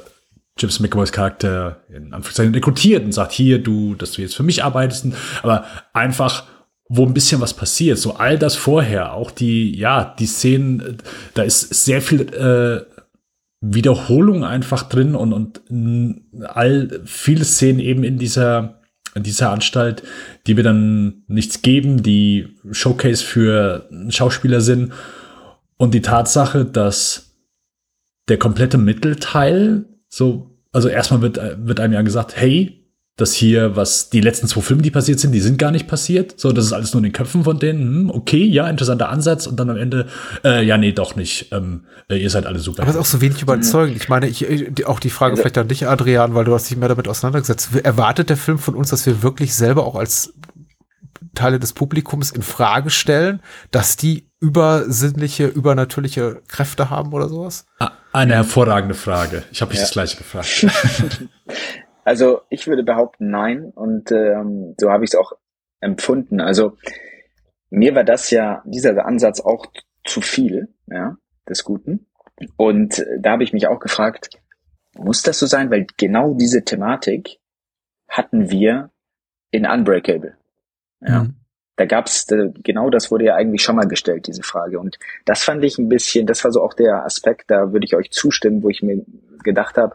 James 0.59 0.81
McAvoys 0.81 1.13
Charakter 1.13 1.83
in 1.89 2.13
Anführungszeichen 2.13 2.55
rekrutiert 2.55 3.05
und 3.05 3.13
sagt, 3.13 3.33
hier, 3.33 3.63
du, 3.63 3.95
dass 3.95 4.13
du 4.13 4.23
jetzt 4.23 4.37
für 4.37 4.43
mich 4.43 4.65
arbeitest, 4.65 5.07
aber 5.43 5.65
einfach, 5.93 6.45
wo 6.89 7.05
ein 7.05 7.15
bisschen 7.15 7.41
was 7.41 7.55
passiert, 7.55 7.99
so 7.99 8.15
all 8.15 8.39
das 8.39 8.57
vorher, 8.57 9.13
auch 9.13 9.31
die, 9.31 9.77
ja, 9.77 10.15
die 10.19 10.27
Szenen, 10.27 10.99
da 11.35 11.43
ist 11.43 11.85
sehr 11.85 12.01
viel 12.01 12.23
äh, 12.33 12.99
Wiederholung 13.61 14.45
einfach 14.45 14.89
drin 14.89 15.15
und, 15.15 15.33
und 15.33 16.23
all 16.45 17.03
viele 17.05 17.45
Szenen 17.45 17.81
eben 17.81 18.05
in 18.05 18.19
dieser, 18.19 18.81
in 19.15 19.25
dieser 19.25 19.51
Anstalt, 19.51 20.03
die 20.47 20.55
mir 20.55 20.63
dann 20.63 21.25
nichts 21.27 21.63
geben, 21.63 22.03
die 22.03 22.57
Showcase 22.71 23.25
für 23.25 23.89
Schauspieler 24.11 24.61
sind. 24.61 24.93
Und 25.77 25.95
die 25.95 26.03
Tatsache, 26.03 26.65
dass 26.65 27.37
der 28.29 28.39
komplette 28.39 28.79
Mittelteil 28.79 29.85
so, 30.09 30.48
also 30.73 30.89
erstmal 30.89 31.23
wird, 31.23 31.41
wird 31.59 31.81
einem 31.81 31.95
ja 31.95 32.03
gesagt, 32.03 32.37
hey, 32.37 32.79
das 33.19 33.33
hier, 33.33 33.75
was 33.75 34.11
die 34.11 34.21
letzten 34.21 34.47
zwei 34.47 34.61
Filme, 34.61 34.81
die 34.81 34.93
passiert 34.93 35.19
sind, 35.19 35.33
die 35.33 35.41
sind 35.41 35.59
gar 35.59 35.73
nicht 35.73 35.89
passiert. 35.89 36.39
So, 36.39 36.53
das 36.53 36.67
ist 36.67 36.73
alles 36.73 36.95
nur 36.95 37.01
in 37.01 37.05
den 37.05 37.13
Köpfen 37.13 37.43
von 37.43 37.59
denen. 37.59 37.83
Hm, 37.83 38.11
okay, 38.11 38.45
ja, 38.45 38.69
interessanter 38.69 39.09
Ansatz. 39.09 39.49
Und 39.49 39.59
dann 39.59 39.71
am 39.71 39.77
Ende, 39.77 40.07
äh, 40.45 40.65
ja, 40.65 40.79
nee, 40.79 40.93
doch 40.93 41.17
nicht. 41.17 41.51
Ähm, 41.51 41.85
äh, 42.09 42.17
ihr 42.17 42.31
seid 42.31 42.47
alle 42.47 42.61
super. 42.61 42.83
Aber 42.83 42.91
es 42.91 42.97
ist 42.97 43.01
auch 43.01 43.07
so 43.07 43.21
wenig 43.21 43.43
überzeugend. 43.43 43.97
Ich 43.97 44.09
meine, 44.09 44.29
ich, 44.29 44.87
auch 44.87 45.01
die 45.01 45.11
Frage 45.11 45.37
vielleicht 45.37 45.59
an 45.59 45.67
dich, 45.67 45.89
Adrian, 45.89 46.35
weil 46.35 46.45
du 46.45 46.55
hast 46.55 46.71
dich 46.71 46.77
mehr 46.77 46.89
damit 46.89 47.09
auseinandergesetzt. 47.09 47.71
Erwartet 47.83 48.31
der 48.31 48.37
Film 48.37 48.61
von 48.61 48.77
uns, 48.77 48.91
dass 48.91 49.05
wir 49.05 49.21
wirklich 49.21 49.53
selber 49.53 49.85
auch 49.85 49.97
als 49.97 50.35
Teile 51.35 51.59
des 51.59 51.73
Publikums 51.73 52.31
in 52.31 52.43
Frage 52.43 52.91
stellen, 52.91 53.41
dass 53.73 53.97
die 53.97 54.28
übersinnliche, 54.41 55.47
übernatürliche 55.47 56.43
Kräfte 56.49 56.91
haben 56.91 57.13
oder 57.13 57.29
sowas? 57.29 57.67
Eine 58.13 58.35
hervorragende 58.35 58.95
Frage. 58.95 59.43
Ich 59.51 59.61
habe 59.61 59.71
mich 59.71 59.79
ja. 59.79 59.85
das 59.85 59.93
gleiche 59.93 60.17
gefragt. 60.17 60.67
Also 62.09 62.41
ich 62.49 62.67
würde 62.67 62.85
behaupten, 62.85 63.29
nein. 63.29 63.65
Und 63.65 64.11
ähm, 64.13 64.75
so 64.79 64.91
habe 64.91 65.05
ich 65.05 65.11
es 65.11 65.15
auch 65.15 65.33
empfunden. 65.81 66.41
Also 66.41 66.79
mir 67.69 67.95
war 67.95 68.03
das 68.03 68.31
ja, 68.31 68.63
dieser 68.65 69.05
Ansatz 69.05 69.43
auch 69.43 69.67
zu 70.07 70.23
viel, 70.23 70.75
ja, 70.87 71.19
des 71.47 71.65
Guten. 71.65 72.07
Und 72.57 73.05
da 73.19 73.33
habe 73.33 73.45
ich 73.45 73.53
mich 73.53 73.67
auch 73.67 73.79
gefragt, 73.79 74.31
muss 74.97 75.23
das 75.23 75.39
so 75.39 75.45
sein? 75.45 75.71
Weil 75.71 75.87
genau 75.99 76.33
diese 76.33 76.65
Thematik 76.65 77.41
hatten 78.09 78.49
wir 78.51 78.91
in 79.51 79.67
Unbreakable. 79.67 80.39
Ja. 81.01 81.25
Mhm. 81.25 81.35
Da 81.79 81.87
gab's 81.87 82.27
genau 82.65 82.91
das 82.91 83.13
wurde 83.13 83.27
ja 83.27 83.37
eigentlich 83.37 83.63
schon 83.63 83.77
mal 83.77 83.87
gestellt, 83.87 84.27
diese 84.27 84.43
Frage. 84.43 84.81
Und 84.81 84.99
das 85.25 85.45
fand 85.45 85.63
ich 85.63 85.79
ein 85.79 85.89
bisschen, 85.89 86.27
das 86.27 86.43
war 86.43 86.51
so 86.51 86.61
auch 86.61 86.75
der 86.75 87.05
Aspekt, 87.05 87.53
da 87.53 87.73
würde 87.73 87.87
ich 87.87 87.95
euch 87.95 88.11
zustimmen, 88.11 88.65
wo 88.65 88.69
ich 88.69 88.83
mir 88.83 89.05
gedacht 89.45 89.77
habe, 89.77 89.95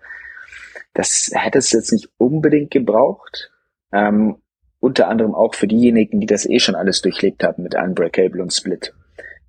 das 0.94 1.30
hätte 1.34 1.58
es 1.58 1.74
jetzt 1.74 1.92
nicht 1.92 2.08
unbedingt 2.18 2.72
gebraucht. 2.72 3.52
Ähm, 3.92 4.38
unter 4.80 5.10
anderem 5.10 5.36
auch 5.36 5.56
für 5.56 5.68
diejenigen, 5.68 6.22
die 6.22 6.26
das 6.26 6.50
eh 6.50 6.60
schon 6.60 6.76
alles 6.76 7.02
durchlebt 7.02 7.44
haben 7.44 7.64
mit 7.64 7.76
Unbreakable 7.76 8.42
und 8.42 8.54
Split. 8.54 8.94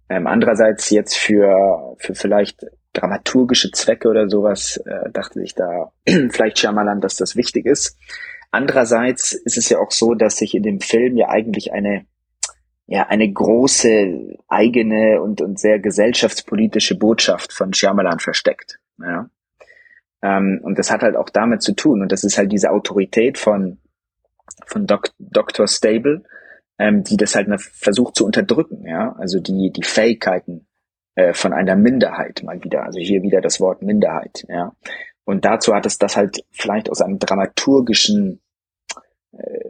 Ähm, 0.08 0.26
andererseits 0.26 0.90
jetzt 0.90 1.16
für, 1.16 1.94
für 1.98 2.16
vielleicht 2.16 2.66
dramaturgische 2.94 3.70
Zwecke 3.70 4.08
oder 4.08 4.28
sowas, 4.28 4.76
äh, 4.78 5.08
dachte 5.12 5.38
sich 5.38 5.54
da 5.54 5.92
vielleicht 6.30 6.58
Shyamalan, 6.58 7.00
dass 7.00 7.14
das 7.14 7.36
wichtig 7.36 7.66
ist. 7.66 7.96
Andererseits 8.50 9.34
ist 9.34 9.56
es 9.56 9.68
ja 9.68 9.78
auch 9.78 9.92
so, 9.92 10.14
dass 10.14 10.36
sich 10.36 10.56
in 10.56 10.64
dem 10.64 10.80
Film 10.80 11.16
ja 11.16 11.28
eigentlich 11.28 11.72
eine 11.72 12.06
ja 12.86 13.06
eine 13.06 13.30
große 13.30 14.38
eigene 14.48 15.22
und, 15.22 15.40
und 15.40 15.58
sehr 15.58 15.78
gesellschaftspolitische 15.78 16.96
Botschaft 16.96 17.52
von 17.52 17.72
Shyamalan 17.72 18.18
versteckt. 18.18 18.78
Ja. 18.98 19.30
Ähm, 20.22 20.60
und 20.62 20.78
das 20.78 20.90
hat 20.90 21.02
halt 21.02 21.16
auch 21.16 21.30
damit 21.30 21.62
zu 21.62 21.74
tun. 21.74 22.02
Und 22.02 22.12
das 22.12 22.24
ist 22.24 22.38
halt 22.38 22.52
diese 22.52 22.70
Autorität 22.70 23.38
von, 23.38 23.78
von 24.66 24.86
Doc, 24.86 25.10
Dr. 25.18 25.66
Stable, 25.66 26.24
ähm, 26.78 27.04
die 27.04 27.16
das 27.16 27.34
halt 27.34 27.48
versucht 27.60 28.16
zu 28.16 28.26
unterdrücken. 28.26 28.86
Ja. 28.86 29.14
Also 29.18 29.40
die, 29.40 29.70
die 29.70 29.82
Fähigkeiten 29.82 30.66
äh, 31.14 31.32
von 31.32 31.52
einer 31.52 31.76
Minderheit 31.76 32.42
mal 32.42 32.62
wieder. 32.62 32.84
Also 32.84 33.00
hier 33.00 33.22
wieder 33.22 33.40
das 33.40 33.60
Wort 33.60 33.82
Minderheit. 33.82 34.44
Ja. 34.48 34.74
Und 35.24 35.44
dazu 35.44 35.74
hat 35.74 35.86
es 35.86 35.98
das 35.98 36.16
halt 36.16 36.44
vielleicht 36.50 36.90
aus 36.90 37.00
einem 37.00 37.18
dramaturgischen 37.18 38.42
äh, 39.32 39.63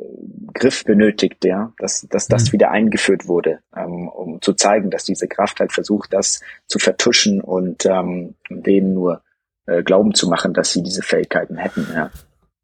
Griff 0.55 0.85
benötigt, 0.85 1.45
ja, 1.45 1.73
dass, 1.79 2.07
dass 2.09 2.29
das 2.29 2.47
mhm. 2.49 2.53
wieder 2.53 2.71
eingeführt 2.71 3.29
wurde, 3.29 3.61
ähm, 3.77 4.09
um 4.09 4.41
zu 4.41 4.55
zeigen, 4.55 4.91
dass 4.91 5.05
diese 5.05 5.29
Kraft 5.29 5.61
halt 5.61 5.73
versucht, 5.73 6.13
das 6.13 6.41
zu 6.67 6.79
vertuschen 6.79 7.41
und 7.41 7.85
ähm, 7.87 8.35
denen 8.49 8.95
nur 8.95 9.23
äh, 9.67 9.83
glauben 9.83 10.15
zu 10.15 10.29
machen, 10.29 10.55
dass 10.55 10.73
sie 10.73 10.83
diese 10.83 11.03
Fähigkeiten 11.03 11.57
hätten, 11.57 11.87
ja. 11.93 12.11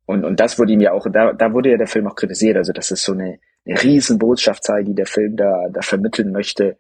Und, 0.07 0.25
und 0.25 0.41
das 0.41 0.59
wurde 0.59 0.73
ihm 0.73 0.81
ja 0.81 0.93
auch, 0.93 1.07
da, 1.09 1.33
da 1.33 1.53
wurde 1.53 1.71
ja 1.71 1.77
der 1.77 1.87
Film 1.87 2.09
auch 2.09 2.17
kritisiert, 2.17 2.57
also 2.57 2.73
das 2.73 2.91
ist 2.91 3.05
so 3.05 3.13
eine, 3.13 3.39
eine 3.65 3.83
riesen 3.83 4.19
Botschaft 4.19 4.65
sei, 4.65 4.83
die 4.83 4.95
der 4.95 5.07
Film 5.07 5.37
da, 5.37 5.69
da 5.71 5.83
vermitteln 5.83 6.33
möchte, 6.33 6.79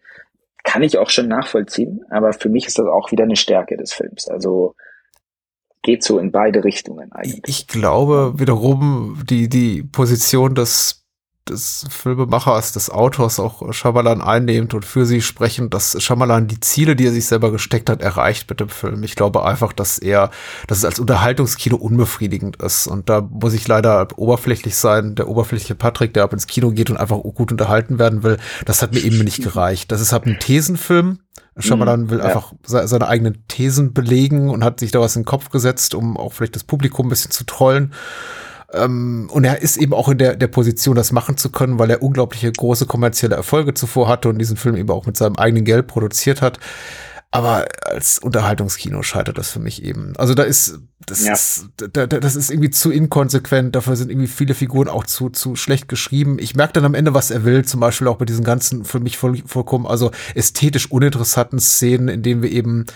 kann 0.65 0.83
ich 0.83 0.99
auch 0.99 1.11
schon 1.11 1.29
nachvollziehen, 1.29 2.01
aber 2.11 2.33
für 2.33 2.49
mich 2.49 2.67
ist 2.67 2.79
das 2.79 2.87
auch 2.87 3.13
wieder 3.13 3.25
eine 3.25 3.37
Stärke 3.37 3.77
des 3.77 3.93
Films. 3.93 4.29
Also 4.29 4.75
geht 5.83 6.03
so 6.03 6.19
in 6.19 6.31
beide 6.31 6.65
Richtungen 6.65 7.13
eigentlich. 7.13 7.43
Ich 7.47 7.67
glaube 7.67 8.35
wiederum, 8.37 9.23
die, 9.29 9.49
die 9.49 9.83
Position 9.83 10.55
des 10.55 11.00
des 11.49 11.86
Filmemachers, 11.91 12.72
des 12.72 12.91
Autors 12.91 13.41
auch 13.41 13.72
Shyamalan 13.72 14.20
einnehmend 14.20 14.74
und 14.74 14.84
für 14.84 15.07
sie 15.07 15.20
sprechen, 15.20 15.70
dass 15.70 16.01
Shyamalan 16.01 16.47
die 16.47 16.61
Ziele, 16.61 16.97
die 16.97 17.07
er 17.07 17.12
sich 17.12 17.26
selber 17.26 17.51
gesteckt 17.51 17.91
hat, 17.91 18.03
erreicht 18.03 18.49
mit 18.49 18.61
dem 18.61 18.68
Film. 18.68 19.03
Ich 19.03 19.16
glaube 19.16 19.45
einfach, 19.45 19.72
dass 19.72 19.99
er, 19.99 20.30
dass 20.66 20.78
es 20.78 20.84
als 20.84 21.01
Unterhaltungskino 21.01 21.76
unbefriedigend 21.76 22.57
ist. 22.57 22.86
Und 22.86 23.09
da 23.09 23.20
muss 23.20 23.55
ich 23.55 23.66
leider 23.66 24.09
oberflächlich 24.16 24.76
sein. 24.76 25.14
Der 25.14 25.28
oberflächliche 25.28 25.74
Patrick, 25.74 26.14
der 26.14 26.24
ab 26.24 26.32
ins 26.32 26.47
Kino 26.47 26.70
geht 26.70 26.91
und 26.91 26.97
einfach 26.97 27.18
gut 27.18 27.51
unterhalten 27.51 27.99
werden 27.99 28.22
will, 28.22 28.36
das 28.64 28.82
hat 28.82 28.93
mir 28.95 29.01
eben 29.01 29.18
nicht 29.18 29.43
gereicht. 29.43 29.91
Das 29.91 30.01
ist 30.01 30.12
halt 30.12 30.26
ein 30.26 30.38
Thesenfilm. 30.38 31.18
Shyamalan 31.59 32.03
mhm. 32.03 32.11
will 32.11 32.18
ja. 32.18 32.24
einfach 32.26 32.53
seine 32.64 33.09
eigenen 33.09 33.47
Thesen 33.49 33.93
belegen 33.93 34.51
und 34.51 34.62
hat 34.62 34.80
sich 34.80 34.93
da 34.93 35.01
was 35.01 35.16
in 35.16 35.22
den 35.22 35.26
Kopf 35.26 35.51
gesetzt, 35.51 35.95
um 35.95 36.16
auch 36.16 36.32
vielleicht 36.32 36.57
das 36.57 36.64
Publikum 36.64 37.07
ein 37.07 37.11
bisschen 37.11 37.32
zu 37.32 37.45
trollen. 37.45 37.93
Ähm, 38.73 39.29
und 39.33 39.45
er 39.45 39.62
ist 39.62 39.77
eben 39.77 39.93
auch 39.93 40.09
in 40.09 40.18
der, 40.18 40.37
der 40.37 40.47
Position, 40.47 40.95
das 40.95 41.12
machen 41.12 41.37
zu 41.37 41.51
können, 41.51 41.79
weil 41.79 41.91
er 41.91 42.03
unglaubliche 42.03 42.51
große 42.53 42.87
kommerzielle 42.87 43.35
Erfolge 43.37 43.75
zuvor 43.75 44.09
hatte 44.09 44.29
und 44.29 44.39
diesen 44.39 44.57
Film 44.57 44.77
eben 44.77 44.91
auch 44.91 45.07
mit 45.07 45.16
seinem 45.16 45.37
eigenen 45.37 45.64
Geld 45.64 45.87
produziert 45.87 46.41
hat. 46.43 46.59
Aber 47.33 47.66
als 47.85 48.18
Unterhaltungskino 48.18 49.03
scheitert 49.03 49.39
das 49.39 49.51
für 49.51 49.61
mich 49.61 49.85
eben. 49.85 50.16
Also 50.16 50.35
da 50.35 50.43
ist, 50.43 50.81
das 51.07 51.24
ja. 51.24 51.33
ist, 51.33 51.68
da, 51.76 52.09
das 52.09 52.35
ist 52.35 52.51
irgendwie 52.51 52.70
zu 52.70 52.91
inkonsequent. 52.91 53.76
Dafür 53.76 53.95
sind 53.95 54.11
irgendwie 54.11 54.26
viele 54.26 54.53
Figuren 54.53 54.89
auch 54.89 55.07
zu, 55.07 55.31
zu 55.31 55.55
schlecht 55.55 55.87
geschrieben. 55.87 56.39
Ich 56.41 56.57
merke 56.57 56.72
dann 56.72 56.85
am 56.85 56.95
Ende, 56.95 57.14
was 57.14 57.31
er 57.31 57.45
will. 57.45 57.64
Zum 57.64 57.78
Beispiel 57.78 58.09
auch 58.09 58.16
bei 58.16 58.24
diesen 58.24 58.43
ganzen, 58.43 58.85
für 58.85 58.99
mich 58.99 59.16
voll, 59.16 59.43
vollkommen, 59.47 59.87
also 59.87 60.11
ästhetisch 60.35 60.91
uninteressanten 60.91 61.61
Szenen, 61.61 62.09
in 62.09 62.24
denen 62.24 62.43
wir 62.43 62.51
eben 62.51 62.87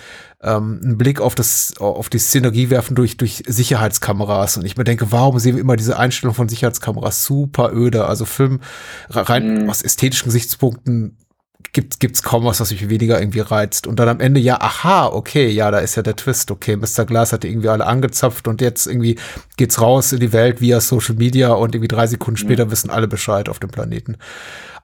ähm, 0.43 0.80
einen 0.82 0.99
Blick 0.99 1.20
auf 1.20 1.37
das, 1.37 1.74
auf 1.78 2.09
die 2.09 2.18
Szenerie 2.18 2.70
werfen 2.70 2.97
durch, 2.97 3.16
durch 3.16 3.45
Sicherheitskameras. 3.47 4.57
Und 4.57 4.64
ich 4.66 4.76
mir 4.76 4.82
denke, 4.82 5.12
warum 5.12 5.39
sehen 5.39 5.55
wir 5.55 5.61
immer 5.61 5.76
diese 5.76 5.97
Einstellung 5.97 6.35
von 6.35 6.49
Sicherheitskameras 6.49 7.24
super 7.24 7.72
öde? 7.72 8.07
Also 8.07 8.24
Film 8.24 8.59
rein 9.11 9.66
mm. 9.66 9.70
aus 9.70 9.82
ästhetischen 9.82 10.26
Gesichtspunkten 10.26 11.18
gibt 11.73 12.01
gibt's 12.01 12.23
kaum 12.23 12.45
was, 12.45 12.61
was 12.61 12.71
mich 12.71 12.89
weniger 12.89 13.21
irgendwie 13.21 13.41
reizt. 13.41 13.87
Und 13.87 13.99
dann 13.99 14.09
am 14.09 14.21
Ende, 14.21 14.41
ja, 14.41 14.61
aha, 14.61 15.07
okay, 15.07 15.49
ja, 15.49 15.71
da 15.71 15.79
ist 15.79 15.95
ja 15.95 16.03
der 16.03 16.17
Twist, 16.17 16.51
okay, 16.51 16.77
Mr. 16.77 17.05
Glass 17.05 17.33
hat 17.33 17.45
irgendwie 17.45 17.69
alle 17.69 17.87
angezapft 17.87 18.47
und 18.49 18.61
jetzt 18.61 18.87
irgendwie 18.87 19.19
geht's 19.57 19.81
raus 19.81 20.12
in 20.12 20.21
die 20.21 20.33
Welt 20.33 20.61
via 20.61 20.81
Social 20.81 21.15
Media 21.15 21.53
und 21.53 21.75
irgendwie 21.75 21.89
drei 21.89 22.07
Sekunden 22.07 22.37
später 22.37 22.67
mhm. 22.67 22.71
wissen 22.71 22.91
alle 22.91 23.09
Bescheid 23.09 23.49
auf 23.49 23.59
dem 23.59 23.71
Planeten. 23.71 24.17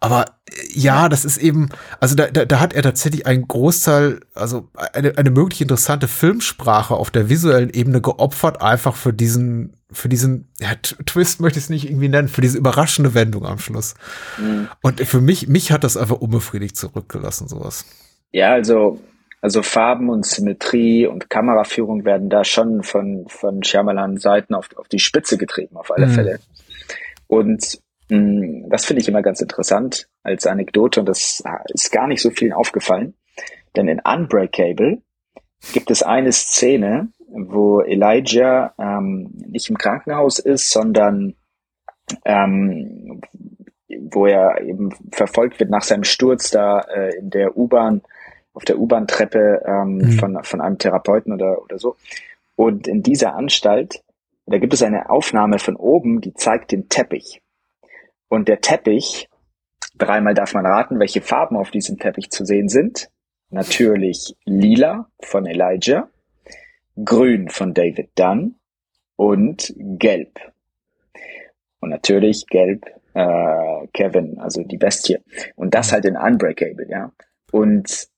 Aber 0.01 0.25
äh, 0.47 0.53
ja, 0.73 1.09
das 1.09 1.25
ist 1.25 1.37
eben, 1.37 1.69
also 2.01 2.15
da, 2.15 2.27
da, 2.27 2.45
da 2.45 2.61
hat 2.61 2.73
er 2.73 2.83
tatsächlich 2.83 3.27
einen 3.27 3.47
Großteil, 3.47 4.21
also 4.35 4.69
eine, 4.93 5.17
eine 5.17 5.31
möglich 5.31 5.61
interessante 5.61 6.09
Filmsprache 6.09 6.95
auf 6.95 7.11
der 7.11 7.29
visuellen 7.29 7.71
Ebene 7.71 8.01
geopfert, 8.01 8.63
einfach 8.63 8.97
für 8.97 9.13
diesen, 9.13 9.77
für 9.93 10.09
diesen 10.09 10.53
ja, 10.61 10.75
Twist 10.77 11.41
möchte 11.41 11.59
ich 11.59 11.67
es 11.67 11.71
nicht 11.71 11.87
irgendwie 11.87 12.09
nennen, 12.09 12.29
für 12.29 12.41
diese 12.41 12.59
überraschende 12.59 13.15
Wendung 13.15 13.45
am 13.45 13.59
Schluss. 13.59 13.95
Mhm. 14.39 14.69
Und 14.83 15.01
für 15.01 15.21
mich, 15.21 15.49
mich 15.49 15.73
hat 15.73 15.85
das 15.85 15.97
einfach 15.97 16.21
unbefriedigt 16.21 16.77
zurückgelassen, 16.77 17.49
sowas. 17.49 17.85
Ja, 18.33 18.53
also, 18.53 19.01
also 19.41 19.63
Farben 19.63 20.09
und 20.09 20.25
Symmetrie 20.25 21.07
und 21.07 21.31
Kameraführung 21.31 22.05
werden 22.05 22.29
da 22.29 22.45
schon 22.45 22.83
von, 22.83 23.27
von 23.29 23.63
Shyamalan 23.63 24.19
Seiten 24.19 24.55
auf, 24.55 24.69
auf 24.77 24.89
die 24.89 25.01
Spitze 25.01 25.39
getrieben, 25.39 25.77
auf 25.77 25.91
alle 25.91 26.07
mhm. 26.07 26.13
Fälle. 26.13 26.41
Und 27.27 27.81
Mm, 28.11 28.69
das 28.69 28.85
finde 28.85 29.01
ich 29.03 29.09
immer 29.09 29.23
ganz 29.23 29.41
interessant 29.41 30.09
als 30.23 30.47
Anekdote 30.47 31.01
und 31.01 31.07
das 31.09 31.43
ist 31.73 31.93
gar 31.93 32.09
nicht 32.09 32.21
so 32.21 32.31
vielen 32.31 32.53
aufgefallen. 32.53 33.15
Denn 33.77 33.89
in 33.89 34.01
Unbreakable 34.01 35.01
gibt 35.73 35.91
es 35.91 36.03
eine 36.03 36.33
Szene, 36.33 37.09
wo 37.33 37.81
Elijah 37.81 38.75
ähm, 38.79 39.31
nicht 39.47 39.71
im 39.71 39.79
Krankenhaus 39.79 40.39
ist, 40.39 40.71
sondern 40.71 41.35
ähm, 42.25 43.21
wo 43.89 44.27
er 44.27 44.61
eben 44.63 44.91
verfolgt 45.13 45.61
wird 45.61 45.71
nach 45.71 45.83
seinem 45.83 46.05
Sturz 46.05 46.51
da 46.51 46.81
äh, 46.81 47.17
in 47.17 47.31
der 47.31 47.57
U-Bahn, 47.57 48.03
auf 48.53 48.65
der 48.65 48.79
U-Bahn-Treppe 48.79 49.63
ähm, 49.65 49.97
mhm. 49.97 50.13
von, 50.13 50.45
von 50.45 50.61
einem 50.61 50.79
Therapeuten 50.79 51.33
oder, 51.33 51.63
oder 51.63 51.79
so. 51.79 51.97
Und 52.57 52.89
in 52.89 53.03
dieser 53.03 53.35
Anstalt, 53.35 54.03
da 54.47 54.59
gibt 54.59 54.75
es 54.75 54.83
eine 54.83 55.11
Aufnahme 55.11 55.59
von 55.59 55.77
oben, 55.77 56.21
die 56.21 56.35
zeigt 56.35 56.73
den 56.73 56.89
Teppich. 56.89 57.43
Und 58.29 58.49
der 58.49 58.61
Teppich, 58.61 59.29
dreimal 59.97 60.35
darf 60.35 60.55
man 60.55 60.67
raten, 60.67 60.99
welche 60.99 61.21
Farben 61.21 61.57
auf 61.57 61.71
diesem 61.71 61.99
Teppich 61.99 62.31
zu 62.31 62.45
sehen 62.45 62.69
sind. 62.69 63.11
Natürlich 63.51 64.37
lila 64.45 65.09
von 65.21 65.47
Elijah, 65.47 66.09
grün 67.05 67.49
von 67.49 67.75
David 67.75 68.11
Dunn 68.15 68.57
und 69.17 69.75
gelb. 69.77 70.39
Und 71.81 71.91
natürlich 71.91 72.47
gelb 72.47 72.87
äh, 73.15 73.87
Kevin, 73.93 74.39
also 74.39 74.63
die 74.63 74.77
Bestie. 74.77 75.19
Und 75.57 75.75
das 75.75 75.93
halt 75.93 76.05
in 76.05 76.17
Unbreakable, 76.17 76.87
ja. 76.89 77.13
Und 77.53 78.09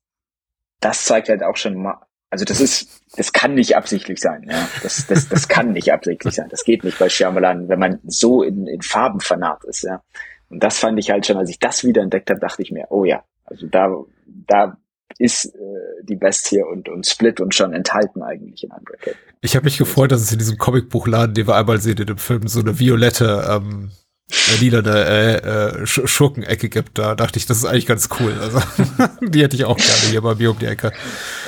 das 0.81 1.05
zeigt 1.05 1.29
halt 1.29 1.43
auch 1.43 1.57
schon 1.57 1.77
mal, 1.77 2.01
also 2.31 2.45
das 2.45 2.61
ist, 2.61 3.03
das 3.17 3.33
kann 3.33 3.55
nicht 3.55 3.77
absichtlich 3.77 4.21
sein, 4.21 4.45
ja. 4.49 4.69
Das, 4.83 5.07
das, 5.07 5.29
das 5.29 5.49
kann 5.49 5.73
nicht 5.73 5.93
absichtlich 5.93 6.35
sein. 6.35 6.49
Das 6.49 6.65
geht 6.65 6.83
nicht 6.85 6.99
bei 6.99 7.09
Shyamalan, 7.09 7.69
wenn 7.69 7.79
man 7.79 8.01
so 8.05 8.43
in, 8.43 8.67
in 8.67 8.83
Farben 8.83 9.21
vernarrt 9.21 9.65
ist, 9.65 9.83
ja. 9.83 10.03
Und 10.49 10.63
das 10.63 10.79
fand 10.79 10.99
ich 10.99 11.11
halt 11.11 11.27
schon, 11.27 11.39
als 11.39 11.51
ich 11.51 11.59
das 11.59 11.85
wieder 11.85 12.03
entdeckt 12.03 12.29
habe, 12.31 12.41
dachte 12.41 12.63
ich 12.63 12.73
mir, 12.73 12.87
oh 12.91 13.05
ja, 13.05 13.25
also 13.45 13.67
da, 13.67 13.89
da 14.27 14.77
ist 15.19 15.47
äh, 15.47 15.59
die 16.03 16.17
Bestie 16.17 16.63
und, 16.63 16.89
und 16.89 17.07
Split 17.07 17.41
und 17.41 17.55
schon 17.55 17.73
enthalten 17.73 18.23
eigentlich 18.23 18.65
in 18.65 18.71
Unbreakable. 18.71 19.17
Ich 19.41 19.57
habe 19.57 19.65
mich 19.65 19.79
gefreut, 19.79 20.13
dass 20.13 20.21
es 20.21 20.33
in 20.33 20.39
diesem 20.39 20.59
Comicbuchladen, 20.59 21.35
den 21.35 21.47
wir 21.47 21.57
einmal 21.57 21.81
sehen 21.81 21.99
in 21.99 22.07
dem 22.07 22.19
Film, 22.19 22.47
so 22.47 22.61
eine 22.61 22.79
violette 22.79 23.47
ähm, 23.49 23.91
äh, 24.31 24.61
lilane 24.61 25.05
äh, 25.05 25.83
äh, 25.83 25.87
Sch 25.87 26.01
Schurkenecke 26.07 26.69
gibt. 26.69 26.99
Da 26.99 27.15
dachte 27.15 27.39
ich, 27.39 27.47
das 27.47 27.59
ist 27.59 27.65
eigentlich 27.65 27.87
ganz 27.87 28.09
cool. 28.21 28.35
Also 28.41 28.61
die 29.21 29.43
hätte 29.43 29.57
ich 29.57 29.65
auch 29.65 29.77
gerne 29.77 30.11
hier 30.11 30.23
bei 30.23 30.35
mir 30.35 30.51
um 30.51 30.59
die 30.59 30.67
Ecke. 30.67 30.93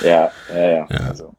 Ja, 0.02 0.30
ja, 0.52 0.70
ja. 0.70 0.86
ja. 0.90 0.96
Also. 1.08 1.34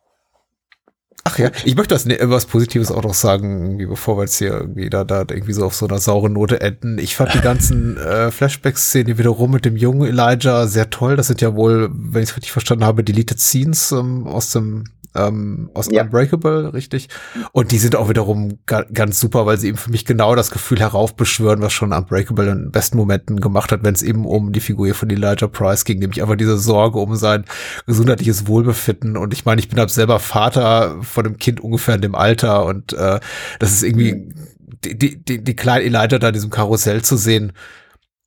Ach 1.27 1.39
ja, 1.39 1.49
ich 1.63 1.75
möchte 1.75 1.95
das, 1.95 2.05
ne, 2.05 2.19
was 2.21 2.45
Positives 2.45 2.91
auch 2.91 3.01
noch 3.01 3.15
sagen, 3.15 3.79
bevor 3.89 4.15
wir 4.17 4.25
jetzt 4.25 4.37
hier 4.37 4.51
irgendwie 4.53 4.91
da, 4.91 5.03
da 5.03 5.21
irgendwie 5.21 5.53
so 5.53 5.65
auf 5.65 5.73
so 5.73 5.87
einer 5.87 5.97
sauren 5.97 6.33
Note 6.33 6.61
enden. 6.61 6.99
Ich 6.99 7.15
fand 7.15 7.33
die 7.33 7.41
ganzen 7.41 7.97
äh, 8.05 8.29
Flashback-Szenen 8.29 9.17
wiederum 9.17 9.49
mit 9.49 9.65
dem 9.65 9.75
jungen 9.75 10.07
Elijah 10.07 10.67
sehr 10.67 10.91
toll. 10.91 11.15
Das 11.15 11.25
sind 11.25 11.41
ja 11.41 11.55
wohl, 11.55 11.89
wenn 11.91 12.21
ich 12.21 12.29
es 12.29 12.35
richtig 12.35 12.51
verstanden 12.51 12.85
habe, 12.85 13.03
Deleted 13.03 13.39
Scenes 13.39 13.91
ähm, 13.91 14.27
aus 14.27 14.51
dem 14.51 14.83
ähm, 15.15 15.69
aus 15.73 15.89
ja. 15.91 16.03
Unbreakable, 16.03 16.73
richtig. 16.73 17.09
Und 17.51 17.71
die 17.71 17.77
sind 17.77 17.95
auch 17.95 18.09
wiederum 18.09 18.59
ga 18.65 18.83
ganz 18.93 19.19
super, 19.19 19.45
weil 19.45 19.57
sie 19.57 19.69
eben 19.69 19.77
für 19.77 19.91
mich 19.91 20.05
genau 20.05 20.35
das 20.35 20.51
Gefühl 20.51 20.79
heraufbeschwören, 20.79 21.61
was 21.61 21.73
schon 21.73 21.93
Unbreakable 21.93 22.49
in 22.49 22.71
besten 22.71 22.97
Momenten 22.97 23.39
gemacht 23.39 23.71
hat, 23.71 23.83
wenn 23.83 23.93
es 23.93 24.03
eben 24.03 24.25
um 24.25 24.51
die 24.51 24.59
Figur 24.59 24.93
von 24.93 25.09
Elijah 25.09 25.47
Price 25.47 25.85
ging, 25.85 25.99
nämlich 25.99 26.21
einfach 26.21 26.35
diese 26.35 26.57
Sorge 26.57 26.99
um 26.99 27.15
sein 27.15 27.45
gesundheitliches 27.85 28.47
Wohlbefinden. 28.47 29.17
Und 29.17 29.33
ich 29.33 29.45
meine, 29.45 29.59
ich 29.59 29.69
bin 29.69 29.79
ab 29.79 29.89
selber 29.89 30.19
Vater 30.19 30.97
von 31.01 31.25
einem 31.25 31.37
Kind 31.37 31.59
ungefähr 31.61 31.95
in 31.95 32.01
dem 32.01 32.15
Alter 32.15 32.65
und 32.65 32.93
äh, 32.93 33.19
das 33.59 33.71
ist 33.71 33.83
irgendwie 33.83 34.13
mhm. 34.15 34.33
die, 34.83 35.23
die, 35.23 35.43
die 35.43 35.55
kleine 35.55 35.85
Elijah 35.85 36.19
da 36.19 36.27
in 36.27 36.33
diesem 36.33 36.49
Karussell 36.49 37.01
zu 37.01 37.17
sehen, 37.17 37.53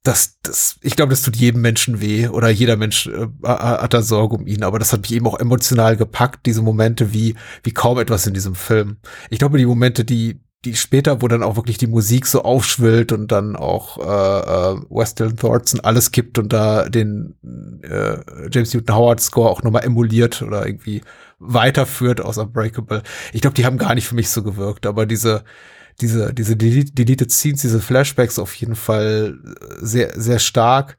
das, 0.03 0.39
das, 0.43 0.79
ich 0.83 0.97
glaube, 0.97 1.11
das 1.11 1.23
tut 1.23 1.37
jedem 1.37 1.61
Menschen 1.61 2.01
weh 2.01 2.29
oder 2.29 2.49
jeder 2.49 2.77
Mensch 2.77 3.09
äh, 3.09 3.27
hat 3.43 3.93
da 3.93 4.03
Sorge 4.03 4.37
um 4.37 4.47
ihn. 4.47 4.63
Aber 4.63 4.79
das 4.79 4.93
hat 4.93 5.03
mich 5.03 5.13
eben 5.13 5.27
auch 5.27 5.39
emotional 5.39 5.97
gepackt, 5.97 6.47
diese 6.47 6.63
Momente 6.63 7.13
wie, 7.13 7.35
wie 7.63 7.73
kaum 7.73 7.99
etwas 7.99 8.27
in 8.27 8.35
diesem 8.35 8.55
Film. 8.55 8.99
Ich 9.29 9.39
glaube, 9.39 9.59
die 9.59 9.67
Momente, 9.67 10.05
die, 10.05 10.41
die 10.65 10.75
später, 10.77 11.21
wo 11.21 11.29
dann 11.29 11.43
auch 11.43 11.57
wirklich 11.57 11.79
die 11.79 11.87
Musik 11.87 12.27
so 12.27 12.43
aufschwillt 12.43 13.13
und 13.13 13.31
dann 13.31 13.55
auch 13.55 13.99
äh, 13.99 14.03
äh, 14.03 14.81
Western 14.89 15.37
Thornton 15.37 15.81
alles 15.81 16.11
kippt 16.11 16.39
und 16.39 16.53
da 16.53 16.89
den 16.89 17.35
äh, 17.83 18.19
James 18.51 18.75
Newton 18.75 18.97
Howard 18.97 19.21
Score 19.21 19.51
auch 19.51 19.63
nochmal 19.63 19.85
emuliert 19.85 20.43
oder 20.43 20.67
irgendwie 20.67 21.03
weiterführt 21.39 22.21
aus 22.21 22.39
Unbreakable. 22.39 23.03
Ich 23.33 23.41
glaube, 23.41 23.55
die 23.55 23.65
haben 23.65 23.79
gar 23.79 23.95
nicht 23.95 24.09
für 24.09 24.15
mich 24.15 24.31
so 24.31 24.43
gewirkt, 24.43 24.87
aber 24.87 25.07
diese 25.07 25.45
diese, 26.01 26.33
diese 26.33 26.57
Deleted 26.57 27.33
Scenes, 27.33 27.63
diese 27.63 27.81
Flashbacks 27.81 28.39
auf 28.39 28.55
jeden 28.55 28.77
Fall 28.77 29.39
sehr, 29.81 30.13
sehr 30.19 30.39
stark. 30.39 30.97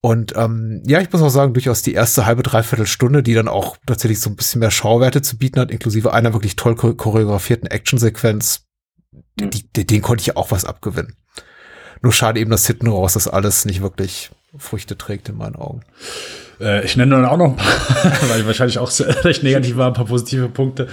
Und 0.00 0.34
ähm, 0.36 0.82
ja, 0.86 1.00
ich 1.00 1.12
muss 1.12 1.20
auch 1.20 1.30
sagen, 1.30 1.52
durchaus 1.52 1.82
die 1.82 1.92
erste 1.92 2.24
halbe, 2.26 2.42
dreiviertel 2.42 2.86
Stunde, 2.86 3.22
die 3.22 3.34
dann 3.34 3.48
auch 3.48 3.76
tatsächlich 3.86 4.20
so 4.20 4.30
ein 4.30 4.36
bisschen 4.36 4.60
mehr 4.60 4.70
Schauwerte 4.70 5.20
zu 5.20 5.36
bieten 5.36 5.60
hat, 5.60 5.70
inklusive 5.70 6.12
einer 6.12 6.32
wirklich 6.32 6.56
toll 6.56 6.74
choreografierten 6.74 7.68
Actionsequenz, 7.68 8.66
mhm. 9.38 9.50
die, 9.50 9.70
die, 9.72 9.86
den 9.86 10.00
konnte 10.00 10.22
ich 10.22 10.36
auch 10.36 10.52
was 10.52 10.64
abgewinnen. 10.64 11.16
Nur 12.02 12.12
schade 12.12 12.40
eben, 12.40 12.50
dass 12.50 12.66
hinten 12.66 12.86
raus 12.86 13.12
das 13.12 13.28
alles 13.28 13.66
nicht 13.66 13.82
wirklich 13.82 14.30
Früchte 14.56 14.96
trägt 14.96 15.28
in 15.28 15.36
meinen 15.36 15.56
Augen. 15.56 15.82
Äh, 16.60 16.84
ich 16.84 16.96
nenne 16.96 17.16
dann 17.16 17.24
auch 17.24 17.36
noch 17.36 17.46
ein 17.46 17.56
paar, 17.56 18.28
weil 18.28 18.46
wahrscheinlich 18.46 18.78
auch 18.78 18.92
recht 19.24 19.42
negativ 19.42 19.76
war, 19.76 19.88
ein 19.88 19.94
paar 19.94 20.04
positive 20.04 20.48
Punkte. 20.48 20.88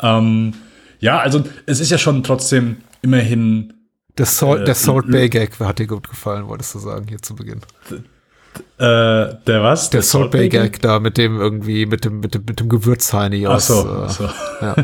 Ähm, 0.00 0.54
ja, 0.98 1.18
also 1.18 1.44
es 1.66 1.80
ist 1.80 1.90
ja 1.90 1.98
schon 1.98 2.22
trotzdem 2.22 2.78
immerhin. 3.02 3.72
Der 4.18 4.26
Salt, 4.26 4.62
äh, 4.62 4.64
der 4.64 4.74
Salt 4.74 5.10
Bay 5.10 5.28
Gag 5.28 5.58
hat 5.60 5.78
dir 5.78 5.86
gut 5.86 6.08
gefallen, 6.08 6.46
wolltest 6.48 6.74
du 6.74 6.78
sagen, 6.78 7.06
hier 7.08 7.20
zu 7.22 7.34
Beginn. 7.34 7.60
Äh, 7.90 8.02
der 8.78 9.62
was? 9.62 9.90
Der, 9.90 10.00
der 10.00 10.02
Salt, 10.02 10.30
Bay 10.30 10.48
Gag, 10.48 10.72
Gag 10.72 10.82
da 10.82 11.00
mit 11.00 11.16
dem 11.16 11.38
irgendwie, 11.38 11.86
mit 11.86 12.04
dem, 12.04 12.20
mit 12.20 12.34
dem, 12.34 12.44
mit 12.46 12.60
dem 12.60 12.68
Gewürzheini 12.68 13.46
aus. 13.46 13.68
so, 13.68 13.74
äh, 13.74 14.04
ach 14.04 14.10
so. 14.10 14.28
Ja. 14.60 14.74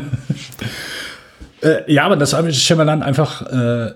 äh, 1.61 1.93
ja, 1.93 2.05
aber 2.05 2.15
das 2.15 2.35
Shyamalan 2.55 3.03
einfach 3.03 3.41
äh, 3.43 3.93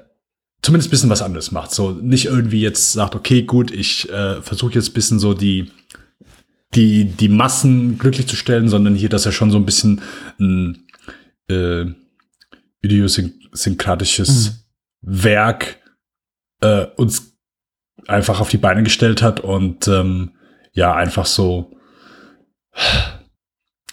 zumindest 0.61 0.89
ein 0.89 0.91
bisschen 0.91 1.09
was 1.09 1.22
anderes 1.22 1.51
macht. 1.51 1.72
So 1.72 1.91
nicht 1.91 2.26
irgendwie 2.26 2.61
jetzt 2.61 2.93
sagt, 2.93 3.15
okay, 3.15 3.43
gut, 3.43 3.72
ich 3.72 4.09
äh, 4.11 4.41
versuche 4.41 4.73
jetzt 4.73 4.89
ein 4.89 4.93
bisschen 4.93 5.19
so 5.19 5.34
die 5.34 5.72
die 6.73 7.06
die 7.06 7.30
Massen 7.30 7.98
glücklich 7.98 8.27
zu 8.27 8.35
stellen, 8.35 8.69
sondern 8.69 8.95
hier, 8.95 9.10
dass 9.10 9.26
er 9.26 9.31
schon 9.31 9.52
so 9.52 9.57
ein 9.57 9.65
bisschen 9.65 10.02
ein 10.39 10.88
äh, 11.49 11.85
idiosynkratisches 12.81 14.52
mhm. 15.02 15.23
Werk 15.23 15.77
äh, 16.61 16.85
uns 16.95 17.38
einfach 18.07 18.39
auf 18.39 18.49
die 18.49 18.57
Beine 18.57 18.84
gestellt 18.84 19.22
hat 19.22 19.39
und 19.39 19.88
ähm, 19.88 20.31
ja, 20.73 20.95
einfach 20.95 21.26
so 21.26 21.76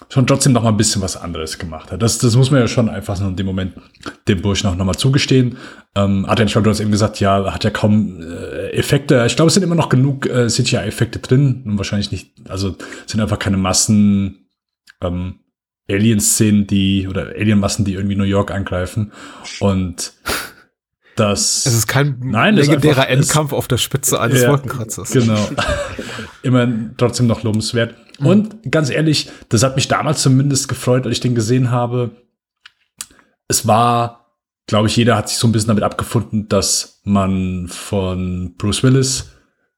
schon 0.08 0.26
trotzdem 0.26 0.52
noch 0.52 0.62
mal 0.62 0.70
ein 0.70 0.76
bisschen 0.76 1.02
was 1.02 1.16
anderes 1.16 1.58
gemacht 1.58 1.92
hat. 1.92 2.00
Das, 2.02 2.18
das 2.18 2.36
muss 2.36 2.50
man 2.50 2.60
ja 2.60 2.68
schon 2.68 2.88
einfach 2.88 3.16
so 3.16 3.26
in 3.26 3.36
dem 3.36 3.46
Moment 3.46 3.74
dem 4.28 4.40
Bursch 4.40 4.64
noch, 4.64 4.76
noch 4.76 4.84
mal 4.84 4.94
zugestehen. 4.94 5.58
Ähm, 5.94 6.26
hat 6.26 6.38
nicht, 6.38 6.54
du 6.54 6.64
hast 6.64 6.80
eben 6.80 6.90
gesagt, 6.90 7.20
ja, 7.20 7.52
hat 7.52 7.64
ja 7.64 7.70
kaum 7.70 8.20
äh, 8.20 8.70
Effekte. 8.70 9.24
Ich 9.26 9.36
glaube, 9.36 9.48
es 9.48 9.54
sind 9.54 9.62
immer 9.62 9.74
noch 9.74 9.88
genug 9.88 10.26
äh, 10.26 10.48
CGI-Effekte 10.48 11.18
drin 11.18 11.62
und 11.66 11.78
wahrscheinlich 11.78 12.12
nicht, 12.12 12.32
also 12.48 12.76
sind 13.06 13.20
einfach 13.20 13.38
keine 13.38 13.56
Massen 13.56 14.48
ähm, 15.02 15.40
Alien-Szenen, 15.90 16.66
die, 16.66 17.08
oder 17.08 17.32
Alien-Massen, 17.36 17.84
die 17.84 17.94
irgendwie 17.94 18.16
New 18.16 18.24
York 18.24 18.50
angreifen. 18.50 19.12
Und 19.60 20.12
das. 21.16 21.66
Es 21.66 21.74
ist 21.74 21.86
kein 21.86 22.18
nein, 22.20 22.54
legendärer 22.54 23.08
Endkampf 23.08 23.52
auf 23.52 23.68
der 23.68 23.78
Spitze 23.78 24.20
eines 24.20 24.42
ja, 24.42 24.50
Wolkenkratzers. 24.50 25.10
Genau. 25.10 25.48
Immer 26.42 26.68
trotzdem 26.96 27.26
noch 27.26 27.42
lobenswert. 27.42 27.94
Mhm. 28.18 28.26
Und 28.26 28.70
ganz 28.70 28.90
ehrlich, 28.90 29.30
das 29.48 29.62
hat 29.62 29.76
mich 29.76 29.88
damals 29.88 30.22
zumindest 30.22 30.68
gefreut, 30.68 31.06
als 31.06 31.14
ich 31.14 31.20
den 31.20 31.34
gesehen 31.34 31.70
habe. 31.70 32.10
Es 33.48 33.66
war, 33.66 34.34
glaube 34.66 34.88
ich, 34.88 34.96
jeder 34.96 35.16
hat 35.16 35.28
sich 35.28 35.38
so 35.38 35.48
ein 35.48 35.52
bisschen 35.52 35.68
damit 35.68 35.84
abgefunden, 35.84 36.48
dass 36.48 37.00
man 37.04 37.68
von 37.68 38.54
Bruce 38.58 38.82
Willis 38.82 39.30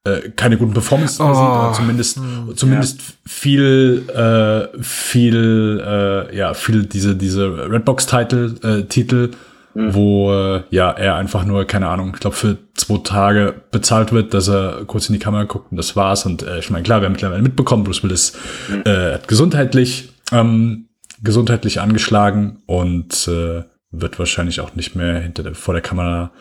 äh, 0.03 0.31
keine 0.31 0.57
guten 0.57 0.73
Performance 0.73 1.21
oh, 1.21 1.67
sieht, 1.67 1.75
zumindest, 1.75 2.17
mh, 2.17 2.55
zumindest 2.55 2.99
ja. 2.99 3.05
viel, 3.25 4.09
äh, 4.09 4.83
viel, 4.83 5.83
äh, 5.85 6.35
ja, 6.35 6.53
viel 6.53 6.85
diese, 6.85 7.15
diese 7.15 7.69
Redbox-Titel, 7.69 8.55
äh, 8.63 8.83
Titel, 8.85 9.31
mhm. 9.73 9.93
wo 9.93 10.33
äh, 10.33 10.63
ja 10.69 10.91
er 10.91 11.15
einfach 11.15 11.45
nur, 11.45 11.65
keine 11.65 11.87
Ahnung, 11.87 12.11
ich 12.13 12.19
glaube 12.19 12.35
für 12.35 12.57
zwei 12.75 12.97
Tage 13.03 13.55
bezahlt 13.71 14.11
wird, 14.11 14.33
dass 14.33 14.47
er 14.47 14.85
kurz 14.85 15.09
in 15.09 15.13
die 15.13 15.19
Kamera 15.19 15.43
guckt 15.43 15.71
und 15.71 15.77
das 15.77 15.95
war's. 15.95 16.25
Und 16.25 16.43
äh, 16.43 16.59
ich 16.59 16.69
meine, 16.69 16.83
klar, 16.83 17.01
wir 17.01 17.05
haben 17.05 17.13
mittlerweile 17.13 17.41
mitbekommen, 17.41 17.83
Bruce 17.83 18.03
Willis 18.03 18.37
mhm. 18.69 18.83
äh, 18.85 19.19
gesundheitlich, 19.27 20.13
ähm, 20.31 20.89
gesundheitlich 21.21 21.81
angeschlagen 21.81 22.63
und 22.65 23.27
äh, 23.27 23.63
wird 23.91 24.19
wahrscheinlich 24.19 24.61
auch 24.61 24.75
nicht 24.75 24.95
mehr 24.95 25.19
hinter 25.19 25.43
der, 25.43 25.55
vor 25.55 25.73
der 25.73 25.83
Kamera 25.83 26.31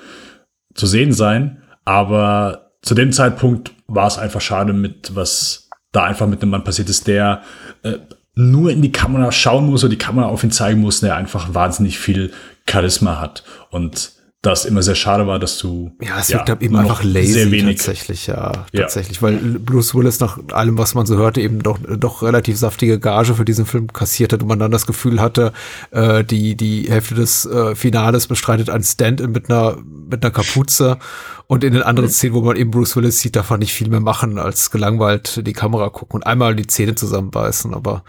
zu 0.74 0.86
sehen 0.86 1.12
sein. 1.12 1.62
Aber 1.84 2.70
zu 2.82 2.94
dem 2.94 3.12
Zeitpunkt 3.12 3.72
war 3.86 4.06
es 4.06 4.18
einfach 4.18 4.40
schade 4.40 4.72
mit, 4.72 5.14
was 5.14 5.68
da 5.92 6.04
einfach 6.04 6.26
mit 6.28 6.40
einem 6.42 6.52
Mann 6.52 6.64
passiert 6.64 6.88
ist, 6.88 7.08
der 7.08 7.42
äh, 7.82 7.98
nur 8.34 8.70
in 8.70 8.80
die 8.80 8.92
Kamera 8.92 9.32
schauen 9.32 9.66
muss 9.66 9.84
und 9.84 9.90
die 9.90 9.98
Kamera 9.98 10.26
auf 10.26 10.44
ihn 10.44 10.52
zeigen 10.52 10.80
muss, 10.80 11.00
der 11.00 11.16
einfach 11.16 11.52
wahnsinnig 11.52 11.98
viel 11.98 12.32
Charisma 12.70 13.20
hat. 13.20 13.44
Und 13.70 14.12
das 14.42 14.64
immer 14.64 14.82
sehr 14.82 14.94
schade 14.94 15.26
war, 15.26 15.38
dass 15.38 15.58
du. 15.58 15.92
Ja, 16.00 16.18
es 16.18 16.30
wirkt 16.30 16.48
ja, 16.48 16.56
eben 16.60 16.74
einfach 16.74 17.04
lazy 17.04 17.32
sehr 17.32 17.50
wenig. 17.50 17.76
tatsächlich, 17.76 18.26
ja, 18.26 18.52
ja. 18.72 18.80
Tatsächlich, 18.82 19.20
weil 19.20 19.36
Bruce 19.36 19.94
Willis 19.94 20.18
nach 20.18 20.38
allem, 20.52 20.78
was 20.78 20.94
man 20.94 21.04
so 21.04 21.18
hörte, 21.18 21.42
eben 21.42 21.62
doch, 21.62 21.78
doch 21.78 22.22
relativ 22.22 22.56
saftige 22.56 22.98
Gage 22.98 23.34
für 23.34 23.44
diesen 23.44 23.66
Film 23.66 23.92
kassiert 23.92 24.32
hat 24.32 24.40
und 24.40 24.48
man 24.48 24.58
dann 24.58 24.70
das 24.70 24.86
Gefühl 24.86 25.20
hatte, 25.20 25.52
äh, 25.90 26.24
die, 26.24 26.56
die 26.56 26.90
Hälfte 26.90 27.14
des 27.14 27.44
äh, 27.44 27.74
Finales 27.74 28.28
bestreitet 28.28 28.70
ein 28.70 28.82
Stand-in 28.82 29.30
mit 29.32 29.50
einer, 29.50 29.76
mit 29.84 30.24
einer 30.24 30.32
Kapuze 30.32 30.98
und 31.46 31.62
in 31.62 31.74
den 31.74 31.82
anderen 31.82 32.08
mhm. 32.08 32.14
Szenen, 32.14 32.34
wo 32.34 32.40
man 32.40 32.56
eben 32.56 32.70
Bruce 32.70 32.96
Willis 32.96 33.20
sieht, 33.20 33.36
darf 33.36 33.50
man 33.50 33.58
nicht 33.60 33.74
viel 33.74 33.90
mehr 33.90 34.00
machen, 34.00 34.38
als 34.38 34.70
gelangweilt 34.70 35.46
die 35.46 35.52
Kamera 35.52 35.90
gucken 35.90 36.16
und 36.16 36.26
einmal 36.26 36.56
die 36.56 36.66
Zähne 36.66 36.94
zusammenbeißen, 36.94 37.74
aber 37.74 38.04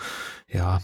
ja, 0.48 0.80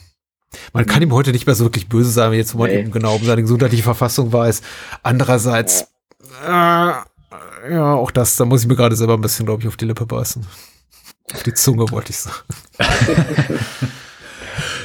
man 0.74 0.86
kann 0.86 1.02
ihm 1.02 1.14
heute 1.14 1.32
nicht 1.32 1.46
mehr 1.46 1.56
so 1.56 1.66
wirklich 1.66 1.90
böse 1.90 2.10
sein, 2.10 2.34
jetzt 2.34 2.56
wo 2.56 2.60
man 2.60 2.70
nee. 2.70 2.80
eben 2.80 2.92
genau 2.92 3.16
um 3.16 3.24
seine 3.24 3.42
gesundheitliche 3.42 3.84
Verfassung 3.84 4.32
weiß. 4.32 4.62
Andererseits, 5.04 5.88
ja. 6.44 7.06
Äh, 7.66 7.74
ja, 7.74 7.94
auch 7.94 8.12
das, 8.12 8.36
da 8.36 8.46
muss 8.46 8.62
ich 8.62 8.68
mir 8.68 8.76
gerade 8.76 8.96
selber 8.96 9.16
ein 9.16 9.22
bisschen, 9.22 9.46
glaube 9.46 9.62
ich, 9.62 9.68
auf 9.68 9.78
die 9.78 9.86
Lippe 9.86 10.06
beißen. 10.06 10.46
Auf 11.34 11.44
die 11.44 11.54
Zunge 11.54 11.90
wollte 11.92 12.12
ich 12.12 12.18
sagen. 12.18 12.38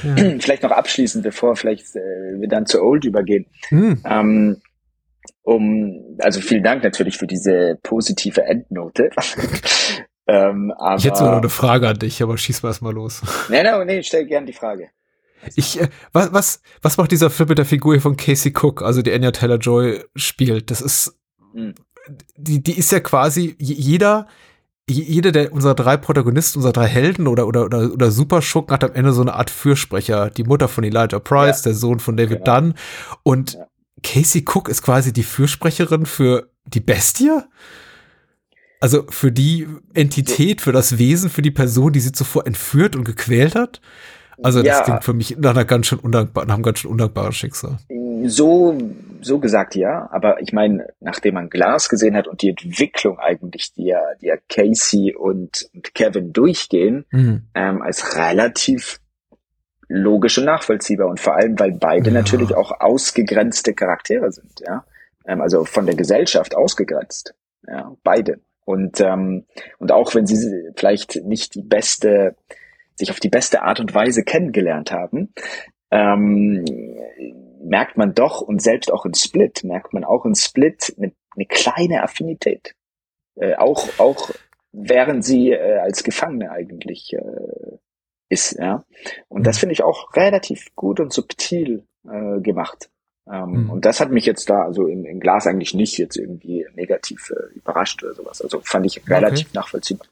ja. 0.02 0.38
Vielleicht 0.40 0.64
noch 0.64 0.72
abschließend, 0.72 1.22
bevor 1.22 1.54
vielleicht 1.54 1.94
äh, 1.94 2.40
wir 2.40 2.48
dann 2.48 2.66
zu 2.66 2.82
Old 2.82 3.04
übergehen. 3.04 3.46
Hm. 3.68 4.02
Ähm, 4.04 4.60
um, 5.42 6.16
also 6.18 6.40
vielen 6.40 6.64
Dank 6.64 6.82
natürlich 6.82 7.16
für 7.16 7.26
diese 7.26 7.78
positive 7.82 8.42
Endnote. 8.42 9.10
ähm, 10.26 10.72
aber, 10.76 10.96
ich 10.96 11.04
hätte 11.04 11.18
sogar 11.18 11.32
noch 11.32 11.42
eine 11.42 11.48
Frage 11.48 11.88
an 11.88 11.98
dich, 11.98 12.22
aber 12.22 12.36
schieß 12.36 12.62
mal 12.62 12.70
erstmal 12.70 12.92
los. 12.92 13.22
Nee, 13.48 13.62
nee, 13.62 13.84
nee, 13.84 14.02
stell 14.02 14.26
gerne 14.26 14.46
die 14.46 14.52
Frage. 14.52 14.90
Ich, 15.54 15.80
äh, 15.80 15.88
was, 16.12 16.32
was, 16.32 16.62
was 16.82 16.96
macht 16.96 17.10
dieser 17.10 17.30
Film 17.30 17.50
mit 17.50 17.58
der 17.58 17.64
Figur 17.64 18.00
von 18.00 18.16
Casey 18.16 18.52
Cook, 18.54 18.82
also 18.82 19.02
die 19.02 19.12
Anya 19.12 19.32
Taylor 19.32 19.58
Joy 19.58 20.04
spielt? 20.14 20.70
Das 20.70 20.80
ist, 20.80 21.18
mhm. 21.54 21.74
die, 22.36 22.62
die 22.62 22.78
ist 22.78 22.92
ja 22.92 23.00
quasi 23.00 23.56
jeder, 23.58 24.26
jeder 24.88 25.32
der 25.32 25.52
unserer 25.52 25.74
drei 25.74 25.96
Protagonisten, 25.96 26.58
unserer 26.58 26.72
drei 26.72 26.86
Helden 26.86 27.26
oder 27.26 27.46
oder 27.46 27.64
oder, 27.64 27.92
oder 27.92 28.10
Superschurken 28.10 28.72
hat 28.72 28.84
am 28.84 28.94
Ende 28.94 29.12
so 29.12 29.22
eine 29.22 29.34
Art 29.34 29.50
Fürsprecher. 29.50 30.30
Die 30.30 30.44
Mutter 30.44 30.68
von 30.68 30.84
Elijah 30.84 31.20
Price, 31.20 31.58
ja. 31.58 31.70
der 31.70 31.74
Sohn 31.74 32.00
von 32.00 32.16
David 32.16 32.44
genau. 32.44 32.60
Dunn 32.60 32.74
und 33.22 33.54
ja. 33.54 33.66
Casey 34.02 34.44
Cook 34.46 34.68
ist 34.68 34.82
quasi 34.82 35.12
die 35.12 35.22
Fürsprecherin 35.22 36.06
für 36.06 36.50
die 36.66 36.80
Bestie. 36.80 37.30
Also 38.80 39.06
für 39.08 39.30
die 39.30 39.68
Entität, 39.94 40.60
für 40.60 40.72
das 40.72 40.98
Wesen, 40.98 41.30
für 41.30 41.42
die 41.42 41.52
Person, 41.52 41.92
die 41.92 42.00
sie 42.00 42.10
zuvor 42.10 42.48
entführt 42.48 42.96
und 42.96 43.04
gequält 43.04 43.54
hat. 43.54 43.80
Also 44.42 44.62
das 44.62 44.78
Ja. 44.78 44.82
klingt 44.84 45.04
für 45.04 45.12
mich 45.14 45.36
nach 45.38 45.50
einer 45.50 45.64
ganz 45.64 45.86
schön 45.86 45.98
undankbar, 45.98 46.44
nach 46.46 46.54
einem 46.54 46.62
ganz 46.62 46.78
schön 46.80 46.90
undankbaren 46.90 47.32
Schicksal. 47.32 47.78
So, 48.24 48.78
so 49.20 49.38
gesagt, 49.38 49.74
ja. 49.74 50.08
Aber 50.12 50.40
ich 50.40 50.52
meine, 50.52 50.86
nachdem 51.00 51.34
man 51.34 51.48
Glas 51.50 51.88
gesehen 51.88 52.16
hat 52.16 52.28
und 52.28 52.42
die 52.42 52.50
Entwicklung 52.50 53.18
eigentlich, 53.18 53.72
die 53.74 53.86
ja, 53.86 54.00
die 54.20 54.26
ja 54.26 54.36
Casey 54.48 55.14
und, 55.14 55.68
und 55.74 55.94
Kevin 55.94 56.32
durchgehen, 56.32 57.04
Mhm. 57.10 57.42
ähm, 57.54 57.82
als 57.82 58.16
relativ 58.16 59.00
logisch 59.88 60.38
und 60.38 60.44
nachvollziehbar. 60.44 61.08
Und 61.08 61.20
vor 61.20 61.34
allem, 61.36 61.58
weil 61.58 61.72
beide 61.72 62.10
Ja. 62.10 62.14
natürlich 62.14 62.54
auch 62.54 62.80
ausgegrenzte 62.80 63.74
Charaktere 63.74 64.30
sind, 64.32 64.60
ja. 64.66 64.84
Ähm, 65.26 65.40
also 65.40 65.64
von 65.64 65.86
der 65.86 65.94
Gesellschaft 65.96 66.54
ausgegrenzt. 66.56 67.34
Ja, 67.66 67.92
beide. 68.02 68.40
Und, 68.64 69.00
ähm, 69.00 69.44
und 69.78 69.92
auch 69.92 70.14
wenn 70.14 70.26
sie 70.26 70.70
vielleicht 70.76 71.16
nicht 71.24 71.54
die 71.56 71.62
beste, 71.62 72.36
sich 72.96 73.10
auf 73.10 73.20
die 73.20 73.28
beste 73.28 73.62
Art 73.62 73.80
und 73.80 73.94
Weise 73.94 74.22
kennengelernt 74.22 74.92
haben, 74.92 75.32
ähm, 75.90 76.64
merkt 77.62 77.96
man 77.96 78.14
doch, 78.14 78.40
und 78.40 78.62
selbst 78.62 78.92
auch 78.92 79.04
in 79.04 79.14
Split, 79.14 79.64
merkt 79.64 79.92
man 79.92 80.04
auch 80.04 80.24
in 80.24 80.34
Split 80.34 80.94
eine, 80.96 81.12
eine 81.36 81.46
kleine 81.46 82.02
Affinität. 82.02 82.74
Äh, 83.36 83.54
auch, 83.56 83.88
auch 83.98 84.30
während 84.72 85.24
sie 85.24 85.50
äh, 85.50 85.78
als 85.78 86.02
Gefangene 86.02 86.50
eigentlich 86.50 87.12
äh, 87.12 87.78
ist, 88.28 88.58
ja. 88.58 88.84
Und 89.28 89.46
das 89.46 89.58
finde 89.58 89.74
ich 89.74 89.82
auch 89.82 90.14
relativ 90.16 90.74
gut 90.74 91.00
und 91.00 91.12
subtil 91.12 91.84
äh, 92.08 92.40
gemacht. 92.40 92.90
Ähm, 93.30 93.64
Mhm. 93.64 93.70
Und 93.70 93.84
das 93.84 94.00
hat 94.00 94.10
mich 94.10 94.26
jetzt 94.26 94.50
da, 94.50 94.62
also 94.62 94.86
im, 94.86 95.04
im 95.04 95.20
Glas 95.20 95.46
eigentlich 95.46 95.74
nicht 95.74 95.98
jetzt 95.98 96.16
irgendwie 96.16 96.66
negativ 96.74 97.30
äh, 97.30 97.54
überrascht 97.54 98.02
oder 98.02 98.14
sowas. 98.14 98.42
Also 98.42 98.60
fand 98.60 98.86
ich 98.86 99.08
relativ 99.08 99.52
nachvollziehbar. 99.54 100.06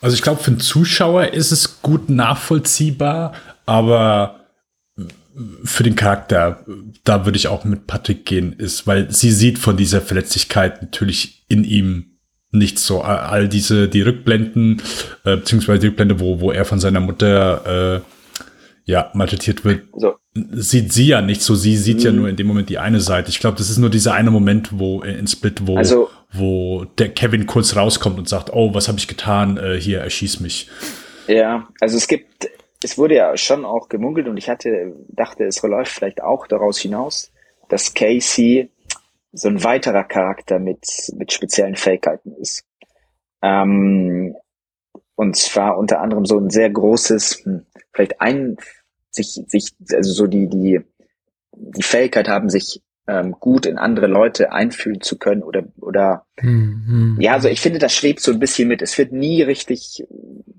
Also 0.00 0.14
ich 0.14 0.22
glaube, 0.22 0.42
für 0.42 0.50
einen 0.52 0.60
Zuschauer 0.60 1.28
ist 1.34 1.50
es 1.50 1.82
gut 1.82 2.08
nachvollziehbar, 2.08 3.32
aber 3.66 4.36
für 5.64 5.82
den 5.84 5.94
Charakter, 5.96 6.64
da 7.04 7.24
würde 7.24 7.36
ich 7.36 7.48
auch 7.48 7.64
mit 7.64 7.86
Patrick 7.86 8.24
gehen, 8.24 8.52
ist, 8.54 8.86
weil 8.86 9.10
sie 9.12 9.30
sieht 9.30 9.58
von 9.58 9.76
dieser 9.76 10.00
Verletzlichkeit 10.00 10.82
natürlich 10.82 11.44
in 11.48 11.62
ihm 11.64 12.18
nichts 12.50 12.86
so. 12.86 13.02
All- 13.02 13.48
diese, 13.48 13.88
die 13.88 14.00
Rückblenden, 14.02 14.82
äh, 15.24 15.36
beziehungsweise 15.36 15.80
die 15.80 15.86
Rückblende, 15.88 16.18
wo, 16.18 16.40
wo 16.40 16.50
er 16.50 16.64
von 16.64 16.80
seiner 16.80 17.00
Mutter 17.00 17.96
äh, 17.96 18.00
ja, 18.84 19.10
malträtiert 19.14 19.64
wird, 19.64 19.82
So, 19.96 20.14
sieht 20.34 20.92
sie 20.92 21.06
ja 21.08 21.20
nicht 21.20 21.42
so. 21.42 21.54
Sie 21.54 21.76
sieht 21.76 22.02
ja 22.02 22.10
Mhm. 22.10 22.16
nur 22.18 22.28
in 22.30 22.36
dem 22.36 22.46
Moment 22.46 22.68
die 22.70 22.78
eine 22.78 23.00
Seite. 23.00 23.28
Ich 23.30 23.38
glaube, 23.38 23.58
das 23.58 23.68
ist 23.70 23.78
nur 23.78 23.90
dieser 23.90 24.14
eine 24.14 24.30
Moment, 24.30 24.70
wo 24.72 25.02
in 25.02 25.26
Split, 25.26 25.66
wo, 25.66 25.76
Also- 25.76 26.08
wo 26.32 26.84
der 26.84 27.08
Kevin 27.10 27.46
kurz 27.46 27.76
rauskommt 27.76 28.18
und 28.18 28.28
sagt, 28.28 28.52
oh, 28.52 28.74
was 28.74 28.88
habe 28.88 28.98
ich 28.98 29.08
getan? 29.08 29.56
Äh, 29.56 29.80
hier, 29.80 30.00
erschieß 30.00 30.40
mich. 30.40 30.70
Ja, 31.26 31.68
also 31.80 31.96
es 31.96 32.06
gibt, 32.06 32.48
es 32.82 32.98
wurde 32.98 33.16
ja 33.16 33.36
schon 33.36 33.64
auch 33.64 33.88
gemunkelt 33.88 34.28
und 34.28 34.36
ich 34.36 34.48
hatte, 34.48 34.94
dachte, 35.08 35.44
es 35.44 35.62
läuft 35.62 35.92
vielleicht 35.92 36.22
auch 36.22 36.46
daraus 36.46 36.78
hinaus, 36.78 37.32
dass 37.68 37.94
Casey 37.94 38.70
so 39.32 39.48
ein 39.48 39.62
weiterer 39.62 40.04
Charakter 40.04 40.58
mit, 40.58 40.86
mit 41.16 41.32
speziellen 41.32 41.76
Fähigkeiten 41.76 42.32
ist. 42.32 42.64
Ähm, 43.42 44.34
und 45.14 45.36
zwar 45.36 45.78
unter 45.78 46.00
anderem 46.00 46.24
so 46.24 46.38
ein 46.38 46.50
sehr 46.50 46.70
großes, 46.70 47.44
hm, 47.44 47.66
vielleicht 47.92 48.20
ein, 48.20 48.56
sich, 49.10 49.40
sich, 49.46 49.74
also 49.92 50.12
so 50.12 50.26
die, 50.26 50.48
die, 50.48 50.80
die 51.52 51.82
Fähigkeit 51.82 52.28
haben, 52.28 52.48
sich 52.48 52.82
ähm, 53.08 53.32
gut 53.32 53.66
in 53.66 53.78
andere 53.78 54.06
Leute 54.06 54.52
einfühlen 54.52 55.00
zu 55.00 55.18
können 55.18 55.42
oder, 55.42 55.64
oder 55.80 56.26
Mhm. 56.40 57.16
ja, 57.18 57.32
also 57.32 57.48
ich 57.48 57.60
finde, 57.60 57.78
das 57.78 57.94
schwebt 57.94 58.20
so 58.20 58.32
ein 58.32 58.38
bisschen 58.38 58.68
mit. 58.68 58.82
Es 58.82 58.96
wird 58.96 59.12
nie 59.12 59.42
richtig 59.42 60.06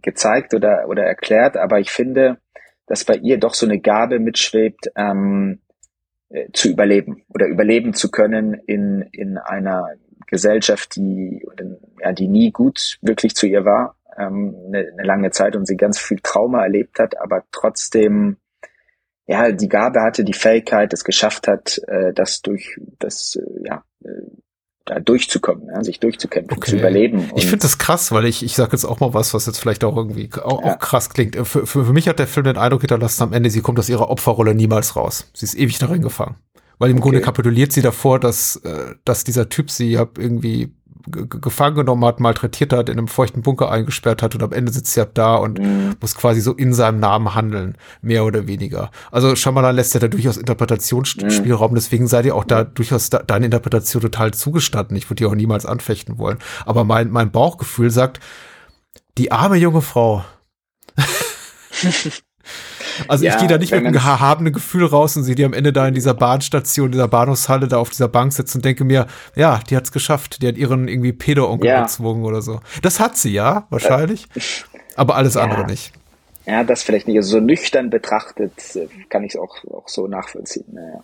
gezeigt 0.02 0.54
oder, 0.54 0.88
oder 0.88 1.04
erklärt, 1.04 1.56
aber 1.56 1.80
ich 1.80 1.92
finde, 1.92 2.38
dass 2.86 3.06
bei 3.06 3.16
ihr 3.16 3.38
doch 3.38 3.54
so 3.54 3.66
eine 3.66 3.80
Gabe 3.80 4.20
mitschwebt, 4.20 4.92
ähm, 4.96 5.60
äh, 6.30 6.48
zu 6.54 6.70
überleben 6.70 7.24
oder 7.30 7.48
überleben 7.48 7.94
zu 7.94 8.12
können 8.12 8.54
in, 8.54 9.08
in 9.12 9.38
einer 9.38 9.94
Gesellschaft, 10.28 10.96
die, 10.96 11.46
ja, 12.02 12.12
die 12.12 12.28
nie 12.28 12.52
gut 12.52 12.98
wirklich 13.02 13.36
zu 13.36 13.48
ihr 13.48 13.66
war, 13.66 13.96
ähm, 14.18 14.56
eine, 14.68 14.90
eine 14.92 15.04
lange 15.04 15.32
Zeit 15.32 15.56
und 15.56 15.66
sie 15.66 15.78
ganz 15.78 16.00
viel 16.00 16.20
Trauma 16.22 16.64
erlebt 16.64 17.00
hat, 17.00 17.20
aber 17.20 17.44
trotzdem 17.52 18.38
ja, 19.30 19.52
die 19.52 19.68
Gabe 19.70 20.02
hatte, 20.02 20.24
die 20.24 20.34
Fähigkeit, 20.34 20.92
es 20.92 21.04
geschafft 21.04 21.48
hat, 21.48 21.80
äh, 21.88 22.14
das 22.14 22.42
durch, 22.42 22.78
das, 22.98 23.36
äh, 23.36 23.68
ja, 23.68 23.84
äh, 24.04 24.10
da 24.86 25.00
durchzukommen, 25.00 25.68
ja, 25.72 25.84
sich 25.84 26.00
durchzukämpfen, 26.00 26.58
Okay. 26.58 26.72
zu 26.72 26.78
überleben. 26.78 27.30
Ich 27.36 27.44
finde 27.46 27.60
das 27.60 27.78
krass, 27.78 28.12
weil 28.12 28.26
ich, 28.26 28.44
ich 28.44 28.56
sage 28.56 28.72
jetzt 28.72 28.86
auch 28.86 29.00
mal 29.00 29.14
was, 29.14 29.36
was 29.36 29.46
jetzt 29.46 29.60
vielleicht 29.60 29.84
auch 29.84 29.96
irgendwie 29.96 30.30
auch, 30.42 30.64
Ja. 30.66 30.74
auch 30.74 30.80
krass 30.80 31.10
klingt. 31.12 31.36
Für, 31.36 31.68
für, 31.68 31.86
für 31.86 31.94
mich 31.94 32.08
hat 32.10 32.18
der 32.18 32.26
Film 32.26 32.46
den 32.46 32.58
Eindruck 32.58 32.82
hinterlassen 32.82 33.22
am 33.22 33.34
Ende, 33.34 33.52
sie 33.52 33.62
kommt 33.62 33.78
aus 33.78 33.88
ihrer 33.88 34.10
Opferrolle 34.10 34.56
niemals 34.56 34.96
raus. 34.96 35.30
Sie 35.36 35.46
ist 35.46 35.54
ewig 35.56 35.78
darin 35.78 36.02
gefangen. 36.02 36.38
Weil 36.80 36.90
im 36.92 37.02
Grunde 37.02 37.22
kapituliert 37.22 37.72
sie 37.72 37.82
davor, 37.84 38.20
dass, 38.20 38.56
äh, 38.64 38.96
dass 39.06 39.24
dieser 39.26 39.48
Typ 39.50 39.70
sie 39.70 39.94
irgendwie 39.94 40.58
ge- 40.58 40.72
ge- 40.72 40.74
gefangen 41.08 41.76
genommen 41.76 42.04
hat, 42.06 42.20
malträtiert 42.20 42.74
hat, 42.74 42.90
in 42.90 42.98
einem 42.98 43.08
feuchten 43.08 43.42
Bunker 43.42 43.72
eingesperrt 43.72 44.22
hat 44.22 44.36
und 44.36 44.44
am 44.44 44.52
Ende 44.52 44.72
sitzt 44.72 44.94
sie 44.94 45.02
ab 45.02 45.12
da 45.14 45.36
und 45.36 45.58
Mhm. 45.60 45.96
muss 46.02 46.16
quasi 46.16 46.42
so 46.42 46.54
in 46.54 46.74
seinem 46.74 47.00
Namen 47.00 47.34
handeln, 47.36 47.78
mehr 48.02 48.26
oder 48.26 48.48
weniger. 48.48 48.92
Also 49.12 49.36
Shyamalan 49.36 49.76
lässt 49.76 49.94
ja 49.94 50.00
da 50.00 50.08
durchaus 50.08 50.38
Interpretationsspielraum, 50.38 51.74
deswegen 51.74 52.08
sei 52.08 52.22
dir 52.22 52.36
auch 52.36 52.44
da 52.44 52.64
durchaus 52.64 53.10
da, 53.10 53.20
deine 53.20 53.46
Interpretation 53.46 54.02
total 54.02 54.34
zugestanden. 54.34 54.98
Ich 54.98 55.06
würde 55.10 55.16
die 55.16 55.26
auch 55.26 55.36
niemals 55.36 55.66
anfechten 55.66 56.18
wollen. 56.18 56.40
Aber 56.66 56.84
mein, 56.84 57.10
mein 57.12 57.32
Bauchgefühl 57.32 57.90
sagt, 57.92 58.20
die 59.18 59.32
arme 59.32 59.56
junge 59.56 59.82
Frau. 59.82 60.24
Also 63.08 63.26
ich 63.26 63.32
Ja, 63.34 63.40
gehe 63.40 63.48
da 63.48 63.58
nicht 63.58 63.72
mit 63.72 63.86
einem 63.86 63.96
erhabenen 63.96 64.54
Gefühl 64.54 64.86
raus 64.86 65.16
und 65.18 65.24
sehe 65.24 65.36
die 65.36 65.46
am 65.46 65.54
Ende 65.54 65.72
da 65.74 65.88
in 65.88 65.94
dieser 65.94 66.14
Bahnstation, 66.14 66.92
dieser 66.92 67.08
Bahnhofshalle 67.08 67.68
da 67.68 67.78
auf 67.78 67.90
dieser 67.90 68.08
Bank 68.08 68.34
sitzen 68.34 68.60
und 68.60 68.66
denke 68.66 68.84
mir, 68.84 69.08
ja, 69.36 69.60
die 69.70 69.76
hat's 69.76 69.92
geschafft. 69.92 70.42
Die 70.42 70.48
hat 70.48 70.58
ihren 70.58 70.88
irgendwie 70.88 71.14
Pedo-Onkel 71.14 71.68
Ja. 71.68 71.82
gezwungen 71.84 72.26
oder 72.26 72.42
so. 72.42 72.60
Das 72.82 73.00
hat 73.00 73.18
sie, 73.18 73.32
ja, 73.34 73.66
wahrscheinlich. 73.70 74.28
Aber 74.96 75.16
alles 75.16 75.36
Ja. 75.36 75.42
andere 75.42 75.66
nicht. 75.66 75.94
Ja, 76.46 76.64
das 76.64 76.82
vielleicht 76.84 77.08
nicht. 77.08 77.18
Also 77.18 77.32
so 77.32 77.40
nüchtern 77.40 77.90
betrachtet 77.92 78.54
äh, 78.76 78.88
kann 79.10 79.24
ich 79.24 79.36
es 79.36 79.40
auch, 79.40 79.64
auch 79.72 79.88
so 79.88 80.08
nachvollziehen. 80.08 80.66
Naja. 80.72 81.04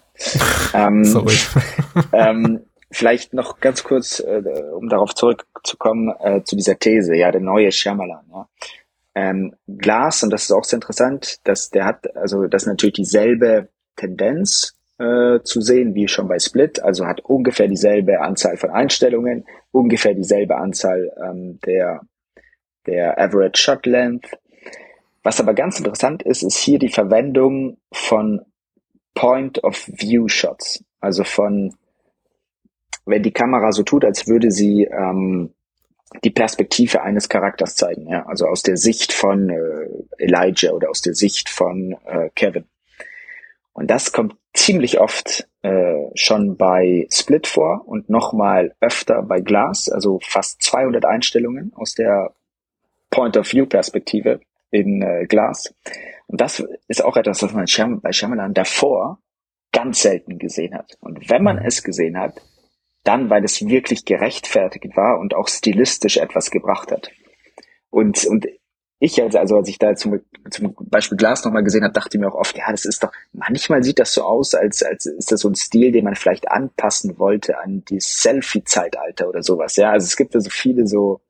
ähm, 0.74 1.04
Sorry. 1.06 1.36
ähm, 2.14 2.62
vielleicht 2.90 3.34
noch 3.34 3.60
ganz 3.60 3.84
kurz, 3.84 4.20
äh, 4.22 4.42
um 4.76 4.90
darauf 4.90 5.14
zurückzukommen, 5.14 6.12
äh, 6.24 6.42
zu 6.44 6.56
dieser 6.56 6.80
These, 6.80 7.16
ja, 7.16 7.32
der 7.32 7.42
neue 7.42 7.72
Shyamalan, 7.72 8.26
ja. 8.32 8.48
Ähm, 9.16 9.56
Glas, 9.66 10.24
und 10.24 10.32
das 10.32 10.44
ist 10.44 10.52
auch 10.52 10.66
sehr 10.66 10.78
interessant, 10.78 11.40
dass 11.46 11.70
der 11.70 11.86
hat, 11.86 12.16
also 12.18 12.48
das 12.48 12.64
ist 12.64 12.68
natürlich 12.68 12.96
dieselbe 12.96 13.70
Tendenz 13.96 14.78
äh, 15.00 15.40
zu 15.44 15.62
sehen 15.62 15.96
wie 15.96 16.08
schon 16.08 16.28
bei 16.28 16.38
Split, 16.38 16.84
also 16.84 17.06
hat 17.06 17.22
ungefähr 17.22 17.68
dieselbe 17.68 18.20
Anzahl 18.20 18.58
von 18.58 18.72
Einstellungen, 18.72 19.46
ungefähr 19.72 20.14
dieselbe 20.14 20.58
Anzahl 20.58 21.12
ähm, 21.24 21.60
der, 21.66 22.02
der 22.86 23.18
Average 23.18 23.62
Shot 23.62 23.86
Length. 23.86 24.38
Was 25.24 25.40
aber 25.40 25.54
ganz 25.54 25.80
interessant 25.80 26.22
ist, 26.24 26.44
ist 26.44 26.58
hier 26.58 26.78
die 26.78 26.90
Verwendung 26.90 27.78
von 27.92 28.42
Point 29.14 29.64
of 29.64 29.88
View 29.88 30.28
Shots, 30.28 30.84
also 31.00 31.24
von 31.24 31.74
wenn 33.06 33.24
die 33.24 33.32
Kamera 33.32 33.72
so 33.72 33.84
tut, 33.84 34.04
als 34.04 34.28
würde 34.28 34.52
sie 34.52 34.84
ähm, 34.84 35.54
die 36.24 36.30
Perspektive 36.30 37.02
eines 37.02 37.30
Charakters 37.30 37.76
zeigen, 37.76 38.08
ja, 38.08 38.26
also 38.26 38.46
aus 38.46 38.62
der 38.62 38.78
Sicht 38.78 39.12
von 39.12 39.50
äh, 39.50 40.24
Elijah 40.24 40.72
oder 40.72 40.90
aus 40.90 41.02
der 41.02 41.14
Sicht 41.14 41.50
von 41.50 41.98
äh, 42.06 42.30
Kevin. 42.36 42.66
Und 43.74 43.90
das 43.92 44.14
kommt 44.14 44.36
ziemlich 44.54 45.00
oft 45.00 45.50
äh, 45.64 45.96
schon 46.14 46.56
bei 46.56 47.08
Split 47.12 47.48
vor 47.48 47.84
und 47.88 48.10
nochmal 48.10 48.74
öfter 48.80 49.22
bei 49.24 49.42
Glass, 49.42 49.90
also 49.90 50.20
fast 50.24 50.62
200 50.62 51.06
Einstellungen 51.06 51.74
aus 51.76 51.94
der 51.94 52.34
Point 53.10 53.36
of 53.36 53.52
View 53.52 53.66
Perspektive 53.66 54.40
in 54.72 55.02
äh, 55.02 55.26
Glass. 55.26 55.74
Und 56.28 56.40
das 56.40 56.64
ist 56.88 57.04
auch 57.04 57.18
etwas, 57.18 57.44
was 57.44 57.54
man 57.54 57.66
bei 58.02 58.12
Shyamalan 58.14 58.54
davor 58.54 59.20
ganz 59.72 60.02
selten 60.02 60.40
gesehen 60.40 60.74
hat. 60.74 60.98
Und 61.02 61.30
wenn 61.30 61.44
man 61.44 61.58
es 61.58 61.84
gesehen 61.84 62.18
hat, 62.18 62.42
dann, 63.06 63.30
weil 63.30 63.44
es 63.44 63.66
wirklich 63.66 64.06
gerechtfertigt 64.06 64.98
war 64.98 65.20
und 65.20 65.34
auch 65.36 65.48
stilistisch 65.48 66.18
etwas 66.18 66.52
gebracht 66.52 66.92
hat. 66.92 67.12
Und, 67.90 68.26
und 68.26 68.48
ich, 69.00 69.22
also, 69.22 69.38
also 69.38 69.58
als 69.58 69.70
ich 69.70 69.78
da 69.78 69.96
zum, 69.96 70.22
zum 70.50 70.76
Beispiel 70.80 71.18
Glas 71.18 71.46
nochmal 71.46 71.64
gesehen 71.64 71.84
habe, 71.84 71.94
dachte 71.94 72.18
ich 72.18 72.22
mir 72.22 72.28
auch 72.28 72.36
oft, 72.36 72.58
ja, 72.58 72.72
das 72.72 72.86
ist 72.86 73.04
doch, 73.04 73.12
manchmal 73.34 73.84
sieht 73.84 74.00
das 74.00 74.14
so 74.14 74.24
aus, 74.24 74.56
als, 74.56 74.84
als 74.84 75.06
ist 75.06 75.32
das 75.32 75.42
so 75.42 75.50
ein 75.50 75.56
Stil, 75.56 75.92
den 75.92 76.06
man 76.06 76.16
vielleicht 76.16 76.50
anpassen 76.50 77.20
wollte 77.20 77.60
an 77.60 77.84
die 77.86 78.00
Selfie-Zeitalter 78.00 79.30
oder 79.30 79.44
sowas. 79.44 79.76
Ja, 79.76 79.92
also 79.92 80.06
es 80.06 80.16
gibt 80.16 80.36
also 80.36 80.50
viele 80.50 80.88
so, 80.88 81.22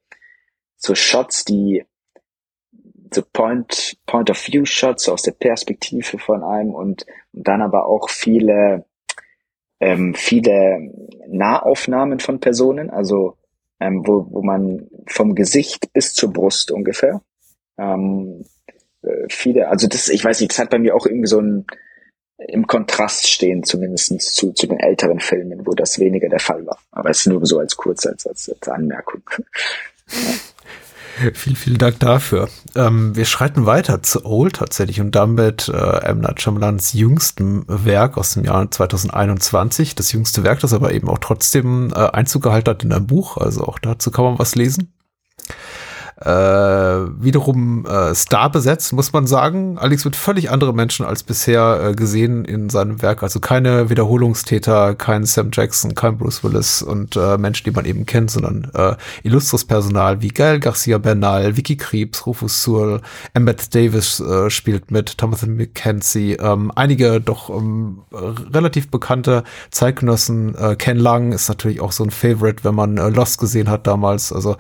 so 0.78 0.96
Shots, 0.96 1.44
die 1.44 1.86
so 3.14 3.24
Point, 3.34 3.98
Point 4.06 4.30
of 4.30 4.48
View 4.48 4.66
Shots 4.66 5.10
aus 5.10 5.24
der 5.24 5.32
Perspektive 5.32 6.20
von 6.20 6.44
einem 6.44 6.74
und, 6.74 7.06
und 7.34 7.48
dann 7.48 7.62
aber 7.62 7.86
auch 7.86 8.10
viele, 8.10 8.86
ähm, 9.86 10.16
viele 10.16 10.92
Nahaufnahmen 11.28 12.20
von 12.20 12.40
Personen, 12.40 12.90
also 12.90 13.38
ähm, 13.80 14.04
wo, 14.06 14.26
wo 14.32 14.42
man 14.42 14.88
vom 15.06 15.36
Gesicht 15.36 15.94
bis 15.94 16.14
zur 16.14 16.34
Brust 16.34 16.72
ungefähr 16.72 17.22
ähm, 17.78 18.46
äh, 19.04 19.26
viele, 19.30 19.68
also 19.68 19.88
das, 19.88 20.10
ich 20.10 20.24
weiß 20.24 20.40
nicht, 20.40 20.52
das 20.52 20.60
hat 20.60 20.70
bei 20.70 20.80
mir 20.80 20.96
auch 20.96 21.06
irgendwie 21.06 21.28
so 21.28 21.40
ein 21.40 21.66
im 22.38 22.68
Kontrast 22.68 23.28
stehen, 23.30 23.64
zumindest 23.64 24.20
zu, 24.20 24.52
zu 24.52 24.68
den 24.68 24.80
älteren 24.80 25.22
Filmen, 25.22 25.66
wo 25.66 25.72
das 25.72 26.00
weniger 26.00 26.28
der 26.28 26.42
Fall 26.42 26.66
war. 26.66 26.80
Aber 26.92 27.10
es 27.10 27.20
ist 27.20 27.28
nur 27.28 27.46
so 27.46 27.60
als 27.60 27.78
kurz, 27.78 28.06
als, 28.06 28.28
als, 28.28 28.50
als 28.50 28.68
Anmerkung. 28.68 29.22
Vielen, 31.34 31.56
vielen 31.56 31.78
Dank 31.78 32.00
dafür. 32.00 32.50
Ähm, 32.76 33.16
wir 33.16 33.26
schreiten 33.26 33.66
weiter 33.66 34.04
zu 34.04 34.26
Old 34.26 34.58
tatsächlich 34.58 35.00
und 35.00 35.12
damit 35.16 35.70
äh, 35.70 36.06
M. 36.06 36.20
Night 36.20 36.42
Shyamalans 36.42 36.94
jüngstem 36.94 37.64
Werk 37.68 38.18
aus 38.18 38.34
dem 38.34 38.44
Jahr 38.44 38.70
2021. 38.70 39.96
Das 39.96 40.12
jüngste 40.12 40.44
Werk, 40.44 40.60
das 40.60 40.74
aber 40.74 40.94
eben 40.94 41.08
auch 41.08 41.20
trotzdem 41.20 41.92
äh, 41.96 42.00
Einzug 42.00 42.44
gehalten 42.44 42.70
hat 42.70 42.84
in 42.84 42.92
ein 42.92 43.08
Buch. 43.08 43.38
Also 43.38 43.64
auch 43.64 43.80
dazu 43.80 44.12
kann 44.12 44.26
man 44.26 44.40
was 44.40 44.56
lesen 44.56 44.92
äh, 46.18 46.30
wiederum 46.30 47.86
äh, 47.86 48.16
Star 48.16 48.50
besetzt, 48.50 48.94
muss 48.94 49.12
man 49.12 49.28
sagen. 49.28 49.78
Allerdings 49.78 50.06
mit 50.06 50.16
völlig 50.16 50.50
andere 50.50 50.74
Menschen 50.74 51.06
als 51.06 51.24
bisher 51.24 51.90
äh, 51.90 51.94
gesehen 51.94 52.46
in 52.46 52.70
seinem 52.70 53.02
Werk. 53.02 53.22
Also 53.22 53.42
keine 53.42 53.90
Wiederholungstäter, 53.90 54.96
kein 54.96 55.26
Sam 55.26 55.50
Jackson, 55.52 55.94
kein 55.94 56.18
Bruce 56.18 56.44
Willis 56.44 56.82
und 56.82 57.18
äh, 57.18 57.38
Menschen, 57.38 57.66
die 57.66 57.72
man 57.72 57.84
eben 57.84 58.06
kennt, 58.06 58.32
sondern 58.32 58.72
äh, 58.74 58.96
illustres 59.24 59.66
Personal 59.66 60.22
wie 60.22 60.30
Gael 60.30 60.60
Garcia 60.62 60.98
Bernal, 61.00 61.58
Vicky 61.58 61.76
Krebs, 61.76 62.26
Rufus 62.26 62.64
Sewell, 62.64 63.02
Emmett 63.34 63.76
Davis 63.76 64.22
äh, 64.22 64.50
spielt 64.50 64.92
mit, 64.92 65.18
Thomas 65.18 65.46
McKenzie, 65.46 66.34
ähm, 66.36 66.72
einige 66.76 67.20
doch 67.20 67.50
ähm, 67.50 68.04
relativ 68.14 68.90
bekannte 68.90 69.44
Zeitgenossen. 69.70 70.56
Äh, 70.56 70.76
Ken 70.78 70.98
Lang 70.98 71.34
ist 71.34 71.50
natürlich 71.50 71.82
auch 71.82 71.92
so 71.92 72.06
ein 72.06 72.12
Favorite, 72.12 72.64
wenn 72.64 72.76
man 72.76 72.98
äh, 72.98 73.10
Lost 73.10 73.38
gesehen 73.38 73.70
hat 73.70 73.86
damals. 73.86 74.32
Also 74.32 74.56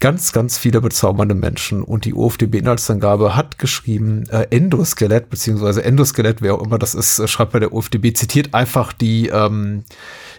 ganz, 0.00 0.32
ganz 0.32 0.56
viele 0.56 0.80
bezaubernde 0.80 1.34
Menschen. 1.34 1.82
Und 1.82 2.06
die 2.06 2.14
OFDB-Inhaltsangabe 2.14 3.36
hat 3.36 3.58
geschrieben, 3.58 4.24
äh, 4.30 4.46
Endoskelett, 4.50 5.28
beziehungsweise 5.28 5.84
Endoskelett, 5.84 6.40
wer 6.40 6.54
auch 6.54 6.62
immer 6.62 6.78
das 6.78 6.94
ist, 6.94 7.18
äh, 7.18 7.28
schreibt 7.28 7.52
bei 7.52 7.60
der 7.60 7.72
OFDB, 7.72 8.14
zitiert 8.14 8.54
einfach 8.54 8.94
die, 8.94 9.28
ähm, 9.28 9.84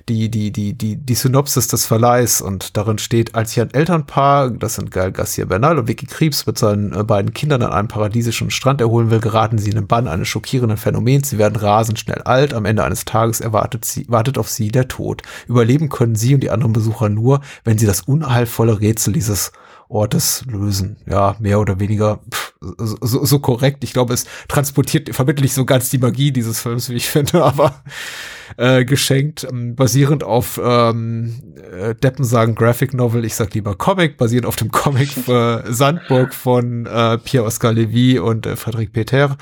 die, 0.10 0.30
die, 0.30 0.52
die, 0.52 0.74
die, 0.74 0.96
die 0.98 1.16
Synopsis 1.16 1.68
des 1.68 1.86
Verleihs 1.86 2.42
und 2.42 2.76
darin 2.76 2.98
steht, 2.98 3.36
als 3.36 3.52
sich 3.52 3.62
ein 3.62 3.72
Elternpaar, 3.72 4.50
das 4.50 4.76
sind 4.76 4.90
Gael 4.90 5.12
Garcia 5.12 5.46
Bernal 5.46 5.78
und 5.78 5.88
Vicky 5.88 6.08
Krebs, 6.08 6.48
mit 6.48 6.58
seinen 6.58 6.94
äh, 6.94 7.04
beiden 7.04 7.34
Kindern 7.34 7.62
an 7.62 7.72
einem 7.72 7.88
paradiesischen 7.88 8.50
Strand 8.50 8.82
erholen 8.82 9.12
will, 9.12 9.20
geraten 9.20 9.60
sie 9.60 9.70
in 9.70 9.76
den 9.76 9.88
Bann 9.88 10.08
eines 10.08 10.28
schockierenden 10.28 10.78
Phänomens. 10.78 11.30
Sie 11.30 11.38
werden 11.38 11.56
rasend 11.56 12.00
schnell 12.00 12.24
alt. 12.24 12.56
Am 12.56 12.66
Ende 12.66 12.84
eines 12.84 13.06
Tages 13.06 13.40
erwartet 13.42 13.86
sie, 13.86 14.06
wartet 14.10 14.40
auf 14.40 14.50
sie 14.50 14.70
der 14.70 14.88
Tod. 14.88 15.22
Überleben 15.48 15.90
können 15.90 16.16
sie 16.16 16.34
und 16.34 16.42
die 16.42 16.50
anderen 16.50 16.74
Besucher 16.74 17.10
nur, 17.10 17.42
wenn 17.64 17.78
sie 17.78 17.86
das 17.86 18.02
unheilvolle 18.02 18.82
Rätsel 18.82 19.14
dieses 19.14 19.51
Ortes 19.92 20.44
lösen. 20.46 20.98
Ja, 21.06 21.36
mehr 21.40 21.60
oder 21.60 21.80
weniger 21.80 22.20
pff, 22.30 22.51
so, 22.62 23.26
so 23.26 23.40
korrekt. 23.40 23.84
Ich 23.84 23.94
glaube, 23.94 24.14
es 24.14 24.26
transportiert, 24.48 25.14
vermittelt 25.16 25.44
nicht 25.44 25.54
so 25.54 25.66
ganz 25.66 25.90
die 25.90 25.98
Magie 25.98 26.32
dieses 26.32 26.60
Films, 26.60 26.90
wie 26.90 26.96
ich 26.96 27.10
finde, 27.10 27.44
aber 27.44 27.82
äh, 28.58 28.86
geschenkt, 28.86 29.48
ähm, 29.50 29.76
basierend 29.76 30.24
auf 30.24 30.60
ähm, 30.64 31.42
äh, 31.72 31.96
Deppen 31.96 32.24
sagen 32.24 32.54
Graphic 32.54 32.94
Novel, 32.94 33.26
ich 33.26 33.34
sag 33.36 33.54
lieber 33.54 33.76
Comic, 33.76 34.18
basierend 34.18 34.46
auf 34.46 34.56
dem 34.56 34.72
Comic 34.72 35.10
äh, 35.28 35.72
Sandburg 35.72 36.34
von 36.34 36.86
äh, 36.86 37.18
Pierre-Oscar 37.18 37.74
Levy 37.74 38.20
und 38.20 38.46
äh, 38.46 38.54
Frédéric 38.54 38.92
Peter. 38.92 39.38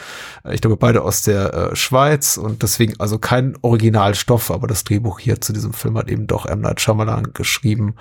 Äh, 0.46 0.56
ich 0.56 0.62
glaube, 0.62 0.78
beide 0.78 1.02
aus 1.02 1.24
der 1.24 1.54
äh, 1.54 1.76
Schweiz 1.76 2.38
und 2.38 2.64
deswegen 2.64 2.94
also 3.00 3.20
kein 3.20 3.58
Originalstoff, 3.62 4.52
aber 4.52 4.68
das 4.68 4.86
Drehbuch 4.86 5.20
hier 5.20 5.42
zu 5.42 5.52
diesem 5.52 5.74
Film 5.74 5.98
hat 5.98 6.10
eben 6.10 6.28
doch 6.28 6.46
M. 6.46 6.62
Night 6.62 6.80
Shyamalan 6.80 7.34
geschrieben 7.34 7.96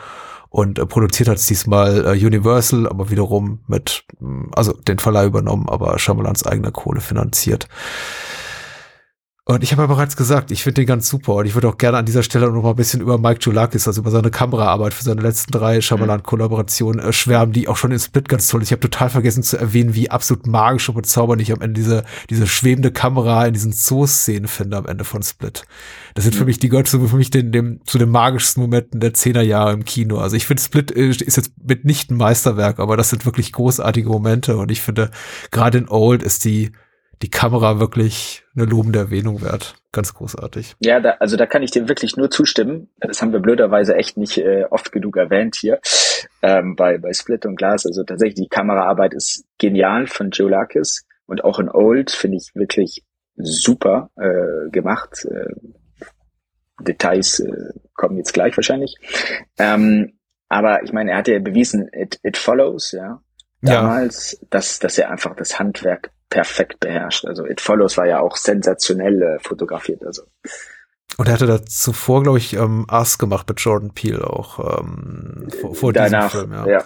und 0.51 0.78
äh, 0.78 0.86
produziert 0.86 1.28
hat 1.28 1.36
es 1.36 1.47
diesmal 1.47 2.07
äh, 2.07 2.27
Universal, 2.27 2.86
aber 2.86 3.11
wiederum 3.11 3.61
mit, 3.66 4.05
also 4.55 4.73
den 4.73 4.99
Verleih 5.09 5.24
übernommen, 5.24 5.70
aber 5.70 5.98
Shyamalans 5.98 6.44
eigener 6.44 6.70
Kohle 6.70 7.01
finanziert. 7.01 7.66
Und 9.51 9.65
ich 9.65 9.73
habe 9.73 9.81
ja 9.81 9.87
bereits 9.87 10.15
gesagt, 10.15 10.51
ich 10.51 10.62
finde 10.62 10.83
den 10.83 10.87
ganz 10.87 11.09
super 11.09 11.37
und 11.37 11.47
ich 11.47 11.55
würde 11.55 11.70
auch 11.70 11.79
gerne 11.79 11.97
an 11.97 12.05
dieser 12.05 12.23
Stelle 12.23 12.53
noch 12.53 12.62
mal 12.62 12.69
ein 12.69 12.77
bisschen 12.77 13.01
über 13.01 13.16
Mike 13.16 13.41
Julakis, 13.41 13.89
also 13.89 14.03
über 14.03 14.11
seine 14.11 14.31
Kameraarbeit 14.31 14.93
für 14.93 15.05
seine 15.05 15.23
letzten 15.23 15.53
drei 15.53 15.81
Shyamalan-Kollaborationen 15.81 17.03
äh, 17.03 17.15
schwärmen, 17.15 17.55
die 17.55 17.66
auch 17.66 17.79
schon 17.79 17.91
in 17.91 17.99
Split 17.99 18.29
ganz 18.29 18.49
toll 18.49 18.61
ist. 18.61 18.69
Ich 18.69 18.73
habe 18.73 18.81
total 18.81 19.09
vergessen 19.09 19.43
zu 19.43 19.57
erwähnen, 19.57 19.95
wie 19.95 20.11
absolut 20.11 20.47
magisch 20.47 20.91
und 20.91 20.97
bezaubernd 20.97 21.41
ich 21.41 21.51
am 21.51 21.62
Ende 21.62 21.81
diese, 21.81 22.05
diese 22.29 22.47
schwebende 22.47 22.93
Kamera 22.93 23.47
in 23.47 23.55
diesen 23.55 23.73
Zoo-Szenen 23.73 24.49
finde 24.49 24.77
am 24.77 24.85
Ende 24.85 25.05
von 25.05 25.23
Split. 25.23 25.65
Das 26.12 26.25
sind 26.25 26.37
für 26.37 26.45
mich, 26.45 26.59
die 26.59 26.69
gehört 26.69 26.89
für 26.89 26.99
mich 26.99 27.31
den, 27.31 27.51
dem, 27.51 27.81
zu 27.87 27.97
den 27.97 28.11
magischsten 28.11 28.62
Momenten 28.62 29.01
der 29.01 29.15
Zehnerjahre 29.15 29.73
im 29.73 29.87
Kino. 29.87 30.19
Also 30.19 30.37
ich 30.37 30.45
finde 30.45 30.62
Split 30.62 30.95
äh, 30.95 31.09
ist 31.09 31.39
jetzt 31.39 31.53
mitnichten 31.66 32.16
ein 32.16 32.19
Meisterwerk, 32.19 32.79
aber 32.81 32.99
das 32.99 33.09
sind 33.09 33.25
wirklich 33.25 33.53
großartige 33.53 34.11
Momente 34.11 34.59
und 34.59 34.70
ich 34.70 34.83
finde, 34.83 35.11
gerade 35.51 35.79
in 35.79 35.89
Old 35.89 36.23
ist 36.23 36.45
die 36.45 36.70
die 37.23 37.31
Kamera 37.31 37.81
wirklich 37.81 38.45
eine 38.55 38.65
lobende 38.65 38.99
Erwähnung 38.99 39.43
wert. 39.43 39.74
Ganz 39.93 40.15
großartig. 40.15 40.77
Ja, 40.81 41.01
da, 41.01 41.11
also 41.20 41.36
da 41.36 41.47
kann 41.47 41.62
ich 41.62 41.70
dir 41.70 41.89
wirklich 41.89 42.16
nur 42.16 42.31
zustimmen. 42.31 42.90
Das 43.01 43.23
haben 43.23 43.32
wir 43.32 43.40
blöderweise 43.40 43.97
echt 43.97 44.16
nicht 44.16 44.39
äh, 44.39 44.65
oft 44.70 44.93
genug 44.93 45.16
erwähnt 45.16 45.57
hier 45.57 45.81
ähm, 46.43 46.77
bei, 46.77 46.99
bei 46.99 47.12
Split 47.12 47.47
und 47.47 47.57
Glass. 47.57 47.86
Also 47.86 48.05
tatsächlich 48.05 48.36
die 48.36 48.49
Kameraarbeit 48.49 49.15
ist 49.15 49.45
genial 49.59 50.07
von 50.07 50.31
Joe 50.31 50.51
Lakis 50.51 51.07
und 51.27 51.43
auch 51.45 51.59
in 51.59 51.69
Old 51.69 52.11
finde 52.11 52.36
ich 52.36 52.55
wirklich 52.55 53.05
super 53.36 54.11
äh, 54.16 54.70
gemacht. 54.70 55.24
Äh, 55.24 55.55
Details 56.81 57.40
äh, 57.40 57.73
kommen 57.95 58.16
jetzt 58.16 58.35
gleich 58.35 58.57
wahrscheinlich. 58.57 58.97
Ähm, 59.59 60.19
aber 60.49 60.82
ich 60.85 60.93
meine, 60.93 61.12
er 61.12 61.19
hat 61.19 61.28
ja 61.28 61.39
bewiesen, 61.40 61.89
it, 61.93 62.20
it 62.23 62.36
follows, 62.36 62.93
ja. 62.93 63.20
Damals, 63.61 64.39
ja. 64.40 64.47
dass, 64.51 64.78
dass 64.78 64.99
er 64.99 65.11
einfach 65.11 65.35
das 65.35 65.59
Handwerk 65.59 66.12
perfekt 66.30 66.80
beherrscht. 66.80 67.24
Also 67.24 67.46
It 67.46 67.60
Follows 67.60 67.96
war 67.96 68.06
ja 68.06 68.20
auch 68.20 68.36
sensationell 68.36 69.22
äh, 69.22 69.38
fotografiert. 69.40 70.05
Also. 70.05 70.22
Und 71.16 71.26
er 71.26 71.34
hatte 71.34 71.46
da 71.46 71.64
zuvor, 71.64 72.22
glaube 72.22 72.38
ich, 72.38 72.55
ähm, 72.55 72.86
Us 72.90 73.18
gemacht 73.18 73.48
mit 73.48 73.60
Jordan 73.60 73.92
Peele 73.92 74.24
auch 74.28 74.80
ähm, 74.80 75.48
vor, 75.60 75.74
vor 75.74 75.92
Danach, 75.92 76.30
diesem 76.30 76.50
Film. 76.50 76.52
Ja. 76.52 76.68
ja. 76.68 76.84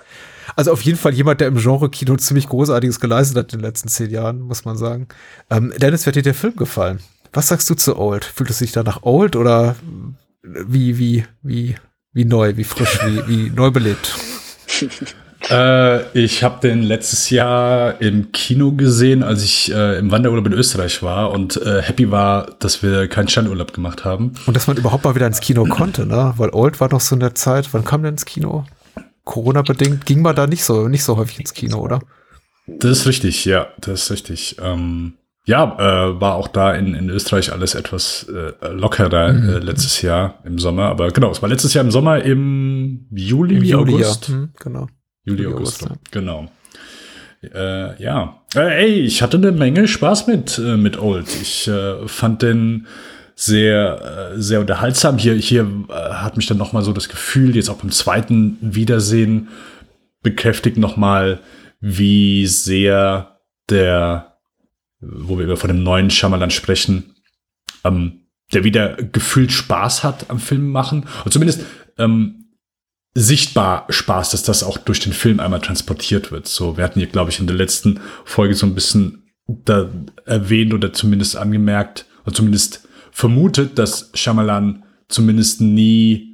Also 0.57 0.73
auf 0.73 0.83
jeden 0.83 0.99
Fall 0.99 1.13
jemand, 1.13 1.41
der 1.41 1.49
im 1.49 1.57
Genre-Kino 1.57 2.17
ziemlich 2.17 2.49
Großartiges 2.49 3.01
geleistet 3.01 3.37
hat 3.37 3.53
in 3.53 3.59
den 3.59 3.65
letzten 3.65 3.89
zehn 3.89 4.11
Jahren, 4.11 4.41
muss 4.41 4.65
man 4.65 4.77
sagen. 4.77 5.09
Ähm, 5.51 5.73
Dennis, 5.77 6.07
wird 6.07 6.17
dir 6.17 6.23
der 6.23 6.35
Film 6.35 6.57
gefallen? 6.57 7.01
Was 7.33 7.49
sagst 7.49 7.69
du 7.71 7.75
zu 7.75 7.97
Old? 7.99 8.25
Fühlt 8.25 8.51
es 8.51 8.59
sich 8.59 8.73
danach 8.73 9.03
Old 9.03 9.37
oder 9.37 9.77
wie, 10.43 10.99
wie, 10.99 11.25
wie, 11.43 11.77
wie 12.13 12.25
neu, 12.25 12.57
wie 12.57 12.65
frisch, 12.65 13.01
wie, 13.05 13.27
wie 13.29 13.51
neu 13.51 13.71
belebt? 13.71 14.15
Äh, 15.51 16.19
ich 16.19 16.43
habe 16.45 16.61
den 16.61 16.83
letztes 16.83 17.31
Jahr 17.31 18.01
im 18.01 18.33
Kino 18.33 18.73
gesehen, 18.73 19.23
als 19.23 19.43
ich 19.43 19.73
äh, 19.73 19.99
im 19.99 20.11
Wanderurlaub 20.11 20.47
in 20.47 20.53
Österreich 20.53 21.03
war 21.03 21.33
und 21.33 21.61
äh, 21.63 21.83
happy 21.83 22.11
war, 22.11 22.55
dass 22.59 22.83
wir 22.83 23.09
keinen 23.09 23.29
Standurlaub 23.29 23.73
gemacht 23.73 24.05
haben. 24.05 24.33
Und 24.47 24.57
dass 24.57 24.67
man 24.67 24.77
überhaupt 24.77 25.05
mal 25.05 25.15
wieder 25.15 25.27
ins 25.27 25.41
Kino 25.41 25.65
konnte, 25.65 26.07
ne? 26.07 26.35
Weil 26.37 26.51
Old 26.51 26.81
war 26.81 26.89
doch 26.89 27.01
so 27.01 27.17
in 27.17 27.21
der 27.21 27.35
Zeit. 27.35 27.69
Wann 27.73 27.85
kam 27.85 28.03
denn 28.03 28.15
ins 28.15 28.25
Kino? 28.25 28.65
Corona-bedingt 29.25 30.07
ging 30.07 30.23
man 30.23 30.35
da 30.35 30.47
nicht 30.47 30.65
so, 30.65 30.89
nicht 30.89 31.05
so 31.05 31.17
häufig 31.17 31.39
ins 31.39 31.55
Kino, 31.55 31.79
oder? 31.79 32.01
Das 32.67 32.91
ist 32.91 33.07
richtig, 33.07 33.45
ja, 33.45 33.69
das 33.81 34.05
ist 34.05 34.11
richtig. 34.11 34.57
Ähm, 34.63 35.15
ja, 35.45 35.77
äh, 35.79 36.21
war 36.21 36.37
auch 36.37 36.49
da 36.49 36.73
in, 36.73 36.95
in 36.95 37.11
Österreich 37.11 37.53
alles 37.53 37.75
etwas 37.75 38.29
äh, 38.29 38.69
lockerer 38.69 39.33
mhm. 39.33 39.49
äh, 39.49 39.59
letztes 39.59 40.01
Jahr 40.03 40.39
im 40.45 40.59
Sommer. 40.59 40.85
Aber 40.85 41.09
genau, 41.09 41.31
es 41.31 41.43
war 41.43 41.49
letztes 41.49 41.75
Jahr 41.75 41.85
im 41.85 41.91
Sommer 41.91 42.23
im 42.23 43.07
Juli, 43.11 43.57
Im 43.57 43.65
Juli 43.65 43.95
August. 43.95 44.29
Ja. 44.29 44.35
Mhm, 44.37 44.51
genau. 44.61 44.87
Juli, 45.25 45.47
August, 45.47 45.85
August 45.85 46.11
genau. 46.11 46.51
Äh, 47.43 48.03
ja, 48.03 48.43
äh, 48.55 48.85
ey, 48.85 49.01
ich 49.01 49.23
hatte 49.23 49.37
eine 49.37 49.53
Menge 49.53 49.89
Spaß 49.89 50.27
mit 50.29 50.59
äh, 50.59 50.77
mit 50.77 50.99
Old. 50.99 51.27
Ich 51.41 51.67
äh, 51.67 52.07
fand 52.07 52.43
den 52.43 52.87
sehr 53.35 54.33
äh, 54.35 54.41
sehr 54.41 54.61
unterhaltsam. 54.61 55.19
Hier 55.19 55.35
hier 55.35 55.69
äh, 55.89 55.93
hat 55.93 56.37
mich 56.37 56.47
dann 56.47 56.59
noch 56.59 56.73
mal 56.73 56.83
so 56.83 56.93
das 56.93 57.09
Gefühl, 57.09 57.57
jetzt 57.57 57.69
auch 57.69 57.79
beim 57.79 57.91
zweiten 57.91 58.59
Wiedersehen 58.61 59.49
bekräftigt 60.23 60.77
noch 60.77 60.97
mal, 60.97 61.41
wie 61.81 62.47
sehr 62.47 63.41
der, 63.69 64.39
wo 65.01 65.39
wir 65.39 65.57
von 65.57 65.69
dem 65.69 65.83
neuen 65.83 66.11
Shyamalan 66.11 66.51
sprechen, 66.51 67.17
ähm, 67.85 68.21
der 68.53 68.63
wieder 68.63 68.95
gefühlt 68.95 69.51
Spaß 69.51 70.05
hat 70.05 70.31
am 70.31 70.39
Film 70.39 70.71
machen. 70.71 71.07
Und 71.25 71.33
zumindest 71.33 71.65
ähm, 71.99 72.42
sichtbar 73.15 73.87
Spaß, 73.91 74.31
dass 74.31 74.43
das 74.43 74.63
auch 74.63 74.79
durch 74.79 75.01
den 75.01 75.13
Film 75.13 75.41
einmal 75.41 75.61
transportiert 75.61 76.33
wird. 76.33 76.49
So, 76.49 76.77
wir 76.77 76.85
hatten 76.85 77.01
hier, 77.01 77.09
glaube 77.09 77.31
ich, 77.31 77.41
in 77.41 77.47
der 77.47 77.57
letzten 77.57 78.01
Folge 78.25 78.55
so 78.55 78.67
ein 78.67 78.75
bisschen 78.75 79.23
da 79.47 79.91
erwähnt 80.25 80.73
oder 80.73 80.93
zumindest 80.93 81.37
angemerkt 81.37 82.07
oder 82.25 82.35
zumindest 82.35 82.89
vermutet, 83.11 83.79
dass 83.79 84.11
Shyamalan 84.15 84.85
zumindest 85.09 85.61
nie 85.61 86.33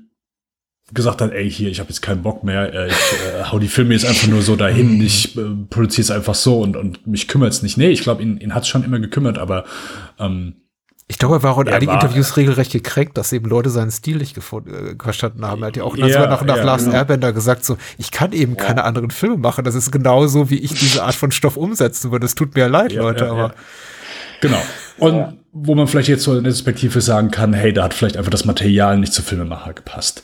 gesagt 0.95 1.21
hat, 1.21 1.33
ey, 1.33 1.51
hier, 1.51 1.69
ich 1.69 1.81
habe 1.81 1.91
jetzt 1.91 2.01
keinen 2.01 2.23
Bock 2.23 2.45
mehr, 2.45 2.73
äh, 2.73 2.89
ich 2.89 2.95
äh, 2.95 3.45
hau 3.45 3.59
die 3.59 3.69
Filme 3.69 3.93
jetzt 3.93 4.07
einfach 4.07 4.29
nur 4.29 4.43
so 4.43 4.57
dahin, 4.57 5.01
ich 5.03 5.37
äh, 5.37 5.43
produziere 5.69 6.03
es 6.03 6.11
einfach 6.11 6.35
so 6.35 6.61
und, 6.61 6.77
und 6.77 7.07
mich 7.07 7.29
kümmert 7.29 7.53
es 7.53 7.63
nicht. 7.63 7.77
Nee, 7.77 7.91
ich 7.91 8.03
glaube, 8.03 8.23
ihn, 8.23 8.39
ihn 8.39 8.55
hat 8.55 8.63
es 8.63 8.69
schon 8.69 8.85
immer 8.85 8.99
gekümmert, 8.99 9.39
aber 9.39 9.65
ähm, 10.19 10.63
Ich 11.11 11.19
glaube, 11.19 11.37
er 11.37 11.43
war 11.43 11.53
auch 11.55 11.61
in 11.61 11.67
Er 11.69 11.77
einigen 11.77 11.91
war- 11.93 12.03
Interviews 12.03 12.37
regelrecht 12.37 12.71
gekränkt, 12.71 13.17
dass 13.17 13.33
eben 13.33 13.49
Leute 13.49 13.71
seinen 13.71 13.91
Stil 13.91 14.19
nicht 14.19 14.35
gefunden, 14.35 14.71
äh, 14.99 15.03
verstanden 15.03 15.45
haben. 15.47 15.63
Er 15.63 15.69
hat 15.69 15.77
ja 15.77 15.85
auch 15.85 15.97
Ja, 15.97 16.07
sogar 16.09 16.29
nach, 16.29 16.45
nach 16.45 16.57
ja, 16.59 16.63
Last 16.65 16.85
genau. 16.85 16.97
Airbender 16.99 17.33
gesagt, 17.33 17.65
so, 17.65 17.79
ich 17.97 18.11
kann 18.11 18.33
eben 18.33 18.57
keine 18.59 18.85
anderen 18.85 19.11
Filme 19.11 19.39
machen. 19.39 19.65
Das 19.65 19.75
ist 19.75 19.91
genauso, 19.91 20.51
wie 20.51 20.59
ich 20.59 20.75
diese 20.75 21.03
Art 21.03 21.15
von 21.15 21.31
Stoff 21.31 21.57
umsetzen 21.57 22.13
würde. 22.13 22.27
Es 22.27 22.35
tut 22.35 22.55
mir 22.55 22.69
leid, 22.69 22.93
Ja, 22.93 23.01
Leute, 23.03 23.25
ja, 23.25 23.31
aber 23.31 23.41
ja. 23.41 23.55
Genau. 24.43 24.63
Und 24.99 25.39
wo 25.53 25.75
man 25.75 25.87
vielleicht 25.89 26.09
jetzt 26.09 26.25
so 26.25 26.37
in 26.37 26.45
der 26.45 26.51
Perspektive 26.51 27.01
sagen 27.01 27.31
kann, 27.31 27.53
hey, 27.55 27.73
da 27.73 27.85
hat 27.85 27.95
vielleicht 27.95 28.17
einfach 28.19 28.31
das 28.31 28.45
Material 28.45 28.99
nicht 28.99 29.13
zum 29.15 29.25
Filmemacher 29.25 29.73
gepasst. 29.73 30.23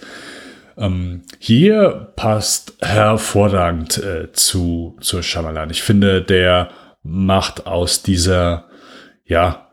Ähm, 0.77 1.23
hier 1.39 2.13
passt 2.17 2.75
hervorragend 2.81 3.99
äh, 3.99 4.33
zu, 4.33 4.97
zu 5.01 5.23
Shyamalan. 5.23 5.71
Ich 5.71 5.83
finde, 5.83 6.21
der 6.23 6.69
macht 7.03 7.67
aus 7.67 8.03
dieser, 8.03 8.67
ja, 9.25 9.64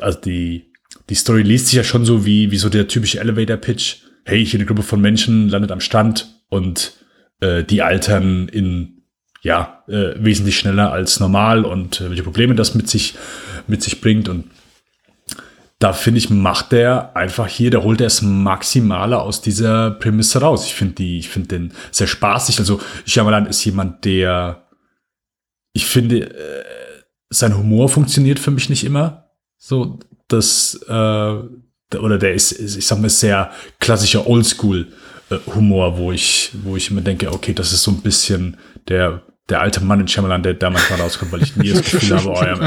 also 0.00 0.20
die, 0.20 0.72
die 1.08 1.14
Story 1.14 1.42
liest 1.42 1.66
sich 1.66 1.76
ja 1.76 1.84
schon 1.84 2.04
so 2.04 2.26
wie, 2.26 2.50
wie 2.50 2.56
so 2.56 2.68
der 2.68 2.88
typische 2.88 3.20
Elevator-Pitch. 3.20 3.96
Hey, 4.24 4.44
hier 4.44 4.58
eine 4.58 4.66
Gruppe 4.66 4.82
von 4.82 5.00
Menschen 5.00 5.48
landet 5.48 5.70
am 5.70 5.80
Strand 5.80 6.42
und 6.48 6.94
äh, 7.40 7.64
die 7.64 7.82
altern 7.82 8.48
in, 8.48 9.02
ja, 9.42 9.84
äh, 9.88 10.14
wesentlich 10.16 10.58
schneller 10.58 10.92
als 10.92 11.20
normal 11.20 11.64
und 11.64 12.00
äh, 12.00 12.10
welche 12.10 12.24
Probleme 12.24 12.54
das 12.54 12.74
mit 12.74 12.88
sich, 12.88 13.14
mit 13.66 13.82
sich 13.82 14.00
bringt. 14.00 14.28
Und 14.28 14.50
da 15.78 15.92
finde 15.92 16.18
ich, 16.18 16.30
macht 16.30 16.72
der 16.72 17.14
einfach 17.14 17.46
hier, 17.46 17.70
der 17.70 17.82
holt 17.82 18.00
das 18.00 18.22
Maximale 18.22 19.20
aus 19.20 19.42
dieser 19.42 19.90
Prämisse 19.92 20.40
raus. 20.40 20.66
Ich 20.66 20.74
finde 20.74 20.94
die, 20.94 21.18
ich 21.18 21.28
finde 21.28 21.48
den 21.48 21.72
sehr 21.90 22.06
spaßig. 22.06 22.58
Also 22.58 22.80
Shyamalan 23.04 23.46
ist 23.46 23.64
jemand, 23.64 24.04
der, 24.04 24.66
ich 25.72 25.86
finde, 25.86 26.30
äh, 26.30 26.64
sein 27.28 27.56
Humor 27.56 27.88
funktioniert 27.88 28.38
für 28.38 28.50
mich 28.50 28.70
nicht 28.70 28.84
immer. 28.84 29.25
So, 29.58 29.98
das, 30.28 30.80
äh, 30.88 30.92
oder 30.92 32.18
der 32.18 32.34
ist, 32.34 32.52
ich 32.52 32.86
sag 32.86 33.00
mal, 33.00 33.08
sehr 33.08 33.50
klassischer 33.78 34.26
Oldschool 34.26 34.88
äh, 35.30 35.38
wo 35.46 36.12
ich, 36.12 36.52
wo 36.62 36.76
ich 36.76 36.90
immer 36.90 37.00
denke, 37.00 37.32
okay, 37.32 37.52
das 37.52 37.72
ist 37.72 37.82
so 37.82 37.90
ein 37.90 38.00
bisschen 38.00 38.56
der, 38.88 39.22
der 39.48 39.60
alte 39.60 39.80
Mann 39.80 40.00
in 40.00 40.08
Shyamalan, 40.08 40.42
der 40.42 40.54
da 40.54 40.70
manchmal 40.70 41.00
rauskommt, 41.00 41.32
weil 41.32 41.42
ich 41.42 41.56
nie 41.56 41.70
das 41.70 41.82
Gefühl 41.82 42.16
habe, 42.16 42.28
oh, 42.30 42.40
er, 42.40 42.60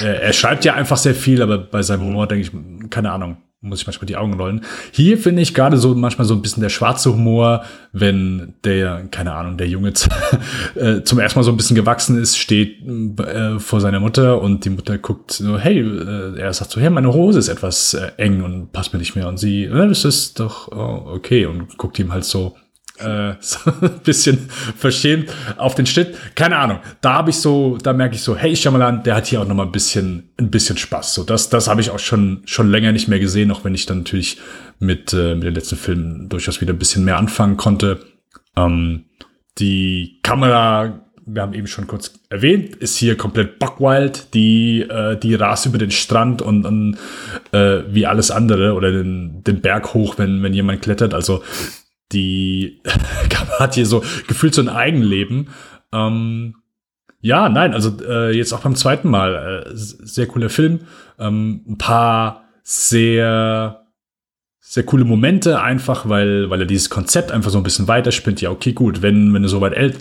er, 0.00 0.22
er 0.22 0.32
schreibt 0.32 0.64
ja 0.64 0.74
einfach 0.74 0.96
sehr 0.96 1.14
viel, 1.14 1.42
aber 1.42 1.58
bei 1.58 1.82
seinem 1.82 2.02
Humor 2.02 2.26
denke 2.26 2.48
ich, 2.48 2.90
keine 2.90 3.12
Ahnung, 3.12 3.38
muss 3.68 3.80
ich 3.80 3.86
manchmal 3.86 4.06
die 4.06 4.16
Augen 4.16 4.34
rollen. 4.34 4.62
Hier 4.92 5.18
finde 5.18 5.42
ich 5.42 5.54
gerade 5.54 5.76
so 5.76 5.94
manchmal 5.94 6.26
so 6.26 6.34
ein 6.34 6.42
bisschen 6.42 6.62
der 6.62 6.68
schwarze 6.68 7.12
Humor, 7.12 7.64
wenn 7.92 8.54
der, 8.64 9.06
keine 9.10 9.32
Ahnung, 9.32 9.56
der 9.56 9.68
Junge 9.68 9.92
äh, 10.74 11.02
zum 11.02 11.18
ersten 11.18 11.38
Mal 11.38 11.44
so 11.44 11.50
ein 11.50 11.56
bisschen 11.56 11.76
gewachsen 11.76 12.20
ist, 12.20 12.36
steht 12.36 12.78
äh, 12.86 13.58
vor 13.58 13.80
seiner 13.80 14.00
Mutter 14.00 14.40
und 14.40 14.64
die 14.64 14.70
Mutter 14.70 14.98
guckt 14.98 15.32
so, 15.32 15.58
hey, 15.58 15.80
äh, 15.80 16.38
er 16.38 16.52
sagt 16.52 16.70
so, 16.70 16.80
hey, 16.80 16.90
meine 16.90 17.12
Hose 17.12 17.38
ist 17.38 17.48
etwas 17.48 17.94
eng 18.16 18.42
und 18.42 18.72
passt 18.72 18.92
mir 18.92 18.98
nicht 18.98 19.16
mehr. 19.16 19.28
Und 19.28 19.38
sie, 19.38 19.68
das 19.68 20.04
ist 20.04 20.40
doch 20.40 20.68
oh, 20.72 21.14
okay 21.14 21.46
und 21.46 21.76
guckt 21.76 21.98
ihm 21.98 22.12
halt 22.12 22.24
so 22.24 22.54
äh, 22.98 23.34
so 23.40 23.70
ein 23.80 24.00
bisschen 24.04 24.48
verschämt 24.76 25.30
auf 25.56 25.74
den 25.74 25.86
Schnitt. 25.86 26.16
Keine 26.34 26.56
Ahnung. 26.56 26.80
Da 27.00 27.14
habe 27.14 27.30
ich 27.30 27.36
so, 27.36 27.78
da 27.82 27.92
merke 27.92 28.14
ich 28.14 28.22
so, 28.22 28.36
hey 28.36 28.54
Shyamalan, 28.54 29.02
der 29.02 29.16
hat 29.16 29.26
hier 29.26 29.40
auch 29.40 29.46
noch 29.46 29.54
mal 29.54 29.66
ein 29.66 29.72
bisschen, 29.72 30.30
ein 30.38 30.50
bisschen 30.50 30.76
Spaß. 30.76 31.14
So, 31.14 31.24
das, 31.24 31.48
das 31.48 31.68
habe 31.68 31.80
ich 31.80 31.90
auch 31.90 31.98
schon, 31.98 32.42
schon 32.44 32.70
länger 32.70 32.92
nicht 32.92 33.08
mehr 33.08 33.20
gesehen, 33.20 33.50
auch 33.50 33.64
wenn 33.64 33.74
ich 33.74 33.86
dann 33.86 33.98
natürlich 33.98 34.38
mit, 34.78 35.12
äh, 35.12 35.34
mit 35.34 35.44
den 35.44 35.54
letzten 35.54 35.76
Filmen 35.76 36.28
durchaus 36.28 36.60
wieder 36.60 36.72
ein 36.72 36.78
bisschen 36.78 37.04
mehr 37.04 37.18
anfangen 37.18 37.56
konnte. 37.56 38.00
Ähm, 38.56 39.04
die 39.58 40.18
Kamera, 40.22 41.00
wir 41.24 41.42
haben 41.42 41.54
eben 41.54 41.66
schon 41.66 41.86
kurz 41.86 42.12
erwähnt, 42.28 42.76
ist 42.76 42.96
hier 42.96 43.16
komplett 43.16 43.58
buckwild. 43.58 44.34
Die, 44.34 44.82
äh, 44.82 45.16
die 45.18 45.34
rast 45.34 45.66
über 45.66 45.78
den 45.78 45.90
Strand 45.90 46.42
und, 46.42 46.64
und 46.64 46.98
äh, 47.52 47.82
wie 47.88 48.06
alles 48.06 48.30
andere 48.30 48.74
oder 48.74 48.92
den, 48.92 49.42
den 49.42 49.60
Berg 49.60 49.94
hoch, 49.94 50.18
wenn, 50.18 50.42
wenn 50.42 50.54
jemand 50.54 50.82
klettert. 50.82 51.14
Also 51.14 51.42
die 52.12 52.80
hat 53.58 53.74
hier 53.74 53.86
so 53.86 54.02
gefühlt 54.26 54.54
so 54.54 54.62
ein 54.62 54.68
Eigenleben. 54.68 55.48
Ähm, 55.92 56.56
ja, 57.20 57.48
nein, 57.48 57.74
also 57.74 57.92
äh, 58.06 58.36
jetzt 58.36 58.52
auch 58.52 58.60
beim 58.60 58.76
zweiten 58.76 59.08
Mal 59.08 59.64
äh, 59.66 59.70
sehr 59.74 60.26
cooler 60.26 60.48
Film. 60.48 60.80
Ähm, 61.18 61.64
ein 61.66 61.78
paar 61.78 62.44
sehr 62.62 63.82
sehr 64.60 64.84
coole 64.84 65.04
Momente 65.04 65.60
einfach, 65.60 66.08
weil 66.08 66.50
weil 66.50 66.60
er 66.60 66.66
dieses 66.66 66.90
Konzept 66.90 67.32
einfach 67.32 67.50
so 67.50 67.58
ein 67.58 67.64
bisschen 67.64 67.88
weiterspinnt. 67.88 68.40
Ja, 68.40 68.50
okay, 68.50 68.72
gut, 68.72 69.02
wenn 69.02 69.32
wenn 69.32 69.42
du 69.42 69.48
so 69.48 69.60
weit 69.60 69.74
äl 69.74 69.94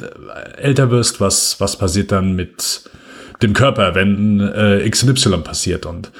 älter 0.57 0.91
wirst, 0.91 1.21
was 1.21 1.59
was 1.59 1.77
passiert 1.77 2.11
dann 2.11 2.33
mit 2.35 2.89
dem 3.41 3.53
Körper, 3.53 3.95
wenn 3.95 4.39
äh, 4.39 4.89
XY 4.89 5.37
passiert 5.39 5.85
und 5.85 6.11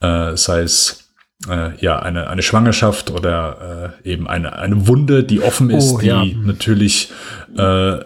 äh, 0.00 0.36
sei 0.36 0.60
es 0.60 1.01
äh, 1.48 1.76
ja, 1.78 1.98
eine, 1.98 2.28
eine 2.28 2.42
Schwangerschaft 2.42 3.10
oder 3.10 3.94
äh, 4.04 4.10
eben 4.10 4.28
eine, 4.28 4.54
eine 4.54 4.86
Wunde, 4.86 5.24
die 5.24 5.40
offen 5.40 5.70
ist, 5.70 5.92
Oh, 5.92 5.98
die 5.98 6.06
ja. 6.06 6.24
natürlich 6.24 7.10
äh, 7.56 7.96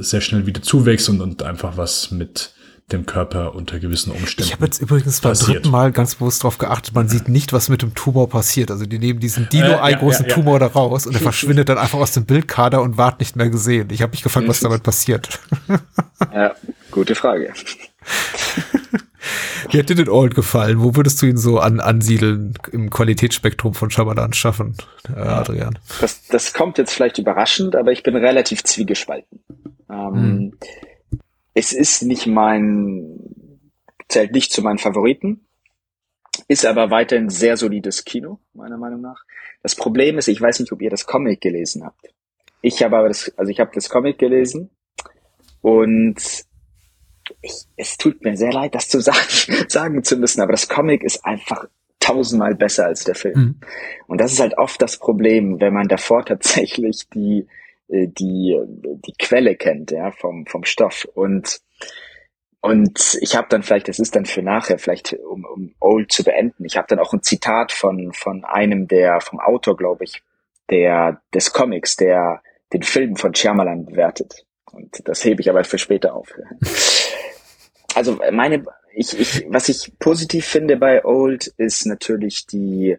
sehr 0.00 0.20
schnell 0.20 0.46
wieder 0.46 0.62
zuwächst 0.62 1.08
und, 1.08 1.20
und 1.20 1.42
einfach 1.42 1.76
was 1.76 2.10
mit 2.10 2.52
dem 2.92 3.06
Körper 3.06 3.54
unter 3.54 3.78
gewissen 3.78 4.10
Umständen. 4.10 4.48
Ich 4.48 4.52
habe 4.52 4.64
jetzt 4.64 4.82
übrigens 4.82 5.20
beim 5.20 5.30
passiert. 5.30 5.58
dritten 5.58 5.70
Mal 5.70 5.92
ganz 5.92 6.16
bewusst 6.16 6.42
darauf 6.42 6.58
geachtet, 6.58 6.92
man 6.92 7.08
sieht 7.08 7.28
nicht, 7.28 7.52
was 7.52 7.68
mit 7.68 7.82
dem 7.82 7.94
Tumor 7.94 8.28
passiert. 8.28 8.72
Also 8.72 8.84
die 8.84 8.98
nehmen 8.98 9.20
diesen 9.20 9.44
Äh, 9.44 9.56
ja, 9.56 9.62
Dino-Ei-großen 9.68 10.24
ja, 10.24 10.28
ja. 10.30 10.34
Tumor 10.34 10.58
da 10.58 10.66
raus 10.66 11.06
und 11.06 11.14
er 11.14 11.20
verschwindet 11.22 11.68
dann 11.68 11.78
einfach 11.78 12.00
aus 12.00 12.10
dem 12.12 12.24
Bildkader 12.24 12.82
und 12.82 12.96
ward 12.98 13.20
nicht 13.20 13.36
mehr 13.36 13.48
gesehen. 13.48 13.88
Ich 13.92 14.02
habe 14.02 14.10
mich 14.10 14.22
gefragt, 14.24 14.48
was 14.48 14.58
damit 14.58 14.82
passiert. 14.82 15.38
Ja, 16.34 16.54
gute 16.90 17.14
Frage. 17.14 17.52
Wie 19.70 19.78
hat 19.78 19.88
dir 19.88 19.96
denn 19.96 20.08
Old 20.08 20.34
gefallen? 20.34 20.82
Wo 20.82 20.96
würdest 20.96 21.20
du 21.22 21.26
ihn 21.26 21.36
so 21.36 21.58
an, 21.58 21.80
ansiedeln 21.80 22.54
im 22.72 22.90
Qualitätsspektrum 22.90 23.74
von 23.74 23.90
Shyamalan 23.90 24.32
schaffen, 24.32 24.76
äh, 25.08 25.20
Adrian? 25.20 25.78
Das, 26.00 26.26
das 26.26 26.52
kommt 26.52 26.78
jetzt 26.78 26.92
vielleicht 26.92 27.18
überraschend, 27.18 27.76
aber 27.76 27.92
ich 27.92 28.02
bin 28.02 28.16
relativ 28.16 28.64
zwiegespalten. 28.64 29.40
Ähm, 29.90 30.52
Es 31.52 31.72
ist 31.72 32.02
nicht 32.02 32.26
mein, 32.26 33.18
zählt 34.08 34.32
nicht 34.32 34.52
zu 34.52 34.62
meinen 34.62 34.78
Favoriten, 34.78 35.46
ist 36.48 36.64
aber 36.64 36.90
weiterhin 36.90 37.28
sehr 37.28 37.56
solides 37.56 38.04
Kino, 38.04 38.38
meiner 38.54 38.78
Meinung 38.78 39.00
nach. 39.00 39.24
Das 39.62 39.74
Problem 39.74 40.16
ist, 40.16 40.28
ich 40.28 40.40
weiß 40.40 40.60
nicht, 40.60 40.72
ob 40.72 40.80
ihr 40.80 40.90
das 40.90 41.06
Comic 41.06 41.40
gelesen 41.40 41.84
habt. 41.84 42.14
Ich 42.62 42.82
habe 42.82 42.96
aber 42.96 43.08
das, 43.08 43.32
also 43.36 43.50
ich 43.50 43.58
habe 43.58 43.72
das 43.74 43.88
Comic 43.88 44.18
gelesen 44.18 44.70
und 45.60 46.16
ich, 47.40 47.64
es 47.76 47.96
tut 47.96 48.22
mir 48.22 48.36
sehr 48.36 48.52
leid, 48.52 48.74
das 48.74 48.88
zu 48.88 49.00
sagen, 49.00 49.18
sagen 49.68 50.02
zu 50.04 50.16
müssen, 50.16 50.40
aber 50.40 50.52
das 50.52 50.68
Comic 50.68 51.02
ist 51.02 51.24
einfach 51.24 51.66
tausendmal 52.00 52.54
besser 52.54 52.86
als 52.86 53.04
der 53.04 53.14
Film. 53.14 53.38
Mhm. 53.38 53.60
Und 54.06 54.20
das 54.20 54.32
ist 54.32 54.40
halt 54.40 54.58
oft 54.58 54.80
das 54.80 54.96
Problem, 54.96 55.60
wenn 55.60 55.74
man 55.74 55.88
davor 55.88 56.24
tatsächlich 56.26 57.08
die, 57.14 57.46
äh, 57.88 58.08
die, 58.08 58.58
die 58.66 59.14
Quelle 59.18 59.56
kennt, 59.56 59.90
ja, 59.90 60.10
vom, 60.10 60.46
vom 60.46 60.64
Stoff. 60.64 61.06
Und, 61.14 61.60
und 62.60 63.18
ich 63.20 63.36
habe 63.36 63.48
dann 63.50 63.62
vielleicht, 63.62 63.88
das 63.88 63.98
ist 63.98 64.16
dann 64.16 64.24
für 64.24 64.42
nachher, 64.42 64.78
vielleicht 64.78 65.12
um, 65.12 65.44
um 65.44 65.74
Old 65.80 66.10
zu 66.10 66.24
beenden, 66.24 66.64
ich 66.64 66.76
habe 66.76 66.88
dann 66.88 66.98
auch 66.98 67.12
ein 67.12 67.22
Zitat 67.22 67.72
von, 67.72 68.12
von 68.12 68.44
einem 68.44 68.88
der, 68.88 69.20
vom 69.20 69.40
Autor, 69.40 69.76
glaube 69.76 70.04
ich, 70.04 70.22
der, 70.70 71.20
des 71.34 71.52
Comics, 71.52 71.96
der 71.96 72.42
den 72.72 72.82
Film 72.82 73.16
von 73.16 73.34
Shyamalan 73.34 73.86
bewertet. 73.86 74.46
Und 74.72 75.08
das 75.08 75.24
hebe 75.24 75.40
ich 75.40 75.50
aber 75.50 75.64
für 75.64 75.78
später 75.78 76.14
auf. 76.14 76.32
Also 77.94 78.18
meine, 78.32 78.64
ich, 78.94 79.18
ich, 79.18 79.46
was 79.48 79.68
ich 79.68 79.92
positiv 79.98 80.46
finde 80.46 80.76
bei 80.76 81.04
Old 81.04 81.46
ist 81.56 81.86
natürlich 81.86 82.46
die, 82.46 82.96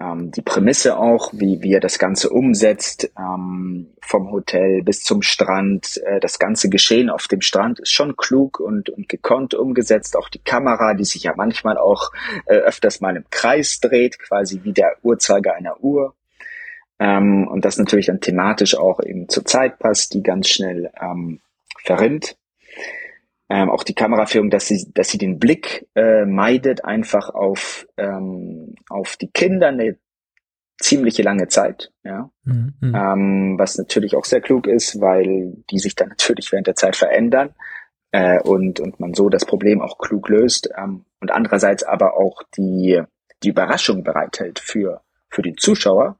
ähm, 0.00 0.30
die 0.30 0.42
Prämisse 0.42 0.98
auch, 0.98 1.32
wie, 1.32 1.62
wie 1.62 1.72
er 1.72 1.80
das 1.80 1.98
Ganze 1.98 2.30
umsetzt, 2.30 3.10
ähm, 3.18 3.88
vom 4.00 4.30
Hotel 4.30 4.82
bis 4.82 5.02
zum 5.02 5.22
Strand. 5.22 6.00
Äh, 6.04 6.20
das 6.20 6.38
ganze 6.38 6.68
Geschehen 6.68 7.10
auf 7.10 7.28
dem 7.28 7.40
Strand 7.40 7.80
ist 7.80 7.92
schon 7.92 8.16
klug 8.16 8.60
und, 8.60 8.90
und 8.90 9.08
gekonnt 9.08 9.54
umgesetzt. 9.54 10.16
Auch 10.16 10.28
die 10.28 10.42
Kamera, 10.42 10.94
die 10.94 11.04
sich 11.04 11.24
ja 11.24 11.34
manchmal 11.36 11.78
auch 11.78 12.12
äh, 12.46 12.54
öfters 12.54 13.00
mal 13.00 13.16
im 13.16 13.24
Kreis 13.30 13.80
dreht, 13.80 14.18
quasi 14.18 14.60
wie 14.62 14.72
der 14.72 14.96
Uhrzeiger 15.02 15.54
einer 15.54 15.82
Uhr. 15.82 16.14
Ähm, 16.98 17.48
und 17.48 17.64
das 17.64 17.76
natürlich 17.76 18.06
dann 18.06 18.20
thematisch 18.20 18.76
auch 18.76 19.00
eben 19.00 19.28
zur 19.28 19.44
Zeit 19.44 19.78
passt, 19.78 20.14
die 20.14 20.22
ganz 20.22 20.48
schnell 20.48 20.90
ähm, 21.00 21.40
verrinnt. 21.82 22.36
Ähm, 23.54 23.70
auch 23.70 23.84
die 23.84 23.94
Kameraführung, 23.94 24.50
dass 24.50 24.66
sie, 24.66 24.90
dass 24.94 25.10
sie 25.10 25.18
den 25.18 25.38
Blick 25.38 25.86
äh, 25.94 26.24
meidet 26.24 26.84
einfach 26.84 27.28
auf, 27.28 27.86
ähm, 27.96 28.74
auf 28.88 29.16
die 29.16 29.30
Kinder 29.30 29.68
eine 29.68 29.96
ziemliche 30.80 31.22
lange 31.22 31.46
Zeit, 31.46 31.92
ja. 32.02 32.32
Mhm. 32.42 32.74
Mhm. 32.80 32.94
Ähm, 32.96 33.54
was 33.56 33.78
natürlich 33.78 34.16
auch 34.16 34.24
sehr 34.24 34.40
klug 34.40 34.66
ist, 34.66 35.00
weil 35.00 35.54
die 35.70 35.78
sich 35.78 35.94
dann 35.94 36.08
natürlich 36.08 36.50
während 36.50 36.66
der 36.66 36.74
Zeit 36.74 36.96
verändern 36.96 37.54
äh, 38.10 38.40
und, 38.42 38.80
und 38.80 38.98
man 38.98 39.14
so 39.14 39.28
das 39.28 39.44
Problem 39.44 39.80
auch 39.80 39.98
klug 39.98 40.28
löst 40.28 40.68
ähm, 40.76 41.04
und 41.20 41.30
andererseits 41.30 41.84
aber 41.84 42.16
auch 42.16 42.42
die, 42.56 43.02
die 43.44 43.50
Überraschung 43.50 44.02
bereithält 44.02 44.58
für, 44.58 45.02
für 45.30 45.42
die 45.42 45.54
Zuschauer, 45.54 46.18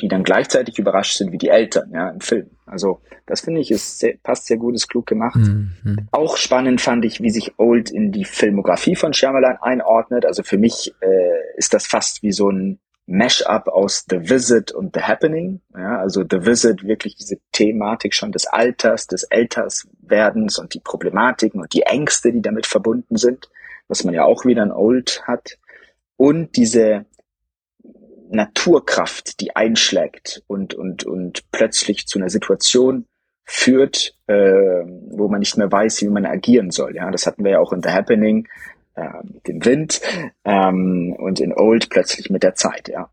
die 0.00 0.08
dann 0.08 0.24
gleichzeitig 0.24 0.78
überrascht 0.78 1.16
sind 1.16 1.32
wie 1.32 1.38
die 1.38 1.48
Eltern 1.48 1.90
ja, 1.92 2.10
im 2.10 2.20
Film. 2.20 2.50
Also 2.66 3.00
das 3.26 3.40
finde 3.40 3.60
ich, 3.60 3.70
ist 3.70 3.98
sehr, 3.98 4.14
passt 4.22 4.46
sehr 4.46 4.56
gut, 4.56 4.74
ist 4.74 4.88
klug 4.88 5.06
gemacht. 5.06 5.36
Mhm. 5.36 6.08
Auch 6.10 6.36
spannend 6.36 6.80
fand 6.80 7.04
ich, 7.04 7.20
wie 7.20 7.30
sich 7.30 7.58
Old 7.58 7.90
in 7.90 8.12
die 8.12 8.24
Filmografie 8.24 8.96
von 8.96 9.12
Shyamalan 9.12 9.56
einordnet. 9.60 10.26
Also 10.26 10.42
für 10.42 10.58
mich 10.58 10.94
äh, 11.00 11.56
ist 11.56 11.72
das 11.74 11.86
fast 11.86 12.22
wie 12.22 12.32
so 12.32 12.50
ein 12.50 12.78
Mashup 13.06 13.68
aus 13.68 14.04
The 14.10 14.28
Visit 14.28 14.72
und 14.72 14.94
The 14.94 15.02
Happening. 15.02 15.60
Ja, 15.74 15.98
also 15.98 16.24
The 16.28 16.44
Visit 16.44 16.84
wirklich 16.84 17.14
diese 17.14 17.36
Thematik 17.52 18.14
schon 18.14 18.32
des 18.32 18.46
Alters, 18.46 19.06
des 19.06 19.22
Älterswerdens 19.24 20.58
und 20.58 20.74
die 20.74 20.80
Problematiken 20.80 21.60
und 21.60 21.72
die 21.72 21.82
Ängste, 21.82 22.32
die 22.32 22.42
damit 22.42 22.66
verbunden 22.66 23.16
sind, 23.16 23.48
was 23.88 24.04
man 24.04 24.14
ja 24.14 24.24
auch 24.24 24.44
wieder 24.44 24.64
in 24.64 24.72
Old 24.72 25.22
hat. 25.26 25.58
Und 26.16 26.56
diese 26.56 27.06
Naturkraft, 28.30 29.40
die 29.40 29.54
einschlägt 29.54 30.42
und, 30.46 30.74
und, 30.74 31.04
und 31.04 31.50
plötzlich 31.50 32.06
zu 32.06 32.18
einer 32.18 32.28
Situation 32.28 33.06
führt, 33.44 34.16
äh, 34.26 34.34
wo 34.34 35.28
man 35.28 35.40
nicht 35.40 35.56
mehr 35.56 35.70
weiß, 35.70 36.02
wie 36.02 36.08
man 36.08 36.26
agieren 36.26 36.70
soll. 36.70 36.96
Ja, 36.96 37.10
das 37.10 37.26
hatten 37.26 37.44
wir 37.44 37.52
ja 37.52 37.58
auch 37.60 37.72
in 37.72 37.82
The 37.82 37.90
Happening 37.90 38.48
äh, 38.96 39.22
mit 39.22 39.46
dem 39.46 39.64
Wind 39.64 40.00
ähm, 40.44 41.14
und 41.16 41.40
in 41.40 41.52
Old 41.52 41.88
plötzlich 41.90 42.28
mit 42.28 42.42
der 42.42 42.54
Zeit. 42.54 42.88
Ja, 42.88 43.10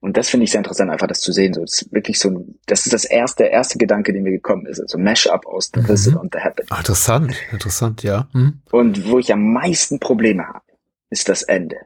und 0.00 0.16
das 0.16 0.28
finde 0.28 0.44
ich 0.44 0.52
sehr 0.52 0.60
interessant, 0.60 0.90
einfach 0.90 1.06
das 1.06 1.20
zu 1.20 1.32
sehen. 1.32 1.54
So, 1.54 1.62
das 1.62 1.82
ist 1.82 1.92
wirklich 1.92 2.18
so 2.18 2.30
ein, 2.30 2.58
das 2.66 2.86
ist 2.86 2.92
das 2.92 3.04
erste, 3.04 3.44
der 3.44 3.52
erste 3.52 3.78
Gedanke, 3.78 4.12
den 4.12 4.22
mir 4.22 4.30
gekommen 4.30 4.66
ist. 4.66 4.80
Also 4.80 4.98
Mashup 4.98 5.46
aus 5.46 5.70
The 5.74 5.88
Visit 5.88 6.14
mhm. 6.14 6.20
und 6.20 6.34
The 6.34 6.40
Happening. 6.40 6.78
Interessant, 6.78 7.34
interessant, 7.52 8.02
ja. 8.02 8.28
Mhm. 8.32 8.60
Und 8.70 9.10
wo 9.10 9.18
ich 9.18 9.32
am 9.32 9.52
meisten 9.52 9.98
Probleme 9.98 10.46
habe, 10.46 10.64
ist 11.10 11.28
das 11.28 11.42
Ende. 11.42 11.76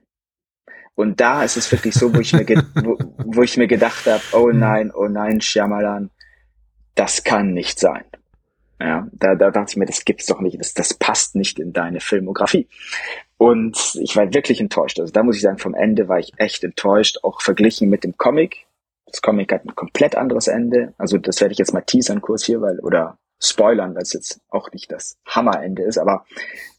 Und 0.94 1.20
da 1.20 1.43
ist 1.43 1.56
es 1.56 1.70
wirklich 1.73 1.94
so, 1.94 2.14
wo 2.14 2.20
ich 2.20 2.32
mir, 2.32 2.47
wo, 2.74 2.98
wo 3.19 3.43
ich 3.43 3.56
mir 3.56 3.66
gedacht 3.66 4.06
habe, 4.06 4.23
oh 4.32 4.48
mhm. 4.52 4.59
nein, 4.59 4.93
oh 4.94 5.09
nein, 5.09 5.40
Shyamalan, 5.40 6.10
das 6.94 7.24
kann 7.24 7.52
nicht 7.52 7.78
sein. 7.78 8.05
Ja, 8.78 9.06
da, 9.12 9.36
da 9.36 9.51
dachte 9.51 9.70
ich 9.70 9.77
mir, 9.77 9.86
das 9.86 10.05
gibt's 10.05 10.27
doch 10.27 10.40
nicht, 10.40 10.59
das, 10.59 10.74
das 10.74 10.93
passt 10.93 11.36
nicht 11.36 11.59
in 11.60 11.73
deine 11.73 12.01
Filmografie. 12.01 12.69
Und 13.39 13.97
ich 14.01 14.16
war 14.16 14.35
wirklich 14.35 14.60
enttäuscht. 14.60 15.01
Also 15.01 15.12
da 15.12 15.23
muss 15.23 15.36
ich 15.36 15.43
sagen, 15.43 15.59
vom 15.59 15.74
Ende 15.74 16.09
war 16.09 16.19
ich 16.19 16.32
echt 16.36 16.64
enttäuscht, 16.64 17.19
auch 17.23 17.40
verglichen 17.40 17.89
mit 17.89 18.05
dem 18.05 18.16
Comic. 18.16 18.66
Das 19.06 19.23
Comic 19.23 19.52
hat 19.52 19.64
ein 19.64 19.74
komplett 19.74 20.16
anderes 20.16 20.48
Ende. 20.48 20.94
Also 20.98 21.19
das 21.19 21.40
werde 21.40 21.52
ich 21.52 21.59
jetzt 21.59 21.73
mal 21.73 21.82
teasern 21.82 22.20
kurz 22.20 22.44
hier, 22.44 22.60
weil, 22.60 22.81
oder 22.81 23.19
spoilern, 23.40 23.94
weil 23.94 24.02
es 24.02 24.12
jetzt 24.12 24.40
auch 24.48 24.70
nicht 24.73 24.90
das 24.90 25.16
Hammerende 25.27 25.82
ist. 25.82 25.98
Aber 25.98 26.24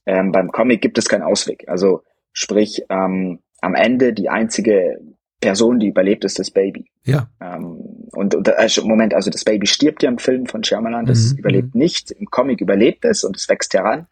ähm, 0.05 0.31
beim 0.31 0.51
Comic 0.51 0.81
gibt 0.81 0.97
es 0.97 1.09
keinen 1.09 1.23
Ausweg. 1.23 1.67
Also 1.67 2.03
sprich, 2.33 2.85
ähm, 2.89 3.39
am 3.63 3.75
Ende 3.75 4.13
die 4.13 4.29
einzige 4.29 4.99
Person, 5.39 5.79
die 5.79 5.87
überlebt, 5.87 6.23
ist 6.23 6.39
das 6.39 6.51
Baby. 6.51 6.85
Ja. 7.03 7.27
Ähm, 7.41 8.07
und, 8.11 8.35
und 8.35 8.49
also, 8.49 8.85
Moment, 8.85 9.13
also 9.13 9.29
das 9.29 9.43
Baby 9.43 9.67
stirbt 9.67 10.03
ja 10.03 10.09
im 10.09 10.17
Film 10.17 10.45
von 10.45 10.63
Shyamalan, 10.63 11.05
das 11.05 11.33
mhm. 11.33 11.39
überlebt 11.39 11.75
nicht. 11.75 12.11
Im 12.11 12.27
Comic 12.27 12.61
überlebt 12.61 13.03
es 13.05 13.23
und 13.23 13.35
es 13.35 13.49
wächst 13.49 13.73
heran. 13.73 14.07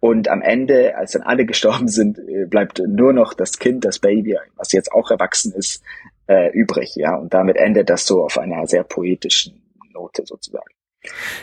Und 0.00 0.28
am 0.28 0.42
Ende, 0.42 0.96
als 0.96 1.12
dann 1.12 1.22
alle 1.22 1.46
gestorben 1.46 1.88
sind, 1.88 2.18
äh, 2.18 2.46
bleibt 2.46 2.82
nur 2.86 3.12
noch 3.12 3.34
das 3.34 3.58
Kind, 3.58 3.84
das 3.84 3.98
Baby, 3.98 4.36
was 4.56 4.72
jetzt 4.72 4.92
auch 4.92 5.10
erwachsen 5.10 5.52
ist, 5.52 5.82
äh, 6.26 6.50
übrig. 6.52 6.94
Ja, 6.96 7.16
und 7.16 7.32
damit 7.34 7.56
endet 7.56 7.90
das 7.90 8.06
so 8.06 8.24
auf 8.24 8.38
einer 8.38 8.66
sehr 8.66 8.84
poetischen 8.84 9.62
Note 9.92 10.24
sozusagen. 10.26 10.73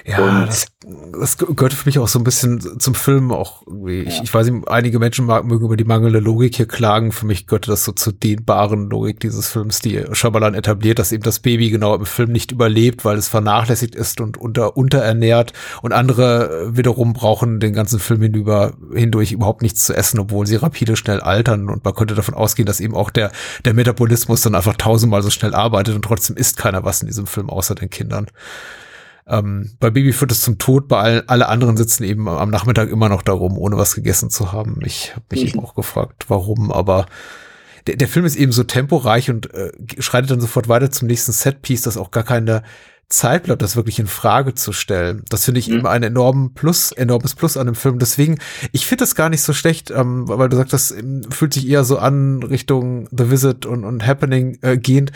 Ja, 0.05 0.45
das, 0.45 0.65
das, 1.13 1.37
gehört 1.37 1.73
für 1.73 1.87
mich 1.87 1.99
auch 1.99 2.07
so 2.07 2.17
ein 2.17 2.23
bisschen 2.23 2.79
zum 2.79 2.95
Film 2.95 3.31
auch 3.31 3.61
irgendwie. 3.67 4.01
Ich, 4.01 4.17
ja. 4.17 4.23
ich 4.23 4.33
weiß 4.33 4.49
nicht, 4.49 4.67
einige 4.67 4.97
Menschen 4.97 5.27
mögen 5.27 5.65
über 5.65 5.77
die 5.77 5.83
mangelnde 5.83 6.19
Logik 6.19 6.55
hier 6.55 6.67
klagen. 6.67 7.11
Für 7.11 7.27
mich 7.27 7.45
gehört 7.45 7.67
das 7.67 7.83
so 7.83 7.91
zur 7.91 8.13
dehnbaren 8.13 8.89
Logik 8.89 9.19
dieses 9.19 9.49
Films, 9.49 9.79
die 9.79 10.03
Shyamalan 10.11 10.55
etabliert, 10.55 10.97
dass 10.97 11.11
eben 11.11 11.21
das 11.21 11.39
Baby 11.39 11.69
genau 11.69 11.93
im 11.93 12.07
Film 12.07 12.31
nicht 12.31 12.51
überlebt, 12.51 13.05
weil 13.05 13.17
es 13.17 13.27
vernachlässigt 13.27 13.93
ist 13.93 14.19
und 14.19 14.37
unter, 14.37 14.75
unterernährt 14.75 15.53
und 15.83 15.93
andere 15.93 16.75
wiederum 16.75 17.13
brauchen 17.13 17.59
den 17.59 17.73
ganzen 17.73 17.99
Film 17.99 18.23
hinüber, 18.23 18.73
hindurch 18.93 19.31
überhaupt 19.31 19.61
nichts 19.61 19.85
zu 19.85 19.93
essen, 19.93 20.19
obwohl 20.19 20.47
sie 20.47 20.55
rapide 20.55 20.95
schnell 20.95 21.21
altern 21.21 21.69
und 21.69 21.85
man 21.85 21.93
könnte 21.93 22.15
davon 22.15 22.33
ausgehen, 22.33 22.65
dass 22.65 22.79
eben 22.79 22.95
auch 22.95 23.11
der, 23.11 23.31
der 23.63 23.75
Metabolismus 23.75 24.41
dann 24.41 24.55
einfach 24.55 24.75
tausendmal 24.75 25.21
so 25.21 25.29
schnell 25.29 25.53
arbeitet 25.53 25.93
und 25.95 26.01
trotzdem 26.01 26.35
isst 26.35 26.57
keiner 26.57 26.83
was 26.83 27.01
in 27.01 27.07
diesem 27.07 27.27
Film 27.27 27.51
außer 27.51 27.75
den 27.75 27.91
Kindern. 27.91 28.25
Ähm, 29.27 29.71
bei 29.79 29.89
Baby 29.89 30.13
führt 30.13 30.31
es 30.31 30.41
zum 30.41 30.57
Tod, 30.57 30.87
bei 30.87 30.97
all, 30.97 31.23
alle 31.27 31.47
anderen 31.47 31.77
sitzen 31.77 32.03
eben 32.03 32.27
am 32.27 32.49
Nachmittag 32.49 32.89
immer 32.89 33.09
noch 33.09 33.21
darum, 33.21 33.57
ohne 33.57 33.77
was 33.77 33.95
gegessen 33.95 34.29
zu 34.29 34.51
haben. 34.51 34.79
Ich 34.83 35.11
habe 35.15 35.25
mich 35.31 35.43
mhm. 35.43 35.49
eben 35.49 35.59
auch 35.59 35.75
gefragt, 35.75 36.25
warum, 36.27 36.71
aber 36.71 37.05
der, 37.87 37.95
der 37.95 38.07
Film 38.07 38.25
ist 38.25 38.35
eben 38.35 38.51
so 38.51 38.63
temporeich 38.63 39.29
und 39.29 39.53
äh, 39.53 39.71
schreitet 39.99 40.31
dann 40.31 40.41
sofort 40.41 40.67
weiter 40.67 40.91
zum 40.91 41.07
nächsten 41.07 41.31
Setpiece, 41.31 41.83
das 41.83 41.97
auch 41.97 42.11
gar 42.11 42.23
keine 42.23 42.63
Zeit 43.11 43.43
bleibt, 43.43 43.61
das 43.61 43.75
wirklich 43.75 43.99
in 43.99 44.07
Frage 44.07 44.55
zu 44.55 44.71
stellen. 44.71 45.23
Das 45.29 45.45
finde 45.45 45.59
ich 45.59 45.67
mhm. 45.67 45.79
eben 45.79 45.87
ein 45.87 46.03
enormen 46.03 46.53
Plus, 46.53 46.91
enormes 46.91 47.35
Plus 47.35 47.57
an 47.57 47.65
dem 47.65 47.75
Film. 47.75 47.99
Deswegen, 47.99 48.39
ich 48.71 48.85
finde 48.85 49.03
das 49.03 49.15
gar 49.15 49.29
nicht 49.29 49.41
so 49.41 49.53
schlecht, 49.53 49.91
ähm, 49.91 50.27
weil 50.27 50.49
du 50.49 50.57
sagst, 50.57 50.73
das 50.73 50.91
ähm, 50.91 51.23
fühlt 51.29 51.53
sich 51.53 51.67
eher 51.67 51.83
so 51.83 51.97
an 51.97 52.41
Richtung 52.43 53.07
The 53.11 53.29
Visit 53.29 53.65
und, 53.65 53.83
und 53.83 54.05
Happening 54.05 54.57
äh, 54.61 54.77
gehend 54.77 55.11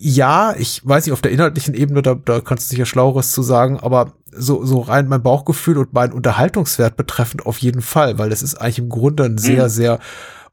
ja, 0.00 0.54
ich 0.56 0.86
weiß 0.86 1.06
nicht, 1.06 1.12
auf 1.12 1.22
der 1.22 1.32
inhaltlichen 1.32 1.74
Ebene, 1.74 2.02
da, 2.02 2.14
da 2.14 2.40
kannst 2.40 2.66
du 2.66 2.70
sicher 2.70 2.86
Schlaueres 2.86 3.32
zu 3.32 3.42
sagen, 3.42 3.80
aber 3.80 4.12
so, 4.30 4.64
so 4.64 4.80
rein 4.80 5.08
mein 5.08 5.22
Bauchgefühl 5.22 5.78
und 5.78 5.92
mein 5.92 6.12
Unterhaltungswert 6.12 6.96
betreffend 6.96 7.46
auf 7.46 7.58
jeden 7.58 7.82
Fall, 7.82 8.18
weil 8.18 8.30
es 8.30 8.42
ist 8.42 8.56
eigentlich 8.56 8.78
im 8.78 8.88
Grunde 8.88 9.24
ein 9.24 9.38
sehr, 9.38 9.64
mhm. 9.64 9.68
sehr 9.68 9.98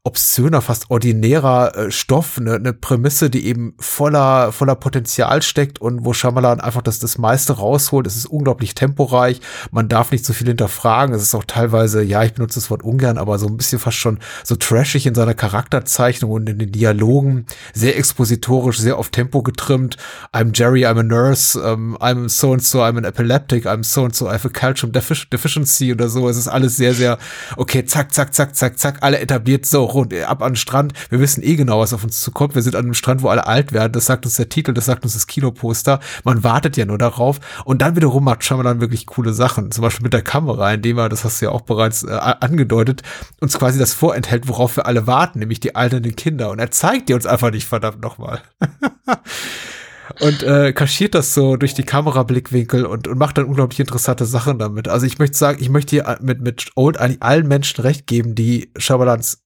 obszöner, 0.06 0.62
fast 0.62 0.88
ordinärer 0.88 1.76
äh, 1.76 1.90
Stoff, 1.90 2.38
eine, 2.38 2.54
eine 2.54 2.72
Prämisse, 2.72 3.28
die 3.28 3.44
eben 3.44 3.74
voller, 3.80 4.52
voller 4.52 4.76
Potenzial 4.76 5.42
steckt 5.42 5.80
und 5.80 6.04
wo 6.04 6.12
Shyamalan 6.12 6.60
einfach 6.60 6.82
das, 6.82 7.00
das 7.00 7.18
meiste 7.18 7.54
rausholt. 7.54 8.06
Es 8.06 8.16
ist 8.16 8.26
unglaublich 8.26 8.76
temporeich, 8.76 9.40
man 9.72 9.88
darf 9.88 10.12
nicht 10.12 10.24
so 10.24 10.32
viel 10.32 10.46
hinterfragen. 10.46 11.12
Es 11.12 11.22
ist 11.22 11.34
auch 11.34 11.44
teilweise, 11.44 12.04
ja, 12.04 12.22
ich 12.22 12.34
benutze 12.34 12.60
das 12.60 12.70
Wort 12.70 12.84
ungern, 12.84 13.18
aber 13.18 13.40
so 13.40 13.48
ein 13.48 13.56
bisschen 13.56 13.80
fast 13.80 13.96
schon 13.96 14.20
so 14.44 14.54
trashig 14.54 15.06
in 15.06 15.14
seiner 15.16 15.34
Charakterzeichnung 15.34 16.30
und 16.30 16.48
in 16.48 16.60
den 16.60 16.70
Dialogen, 16.70 17.46
sehr 17.74 17.98
expositorisch, 17.98 18.78
sehr 18.78 18.98
auf 18.98 19.10
Tempo 19.10 19.42
getrimmt. 19.42 19.96
I'm 20.32 20.52
Jerry, 20.54 20.86
I'm 20.86 21.00
a 21.00 21.02
nurse, 21.02 21.58
um, 21.58 21.96
I'm 21.96 22.28
so 22.28 22.52
and 22.52 22.62
so, 22.62 22.78
I'm 22.78 22.96
an 22.96 23.04
epileptic, 23.04 23.66
I'm 23.66 23.82
so 23.82 24.04
and 24.04 24.14
so, 24.14 24.26
I 24.28 24.34
have 24.34 24.46
a 24.46 24.50
calcium 24.50 24.92
deficiency 24.92 25.90
oder 25.92 26.08
so. 26.08 26.28
Es 26.28 26.36
ist 26.36 26.46
alles 26.46 26.76
sehr, 26.76 26.94
sehr, 26.94 27.18
okay, 27.56 27.84
zack, 27.84 28.14
zack, 28.14 28.32
zack, 28.32 28.54
zack, 28.54 28.78
zack, 28.78 28.98
alle 29.00 29.18
etabliert 29.18 29.66
so 29.66 29.95
und 30.00 30.14
ab 30.14 30.42
an 30.42 30.52
den 30.52 30.56
Strand. 30.56 30.92
Wir 31.10 31.20
wissen 31.20 31.42
eh 31.42 31.56
genau, 31.56 31.80
was 31.80 31.92
auf 31.92 32.04
uns 32.04 32.20
zukommt. 32.20 32.54
Wir 32.54 32.62
sind 32.62 32.76
an 32.76 32.84
einem 32.84 32.94
Strand, 32.94 33.22
wo 33.22 33.28
alle 33.28 33.46
alt 33.46 33.72
werden. 33.72 33.92
Das 33.92 34.06
sagt 34.06 34.24
uns 34.24 34.36
der 34.36 34.48
Titel, 34.48 34.72
das 34.72 34.86
sagt 34.86 35.04
uns 35.04 35.14
das 35.14 35.26
Kinoposter. 35.26 36.00
Man 36.24 36.44
wartet 36.44 36.76
ja 36.76 36.84
nur 36.84 36.98
darauf. 36.98 37.40
Und 37.64 37.82
dann 37.82 37.96
wiederum 37.96 38.24
macht 38.24 38.44
Shyamalan 38.44 38.80
wirklich 38.80 39.06
coole 39.06 39.32
Sachen. 39.32 39.70
Zum 39.70 39.82
Beispiel 39.82 40.04
mit 40.04 40.12
der 40.12 40.22
Kamera, 40.22 40.72
indem 40.72 40.98
er, 40.98 41.08
das 41.08 41.24
hast 41.24 41.40
du 41.40 41.46
ja 41.46 41.52
auch 41.52 41.62
bereits 41.62 42.02
äh, 42.02 42.12
angedeutet, 42.12 43.02
uns 43.40 43.58
quasi 43.58 43.78
das 43.78 43.94
vorenthält, 43.94 44.48
worauf 44.48 44.76
wir 44.76 44.86
alle 44.86 45.06
warten, 45.06 45.38
nämlich 45.38 45.60
die 45.60 45.74
alternden 45.74 46.16
Kinder. 46.16 46.50
Und 46.50 46.58
er 46.58 46.70
zeigt 46.70 47.08
die 47.08 47.14
uns 47.14 47.26
einfach 47.26 47.50
nicht, 47.50 47.66
verdammt 47.66 48.02
nochmal. 48.02 48.40
und 50.20 50.42
äh, 50.42 50.72
kaschiert 50.72 51.14
das 51.14 51.34
so 51.34 51.56
durch 51.56 51.74
die 51.74 51.84
Kamerablickwinkel 51.84 52.86
und, 52.86 53.08
und 53.08 53.18
macht 53.18 53.38
dann 53.38 53.46
unglaublich 53.46 53.80
interessante 53.80 54.24
Sachen 54.24 54.58
damit. 54.58 54.88
Also 54.88 55.06
ich 55.06 55.18
möchte 55.18 55.36
sagen, 55.36 55.58
ich 55.60 55.68
möchte 55.68 55.90
hier 55.96 56.18
mit, 56.20 56.40
mit 56.40 56.70
Old 56.74 56.98
eigentlich 56.98 57.22
allen 57.22 57.48
Menschen 57.48 57.82
recht 57.82 58.06
geben, 58.06 58.34
die 58.34 58.70
Shyamalans 58.76 59.45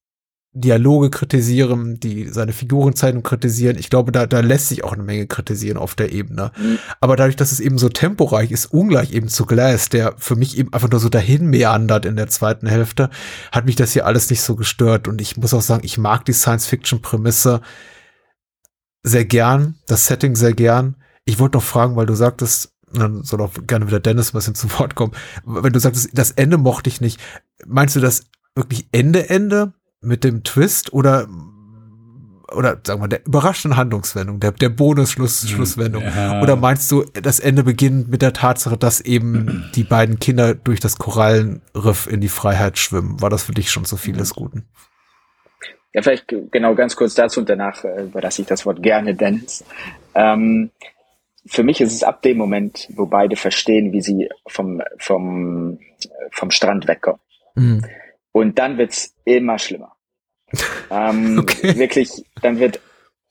Dialoge 0.53 1.09
kritisieren, 1.09 1.99
die 2.01 2.27
seine 2.27 2.51
Figurenzeichnung 2.51 3.23
kritisieren. 3.23 3.77
Ich 3.77 3.89
glaube, 3.89 4.11
da, 4.11 4.27
da 4.27 4.41
lässt 4.41 4.67
sich 4.67 4.83
auch 4.83 4.91
eine 4.91 5.03
Menge 5.03 5.25
kritisieren 5.25 5.77
auf 5.77 5.95
der 5.95 6.11
Ebene. 6.11 6.51
Mhm. 6.57 6.77
Aber 6.99 7.15
dadurch, 7.15 7.37
dass 7.37 7.53
es 7.53 7.61
eben 7.61 7.77
so 7.77 7.87
temporeich 7.87 8.51
ist, 8.51 8.65
ungleich 8.65 9.13
eben 9.13 9.29
zu 9.29 9.45
Glass, 9.45 9.87
der 9.87 10.13
für 10.17 10.35
mich 10.35 10.57
eben 10.57 10.73
einfach 10.73 10.89
nur 10.89 10.99
so 10.99 11.07
dahin 11.07 11.47
meandert 11.47 12.05
in 12.05 12.17
der 12.17 12.27
zweiten 12.27 12.67
Hälfte, 12.67 13.09
hat 13.53 13.65
mich 13.65 13.77
das 13.77 13.93
hier 13.93 14.05
alles 14.05 14.29
nicht 14.29 14.41
so 14.41 14.57
gestört. 14.57 15.07
Und 15.07 15.21
ich 15.21 15.37
muss 15.37 15.53
auch 15.53 15.61
sagen, 15.61 15.85
ich 15.85 15.97
mag 15.97 16.25
die 16.25 16.33
Science-Fiction-Prämisse 16.33 17.61
sehr 19.03 19.25
gern, 19.25 19.75
das 19.87 20.07
Setting 20.07 20.35
sehr 20.35 20.53
gern. 20.53 20.97
Ich 21.23 21.39
wollte 21.39 21.57
noch 21.57 21.63
fragen, 21.63 21.95
weil 21.95 22.07
du 22.07 22.13
sagtest, 22.13 22.73
dann 22.93 23.23
soll 23.23 23.39
auch 23.39 23.53
gerne 23.67 23.87
wieder 23.87 24.01
Dennis 24.01 24.33
ein 24.33 24.37
bisschen 24.37 24.55
zu 24.55 24.69
Wort 24.79 24.95
kommen. 24.95 25.13
Wenn 25.45 25.71
du 25.71 25.79
sagst, 25.79 26.09
das 26.11 26.31
Ende 26.31 26.57
mochte 26.57 26.89
ich 26.89 26.99
nicht, 26.99 27.21
meinst 27.65 27.95
du 27.95 28.01
das 28.01 28.25
wirklich 28.53 28.89
Ende, 28.91 29.29
Ende? 29.29 29.73
Mit 30.01 30.23
dem 30.23 30.43
Twist 30.43 30.93
oder 30.93 31.27
oder 32.51 32.77
sagen 32.85 33.01
wir 33.01 33.07
der 33.07 33.25
überraschenden 33.25 33.77
Handlungswendung, 33.77 34.41
der, 34.41 34.51
der 34.51 34.67
Bonus-Schlusswendung? 34.67 36.03
Hm, 36.03 36.11
ja. 36.13 36.41
Oder 36.41 36.57
meinst 36.57 36.91
du, 36.91 37.03
das 37.03 37.39
Ende 37.39 37.63
beginnt 37.63 38.09
mit 38.09 38.21
der 38.21 38.33
Tatsache, 38.33 38.77
dass 38.77 38.99
eben 38.99 39.71
die 39.75 39.85
beiden 39.85 40.19
Kinder 40.19 40.53
durch 40.53 40.81
das 40.81 40.97
Korallenriff 40.97 42.07
in 42.07 42.19
die 42.19 42.27
Freiheit 42.27 42.77
schwimmen? 42.77 43.21
War 43.21 43.29
das 43.29 43.43
für 43.43 43.53
dich 43.53 43.71
schon 43.71 43.85
so 43.85 43.95
vieles 43.95 44.33
Guten? 44.33 44.67
Ja, 45.93 46.01
vielleicht 46.01 46.27
genau 46.27 46.75
ganz 46.75 46.95
kurz 46.95 47.15
dazu 47.15 47.39
und 47.39 47.49
danach 47.49 47.83
äh, 47.83 48.03
überlasse 48.03 48.41
ich 48.41 48.47
das 48.47 48.65
Wort 48.65 48.83
gerne 48.83 49.15
Dennis. 49.15 49.63
Ähm, 50.13 50.71
für 51.45 51.63
mich 51.63 51.81
ist 51.81 51.93
es 51.93 52.03
ab 52.03 52.21
dem 52.21 52.37
Moment, 52.37 52.87
wo 52.95 53.05
beide 53.05 53.35
verstehen, 53.35 53.91
wie 53.93 54.01
sie 54.01 54.29
vom, 54.47 54.81
vom, 54.97 55.79
vom 56.31 56.51
Strand 56.51 56.87
wegkommen. 56.87 57.19
Mhm. 57.55 57.85
Und 58.31 58.59
dann 58.59 58.77
wird's 58.77 59.15
immer 59.25 59.59
schlimmer. 59.59 59.95
ähm, 60.91 61.39
okay. 61.39 61.77
Wirklich, 61.77 62.09
dann 62.41 62.59
wird, 62.59 62.79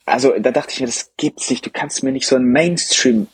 also 0.07 0.33
da 0.39 0.51
dachte 0.51 0.73
ich 0.73 0.81
mir, 0.81 0.87
das 0.87 1.13
gibt's 1.17 1.51
nicht. 1.51 1.65
Du 1.65 1.71
kannst 1.71 2.03
mir 2.03 2.13
nicht 2.13 2.27
so 2.27 2.37
ein 2.37 2.45
Mainstream 2.45 3.29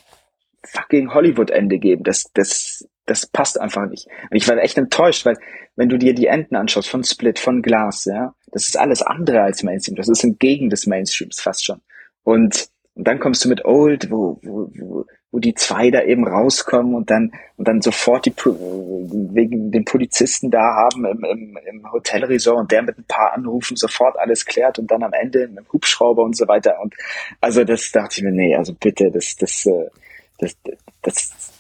fucking 0.65 1.15
Hollywood-Ende 1.15 1.79
geben. 1.79 2.03
Das, 2.05 2.25
das, 2.35 2.89
das 3.07 3.27
passt 3.27 3.61
einfach 3.61 3.87
nicht. 3.89 4.07
Und 4.31 4.37
ich 4.37 4.49
war 4.49 4.57
echt 4.59 4.79
enttäuscht, 4.79 5.25
weil 5.25 5.37
wenn 5.77 5.89
du 5.89 5.99
dir 5.99 6.15
die 6.15 6.27
Enden 6.27 6.57
anschaust 6.57 6.89
von 6.89 7.05
Split, 7.05 7.39
von 7.39 7.63
Glass, 7.63 8.05
ja, 8.07 8.35
das 8.51 8.65
ist 8.65 8.79
alles 8.79 9.03
andere 9.03 9.43
als 9.43 9.63
Mainstream. 9.63 9.97
Das 9.97 10.09
ist 10.09 10.25
entgegen 10.25 10.71
des 10.71 10.87
Mainstreams 10.87 11.41
fast 11.41 11.65
schon. 11.65 11.81
Und, 12.25 12.69
und 12.95 13.07
dann 13.07 13.21
kommst 13.21 13.45
du 13.45 13.49
mit 13.49 13.65
Old, 13.65 14.11
wo, 14.11 14.41
wo, 14.43 14.71
wo, 14.75 15.05
wo 15.37 15.39
die 15.39 15.53
zwei 15.53 15.91
da 15.91 16.03
eben 16.03 16.27
rauskommen 16.27 16.95
und 16.95 17.11
dann 17.11 17.31
und 17.57 17.69
dann 17.69 17.83
sofort 17.83 18.25
die 18.25 18.33
wegen 18.35 19.71
den 19.71 19.85
Polizisten 19.85 20.51
da 20.51 20.61
haben 20.61 21.05
im, 21.05 21.25
im, 21.25 21.59
im 21.71 21.93
Hotelresort 21.93 22.59
und 22.59 22.73
der 22.73 22.83
mit 22.83 22.97
ein 22.97 23.05
paar 23.07 23.35
Anrufen 23.35 23.77
sofort 23.77 24.19
alles 24.19 24.47
klärt 24.47 24.79
und 24.79 24.91
dann 24.91 25.03
am 25.03 25.13
Ende 25.13 25.47
mit 25.49 25.59
dem 25.59 25.73
Hubschrauber 25.75 26.23
und 26.23 26.35
so 26.35 26.49
weiter. 26.49 26.81
Und 26.81 26.95
also 27.43 27.65
das 27.65 27.93
dachte 27.93 28.15
ich 28.17 28.23
mir, 28.23 28.33
nee, 28.33 28.57
also 28.57 28.73
bitte, 28.73 29.11
das, 29.13 29.37
das, 29.37 29.67
äh, 29.67 29.91
das, 30.39 30.57
das, 30.65 30.75
das, 31.03 31.53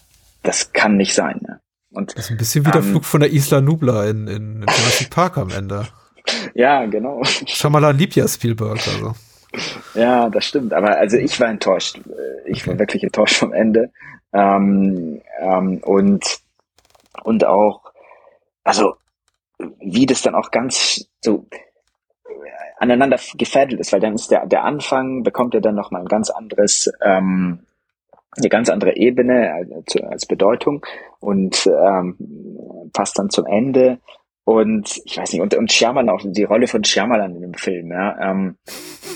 das 0.42 0.72
kann 0.72 0.96
nicht 0.96 1.12
sein. 1.12 1.38
Ne? 1.42 1.60
Und, 1.90 2.16
das 2.16 2.24
ist 2.24 2.30
ein 2.30 2.38
bisschen 2.38 2.64
wie 2.64 2.70
der 2.70 2.80
ähm, 2.80 2.92
Flug 2.92 3.04
von 3.04 3.20
der 3.20 3.30
Isla 3.30 3.60
Nubla 3.60 4.06
in, 4.06 4.26
in, 4.26 4.62
in 4.62 4.66
Jurassic 4.66 5.10
Park 5.10 5.36
am 5.36 5.50
Ende. 5.50 5.86
Ja, 6.54 6.84
genau. 6.86 7.22
Shyamalan 7.22 7.96
liebt 7.98 8.16
ja 8.16 8.26
Spielberg, 8.26 8.80
also. 8.88 9.14
Ja, 9.94 10.28
das 10.28 10.44
stimmt. 10.44 10.72
Aber 10.72 10.96
also 10.96 11.16
ich 11.16 11.38
war 11.40 11.48
enttäuscht. 11.48 12.00
Ich 12.46 12.66
war 12.66 12.78
wirklich 12.78 13.02
enttäuscht 13.02 13.36
vom 13.36 13.52
Ende. 13.52 13.90
Ähm, 14.32 15.22
ähm, 15.40 15.78
und, 15.82 16.40
und 17.22 17.44
auch, 17.44 17.80
also 18.64 18.94
wie 19.80 20.06
das 20.06 20.22
dann 20.22 20.34
auch 20.34 20.50
ganz 20.50 21.08
so 21.22 21.46
aneinander 22.78 23.18
gefädelt 23.36 23.80
ist, 23.80 23.92
weil 23.92 24.00
dann 24.00 24.14
ist 24.14 24.30
der, 24.30 24.46
der 24.46 24.64
Anfang, 24.64 25.22
bekommt 25.22 25.54
er 25.54 25.60
dann 25.60 25.74
nochmal 25.74 26.02
ein 26.02 26.08
ganz 26.08 26.30
anderes, 26.30 26.90
ähm, 27.02 27.60
eine 28.36 28.48
ganz 28.48 28.68
andere 28.68 28.96
Ebene 28.96 29.50
als, 29.52 29.96
als 29.96 30.26
Bedeutung 30.26 30.84
und 31.20 31.66
ähm, 31.66 32.90
passt 32.92 33.18
dann 33.18 33.30
zum 33.30 33.46
Ende. 33.46 33.98
Und 34.46 35.02
ich 35.04 35.18
weiß 35.18 35.32
nicht, 35.32 35.42
und, 35.42 35.54
und 35.56 35.72
Shyamalan 35.72 36.08
auch, 36.08 36.20
die 36.24 36.44
Rolle 36.44 36.68
von 36.68 36.84
Shyamalan 36.84 37.34
in 37.34 37.42
dem 37.42 37.54
Film, 37.54 37.90
ja, 37.90 38.30
ähm, 38.30 38.56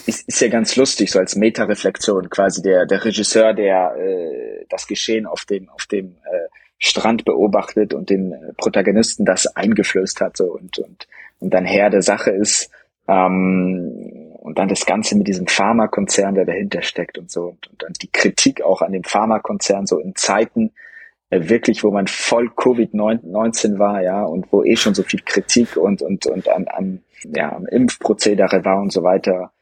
ist, 0.04 0.26
ist 0.26 0.40
ja 0.40 0.48
ganz 0.48 0.74
lustig, 0.74 1.12
so 1.12 1.20
als 1.20 1.36
Meta-Reflexion 1.36 2.28
quasi 2.30 2.62
der, 2.62 2.84
der 2.84 3.04
Regisseur, 3.04 3.54
der 3.54 3.94
äh, 3.96 4.66
das 4.68 4.88
Geschehen 4.88 5.26
auf 5.26 5.44
dem, 5.44 5.68
auf 5.68 5.86
dem 5.86 6.16
äh, 6.24 6.48
Strand 6.78 7.24
beobachtet 7.24 7.94
und 7.94 8.10
den 8.10 8.34
Protagonisten 8.56 9.24
das 9.24 9.46
eingeflößt 9.46 10.20
hat 10.20 10.36
so 10.36 10.46
und, 10.46 10.80
und, 10.80 11.06
und 11.38 11.54
dann 11.54 11.64
Herr 11.64 11.90
der 11.90 12.02
Sache 12.02 12.32
ist. 12.32 12.68
Ähm, 13.06 14.32
und 14.40 14.58
dann 14.58 14.66
das 14.66 14.84
Ganze 14.84 15.16
mit 15.16 15.28
diesem 15.28 15.46
Pharmakonzern, 15.46 16.34
der 16.34 16.44
dahinter 16.44 16.82
steckt 16.82 17.18
und 17.18 17.30
so. 17.30 17.50
Und, 17.50 17.68
und 17.68 17.82
dann 17.84 17.92
die 17.92 18.10
Kritik 18.10 18.62
auch 18.62 18.82
an 18.82 18.90
dem 18.90 19.04
Pharmakonzern, 19.04 19.86
so 19.86 20.00
in 20.00 20.16
Zeiten, 20.16 20.66
äh, 20.66 20.89
wirklich, 21.30 21.84
wo 21.84 21.90
man 21.90 22.06
voll 22.06 22.48
Covid-19 22.48 23.78
war, 23.78 24.02
ja, 24.02 24.24
und 24.24 24.52
wo 24.52 24.64
eh 24.64 24.76
schon 24.76 24.94
so 24.94 25.02
viel 25.02 25.20
Kritik 25.24 25.76
und, 25.76 26.02
und, 26.02 26.26
und 26.26 26.48
an, 26.48 26.66
an, 26.68 27.02
ja, 27.34 27.54
am 27.54 27.66
Impfprozedere 27.66 28.64
war 28.64 28.80
und 28.80 28.92
so 28.92 29.02
weiter. 29.02 29.52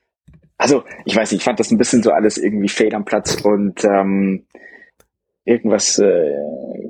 Also, 0.56 0.82
ich 1.04 1.14
weiß 1.14 1.30
nicht, 1.30 1.40
ich 1.40 1.44
fand 1.44 1.60
das 1.60 1.70
ein 1.70 1.78
bisschen 1.78 2.02
so 2.02 2.10
alles 2.10 2.38
irgendwie 2.38 2.68
fehl 2.68 2.94
am 2.94 3.04
Platz 3.04 3.36
und 3.42 3.84
ähm, 3.84 4.46
irgendwas 5.44 5.98
äh, 5.98 6.32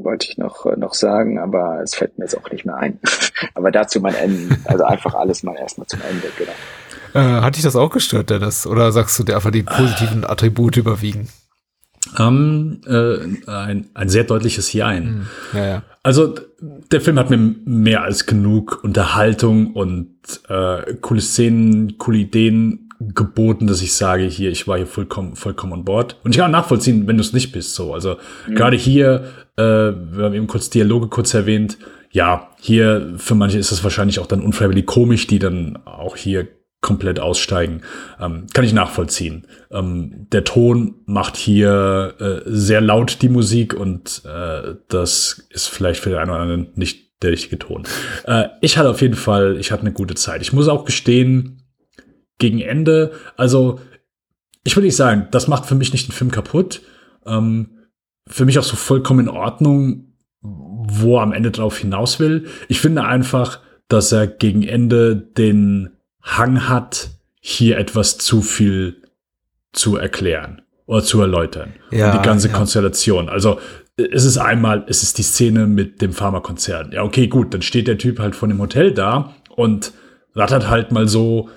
wollte 0.02 0.28
ich 0.30 0.38
noch, 0.38 0.64
noch 0.76 0.94
sagen, 0.94 1.38
aber 1.38 1.80
es 1.82 1.94
fällt 1.94 2.16
mir 2.18 2.24
jetzt 2.24 2.36
auch 2.36 2.50
nicht 2.50 2.64
mehr 2.64 2.76
ein. 2.76 2.98
aber 3.54 3.70
dazu 3.70 4.00
mein 4.00 4.14
Ende, 4.14 4.56
also 4.64 4.84
einfach 4.84 5.14
alles 5.14 5.42
mal 5.42 5.56
erstmal 5.56 5.86
zum 5.86 6.00
Ende, 6.08 6.28
genau. 6.38 6.52
Äh, 7.14 7.40
hat 7.42 7.56
dich 7.56 7.62
das 7.62 7.76
auch 7.76 7.90
gestört, 7.90 8.30
Dennis? 8.30 8.66
Oder 8.66 8.92
sagst 8.92 9.18
du, 9.18 9.24
der 9.24 9.36
einfach 9.36 9.50
die 9.50 9.62
positiven 9.62 10.24
Attribute 10.24 10.76
überwiegen? 10.76 11.28
Ähm, 12.18 12.80
äh, 12.86 13.50
ein, 13.50 13.90
ein 13.94 14.08
sehr 14.08 14.24
deutliches 14.24 14.72
Jein. 14.72 15.04
Hm. 15.04 15.26
Ja, 15.54 15.66
ja. 15.66 15.82
Also 16.02 16.34
der 16.60 17.00
Film 17.00 17.18
hat 17.18 17.30
mir 17.30 17.36
mehr 17.36 18.02
als 18.02 18.26
genug 18.26 18.82
Unterhaltung 18.82 19.74
und 19.74 20.08
äh, 20.48 20.94
coole 21.00 21.20
Szenen, 21.20 21.98
coole 21.98 22.18
Ideen 22.18 22.88
geboten, 23.00 23.66
dass 23.66 23.82
ich 23.82 23.92
sage, 23.94 24.24
hier, 24.24 24.50
ich 24.50 24.66
war 24.66 24.76
hier 24.76 24.86
vollkommen, 24.86 25.36
vollkommen 25.36 25.72
an 25.72 25.84
Bord. 25.84 26.16
Und 26.24 26.32
ich 26.32 26.38
kann 26.38 26.50
nachvollziehen, 26.50 27.06
wenn 27.06 27.16
du 27.16 27.22
es 27.22 27.32
nicht 27.32 27.52
bist. 27.52 27.74
So, 27.74 27.94
also 27.94 28.16
mhm. 28.48 28.54
gerade 28.54 28.76
hier, 28.76 29.24
äh, 29.56 29.62
wir 29.62 30.24
haben 30.24 30.34
eben 30.34 30.46
kurz 30.46 30.70
Dialoge 30.70 31.08
kurz 31.08 31.34
erwähnt. 31.34 31.78
Ja, 32.10 32.48
hier 32.58 33.14
für 33.16 33.34
manche 33.34 33.58
ist 33.58 33.70
das 33.70 33.84
wahrscheinlich 33.84 34.18
auch 34.18 34.26
dann 34.26 34.40
unfreiwillig 34.42 34.86
komisch, 34.86 35.26
die 35.26 35.38
dann 35.38 35.78
auch 35.84 36.16
hier 36.16 36.48
komplett 36.80 37.18
aussteigen. 37.18 37.82
Ähm, 38.20 38.46
kann 38.52 38.64
ich 38.64 38.72
nachvollziehen. 38.72 39.46
Ähm, 39.70 40.26
der 40.30 40.44
Ton 40.44 40.96
macht 41.06 41.36
hier 41.36 42.14
äh, 42.20 42.40
sehr 42.46 42.80
laut 42.80 43.20
die 43.22 43.28
Musik 43.28 43.74
und 43.74 44.22
äh, 44.24 44.74
das 44.88 45.48
ist 45.50 45.68
vielleicht 45.68 46.00
für 46.00 46.10
den 46.10 46.18
einen 46.18 46.30
oder 46.30 46.40
anderen 46.40 46.68
nicht 46.76 47.08
der 47.22 47.32
richtige 47.32 47.58
Ton. 47.58 47.84
Äh, 48.24 48.48
ich 48.60 48.78
hatte 48.78 48.90
auf 48.90 49.02
jeden 49.02 49.16
Fall, 49.16 49.56
ich 49.58 49.72
hatte 49.72 49.82
eine 49.82 49.92
gute 49.92 50.14
Zeit. 50.14 50.40
Ich 50.42 50.52
muss 50.52 50.68
auch 50.68 50.84
gestehen, 50.84 51.64
gegen 52.38 52.60
Ende, 52.60 53.12
also 53.36 53.80
ich 54.64 54.76
würde 54.76 54.86
nicht 54.86 54.96
sagen, 54.96 55.28
das 55.30 55.48
macht 55.48 55.66
für 55.66 55.74
mich 55.74 55.92
nicht 55.92 56.08
den 56.08 56.12
Film 56.12 56.30
kaputt. 56.30 56.82
Ähm, 57.26 57.70
für 58.28 58.44
mich 58.44 58.58
auch 58.58 58.64
so 58.64 58.76
vollkommen 58.76 59.20
in 59.20 59.28
Ordnung, 59.28 60.12
wo 60.40 61.16
er 61.16 61.22
am 61.22 61.32
Ende 61.32 61.50
drauf 61.50 61.78
hinaus 61.78 62.20
will. 62.20 62.46
Ich 62.68 62.80
finde 62.80 63.04
einfach, 63.04 63.60
dass 63.88 64.12
er 64.12 64.26
gegen 64.26 64.62
Ende 64.62 65.16
den 65.16 65.97
Hang 66.36 66.68
hat, 66.68 67.10
hier 67.40 67.78
etwas 67.78 68.18
zu 68.18 68.42
viel 68.42 69.02
zu 69.72 69.96
erklären 69.96 70.62
oder 70.86 71.02
zu 71.02 71.20
erläutern. 71.20 71.74
Ja, 71.90 72.12
und 72.12 72.20
die 72.20 72.26
ganze 72.26 72.48
ja. 72.48 72.54
Konstellation. 72.54 73.28
Also 73.28 73.58
es 73.96 74.24
ist 74.24 74.38
einmal, 74.38 74.84
es 74.88 75.02
ist 75.02 75.18
die 75.18 75.22
Szene 75.22 75.66
mit 75.66 76.00
dem 76.02 76.12
Pharmakonzern. 76.12 76.92
Ja, 76.92 77.02
okay, 77.02 77.26
gut, 77.26 77.52
dann 77.52 77.62
steht 77.62 77.88
der 77.88 77.98
Typ 77.98 78.18
halt 78.18 78.36
von 78.36 78.48
dem 78.48 78.60
Hotel 78.60 78.92
da 78.92 79.34
und 79.56 79.92
rattert 80.34 80.68
halt 80.68 80.92
mal 80.92 81.08
so 81.08 81.48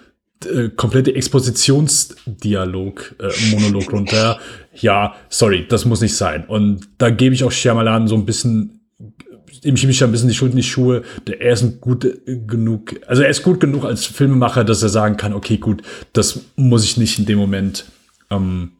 äh, 0.45 0.69
komplette 0.69 1.14
Expositionsdialog, 1.14 3.15
äh, 3.19 3.30
Monolog 3.52 3.91
runter. 3.93 4.39
Ja, 4.73 5.15
sorry, 5.30 5.68
das 5.68 5.85
muss 5.85 6.02
nicht 6.02 6.15
sein. 6.15 6.45
Und 6.45 6.88
da 6.98 7.10
gebe 7.10 7.35
ich 7.35 7.43
auch 7.43 7.52
Shyamalan 7.52 8.07
so 8.07 8.15
ein 8.15 8.26
bisschen 8.26 8.81
ihm 9.63 9.77
schiebe 9.77 9.91
ich 9.91 9.99
ja 9.99 10.07
ein 10.07 10.11
bisschen 10.11 10.29
die 10.29 10.35
Schuld 10.35 10.51
in 10.51 10.57
die 10.57 10.63
Schuhe. 10.63 11.03
Er 11.25 11.53
ist 11.53 11.61
ein 11.61 11.79
gut 11.81 12.07
genug, 12.25 12.95
also 13.07 13.21
er 13.21 13.29
ist 13.29 13.43
gut 13.43 13.59
genug 13.59 13.85
als 13.85 14.05
Filmemacher, 14.05 14.63
dass 14.63 14.83
er 14.83 14.89
sagen 14.89 15.17
kann, 15.17 15.33
okay, 15.33 15.57
gut, 15.57 15.81
das 16.13 16.41
muss 16.55 16.83
ich 16.83 16.97
nicht 16.97 17.19
in 17.19 17.25
dem 17.25 17.38
Moment 17.38 17.85
ähm, 18.29 18.71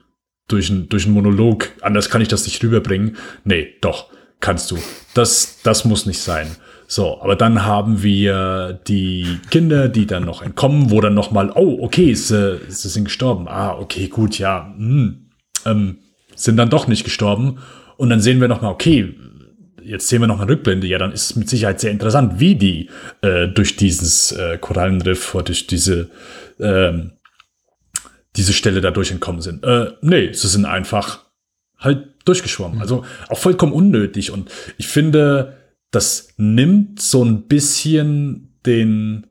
durch, 0.47 0.69
ein, 0.69 0.89
durch 0.89 1.05
einen 1.05 1.13
Monolog, 1.13 1.69
anders 1.81 2.09
kann 2.09 2.21
ich 2.21 2.27
das 2.27 2.45
nicht 2.45 2.63
rüberbringen. 2.63 3.17
Nee, 3.43 3.75
doch, 3.81 4.07
kannst 4.39 4.71
du. 4.71 4.77
Das, 5.13 5.59
das 5.63 5.85
muss 5.85 6.05
nicht 6.05 6.19
sein. 6.19 6.47
So, 6.87 7.21
aber 7.21 7.37
dann 7.37 7.63
haben 7.63 8.03
wir 8.03 8.79
die 8.85 9.39
Kinder, 9.49 9.87
die 9.87 10.05
dann 10.05 10.25
noch 10.25 10.41
entkommen, 10.41 10.91
wo 10.91 10.99
dann 10.99 11.13
noch 11.13 11.31
mal, 11.31 11.49
oh, 11.55 11.77
okay, 11.81 12.13
sie, 12.13 12.59
sie 12.67 12.89
sind 12.89 13.05
gestorben. 13.05 13.47
Ah, 13.47 13.77
okay, 13.77 14.07
gut, 14.09 14.39
ja, 14.39 14.73
hm, 14.75 15.29
ähm, 15.65 15.99
sind 16.35 16.57
dann 16.57 16.69
doch 16.69 16.87
nicht 16.87 17.05
gestorben. 17.05 17.59
Und 17.95 18.09
dann 18.09 18.19
sehen 18.19 18.41
wir 18.41 18.49
noch 18.49 18.61
mal, 18.61 18.71
okay, 18.71 19.15
jetzt 19.83 20.07
sehen 20.07 20.21
wir 20.21 20.27
noch 20.27 20.39
eine 20.39 20.49
Rückblende, 20.49 20.87
ja, 20.87 20.97
dann 20.97 21.11
ist 21.11 21.31
es 21.31 21.35
mit 21.35 21.49
Sicherheit 21.49 21.79
sehr 21.79 21.91
interessant, 21.91 22.39
wie 22.39 22.55
die 22.55 22.89
äh, 23.21 23.47
durch 23.47 23.75
dieses 23.75 24.31
äh, 24.31 24.57
Korallenriff 24.57 25.33
oder 25.35 25.45
durch 25.45 25.67
diese, 25.67 26.09
ähm, 26.59 27.13
diese 28.35 28.53
Stelle 28.53 28.81
dadurch 28.81 29.11
entkommen 29.11 29.41
sind. 29.41 29.63
Äh, 29.63 29.91
nee, 30.01 30.31
sie 30.33 30.47
sind 30.47 30.65
einfach 30.65 31.25
halt 31.77 32.07
durchgeschwommen. 32.25 32.75
Mhm. 32.75 32.81
Also 32.81 33.05
auch 33.29 33.37
vollkommen 33.37 33.73
unnötig. 33.73 34.31
Und 34.31 34.49
ich 34.77 34.87
finde, 34.87 35.57
das 35.91 36.33
nimmt 36.37 37.01
so 37.01 37.23
ein 37.23 37.47
bisschen 37.47 38.57
den, 38.65 39.27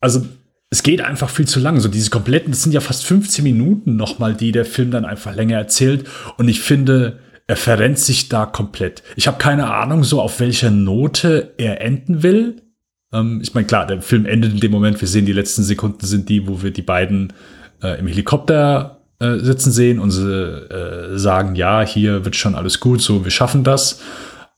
also 0.00 0.26
es 0.68 0.82
geht 0.82 1.00
einfach 1.00 1.30
viel 1.30 1.46
zu 1.46 1.60
lang. 1.60 1.80
So 1.80 1.88
diese 1.88 2.10
kompletten, 2.10 2.50
das 2.50 2.62
sind 2.62 2.72
ja 2.72 2.80
fast 2.80 3.04
15 3.06 3.42
Minuten 3.44 3.96
nochmal, 3.96 4.34
die 4.34 4.52
der 4.52 4.64
Film 4.64 4.90
dann 4.90 5.04
einfach 5.04 5.34
länger 5.34 5.56
erzählt. 5.56 6.06
Und 6.36 6.48
ich 6.48 6.60
finde, 6.60 7.20
er 7.46 7.56
verrennt 7.56 7.98
sich 7.98 8.28
da 8.28 8.46
komplett. 8.46 9.02
Ich 9.14 9.26
habe 9.26 9.38
keine 9.38 9.72
Ahnung, 9.72 10.04
so 10.04 10.20
auf 10.20 10.40
welcher 10.40 10.70
Note 10.70 11.54
er 11.58 11.80
enden 11.80 12.22
will. 12.22 12.62
Ähm, 13.12 13.40
ich 13.42 13.54
meine, 13.54 13.66
klar, 13.66 13.86
der 13.86 14.02
Film 14.02 14.26
endet 14.26 14.54
in 14.54 14.60
dem 14.60 14.72
Moment. 14.72 15.00
Wir 15.00 15.08
sehen, 15.08 15.26
die 15.26 15.32
letzten 15.32 15.62
Sekunden 15.62 16.04
sind 16.06 16.28
die, 16.28 16.48
wo 16.48 16.62
wir 16.62 16.72
die 16.72 16.82
beiden 16.82 17.32
äh, 17.82 17.98
im 17.98 18.06
Helikopter 18.08 19.02
äh, 19.20 19.38
sitzen 19.38 19.70
sehen 19.70 19.98
und 19.98 20.10
sie 20.10 20.28
äh, 20.28 21.16
sagen, 21.16 21.54
ja, 21.54 21.82
hier 21.82 22.24
wird 22.24 22.36
schon 22.36 22.54
alles 22.54 22.80
gut, 22.80 23.00
so, 23.00 23.24
wir 23.24 23.30
schaffen 23.30 23.64
das. 23.64 24.00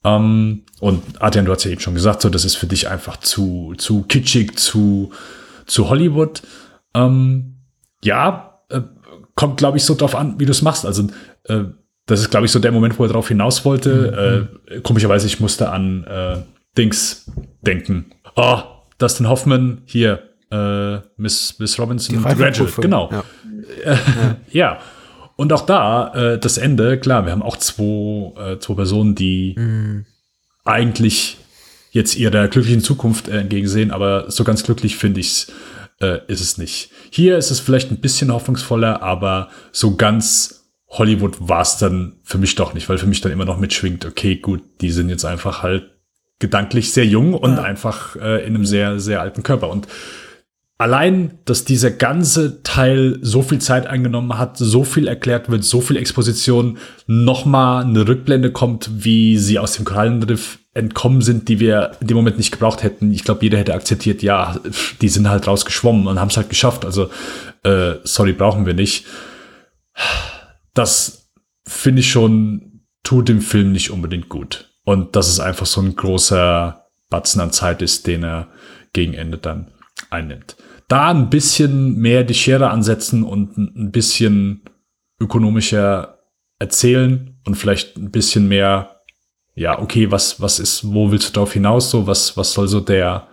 Ähm, 0.05 0.65
und 0.81 1.03
Adrian, 1.21 1.45
du 1.45 1.53
hast 1.53 1.65
ja 1.65 1.71
eben 1.71 1.81
schon 1.81 1.95
gesagt, 1.95 2.23
so, 2.23 2.29
das 2.29 2.45
ist 2.45 2.57
für 2.57 2.67
dich 2.67 2.89
einfach 2.89 3.19
zu, 3.19 3.75
zu 3.77 4.03
kitschig, 4.03 4.59
zu, 4.59 5.13
zu 5.67 5.91
Hollywood. 5.91 6.43
Ähm, 6.95 7.57
ja, 8.03 8.63
äh, 8.71 8.81
kommt, 9.35 9.59
glaube 9.59 9.77
ich, 9.77 9.85
so 9.85 9.95
drauf 9.95 10.15
an, 10.15 10.41
wie 10.41 10.47
du 10.47 10.53
es 10.53 10.63
machst. 10.63 10.87
Also, 10.87 11.09
äh, 11.45 11.65
das 12.09 12.21
ist, 12.21 12.31
glaube 12.31 12.47
ich, 12.47 12.53
so 12.53 12.59
der 12.59 12.73
Moment, 12.73 12.99
wo 12.99 13.05
er 13.05 13.09
darauf 13.09 13.29
hinaus 13.29 13.65
wollte. 13.65 14.49
Mhm. 14.67 14.77
Äh, 14.77 14.81
komischerweise, 14.81 15.27
ich 15.27 15.39
musste 15.41 15.71
an 15.71 16.05
äh, 16.05 16.39
Dings 16.77 17.31
denken. 17.61 18.07
Oh, 18.35 18.63
Dustin 18.97 19.29
Hoffman, 19.29 19.83
hier, 19.85 20.23
äh, 20.51 20.99
Miss, 21.17 21.59
Miss 21.59 21.79
Robinson, 21.79 22.23
Graduate, 22.23 22.81
genau. 22.81 23.11
Ja. 23.13 23.25
ja. 23.85 23.99
ja. 24.51 24.79
Und 25.37 25.53
auch 25.53 25.67
da, 25.67 26.15
äh, 26.15 26.39
das 26.39 26.59
Ende, 26.59 26.99
klar, 26.99 27.27
wir 27.27 27.33
haben 27.33 27.43
auch 27.43 27.59
zwei, 27.59 28.33
äh, 28.41 28.59
zwei 28.59 28.75
Personen, 28.75 29.15
die, 29.15 29.55
mhm. 29.57 30.07
eigentlich 30.65 31.37
jetzt 31.93 32.17
ihrer 32.17 32.49
glücklichen 32.49 32.81
Zukunft 32.81 33.29
äh, 33.29 33.41
entgegensehen, 33.41 33.91
aber 33.91 34.31
so 34.31 34.45
ganz 34.45 34.65
glücklich 34.65 34.97
finde 34.97 35.21
ich 35.21 35.47
äh, 36.01 36.21
ist 36.27 36.41
es 36.41 36.59
nicht. 36.59 36.91
Hier 37.11 37.37
ist 37.37 37.51
es 37.51 37.61
vielleicht 37.61 37.91
ein 37.91 38.01
bisschen 38.01 38.33
hoffnungsvoller, 38.33 39.03
aber 39.03 39.51
so 39.73 39.97
ganz 39.97 40.58
Hollywood 40.91 41.37
war 41.41 41.63
es 41.63 41.77
dann 41.77 42.17
für 42.23 42.39
mich 42.39 42.55
doch 42.55 42.75
nicht, 42.75 42.89
weil 42.89 42.99
für 42.99 43.07
mich 43.07 43.21
dann 43.21 43.33
immer 43.33 43.45
noch 43.45 43.59
mitschwingt, 43.59 44.07
okay, 44.07 44.37
gut, 44.37 44.63
die 44.81 44.91
sind 44.91 45.11
jetzt 45.11 45.25
einfach 45.25 45.63
halt 45.63 45.91
gedanklich 46.39 46.93
sehr 46.93 47.05
jung 47.05 47.35
und 47.35 47.57
ja. 47.57 47.63
einfach 47.63 48.17
äh, 48.17 48.47
in 48.47 48.55
einem 48.55 48.65
sehr, 48.65 49.01
sehr 49.01 49.21
alten 49.21 49.43
Körper. 49.43 49.69
Und 49.69 49.87
allein, 50.79 51.39
dass 51.45 51.65
dieser 51.65 51.91
ganze 51.91 52.63
Teil 52.63 53.19
so 53.21 53.43
viel 53.43 53.59
Zeit 53.59 53.87
eingenommen 53.87 54.39
hat, 54.39 54.57
so 54.57 54.85
viel 54.85 55.09
erklärt 55.09 55.51
wird, 55.51 55.65
so 55.65 55.81
viel 55.81 55.97
Exposition, 55.97 56.79
nochmal 57.07 57.85
eine 57.85 58.07
Rückblende 58.07 58.53
kommt, 58.53 59.05
wie 59.05 59.37
sie 59.37 59.59
aus 59.59 59.73
dem 59.73 59.85
Korallenriff 59.85 60.59
entkommen 60.75 61.21
sind, 61.21 61.49
die 61.49 61.59
wir 61.59 61.93
in 62.01 62.07
dem 62.07 62.17
Moment 62.17 62.39
nicht 62.39 62.53
gebraucht 62.53 62.85
hätten. 62.85 63.13
Ich 63.13 63.25
glaube, 63.25 63.43
jeder 63.43 63.59
hätte 63.59 63.75
akzeptiert, 63.75 64.23
ja, 64.23 64.57
die 65.03 65.09
sind 65.09 65.29
halt 65.29 65.47
rausgeschwommen 65.47 66.07
und 66.07 66.21
haben 66.21 66.29
es 66.29 66.37
halt 66.37 66.49
geschafft. 66.49 66.85
Also, 66.85 67.11
äh, 67.65 67.95
sorry, 68.05 68.33
brauchen 68.33 68.65
wir 68.65 68.75
nicht. 68.75 69.05
Das 70.79 71.31
finde 71.67 72.01
ich 72.01 72.11
schon, 72.11 72.83
tut 73.03 73.29
dem 73.29 73.41
Film 73.41 73.73
nicht 73.73 73.91
unbedingt 73.91 74.29
gut. 74.29 74.71
Und 74.85 75.17
dass 75.17 75.29
es 75.29 75.41
einfach 75.41 75.67
so 75.67 75.81
ein 75.81 75.97
großer 75.97 76.87
Batzen 77.11 77.41
an 77.41 77.53
Zeit 77.53 77.83
ist, 77.83 78.07
den 78.07 78.23
er 78.23 78.49
gegen 78.93 79.15
Ende 79.15 79.39
dann 79.39 79.73
einnimmt. 80.11 80.57
Da 80.89 81.11
ein 81.11 81.29
bisschen 81.29 81.97
mehr 81.97 82.25
die 82.25 82.35
Schere 82.35 82.71
ansetzen 82.71 83.25
und 83.25 83.59
ein 83.59 83.91
bisschen 83.91 84.63
ökonomischer 85.21 86.21
erzählen 86.59 87.39
und 87.45 87.57
vielleicht 87.57 87.97
ein 87.97 88.11
bisschen 88.11 88.49
mehr 88.49 88.99
ja, 89.59 89.81
okay, 89.81 90.11
was, 90.13 90.41
was 90.41 90.61
ist, 90.61 90.93
wo 90.93 91.11
willst 91.11 91.29
du 91.29 91.33
darauf 91.33 91.53
hinaus, 91.53 91.91
so, 91.91 92.07
was, 92.07 92.37
was 92.37 92.53
soll 92.53 92.69
so 92.69 92.79
der, 92.79 93.27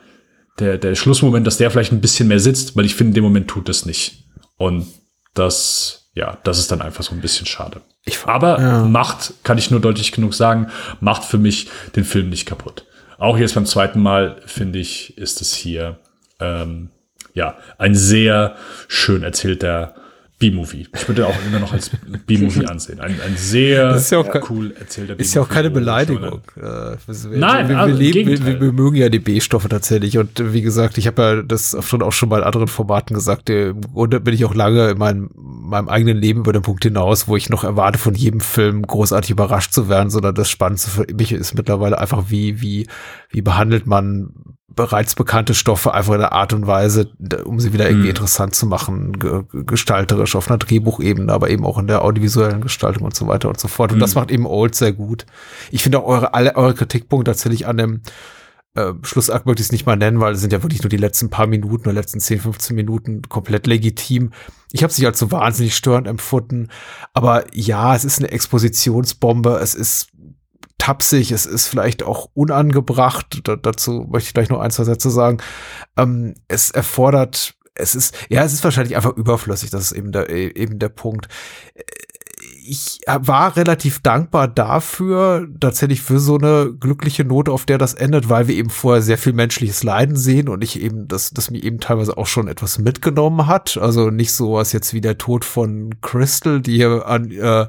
der, 0.57 0.79
der 0.79 0.95
Schlussmoment, 0.95 1.45
dass 1.45 1.57
der 1.57 1.69
vielleicht 1.69 1.91
ein 1.91 2.01
bisschen 2.01 2.27
mehr 2.27 2.39
sitzt, 2.39 2.75
weil 2.75 2.85
ich 2.85 2.95
finde, 2.95 3.11
in 3.11 3.15
dem 3.15 3.23
Moment 3.25 3.47
tut 3.47 3.69
es 3.69 3.85
nicht. 3.85 4.25
Und 4.57 4.87
das, 5.35 6.04
ja, 6.15 6.37
das 6.43 6.59
ist 6.59 6.71
dann 6.71 6.81
einfach 6.81 7.03
so 7.03 7.13
ein 7.13 7.21
bisschen 7.21 7.45
schade. 7.45 7.81
Ich, 8.05 8.25
Aber 8.25 8.59
ja. 8.59 8.83
macht, 8.83 9.33
kann 9.43 9.57
ich 9.57 9.69
nur 9.69 9.81
deutlich 9.81 10.13
genug 10.13 10.33
sagen, 10.33 10.71
macht 11.01 11.25
für 11.25 11.37
mich 11.37 11.69
den 11.95 12.05
Film 12.05 12.29
nicht 12.29 12.45
kaputt. 12.45 12.85
Auch 13.17 13.37
jetzt 13.37 13.55
beim 13.55 13.65
zweiten 13.65 14.01
Mal, 14.01 14.41
finde 14.45 14.79
ich, 14.79 15.17
ist 15.17 15.41
es 15.41 15.53
hier, 15.53 15.99
ähm, 16.39 16.89
ja, 17.33 17.57
ein 17.77 17.95
sehr 17.95 18.55
schön 18.87 19.23
erzählter 19.23 19.95
B-Movie. 20.37 20.87
Ich 20.93 21.07
würde 21.07 21.27
auch 21.27 21.35
immer 21.47 21.59
noch 21.59 21.71
als 21.71 21.91
B-Movie 22.27 22.65
ansehen. 22.65 22.99
Ein, 22.99 23.21
ein 23.25 23.37
sehr 23.37 23.97
ja 23.97 24.41
cool 24.49 24.75
erzählter 24.77 25.13
B-Movie. 25.13 25.21
Ist 25.23 25.33
ja 25.33 25.41
auch 25.41 25.47
keine 25.49 25.69
Beleidigung. 25.69 26.41
Äh, 26.57 26.97
Nein, 27.31 27.69
wir, 27.69 27.87
wir, 27.87 27.93
leben, 27.93 28.45
wir, 28.45 28.59
wir, 28.59 28.71
mögen 28.73 28.97
ja 28.97 29.07
die 29.07 29.19
B-Stoffe 29.19 29.69
tatsächlich. 29.69 30.17
Und 30.17 30.53
wie 30.53 30.61
gesagt, 30.61 30.97
ich 30.97 31.07
habe 31.07 31.21
ja 31.21 31.41
das 31.41 31.77
schon 31.79 32.01
auch 32.01 32.11
schon 32.11 32.27
bei 32.27 32.43
anderen 32.43 32.67
Formaten 32.67 33.13
gesagt. 33.13 33.49
Im 33.49 33.79
Grunde 33.79 34.19
bin 34.19 34.33
ich 34.33 34.43
auch 34.43 34.53
lange 34.53 34.89
in 34.89 34.97
meinem, 34.97 35.29
meinem 35.35 35.87
eigenen 35.87 36.17
Leben 36.17 36.41
über 36.41 36.51
den 36.51 36.63
Punkt 36.63 36.83
hinaus, 36.83 37.29
wo 37.29 37.37
ich 37.37 37.49
noch 37.49 37.63
erwarte, 37.63 37.97
von 37.97 38.13
jedem 38.13 38.41
Film 38.41 38.81
großartig 38.81 39.31
überrascht 39.31 39.71
zu 39.71 39.87
werden, 39.87 40.09
sondern 40.09 40.35
das 40.35 40.49
Spannendste 40.49 40.89
für 40.89 41.13
mich 41.13 41.31
ist 41.31 41.55
mittlerweile 41.55 41.97
einfach, 41.97 42.25
wie, 42.27 42.59
wie, 42.61 42.87
wie 43.29 43.41
behandelt 43.41 43.87
man 43.87 44.54
bereits 44.75 45.15
bekannte 45.15 45.53
Stoffe 45.53 45.93
einfach 45.93 46.13
in 46.13 46.21
einer 46.21 46.33
Art 46.33 46.53
und 46.53 46.67
Weise, 46.67 47.11
um 47.45 47.59
sie 47.59 47.73
wieder 47.73 47.85
irgendwie 47.85 48.05
mhm. 48.05 48.09
interessant 48.09 48.55
zu 48.55 48.65
machen, 48.65 49.17
gestalterisch 49.65 50.35
auf 50.35 50.49
einer 50.49 50.57
Drehbuchebene, 50.57 51.31
aber 51.31 51.49
eben 51.49 51.65
auch 51.65 51.77
in 51.77 51.87
der 51.87 52.03
audiovisuellen 52.03 52.61
Gestaltung 52.61 53.03
und 53.03 53.15
so 53.15 53.27
weiter 53.27 53.49
und 53.49 53.59
so 53.59 53.67
fort. 53.67 53.91
Und 53.91 53.97
mhm. 53.97 54.01
das 54.01 54.15
macht 54.15 54.31
eben 54.31 54.45
Old 54.45 54.75
sehr 54.75 54.93
gut. 54.93 55.25
Ich 55.71 55.83
finde 55.83 55.99
auch 55.99 56.07
eure, 56.07 56.33
alle 56.33 56.55
eure 56.55 56.73
Kritikpunkte 56.73 57.31
tatsächlich 57.31 57.67
an 57.67 57.77
dem 57.77 58.01
äh, 58.75 58.93
Schlussakt 59.03 59.45
möchte 59.45 59.61
ich 59.61 59.67
es 59.67 59.71
nicht 59.71 59.85
mal 59.85 59.95
nennen, 59.95 60.19
weil 60.19 60.33
es 60.33 60.41
sind 60.41 60.51
ja 60.51 60.61
wirklich 60.61 60.83
nur 60.83 60.89
die 60.89 60.97
letzten 60.97 61.29
paar 61.29 61.47
Minuten 61.47 61.83
oder 61.83 61.93
letzten 61.93 62.19
10, 62.19 62.41
15 62.41 62.75
Minuten 62.75 63.21
komplett 63.23 63.67
legitim. 63.67 64.31
Ich 64.73 64.83
habe 64.83 64.91
es 64.91 64.97
nicht 64.97 65.07
als 65.07 65.17
so 65.17 65.31
wahnsinnig 65.31 65.75
störend 65.75 66.07
empfunden, 66.07 66.67
aber 67.13 67.45
ja, 67.53 67.95
es 67.95 68.03
ist 68.03 68.19
eine 68.19 68.31
Expositionsbombe, 68.31 69.59
es 69.61 69.73
ist 69.73 70.09
tapsig, 70.77 71.31
es 71.31 71.45
ist 71.45 71.67
vielleicht 71.67 72.03
auch 72.03 72.29
unangebracht. 72.33 73.41
Da, 73.43 73.55
dazu 73.55 74.07
möchte 74.09 74.27
ich 74.27 74.33
gleich 74.33 74.49
noch 74.49 74.59
ein, 74.59 74.71
zwei 74.71 74.83
Sätze 74.83 75.09
sagen. 75.09 75.37
Ähm, 75.97 76.35
es 76.47 76.71
erfordert, 76.71 77.55
es 77.75 77.93
ist, 77.93 78.15
ja, 78.29 78.43
es 78.43 78.53
ist 78.53 78.63
wahrscheinlich 78.63 78.95
einfach 78.95 79.15
überflüssig, 79.15 79.69
das 79.69 79.83
ist 79.83 79.91
eben 79.91 80.11
der, 80.11 80.29
eben 80.29 80.79
der 80.79 80.89
Punkt. 80.89 81.27
Ich 82.67 82.99
war 83.05 83.55
relativ 83.57 83.99
dankbar 83.99 84.47
dafür, 84.47 85.47
tatsächlich 85.59 86.01
für 86.01 86.19
so 86.19 86.37
eine 86.37 86.73
glückliche 86.73 87.23
Note, 87.23 87.51
auf 87.51 87.65
der 87.65 87.77
das 87.77 87.93
endet, 87.93 88.29
weil 88.29 88.47
wir 88.47 88.55
eben 88.55 88.71
vorher 88.71 89.03
sehr 89.03 89.19
viel 89.19 89.33
menschliches 89.33 89.83
Leiden 89.83 90.15
sehen 90.15 90.49
und 90.49 90.63
ich 90.63 90.81
eben, 90.81 91.07
das, 91.07 91.31
das 91.31 91.51
mir 91.51 91.63
eben 91.63 91.79
teilweise 91.79 92.17
auch 92.17 92.27
schon 92.27 92.47
etwas 92.47 92.79
mitgenommen 92.79 93.45
hat. 93.45 93.77
Also 93.77 94.09
nicht 94.09 94.33
so 94.33 94.53
was 94.53 94.71
jetzt 94.71 94.93
wie 94.93 95.01
der 95.01 95.17
Tod 95.17 95.45
von 95.45 96.01
Crystal, 96.01 96.59
die 96.59 96.77
hier 96.77 97.05
an, 97.07 97.29
äh, 97.29 97.67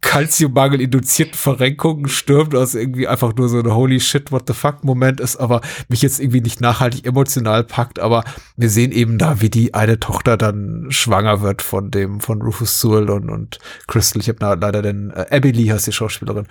Kalziummangel 0.00 0.80
induzierten 0.80 1.34
Verrenkungen 1.34 2.08
stirbt, 2.08 2.52
was 2.52 2.74
irgendwie 2.74 3.08
einfach 3.08 3.34
nur 3.34 3.48
so 3.48 3.58
ein 3.58 3.74
Holy 3.74 4.00
shit, 4.00 4.30
what 4.30 4.44
the 4.46 4.54
fuck 4.54 4.84
Moment 4.84 5.20
ist, 5.20 5.36
aber 5.36 5.60
mich 5.88 6.02
jetzt 6.02 6.20
irgendwie 6.20 6.40
nicht 6.40 6.60
nachhaltig 6.60 7.06
emotional 7.06 7.64
packt, 7.64 7.98
aber 7.98 8.24
wir 8.56 8.70
sehen 8.70 8.92
eben 8.92 9.18
da, 9.18 9.40
wie 9.40 9.50
die 9.50 9.74
eine 9.74 9.98
Tochter 9.98 10.36
dann 10.36 10.86
schwanger 10.90 11.40
wird 11.40 11.62
von 11.62 11.90
dem, 11.90 12.20
von 12.20 12.42
Rufus 12.42 12.80
Sewell 12.80 13.10
und, 13.10 13.30
und 13.30 13.58
Crystal, 13.86 14.20
ich 14.20 14.28
habe 14.28 14.58
leider 14.60 14.82
den, 14.82 15.10
äh, 15.10 15.26
Abby 15.30 15.50
Lee 15.50 15.70
heißt 15.70 15.86
die 15.86 15.92
Schauspielerin, 15.92 16.46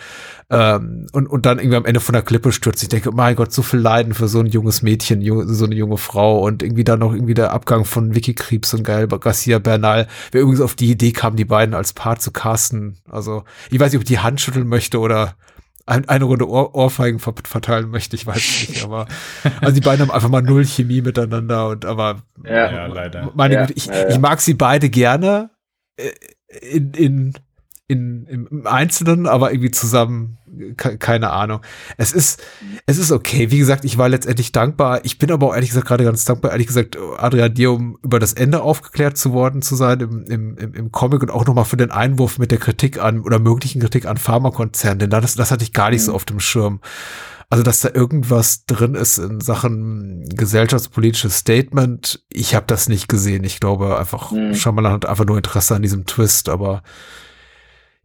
ähm, 0.50 1.08
und, 1.12 1.28
und 1.28 1.46
dann 1.46 1.60
irgendwie 1.60 1.78
am 1.78 1.86
Ende 1.86 2.00
von 2.00 2.14
der 2.14 2.22
Klippe 2.22 2.52
stürzt. 2.52 2.84
Ich 2.84 2.90
denke, 2.90 3.12
mein 3.12 3.36
Gott, 3.36 3.52
so 3.52 3.62
viel 3.62 3.80
Leiden 3.80 4.14
für 4.14 4.28
so 4.28 4.40
ein 4.40 4.48
junges 4.48 4.82
Mädchen, 4.82 5.22
so 5.48 5.66
eine 5.66 5.76
junge 5.76 5.98
Frau 5.98 6.40
und 6.46 6.64
irgendwie 6.64 6.84
dann 6.84 7.00
noch 7.00 7.14
irgendwie 7.14 7.34
der 7.34 7.52
Abgang 7.52 7.86
von 7.86 8.16
Vicky 8.16 8.34
Krebs 8.34 8.74
und 8.74 8.84
Gael 8.84 9.08
Garcia 9.08 9.60
Bernal, 9.60 10.08
wer 10.32 10.42
übrigens 10.42 10.62
auf 10.62 10.76
die 10.76 10.92
Idee 10.92 11.12
kam, 11.12 11.36
die 11.36 11.46
beiden 11.46 11.74
als 11.74 11.94
Paar 11.94 12.20
zu 12.20 12.32
casten, 12.32 12.98
also 13.10 13.35
ich 13.70 13.80
weiß 13.80 13.92
nicht, 13.92 13.98
ob 13.98 14.04
ich 14.04 14.08
die 14.08 14.20
Hand 14.20 14.42
schütteln 14.42 14.68
möchte 14.68 15.00
oder 15.00 15.36
ein, 15.86 16.08
eine 16.10 16.26
Runde 16.26 16.50
Ohr, 16.50 16.74
Ohrfeigen 16.74 17.20
verteilen 17.20 17.90
möchte, 17.90 18.16
ich 18.16 18.26
weiß 18.26 18.70
nicht, 18.70 18.84
aber 18.84 19.08
also 19.62 19.74
die 19.74 19.82
beiden 19.82 20.02
haben 20.02 20.12
einfach 20.12 20.30
mal 20.30 20.42
null 20.42 20.66
Chemie 20.66 21.02
miteinander 21.02 21.70
und 21.70 21.86
aber 21.86 22.24
ja, 22.44 22.72
ja 22.72 22.86
leider. 22.88 23.32
Meine 23.36 23.56
ja, 23.56 23.62
Güte, 23.66 23.74
ich, 23.78 23.86
ja, 23.86 24.10
ich 24.10 24.20
mag 24.20 24.42
sie 24.42 24.56
beide 24.56 24.90
gerne 24.90 25.52
äh, 25.98 26.12
in, 26.62 26.94
in 26.94 27.34
in, 27.88 28.26
im 28.26 28.66
Einzelnen, 28.66 29.28
aber 29.28 29.52
irgendwie 29.52 29.70
zusammen, 29.70 30.40
keine 30.76 31.30
Ahnung. 31.30 31.62
Es 31.98 32.14
ist, 32.14 32.42
es 32.88 32.98
ist 32.98 33.12
okay. 33.12 33.52
Wie 33.52 33.60
gesagt, 33.60 33.86
ich 33.86 34.00
war 34.00 34.10
letztendlich 34.10 34.52
dankbar. 34.52 35.02
Ich 35.04 35.20
bin 35.20 35.32
aber 35.32 35.48
auch 35.48 35.54
ehrlich 35.54 35.70
gesagt 35.70 35.88
gerade 35.88 36.04
ganz 36.04 36.26
dankbar, 36.26 36.52
ehrlich 36.52 36.66
gesagt, 36.66 36.98
Adrian, 37.18 37.54
dir, 37.54 37.72
um 37.72 38.00
über 38.02 38.20
das 38.20 38.34
Ende 38.34 38.64
aufgeklärt 38.64 39.18
zu 39.18 39.34
worden 39.34 39.62
zu 39.62 39.76
sein 39.76 40.00
im, 40.00 40.24
im, 40.26 40.74
im, 40.74 40.92
Comic 40.92 41.22
und 41.22 41.30
auch 41.30 41.46
nochmal 41.46 41.66
für 41.66 41.78
den 41.78 41.92
Einwurf 41.92 42.40
mit 42.40 42.50
der 42.50 42.58
Kritik 42.58 43.00
an 43.00 43.22
oder 43.22 43.38
möglichen 43.38 43.82
Kritik 43.82 44.08
an 44.08 44.18
Pharmakonzernen, 44.18 45.00
denn 45.00 45.10
das, 45.10 45.36
das 45.36 45.52
hatte 45.52 45.64
ich 45.64 45.74
gar 45.74 45.92
nicht 45.92 46.02
mhm. 46.02 46.06
so 46.06 46.14
auf 46.16 46.26
dem 46.26 46.40
Schirm. 46.40 46.80
Also, 47.52 47.64
dass 47.64 47.82
da 47.82 47.90
irgendwas 47.94 48.66
drin 48.66 48.96
ist 48.96 49.20
in 49.20 49.40
Sachen 49.40 50.28
gesellschaftspolitisches 50.30 51.38
Statement, 51.38 52.24
ich 52.30 52.56
habe 52.56 52.66
das 52.66 52.90
nicht 52.90 53.08
gesehen. 53.08 53.44
Ich 53.44 53.60
glaube 53.60 54.00
einfach, 54.00 54.32
mhm. 54.32 54.56
Shyamalan 54.56 54.94
hat 54.94 55.06
einfach 55.06 55.26
nur 55.26 55.38
Interesse 55.38 55.76
an 55.76 55.84
diesem 55.84 56.08
Twist, 56.08 56.50
aber 56.50 56.82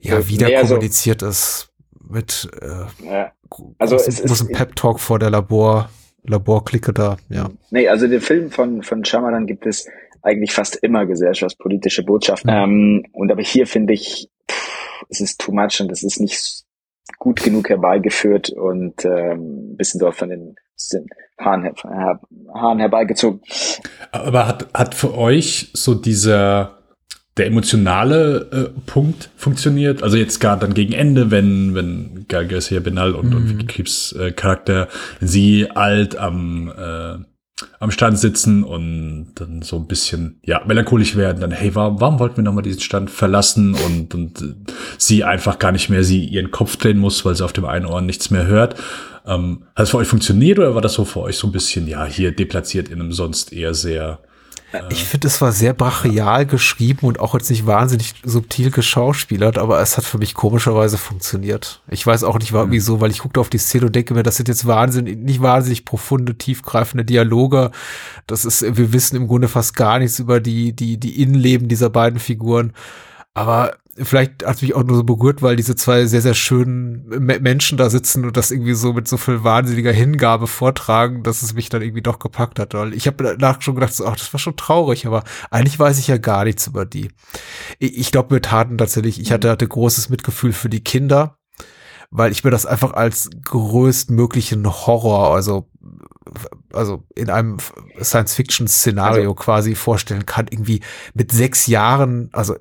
ja, 0.01 0.29
wieder 0.29 0.49
nee, 0.49 0.57
also, 0.57 0.75
kommuniziert 0.75 1.23
ist 1.23 1.71
mit 2.09 2.51
äh, 2.61 3.07
ja. 3.07 3.33
also 3.79 3.97
großen, 3.97 4.25
es 4.25 4.41
ist, 4.41 4.53
Pep-Talk 4.53 5.01
vor 5.01 5.19
der 5.19 5.31
Labor, 5.31 5.91
Laborklicke 6.25 6.93
da, 6.93 7.17
ja. 7.29 7.51
Nee, 7.71 7.89
also 7.89 8.07
den 8.09 8.21
Film 8.21 8.51
von, 8.51 8.83
von 8.83 9.05
Shyamalan 9.05 9.47
gibt 9.47 9.67
es 9.67 9.87
eigentlich 10.23 10.53
fast 10.53 10.77
immer 10.77 11.07
gesellschaftspolitische 11.07 12.05
Botschaften. 12.05 12.51
Mhm. 12.51 12.57
Ähm, 12.57 13.07
und 13.13 13.33
aber 13.33 13.43
hier 13.43 13.67
finde 13.67 13.95
ich, 13.95 14.29
pff, 14.51 15.05
es 15.09 15.21
ist 15.21 15.41
too 15.41 15.53
much 15.53 15.81
und 15.81 15.91
es 15.93 16.03
ist 16.03 16.21
nicht 16.21 16.65
gut 17.19 17.43
genug 17.43 17.69
herbeigeführt 17.69 18.51
und 18.51 19.05
ähm, 19.05 19.77
bisschen 19.77 20.01
dort 20.01 20.17
von 20.17 20.31
den, 20.31 20.57
den 20.93 21.07
Haaren, 21.39 21.63
her, 21.63 22.21
Haaren 22.55 22.79
herbeigezogen. 22.79 23.41
Aber 24.13 24.47
hat, 24.47 24.69
hat 24.75 24.95
für 24.95 25.17
euch 25.17 25.71
so 25.75 25.95
dieser 25.95 26.80
der 27.41 27.47
emotionale 27.47 28.51
äh, 28.53 28.81
Punkt 28.85 29.31
funktioniert. 29.35 30.03
Also 30.03 30.19
jetzt 30.19 30.41
gar 30.41 30.59
dann 30.59 30.75
gegen 30.75 30.93
Ende, 30.93 31.31
wenn, 31.31 31.75
wenn 31.75 32.27
Garcia 32.29 32.81
Benal 32.81 33.15
und, 33.15 33.31
mhm. 33.31 33.37
und 33.37 33.49
Vicky 33.49 33.67
Krebs 33.67 34.13
äh, 34.13 34.31
Charakter, 34.31 34.89
sie 35.21 35.71
alt 35.71 36.19
am, 36.19 36.69
äh, 36.69 37.17
am 37.79 37.91
Stand 37.91 38.19
sitzen 38.19 38.63
und 38.63 39.31
dann 39.37 39.63
so 39.63 39.77
ein 39.77 39.87
bisschen, 39.87 40.39
ja, 40.45 40.61
melancholisch 40.67 41.17
werden, 41.17 41.41
dann, 41.41 41.51
hey, 41.51 41.75
warum, 41.75 41.99
warum 41.99 42.19
wollten 42.19 42.37
wir 42.37 42.45
nochmal 42.45 42.63
diesen 42.63 42.83
Stand 42.83 43.11
verlassen 43.11 43.75
und, 43.75 44.15
und 44.15 44.43
äh, 44.43 44.73
sie 44.99 45.25
einfach 45.25 45.59
gar 45.59 45.73
nicht 45.73 45.89
mehr, 45.89 46.05
sie 46.05 46.23
ihren 46.23 46.51
Kopf 46.51 46.77
drehen 46.77 46.99
muss, 46.99 47.25
weil 47.25 47.35
sie 47.37 47.45
auf 47.45 47.55
dem 47.55 47.65
einen 47.65 47.87
Ohr 47.87 48.03
nichts 48.03 48.31
mehr 48.31 48.47
hört. 48.47 48.75
Ähm, 49.27 49.63
hat 49.75 49.85
es 49.85 49.91
für 49.91 49.97
euch 49.97 50.09
funktioniert 50.09 50.59
oder 50.59 50.75
war 50.75 50.83
das 50.83 50.93
so 50.93 51.07
für 51.07 51.21
euch 51.21 51.39
so 51.39 51.49
ein 51.49 51.53
bisschen, 51.53 51.89
ja, 51.89 52.05
hier 52.05 52.33
deplatziert 52.33 52.91
in 52.91 53.01
einem 53.01 53.13
sonst 53.13 53.51
eher 53.51 53.73
sehr 53.73 54.19
Ich 54.91 55.05
finde, 55.05 55.27
es 55.27 55.41
war 55.41 55.51
sehr 55.51 55.73
brachial 55.73 56.47
geschrieben 56.47 57.07
und 57.07 57.19
auch 57.19 57.35
jetzt 57.35 57.51
nicht 57.51 57.67
wahnsinnig 57.67 58.15
subtil 58.23 58.71
geschauspielert, 58.71 59.59
aber 59.59 59.81
es 59.81 59.97
hat 59.97 60.05
für 60.05 60.19
mich 60.19 60.35
komischerweise 60.35 60.97
funktioniert. 60.97 61.83
Ich 61.89 62.07
weiß 62.07 62.23
auch 62.23 62.39
nicht, 62.39 62.53
wieso, 62.53 63.01
weil 63.01 63.11
ich 63.11 63.19
guckte 63.19 63.41
auf 63.41 63.51
die 63.51 63.59
Szene 63.59 63.87
und 63.87 63.97
denke 63.97 64.15
mir, 64.15 64.23
das 64.23 64.37
sind 64.37 64.49
jetzt 64.49 64.67
wahnsinnig, 64.67 65.19
nicht 65.19 65.43
wahnsinnig 65.43 65.85
profunde, 65.85 66.37
tiefgreifende 66.39 67.05
Dialoge. 67.05 67.73
Das 68.27 68.45
ist, 68.45 68.63
wir 68.63 68.93
wissen 68.93 69.17
im 69.17 69.27
Grunde 69.27 69.49
fast 69.49 69.75
gar 69.75 69.99
nichts 69.99 70.21
über 70.21 70.41
die, 70.41 70.73
die, 70.73 70.99
die 70.99 71.21
Innenleben 71.21 71.69
dieser 71.69 71.91
beiden 71.91 72.21
Figuren. 72.21 72.73
Aber 73.35 73.75
vielleicht 73.97 74.45
hat 74.45 74.63
mich 74.63 74.75
auch 74.75 74.85
nur 74.85 74.97
so 74.97 75.05
berührt, 75.05 75.43
weil 75.43 75.57
diese 75.57 75.75
zwei 75.75 76.07
sehr, 76.07 76.23
sehr 76.23 76.35
schönen 76.35 77.07
Menschen 77.09 77.77
da 77.77 77.91
sitzen 77.91 78.25
und 78.25 78.37
das 78.37 78.51
irgendwie 78.51 78.75
so 78.75 78.93
mit 78.93 79.09
so 79.09 79.17
viel 79.17 79.43
wahnsinniger 79.43 79.93
Hingabe 79.93 80.47
vortragen, 80.47 81.23
dass 81.23 81.43
es 81.43 81.55
mich 81.55 81.69
dann 81.69 81.83
irgendwie 81.83 82.03
doch 82.03 82.19
gepackt 82.19 82.59
hat. 82.59 82.75
Weil 82.75 82.95
ich 82.95 83.07
habe 83.07 83.25
danach 83.25 83.61
schon 83.63 83.75
gedacht, 83.75 83.95
so, 83.95 84.07
ach, 84.07 84.17
das 84.17 84.33
war 84.33 84.39
schon 84.39 84.57
traurig, 84.57 85.07
aber 85.07 85.25
eigentlich 85.51 85.79
weiß 85.79 85.99
ich 85.99 86.07
ja 86.07 86.19
gar 86.19 86.45
nichts 86.45 86.67
über 86.67 86.87
die. 86.87 87.11
Ich, 87.79 87.99
ich 87.99 88.13
glaube, 88.13 88.37
wir 88.37 88.43
taten 88.43 88.79
tatsächlich, 88.79 89.21
ich 89.21 89.33
hatte, 89.33 89.51
hatte 89.51 89.67
großes 89.67 90.09
Mitgefühl 90.09 90.53
für 90.53 90.69
die 90.69 90.85
Kinder, 90.85 91.40
weil 92.11 92.33
ich 92.33 92.45
mir 92.45 92.51
das 92.51 92.67
einfach 92.67 92.93
als 92.93 93.31
größtmöglichen 93.45 94.67
Horror, 94.67 95.35
also 95.35 95.69
also 96.73 97.03
in 97.17 97.31
einem 97.31 97.59
Science-Fiction-Szenario 98.01 99.23
also, 99.23 99.35
quasi 99.35 99.75
vorstellen 99.75 100.27
kann, 100.27 100.47
irgendwie 100.51 100.81
mit 101.15 101.33
sechs 101.33 101.67
Jahren, 101.67 102.29
also, 102.33 102.55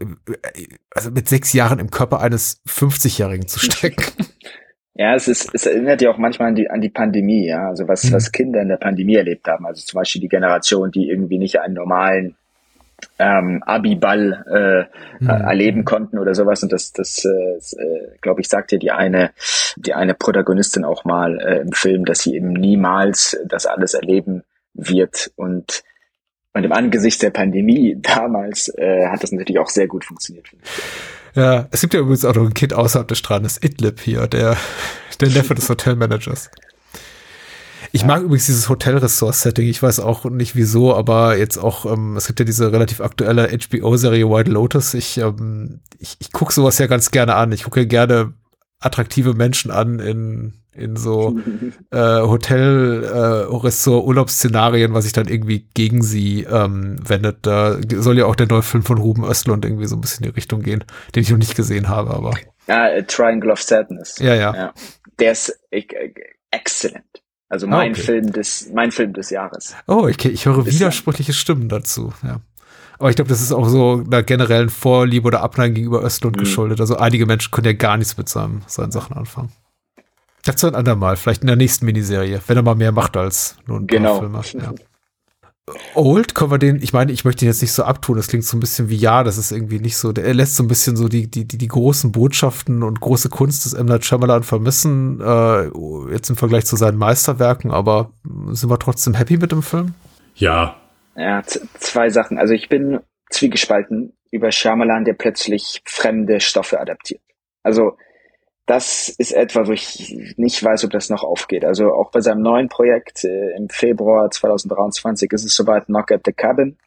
also 0.91 1.11
mit 1.11 1.27
sechs 1.27 1.53
Jahren 1.53 1.79
im 1.79 1.91
Körper 1.91 2.19
eines 2.19 2.61
50-Jährigen 2.67 3.47
zu 3.47 3.59
stecken. 3.59 4.03
Ja, 4.95 5.15
es 5.15 5.29
ist, 5.29 5.49
es 5.53 5.65
erinnert 5.65 6.01
ja 6.01 6.11
auch 6.11 6.17
manchmal 6.17 6.49
an 6.49 6.55
die, 6.55 6.69
an 6.69 6.81
die 6.81 6.89
Pandemie, 6.89 7.47
ja, 7.47 7.69
also 7.69 7.87
was, 7.87 8.03
mhm. 8.03 8.15
was 8.15 8.33
Kinder 8.33 8.61
in 8.61 8.67
der 8.67 8.75
Pandemie 8.75 9.15
erlebt 9.15 9.47
haben. 9.47 9.65
Also 9.65 9.81
zum 9.85 9.97
Beispiel 9.97 10.19
die 10.19 10.27
Generation, 10.27 10.91
die 10.91 11.07
irgendwie 11.07 11.37
nicht 11.37 11.61
einen 11.61 11.75
normalen 11.75 12.35
ähm, 13.17 13.63
Abiball 13.63 14.45
äh, 15.19 15.23
mhm. 15.23 15.29
erleben 15.29 15.85
konnten 15.85 16.19
oder 16.19 16.33
sowas. 16.35 16.63
Und 16.63 16.71
das, 16.71 16.91
das 16.93 17.25
äh, 17.25 17.81
äh 17.81 18.17
glaube 18.21 18.41
ich, 18.41 18.47
sagt 18.47 18.71
ja 18.71 18.77
die 18.77 18.91
eine, 18.91 19.31
die 19.75 19.93
eine 19.93 20.13
Protagonistin 20.13 20.85
auch 20.85 21.05
mal 21.05 21.39
äh, 21.39 21.61
im 21.61 21.71
Film, 21.71 22.05
dass 22.05 22.21
sie 22.21 22.35
eben 22.35 22.53
niemals 22.53 23.37
das 23.45 23.65
alles 23.65 23.93
erleben 23.93 24.43
wird. 24.73 25.31
Und, 25.35 25.83
und 26.53 26.63
im 26.63 26.71
Angesicht 26.71 27.21
der 27.21 27.31
Pandemie 27.31 27.97
damals 28.01 28.69
äh, 28.77 29.07
hat 29.07 29.23
das 29.23 29.31
natürlich 29.31 29.59
auch 29.59 29.69
sehr 29.69 29.87
gut 29.87 30.05
funktioniert. 30.05 30.47
Ja, 31.35 31.67
es 31.71 31.81
gibt 31.81 31.93
ja 31.93 31.99
übrigens 31.99 32.25
auch 32.25 32.35
noch 32.35 32.45
ein 32.45 32.53
Kind 32.53 32.73
außerhalb 32.73 33.07
des 33.07 33.19
Strandes, 33.19 33.61
Idlib 33.63 33.99
hier, 33.99 34.27
der, 34.27 34.57
der 35.21 35.29
Neffe 35.29 35.53
des 35.53 35.69
Hotelmanagers. 35.69 36.49
Ich 37.91 38.05
mag 38.05 38.21
übrigens 38.21 38.45
dieses 38.45 38.69
Hotel-Resort-Setting. 38.69 39.67
Ich 39.67 39.81
weiß 39.81 39.99
auch 39.99 40.25
nicht 40.25 40.55
wieso, 40.55 40.95
aber 40.95 41.37
jetzt 41.37 41.57
auch, 41.57 41.85
ähm, 41.91 42.17
es 42.17 42.27
gibt 42.27 42.39
ja 42.39 42.45
diese 42.45 42.71
relativ 42.71 43.01
aktuelle 43.01 43.49
HBO-Serie 43.49 44.29
White 44.29 44.51
Lotus. 44.51 44.93
Ich, 44.93 45.17
ähm, 45.17 45.81
ich, 45.97 46.17
ich 46.19 46.31
gucke 46.31 46.53
sowas 46.53 46.77
ja 46.77 46.87
ganz 46.87 47.11
gerne 47.11 47.35
an. 47.35 47.51
Ich 47.51 47.63
gucke 47.63 47.81
ja 47.81 47.85
gerne 47.85 48.33
attraktive 48.79 49.33
Menschen 49.33 49.71
an 49.71 49.99
in, 49.99 50.53
in 50.71 50.95
so 50.95 51.39
äh, 51.91 51.97
Hotel, 51.97 53.03
äh, 53.03 53.51
was 53.51 55.03
sich 55.03 55.13
dann 55.13 55.27
irgendwie 55.27 55.67
gegen 55.73 56.01
sie 56.01 56.43
ähm, 56.43 56.97
wendet. 57.07 57.39
Da 57.41 57.77
soll 57.95 58.17
ja 58.17 58.25
auch 58.25 58.35
der 58.35 58.47
neue 58.47 58.63
Film 58.63 58.83
von 58.83 58.97
Ruben 58.97 59.23
Östlund 59.23 59.65
irgendwie 59.65 59.87
so 59.87 59.95
ein 59.95 60.01
bisschen 60.01 60.25
in 60.25 60.31
die 60.31 60.35
Richtung 60.35 60.61
gehen, 60.61 60.83
den 61.15 61.23
ich 61.23 61.31
noch 61.31 61.37
nicht 61.37 61.55
gesehen 61.55 61.89
habe, 61.89 62.11
aber. 62.11 62.35
Ja, 62.67 63.01
Triangle 63.01 63.51
of 63.51 63.61
Sadness. 63.61 64.19
Ja, 64.19 64.35
ja. 64.35 64.55
ja. 64.55 64.73
Der 65.19 65.31
ist 65.31 65.59
äh, 65.71 65.83
excellent. 66.51 67.03
Also 67.49 67.65
ah, 67.65 67.71
mein 67.71 67.91
okay. 67.91 68.01
Film 68.01 68.31
des, 68.31 68.69
mein 68.73 68.91
Film 68.91 69.13
des 69.13 69.31
Jahres. 69.31 69.75
Oh, 69.87 70.07
ich, 70.07 70.23
ich 70.23 70.45
höre 70.45 70.65
widersprüchliche 70.65 71.33
Stimmen 71.33 71.67
dazu, 71.67 72.13
ja. 72.23 72.39
Aber 72.99 73.09
ich 73.09 73.15
glaube, 73.15 73.29
das 73.29 73.41
ist 73.41 73.53
auch 73.53 73.67
so 73.67 74.03
einer 74.05 74.23
generellen 74.23 74.69
Vorliebe 74.69 75.25
oder 75.27 75.41
Abneigung 75.41 75.75
gegenüber 75.75 76.03
Östlund 76.03 76.35
mhm. 76.35 76.41
geschuldet. 76.41 76.81
Also 76.81 76.97
einige 76.97 77.25
Menschen 77.25 77.49
können 77.51 77.65
ja 77.65 77.73
gar 77.73 77.97
nichts 77.97 78.17
mit 78.17 78.27
seinem, 78.27 78.61
seinen 78.67 78.91
Sachen 78.91 79.15
anfangen. 79.15 79.51
Dazu 80.43 80.67
ein 80.67 80.75
andermal, 80.75 81.15
vielleicht 81.15 81.41
in 81.41 81.47
der 81.47 81.55
nächsten 81.55 81.85
Miniserie, 81.85 82.41
wenn 82.47 82.57
er 82.57 82.63
mal 82.63 82.75
mehr 82.75 82.91
macht 82.91 83.17
als 83.17 83.55
nur 83.67 83.79
ein 83.79 83.87
genau. 83.87 84.19
Filme. 84.19 84.41
Ja. 84.53 84.73
Old, 85.95 86.35
können 86.35 86.51
wir 86.51 86.57
den, 86.57 86.81
ich 86.81 86.93
meine, 86.93 87.11
ich 87.11 87.25
möchte 87.25 87.45
ihn 87.45 87.47
jetzt 87.47 87.61
nicht 87.61 87.71
so 87.71 87.83
abtun, 87.83 88.17
das 88.17 88.27
klingt 88.27 88.45
so 88.45 88.57
ein 88.57 88.59
bisschen 88.59 88.89
wie 88.89 88.95
ja, 88.95 89.23
das 89.23 89.37
ist 89.37 89.51
irgendwie 89.51 89.79
nicht 89.79 89.97
so, 89.97 90.11
der, 90.11 90.25
er 90.25 90.33
lässt 90.33 90.55
so 90.55 90.63
ein 90.63 90.67
bisschen 90.67 90.95
so 90.95 91.07
die, 91.07 91.29
die, 91.29 91.45
die, 91.45 91.57
die 91.57 91.67
großen 91.67 92.11
Botschaften 92.11 92.83
und 92.83 92.99
große 92.99 93.29
Kunst 93.29 93.65
des 93.65 93.73
M. 93.73 93.85
Night 93.85 94.05
Shyamalan 94.05 94.43
vermissen, 94.43 95.19
äh, 95.21 95.69
jetzt 96.11 96.29
im 96.29 96.35
Vergleich 96.35 96.65
zu 96.65 96.75
seinen 96.75 96.97
Meisterwerken, 96.97 97.71
aber 97.71 98.11
sind 98.51 98.69
wir 98.69 98.79
trotzdem 98.79 99.13
happy 99.13 99.37
mit 99.37 99.51
dem 99.51 99.63
Film? 99.63 99.93
Ja. 100.35 100.75
Ja, 101.15 101.43
zwei 101.43 102.09
Sachen. 102.09 102.37
Also 102.37 102.53
ich 102.53 102.69
bin 102.69 102.99
zwiegespalten 103.29 104.13
über 104.31 104.51
Shyamalan, 104.51 105.05
der 105.05 105.13
plötzlich 105.13 105.81
fremde 105.85 106.39
Stoffe 106.39 106.79
adaptiert. 106.79 107.21
Also, 107.63 107.97
das 108.69 109.09
ist 109.09 109.31
etwas, 109.31 109.67
wo 109.67 109.71
ich 109.71 110.35
nicht 110.37 110.63
weiß, 110.63 110.85
ob 110.85 110.91
das 110.91 111.09
noch 111.09 111.23
aufgeht. 111.23 111.65
Also 111.65 111.91
auch 111.91 112.11
bei 112.11 112.21
seinem 112.21 112.43
neuen 112.43 112.69
Projekt 112.69 113.23
äh, 113.23 113.55
im 113.57 113.67
Februar 113.67 114.29
2023 114.29 115.31
ist 115.33 115.43
es 115.43 115.55
soweit 115.55 115.87
Knock 115.87 116.11
at 116.11 116.21
the 116.25 116.33
Cabin. 116.33 116.77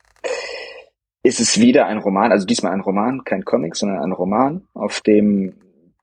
Ist 1.25 1.41
es 1.41 1.59
wieder 1.59 1.87
ein 1.87 1.99
Roman, 1.99 2.31
also 2.31 2.47
diesmal 2.47 2.73
ein 2.73 2.83
Roman, 2.83 3.25
kein 3.25 3.45
Comic, 3.45 3.75
sondern 3.75 3.99
ein 3.99 4.13
Roman, 4.13 4.69
auf 4.75 5.01
dem 5.01 5.55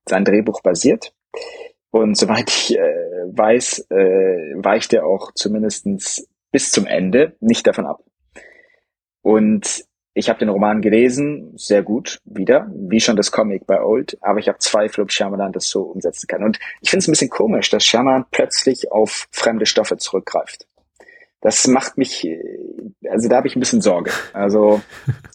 sein 0.05 0.25
Drehbuch 0.25 0.61
basiert. 0.61 1.13
Und 1.91 2.17
soweit 2.17 2.49
ich 2.49 2.77
äh, 2.77 2.81
weiß, 3.31 3.87
äh, 3.89 4.55
weicht 4.57 4.91
er 4.91 5.05
auch 5.05 5.31
zumindestens 5.33 6.27
bis 6.51 6.71
zum 6.71 6.87
Ende 6.87 7.37
nicht 7.39 7.65
davon 7.65 7.85
ab. 7.85 8.03
Und 9.21 9.85
ich 10.13 10.29
habe 10.29 10.39
den 10.39 10.49
Roman 10.49 10.81
gelesen, 10.81 11.53
sehr 11.55 11.83
gut, 11.83 12.19
wieder, 12.25 12.69
wie 12.73 12.99
schon 12.99 13.15
das 13.15 13.31
Comic 13.31 13.65
bei 13.67 13.81
Old, 13.81 14.17
aber 14.21 14.39
ich 14.39 14.47
habe 14.47 14.57
Zweifel, 14.57 15.01
ob 15.01 15.11
Shyamalan 15.11 15.51
das 15.51 15.69
so 15.69 15.83
umsetzen 15.83 16.27
kann. 16.27 16.43
Und 16.43 16.59
ich 16.81 16.89
finde 16.89 17.03
es 17.03 17.07
ein 17.07 17.11
bisschen 17.11 17.29
komisch, 17.29 17.69
dass 17.69 17.85
Shyamalan 17.85 18.25
plötzlich 18.31 18.91
auf 18.91 19.27
fremde 19.31 19.65
Stoffe 19.65 19.97
zurückgreift. 19.97 20.67
Das 21.41 21.67
macht 21.67 21.97
mich, 21.97 22.27
also 23.09 23.29
da 23.29 23.37
habe 23.37 23.47
ich 23.47 23.55
ein 23.55 23.61
bisschen 23.61 23.81
Sorge. 23.81 24.11
Also 24.33 24.81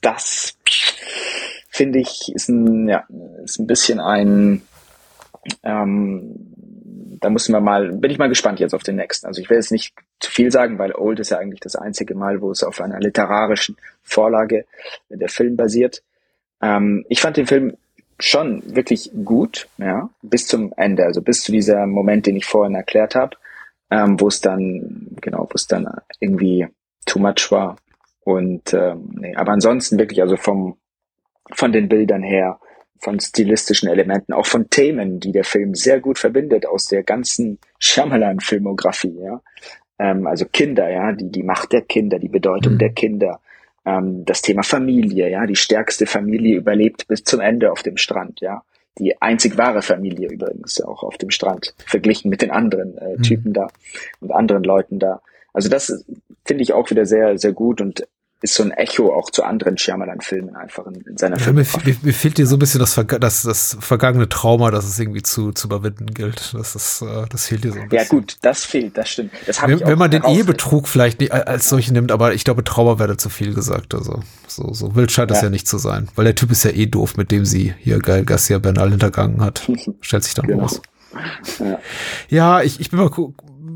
das 0.03 0.59
finde 1.71 2.01
ich 2.01 2.31
ist 2.35 2.49
ein, 2.49 2.89
ja, 2.89 3.05
ist 3.43 3.59
ein 3.59 3.67
bisschen 3.67 4.01
ein 4.01 4.63
ähm, 5.63 6.55
da 7.21 7.31
müssen 7.31 7.53
wir 7.53 7.61
mal, 7.61 7.93
bin 7.93 8.11
ich 8.11 8.19
mal 8.19 8.29
gespannt 8.29 8.61
jetzt 8.61 8.75
auf 8.75 8.83
den 8.83 8.97
nächsten. 8.97 9.27
Also 9.27 9.41
ich 9.41 9.49
will 9.49 9.57
jetzt 9.57 9.73
nicht 9.73 9.95
zu 10.25 10.31
viel 10.31 10.51
sagen, 10.51 10.79
weil 10.79 10.95
Old 10.95 11.21
ist 11.21 11.31
ja 11.31 11.39
eigentlich 11.39 11.61
das 11.61 11.77
einzige 11.77 12.15
Mal, 12.15 12.41
wo 12.41 12.51
es 12.51 12.63
auf 12.63 12.81
einer 12.81 13.01
literarischen 13.01 13.77
Vorlage 14.03 14.67
der 15.09 15.29
Film 15.29 15.57
basiert. 15.57 16.03
Ähm, 16.61 17.05
ich 17.09 17.21
fand 17.21 17.37
den 17.37 17.47
Film 17.47 17.77
schon 18.19 18.63
wirklich 18.75 19.11
gut, 19.25 19.69
ja, 19.79 20.09
bis 20.23 20.47
zum 20.47 20.73
Ende, 20.77 21.05
also 21.05 21.21
bis 21.21 21.43
zu 21.43 21.53
dieser 21.53 21.87
Moment, 21.87 22.27
den 22.27 22.37
ich 22.37 22.47
vorhin 22.47 22.75
erklärt 22.75 23.15
habe, 23.15 23.37
ähm, 23.91 24.21
wo 24.21 24.29
es 24.29 24.41
dann, 24.41 25.17
genau, 25.21 25.49
wo 25.51 25.55
es 25.55 25.67
dann 25.67 25.89
irgendwie 26.21 26.69
too 27.07 27.19
much 27.19 27.51
war. 27.51 27.77
Und 28.25 28.73
ähm, 28.73 29.11
nee, 29.15 29.35
aber 29.37 29.53
ansonsten 29.53 29.99
wirklich, 29.99 30.23
also 30.23 30.37
vom 30.37 30.77
von 31.53 31.73
den 31.73 31.89
Bildern 31.89 32.23
her, 32.23 32.59
von 32.99 33.21
stilistischen 33.21 33.89
Elementen, 33.89 34.33
auch 34.33 34.47
von 34.47 34.71
Themen, 34.71 35.21
die 35.21 35.33
der 35.33 35.45
Film 35.45 35.75
sehr 35.75 36.01
gut 36.01 36.19
verbindet 36.19 36.67
aus 36.67 36.87
der 36.87 37.03
ganzen 37.03 37.59
Shyamalan-Filmografie, 37.79 39.19
ja. 39.23 39.43
Ähm, 39.99 40.27
also 40.27 40.45
Kinder, 40.47 40.91
ja, 40.91 41.12
die, 41.12 41.31
die 41.31 41.43
Macht 41.43 41.73
der 41.73 41.83
Kinder, 41.83 42.19
die 42.19 42.29
Bedeutung 42.29 42.75
mhm. 42.75 42.79
der 42.79 42.91
Kinder, 42.91 43.41
ähm, 43.85 44.25
das 44.25 44.43
Thema 44.43 44.62
Familie, 44.62 45.31
ja, 45.31 45.47
die 45.47 45.57
stärkste 45.57 46.07
Familie 46.07 46.57
überlebt 46.57 47.07
bis 47.09 47.25
zum 47.25 47.41
Ende 47.41 47.73
auf 47.73 47.83
dem 47.83 47.97
Strand, 47.97 48.41
ja. 48.41 48.62
Die 48.99 49.21
einzig 49.21 49.59
wahre 49.59 49.83
Familie 49.83 50.29
übrigens 50.29 50.81
auch 50.81 51.03
auf 51.03 51.19
dem 51.19 51.31
Strand, 51.31 51.75
verglichen 51.85 52.31
mit 52.31 52.43
den 52.43 52.53
anderen 52.53 52.97
äh, 52.99 53.16
mhm. 53.16 53.23
Typen 53.23 53.53
da 53.53 53.66
und 54.21 54.31
anderen 54.31 54.62
Leuten 54.62 55.01
da. 55.01 55.21
Also 55.53 55.69
das 55.69 56.05
finde 56.45 56.62
ich 56.62 56.73
auch 56.73 56.91
wieder 56.91 57.05
sehr, 57.05 57.37
sehr 57.39 57.53
gut 57.53 57.81
und 57.81 58.07
ist 58.43 58.55
so 58.55 58.62
ein 58.62 58.73
Echo 58.73 59.12
auch 59.15 59.31
zu 59.31 59.43
anderen 59.43 59.78
Shyamalan-Filmen 59.78 60.55
einfach 60.55 60.86
in, 60.86 60.97
in 60.97 61.16
seiner 61.16 61.39
ja, 61.39 61.52
mir, 61.52 61.65
mir, 61.85 61.97
mir, 62.02 62.12
fehlt 62.12 62.36
dir 62.36 62.47
so 62.47 62.56
ein 62.56 62.59
bisschen 62.59 62.81
das, 62.81 62.94
das, 62.94 63.43
das 63.43 63.77
vergangene 63.81 64.28
Trauma, 64.28 64.70
das 64.70 64.86
es 64.86 64.98
irgendwie 64.98 65.23
zu, 65.23 65.52
zu 65.52 65.69
überwinden 65.69 66.12
gilt. 66.12 66.52
Das, 66.52 66.74
ist, 66.74 67.02
äh, 67.02 67.24
das 67.31 67.47
fehlt 67.47 67.65
dir 67.65 67.73
so 67.73 67.81
ein 67.81 67.89
bisschen. 67.89 68.05
Ja 68.05 68.11
gut, 68.11 68.36
das 68.43 68.65
fehlt, 68.65 68.98
das 68.98 69.09
stimmt. 69.09 69.32
Das 69.47 69.62
wenn, 69.62 69.81
wenn 69.81 69.98
man 69.98 70.11
den 70.11 70.24
Ehebetrug 70.24 70.89
vielleicht 70.89 71.20
nicht 71.20 71.32
als 71.32 71.70
solche 71.70 71.93
nimmt, 71.93 72.12
aber 72.12 72.35
ich 72.35 72.44
glaube, 72.44 72.65
Trauma 72.65 72.98
wäre 72.98 73.16
zu 73.16 73.31
viel 73.31 73.55
gesagt. 73.55 73.94
Also 73.94 74.23
so, 74.47 74.74
so 74.74 74.94
wild 74.94 75.11
scheint 75.11 75.31
das 75.31 75.39
ja. 75.39 75.44
ja 75.44 75.51
nicht 75.51 75.66
zu 75.66 75.78
sein. 75.78 76.09
Weil 76.15 76.27
der 76.27 76.35
Typ 76.35 76.51
ist 76.51 76.65
ja 76.65 76.70
eh 76.70 76.86
doof, 76.86 77.16
mit 77.16 77.31
dem 77.31 77.47
sie 77.47 77.74
hier 77.78 77.98
geil 77.98 78.24
Garcia 78.24 78.59
Bernal 78.59 78.90
hintergangen 78.90 79.40
hat. 79.40 79.62
Stellt 80.01 80.24
sich 80.24 80.35
dann 80.35 80.47
genau. 80.47 80.65
raus. 80.65 80.82
Ja. 81.61 81.78
ja, 82.28 82.62
ich, 82.62 82.81
ich 82.81 82.90
bin 82.90 82.98
mal 82.98 83.11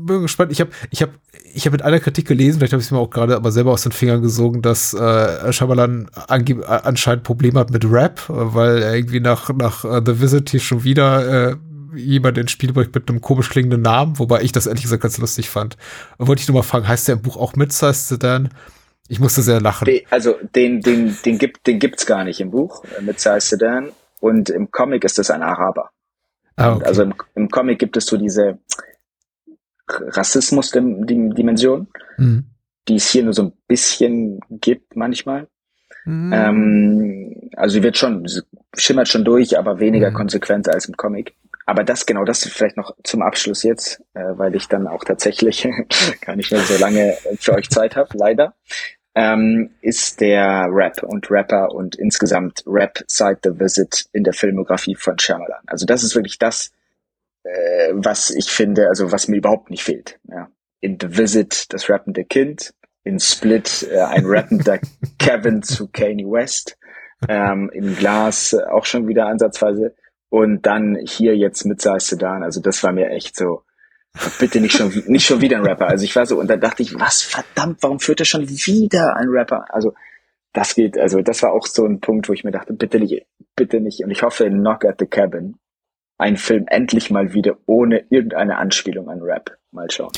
bin 0.05 0.21
gespannt. 0.21 0.51
Ich 0.51 0.61
habe 0.61 0.71
ich 0.89 1.01
hab, 1.01 1.09
ich 1.53 1.65
hab 1.65 1.73
mit 1.73 1.81
einer 1.81 1.99
Kritik 1.99 2.27
gelesen, 2.27 2.59
vielleicht 2.59 2.73
habe 2.73 2.81
ich 2.81 2.87
es 2.87 2.91
mir 2.91 2.99
auch 2.99 3.09
gerade 3.09 3.35
aber 3.35 3.51
selber 3.51 3.71
aus 3.71 3.83
den 3.83 3.91
Fingern 3.91 4.21
gesogen, 4.21 4.61
dass 4.61 4.93
äh, 4.93 5.51
Shyamalan 5.51 6.09
anscheinend 6.27 7.23
Probleme 7.23 7.59
hat 7.59 7.71
mit 7.71 7.85
Rap, 7.89 8.21
weil 8.27 8.81
er 8.81 8.95
irgendwie 8.95 9.19
nach, 9.19 9.49
nach 9.53 9.83
uh, 9.83 10.01
The 10.05 10.21
Visit 10.21 10.49
hier 10.49 10.59
schon 10.59 10.83
wieder 10.83 11.51
äh, 11.51 11.55
jemand 11.95 12.37
ins 12.37 12.51
Spiel 12.51 12.73
bringt 12.73 12.93
mit 12.93 13.09
einem 13.09 13.21
komisch 13.21 13.49
klingenden 13.49 13.81
Namen, 13.81 14.19
wobei 14.19 14.41
ich 14.41 14.51
das 14.51 14.67
ehrlich 14.67 14.83
gesagt 14.83 15.03
ganz 15.03 15.17
lustig 15.17 15.49
fand. 15.49 15.77
Wollte 16.17 16.41
ich 16.41 16.47
nur 16.47 16.57
mal 16.57 16.63
fragen, 16.63 16.87
heißt 16.87 17.07
der 17.07 17.15
im 17.15 17.21
Buch 17.21 17.37
auch 17.37 17.55
Mid-Sized 17.55 18.07
Sedan? 18.07 18.49
Ich 19.07 19.19
musste 19.19 19.41
sehr 19.41 19.59
lachen. 19.59 19.89
Also 20.11 20.35
den, 20.55 20.81
den, 20.81 21.17
den 21.25 21.39
gibt, 21.39 21.65
den 21.65 21.79
gibt's 21.79 22.05
gar 22.05 22.23
nicht 22.23 22.39
im 22.39 22.51
Buch 22.51 22.83
äh, 22.97 23.01
mit 23.01 23.19
Sai 23.19 23.39
Sedan 23.39 23.89
und 24.19 24.51
im 24.51 24.69
Comic 24.69 25.03
ist 25.03 25.17
es 25.17 25.31
ein 25.31 25.41
Araber. 25.41 25.89
Ah, 26.55 26.75
okay. 26.75 26.85
Also 26.85 27.03
im, 27.03 27.15
im 27.35 27.49
Comic 27.49 27.79
gibt 27.79 27.97
es 27.97 28.05
so 28.05 28.17
diese 28.17 28.59
Rassismus-Dimension, 29.89 31.87
mhm. 32.17 32.45
die 32.87 32.95
es 32.95 33.09
hier 33.09 33.23
nur 33.23 33.33
so 33.33 33.43
ein 33.43 33.53
bisschen 33.67 34.39
gibt 34.49 34.95
manchmal. 34.95 35.47
Mhm. 36.05 36.33
Ähm, 36.33 37.49
also 37.55 37.73
sie 37.73 37.83
wird 37.83 37.97
schon, 37.97 38.25
schimmert 38.75 39.07
schon 39.07 39.25
durch, 39.25 39.57
aber 39.57 39.79
weniger 39.79 40.11
mhm. 40.11 40.15
konsequent 40.15 40.69
als 40.69 40.85
im 40.85 40.95
Comic. 40.95 41.35
Aber 41.65 41.83
das, 41.83 42.05
genau, 42.05 42.23
das 42.23 42.47
vielleicht 42.47 42.77
noch 42.77 42.95
zum 43.03 43.21
Abschluss 43.21 43.61
jetzt, 43.63 44.01
äh, 44.15 44.23
weil 44.37 44.55
ich 44.55 44.67
dann 44.67 44.87
auch 44.87 45.03
tatsächlich 45.03 45.67
gar 46.21 46.35
nicht 46.35 46.51
mehr 46.51 46.61
so 46.61 46.79
lange 46.79 47.15
für 47.39 47.53
euch 47.53 47.69
Zeit 47.69 47.95
habe, 47.95 48.09
leider, 48.17 48.55
ähm, 49.13 49.71
ist 49.81 50.19
der 50.21 50.67
Rap 50.71 51.03
und 51.03 51.29
Rapper 51.29 51.71
und 51.71 51.95
insgesamt 51.95 52.63
Rap 52.65 53.03
Side 53.07 53.39
the 53.43 53.59
Visit 53.59 54.05
in 54.13 54.23
der 54.23 54.33
Filmografie 54.33 54.95
von 54.95 55.19
Shyamalan. 55.19 55.61
Also 55.67 55.85
das 55.85 56.03
ist 56.03 56.15
wirklich 56.15 56.39
das, 56.39 56.71
äh, 57.43 57.91
was 57.93 58.29
ich 58.31 58.49
finde, 58.49 58.87
also 58.87 59.11
was 59.11 59.27
mir 59.27 59.37
überhaupt 59.37 59.69
nicht 59.69 59.83
fehlt. 59.83 60.19
Ja. 60.23 60.49
In 60.81 60.97
The 60.99 61.17
Visit 61.17 61.73
das 61.73 61.89
rappende 61.89 62.23
Kind, 62.25 62.73
in 63.03 63.19
Split 63.19 63.87
äh, 63.91 63.99
ein 64.01 64.25
rappender 64.25 64.79
Kevin 65.19 65.61
zu 65.61 65.87
Kanye 65.87 66.25
West, 66.25 66.77
ähm, 67.27 67.69
in 67.73 67.95
Glas 67.95 68.53
äh, 68.53 68.63
auch 68.63 68.85
schon 68.85 69.07
wieder 69.07 69.27
ansatzweise 69.27 69.95
und 70.29 70.65
dann 70.65 70.97
hier 71.05 71.35
jetzt 71.35 71.65
mit 71.65 71.81
Sai 71.81 71.99
Sedan. 71.99 72.43
Also 72.43 72.61
das 72.61 72.83
war 72.83 72.91
mir 72.91 73.09
echt 73.09 73.35
so, 73.35 73.63
bitte 74.39 74.61
nicht 74.61 74.77
schon, 74.77 74.89
nicht 75.07 75.25
schon 75.25 75.41
wieder 75.41 75.57
ein 75.57 75.65
Rapper. 75.65 75.87
Also 75.87 76.05
ich 76.05 76.15
war 76.15 76.25
so, 76.25 76.39
und 76.39 76.49
da 76.49 76.57
dachte 76.57 76.83
ich, 76.83 76.97
was 76.99 77.21
verdammt, 77.21 77.79
warum 77.81 77.99
führt 77.99 78.19
er 78.19 78.25
schon 78.25 78.47
wieder 78.47 79.15
ein 79.15 79.29
Rapper? 79.29 79.65
Also 79.73 79.93
das 80.53 80.75
geht, 80.75 80.97
also 80.97 81.21
das 81.21 81.43
war 81.43 81.51
auch 81.51 81.67
so 81.67 81.85
ein 81.85 81.99
Punkt, 81.99 82.27
wo 82.29 82.33
ich 82.33 82.43
mir 82.43 82.51
dachte, 82.51 82.73
bitte 82.73 82.99
nicht, 82.99 83.25
bitte 83.55 83.79
nicht. 83.81 84.03
Und 84.03 84.11
ich 84.11 84.23
hoffe 84.23 84.45
in 84.45 84.59
Knock 84.59 84.85
at 84.85 84.97
the 84.99 85.05
Cabin 85.05 85.57
ein 86.19 86.37
Film 86.37 86.65
endlich 86.67 87.09
mal 87.09 87.33
wieder 87.33 87.57
ohne 87.65 88.03
irgendeine 88.09 88.57
Anspielung 88.57 89.09
an 89.09 89.21
Rap. 89.21 89.57
Mal 89.71 89.89
schauen. 89.91 90.11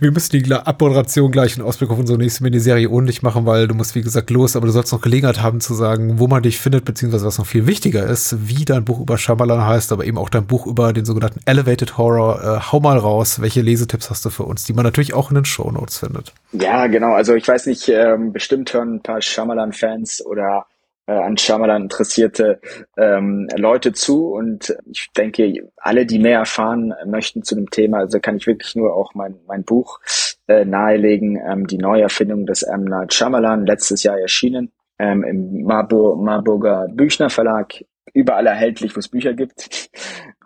Wir 0.00 0.10
müssen 0.10 0.42
die 0.42 0.52
Abmoderation 0.52 1.30
gleich 1.30 1.56
einen 1.56 1.64
Ausblick 1.64 1.88
auf 1.88 2.00
unsere 2.00 2.18
nächste 2.18 2.42
Miniserie 2.42 2.90
ordentlich 2.90 3.22
machen, 3.22 3.46
weil 3.46 3.68
du 3.68 3.76
musst, 3.76 3.94
wie 3.94 4.02
gesagt, 4.02 4.28
los, 4.28 4.56
aber 4.56 4.66
du 4.66 4.72
sollst 4.72 4.92
noch 4.92 5.00
Gelegenheit 5.00 5.40
haben 5.40 5.60
zu 5.60 5.74
sagen, 5.74 6.18
wo 6.18 6.26
man 6.26 6.42
dich 6.42 6.58
findet, 6.58 6.84
beziehungsweise 6.84 7.24
was 7.24 7.38
noch 7.38 7.46
viel 7.46 7.68
wichtiger 7.68 8.04
ist, 8.04 8.48
wie 8.48 8.64
dein 8.64 8.84
Buch 8.84 9.00
über 9.00 9.16
Shyamalan 9.16 9.64
heißt, 9.64 9.92
aber 9.92 10.04
eben 10.04 10.18
auch 10.18 10.28
dein 10.28 10.46
Buch 10.46 10.66
über 10.66 10.92
den 10.92 11.04
sogenannten 11.04 11.40
Elevated 11.46 11.96
Horror. 11.96 12.42
Äh, 12.42 12.72
hau 12.72 12.80
mal 12.80 12.98
raus, 12.98 13.40
welche 13.40 13.62
Lesetipps 13.62 14.10
hast 14.10 14.24
du 14.24 14.30
für 14.30 14.42
uns, 14.42 14.64
die 14.64 14.72
man 14.72 14.84
natürlich 14.84 15.14
auch 15.14 15.30
in 15.30 15.36
den 15.36 15.44
Show 15.44 15.70
Notes 15.70 15.98
findet? 15.98 16.34
Ja, 16.50 16.88
genau. 16.88 17.12
Also 17.12 17.36
ich 17.36 17.46
weiß 17.46 17.66
nicht, 17.66 17.88
ähm, 17.88 18.32
bestimmt 18.32 18.74
hören 18.74 18.96
ein 18.96 19.02
paar 19.02 19.22
Shyamalan-Fans 19.22 20.26
oder 20.26 20.66
an 21.12 21.36
Shyamalan 21.36 21.82
interessierte 21.82 22.60
ähm, 22.96 23.48
Leute 23.56 23.92
zu 23.92 24.28
und 24.28 24.76
ich 24.86 25.08
denke, 25.16 25.70
alle, 25.76 26.06
die 26.06 26.18
mehr 26.18 26.40
erfahren 26.40 26.94
möchten 27.06 27.42
zu 27.42 27.54
dem 27.54 27.70
Thema, 27.70 27.98
also 27.98 28.20
kann 28.20 28.36
ich 28.36 28.46
wirklich 28.46 28.76
nur 28.76 28.94
auch 28.94 29.14
mein, 29.14 29.36
mein 29.46 29.64
Buch 29.64 30.00
äh, 30.46 30.64
nahelegen, 30.64 31.38
ähm, 31.46 31.66
die 31.66 31.78
Neuerfindung 31.78 32.46
des 32.46 32.62
M. 32.62 32.84
Night 32.84 33.14
Shyamalan, 33.14 33.66
letztes 33.66 34.02
Jahr 34.02 34.18
erschienen, 34.18 34.72
ähm, 34.98 35.24
im 35.24 35.62
Marburg, 35.62 36.20
Marburger 36.20 36.86
Büchner 36.90 37.30
Verlag, 37.30 37.84
überall 38.12 38.46
erhältlich, 38.46 38.94
wo 38.94 39.00
es 39.00 39.08
Bücher 39.08 39.34
gibt. 39.34 39.90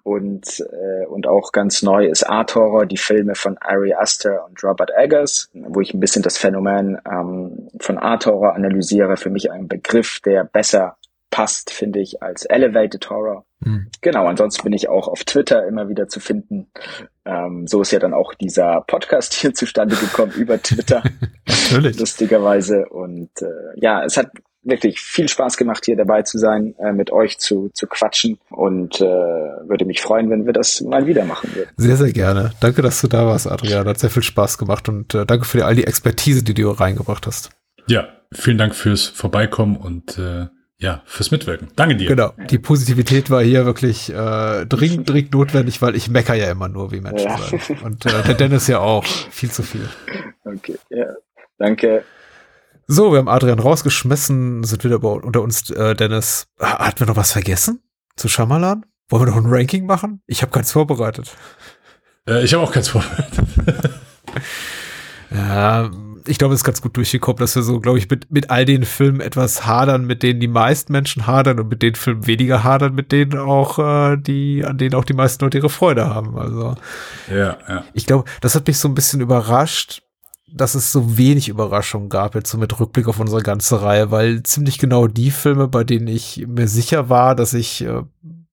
Und, 0.05 0.61
äh, 0.61 1.07
und 1.07 1.29
auch 1.29 1.53
ganz 1.53 1.83
neu 1.83 2.07
ist 2.07 2.29
Art 2.29 2.55
Horror, 2.55 2.87
die 2.87 2.97
Filme 2.97 3.35
von 3.37 3.57
Ari 3.59 3.95
Aster 3.95 4.45
und 4.47 4.63
Robert 4.65 4.91
Eggers, 4.97 5.49
wo 5.53 5.81
ich 5.81 5.95
ein 5.95 6.01
bisschen 6.01 6.23
das 6.23 6.39
Phänomen 6.39 7.01
ähm, 7.09 7.69
von 7.79 7.99
Art 7.99 8.27
Horror 8.27 8.55
analysiere. 8.55 9.17
Für 9.17 9.31
mich 9.31 9.53
ein 9.53 9.69
Begriff, 9.69 10.21
der 10.21 10.45
besser 10.45 10.97
passt, 11.31 11.71
finde 11.71 12.01
ich, 12.01 12.23
als 12.23 12.45
Elevated 12.45 13.09
Horror. 13.11 13.45
Mhm. 13.61 13.89
Genau, 14.01 14.27
ansonsten 14.27 14.65
bin 14.65 14.73
ich 14.73 14.89
auch 14.89 15.09
auf 15.09 15.25
Twitter 15.25 15.67
immer 15.67 15.89
wieder 15.89 16.09
zu 16.09 16.21
finden. 16.21 16.71
Ähm, 17.25 17.67
so 17.67 17.81
ist 17.81 17.93
ja 17.93 17.99
dann 17.99 18.15
auch 18.15 18.35
dieser 18.35 18.83
Podcast 18.83 19.35
hier 19.41 19.55
zustande 19.55 19.97
gekommen 19.97 20.33
über 20.33 20.61
Twitter. 20.61 21.03
Natürlich. 21.49 21.99
Lustigerweise. 21.99 22.89
Und 22.89 23.31
äh, 23.41 23.81
ja, 23.81 24.05
es 24.05 24.17
hat 24.17 24.31
wirklich 24.63 25.01
viel 25.01 25.29
Spaß 25.29 25.57
gemacht, 25.57 25.85
hier 25.85 25.97
dabei 25.97 26.23
zu 26.23 26.39
sein, 26.39 26.75
äh, 26.79 26.93
mit 26.93 27.11
euch 27.11 27.39
zu, 27.39 27.71
zu 27.75 27.87
quatschen 27.87 28.39
und 28.51 29.01
äh, 29.01 29.05
würde 29.05 29.85
mich 29.85 30.01
freuen, 30.01 30.31
wenn 30.31 30.47
wir 30.47 30.53
das 30.53 30.81
mal 30.81 31.07
wieder 31.07 31.25
machen 31.25 31.55
würden. 31.55 31.71
Sehr, 31.77 31.97
sehr 31.97 32.13
gerne. 32.13 32.53
Danke, 32.61 32.83
dass 32.83 33.01
du 33.01 33.09
da 33.09 33.27
warst, 33.27 33.47
Adrian. 33.47 33.87
Hat 33.87 33.99
sehr 33.99 34.11
viel 34.11 34.23
Spaß 34.23 34.59
gemacht 34.59 34.89
und 34.89 35.15
äh, 35.15 35.27
danke 35.27 35.45
für 35.45 35.59
die, 35.59 35.63
all 35.65 35.75
die 35.75 35.87
Expertise, 35.87 36.43
die 36.45 36.55
du 36.55 36.71
reingebracht 36.71 37.27
hast. 37.27 37.51
Ja, 37.89 38.09
vielen 38.33 38.59
Dank 38.59 38.75
fürs 38.75 39.07
Vorbeikommen 39.07 39.77
und 39.77 40.19
äh, 40.19 40.47
ja, 40.83 41.03
fürs 41.05 41.31
Mitwirken. 41.31 41.69
Danke 41.77 41.95
dir. 41.95 42.09
Genau. 42.09 42.33
Die 42.51 42.59
Positivität 42.59 43.31
war 43.31 43.43
hier 43.43 43.65
wirklich 43.65 44.11
äh, 44.11 44.67
dringend, 44.67 45.09
dringend 45.09 45.33
notwendig, 45.33 45.81
weil 45.81 45.95
ich 45.95 46.09
mecker 46.09 46.35
ja 46.35 46.51
immer 46.51 46.69
nur, 46.69 46.91
wie 46.91 47.01
Menschen 47.01 47.29
ja. 47.29 47.39
sagen. 47.39 47.61
Und 47.85 48.05
äh, 48.05 48.23
der 48.27 48.35
Dennis 48.35 48.67
ja 48.67 48.81
auch. 48.81 49.05
Viel 49.05 49.51
zu 49.51 49.63
viel. 49.63 49.89
Okay, 50.45 50.77
ja. 50.91 51.07
Danke. 51.57 52.03
So, 52.93 53.11
wir 53.11 53.21
haben 53.21 53.29
Adrian 53.29 53.59
rausgeschmissen, 53.59 54.65
sind 54.65 54.85
wieder 54.85 55.03
unter 55.03 55.41
uns, 55.41 55.71
äh, 55.71 55.95
Dennis. 55.95 56.45
Hatten 56.61 57.01
wir 57.01 57.07
noch 57.07 57.17
was 57.17 57.33
vergessen? 57.33 57.81
Zu 58.17 58.29
Schamalan? 58.29 58.85
Wollen 59.09 59.23
wir 59.23 59.31
noch 59.31 59.39
ein 59.39 59.47
Ranking 59.47 59.87
machen? 59.87 60.21
Ich 60.27 60.43
habe 60.43 60.53
keins 60.53 60.73
vorbereitet. 60.73 61.35
Äh, 62.29 62.45
ich 62.45 62.53
habe 62.53 62.63
auch 62.63 62.71
keins 62.71 62.89
vorbereitet. 62.89 63.47
ja, 65.31 65.91
ich 66.27 66.37
glaube, 66.37 66.53
es 66.53 66.61
ist 66.61 66.65
ganz 66.65 66.83
gut 66.83 66.95
durchgekommen, 66.95 67.39
dass 67.39 67.57
wir 67.57 67.63
so, 67.63 67.81
glaube 67.81 67.97
ich, 67.97 68.11
mit, 68.11 68.31
mit 68.31 68.51
all 68.51 68.67
den 68.67 68.85
Filmen 68.85 69.23
etwas 69.23 69.65
hadern, 69.65 70.05
mit 70.05 70.23
denen 70.23 70.41
die 70.41 70.47
meisten 70.47 70.93
Menschen 70.93 71.27
hadern 71.27 71.61
und 71.61 71.69
mit 71.69 71.81
den 71.81 71.95
Filmen 71.95 72.27
weniger 72.27 72.63
hadern, 72.63 72.95
mit 72.95 73.11
denen 73.11 73.39
auch 73.39 73.79
äh, 73.79 74.19
die, 74.19 74.67
an 74.67 74.77
denen 74.77 74.97
auch 74.97 75.07
die 75.07 75.15
meisten 75.15 75.43
Leute 75.43 75.57
ihre 75.57 75.71
Freude 75.71 76.11
haben. 76.11 76.37
Also 76.37 76.75
ja, 77.31 77.57
ja. 77.67 77.85
Ich 77.95 78.05
glaube, 78.05 78.29
das 78.43 78.55
hat 78.55 78.67
mich 78.67 78.77
so 78.77 78.87
ein 78.87 78.95
bisschen 78.95 79.23
überrascht, 79.23 80.03
dass 80.55 80.75
es 80.75 80.93
so 80.93 81.17
wenig 81.17 81.49
Überraschungen 81.49 82.09
gab, 82.09 82.35
jetzt 82.35 82.51
so 82.51 82.59
mit 82.59 82.79
Rückblick 82.79 83.09
auf 83.09 83.21
unsere 83.21 83.43
ganze 83.43 83.83
Reihe, 83.83 84.11
weil 84.11 84.43
ziemlich 84.43 84.79
genau 84.79 85.07
die 85.07 85.31
Filme, 85.31 85.69
bei 85.69 85.85
denen 85.85 86.09
ich 86.09 86.45
mir 86.47 86.69
sicher 86.69 87.09
war, 87.09 87.35
dass 87.35 87.55
ich 87.55 87.83
äh, 87.83 88.03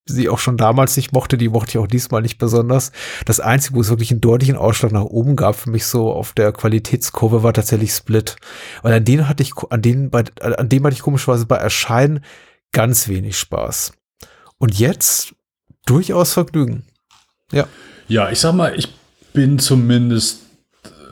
sie 0.06 0.30
auch 0.30 0.40
schon 0.40 0.58
damals 0.58 0.98
nicht 0.98 1.14
mochte, 1.14 1.38
die 1.38 1.50
mochte 1.50 1.72
ich 1.72 1.78
auch 1.78 1.88
diesmal 1.88 2.22
nicht 2.22 2.38
besonders. 2.38 2.92
Das 3.26 3.40
Einzige, 3.40 3.76
wo 3.76 3.82
es 3.82 3.90
wirklich 3.90 4.12
einen 4.12 4.22
deutlichen 4.22 4.58
Ausschlag 4.58 4.92
nach 4.92 5.04
oben 5.04 5.36
gab 5.36 5.56
für 5.56 5.70
mich 5.70 5.86
so 5.86 6.12
auf 6.12 6.34
der 6.34 6.52
Qualitätskurve, 6.52 7.44
war 7.44 7.54
tatsächlich 7.54 7.92
Split. 7.92 8.36
Weil 8.82 8.94
an 8.94 9.06
denen 9.06 9.28
hatte 9.28 9.44
ich, 9.44 9.54
an 9.70 9.82
denen, 9.82 10.10
bei, 10.10 10.24
an 10.42 10.70
dem 10.70 10.84
hatte 10.84 10.96
ich 10.96 11.02
komischerweise 11.02 11.46
bei 11.46 11.58
Erscheinen 11.58 12.22
ganz 12.72 13.08
wenig 13.08 13.38
Spaß. 13.38 13.94
Und 14.58 14.78
jetzt 14.78 15.34
durchaus 15.86 16.34
Vergnügen. 16.34 16.84
Ja. 17.52 17.68
Ja, 18.08 18.30
ich 18.30 18.40
sag 18.40 18.56
mal, 18.56 18.78
ich 18.78 18.94
bin 19.34 19.60
zumindest 19.60 20.49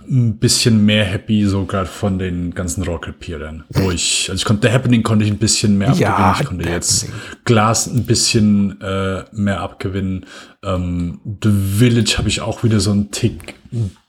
ein 0.09 0.37
bisschen 0.37 0.85
mehr 0.85 1.03
happy 1.03 1.45
sogar 1.45 1.85
von 1.85 2.17
den 2.19 2.53
ganzen 2.53 2.83
Rocket-Peerern. 2.83 3.65
Wo 3.69 3.91
ich, 3.91 4.27
also 4.29 4.39
ich 4.39 4.45
konnte, 4.45 4.67
The 4.67 4.73
Happening 4.73 5.03
konnte 5.03 5.25
ich 5.25 5.31
ein 5.31 5.37
bisschen 5.37 5.77
mehr 5.77 5.89
abgewinnen. 5.89 6.11
Ja, 6.11 6.37
ich 6.39 6.45
konnte 6.45 6.69
jetzt 6.69 7.07
Glas 7.45 7.87
ein 7.87 8.05
bisschen 8.05 8.79
äh, 8.81 9.23
mehr 9.31 9.61
abgewinnen. 9.61 10.25
Ähm, 10.63 11.19
The 11.43 11.51
Village 11.77 12.15
habe 12.17 12.29
ich 12.29 12.41
auch 12.41 12.63
wieder 12.63 12.79
so 12.79 12.91
einen 12.91 13.11
Tick 13.11 13.55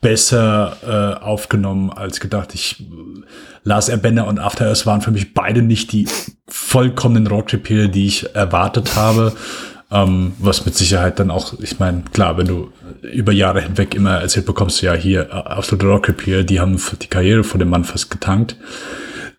besser 0.01 0.77
äh, 1.21 1.23
aufgenommen 1.23 1.89
als 1.91 2.19
gedacht. 2.19 2.55
Ich 2.55 2.85
Lars 3.63 3.89
Erbender 3.89 4.27
und 4.27 4.39
After 4.39 4.67
Earth 4.67 4.85
waren 4.85 5.01
für 5.01 5.11
mich 5.11 5.33
beide 5.33 5.61
nicht 5.61 5.91
die 5.91 6.07
vollkommenen 6.47 7.27
Roadtrip-Peer, 7.27 7.89
die 7.89 8.07
ich 8.07 8.35
erwartet 8.35 8.95
habe. 8.95 9.33
Ähm, 9.91 10.33
was 10.37 10.65
mit 10.65 10.75
Sicherheit 10.75 11.19
dann 11.19 11.31
auch, 11.31 11.59
ich 11.59 11.79
meine, 11.79 12.03
klar, 12.13 12.37
wenn 12.37 12.45
du 12.45 12.71
über 13.01 13.31
Jahre 13.31 13.61
hinweg 13.61 13.95
immer 13.95 14.21
erzählt 14.21 14.45
bekommst, 14.45 14.81
ja, 14.81 14.93
hier, 14.93 15.29
äh, 15.29 15.31
absolute 15.31 15.87
Rocket 15.87 16.21
hier, 16.21 16.43
die 16.43 16.59
haben 16.59 16.79
die 17.01 17.07
Karriere 17.07 17.43
vor 17.43 17.57
dem 17.57 17.69
Mann 17.69 17.85
fast 17.85 18.11
getankt, 18.11 18.55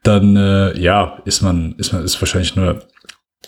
dann, 0.02 0.36
äh, 0.36 0.77
ja, 0.77 1.18
ist 1.24 1.43
man, 1.43 1.74
ist 1.77 1.93
man, 1.93 2.05
ist 2.05 2.20
wahrscheinlich 2.20 2.56
nur 2.56 2.82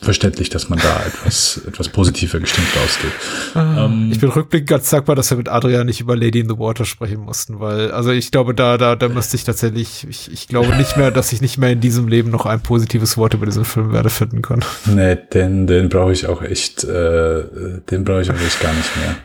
verständlich, 0.03 0.51
dass 0.51 0.69
man 0.69 0.79
da 0.79 1.03
etwas, 1.07 1.61
etwas 1.67 1.89
positiver 1.89 2.41
gestimmt 2.41 2.69
rausgeht. 2.77 3.13
Ah, 3.55 3.87
ähm, 3.87 4.11
ich 4.13 4.21
bin 4.21 4.31
rückblickend 4.31 4.69
ganz 4.69 4.91
dankbar, 4.91 5.17
dass 5.17 5.31
wir 5.31 5.39
mit 5.39 5.49
Adrian 5.49 5.87
nicht 5.87 6.01
über 6.01 6.17
Lady 6.17 6.41
in 6.41 6.49
the 6.49 6.59
Water 6.59 6.85
sprechen 6.85 7.21
mussten, 7.21 7.61
weil, 7.61 7.91
also 7.93 8.11
ich 8.11 8.31
glaube, 8.31 8.55
da, 8.55 8.79
da, 8.79 8.97
da 8.97 9.09
müsste 9.09 9.37
ich 9.37 9.45
tatsächlich, 9.45 10.07
ich, 10.09 10.31
ich 10.33 10.49
glaube 10.49 10.77
nicht 10.77 10.97
mehr, 10.97 11.11
dass 11.11 11.33
ich 11.33 11.41
nicht 11.41 11.59
mehr 11.59 11.71
in 11.71 11.81
diesem 11.81 12.09
Leben 12.09 12.31
noch 12.31 12.47
ein 12.47 12.61
positives 12.61 13.17
Wort 13.17 13.35
über 13.35 13.47
diesen 13.47 13.65
Film 13.65 13.93
werde 13.93 14.11
finden 14.11 14.43
können. 14.43 14.65
Nee, 14.87 15.17
den, 15.33 15.67
den 15.67 15.89
brauche 15.89 16.13
ich 16.13 16.27
auch 16.27 16.43
echt, 16.43 16.85
äh, 16.85 17.45
den 17.91 18.05
brauche 18.05 18.23
ich 18.23 18.31
auch 18.31 18.41
echt 18.41 18.61
gar 18.61 18.73
nicht 18.73 18.91
mehr. 18.97 19.17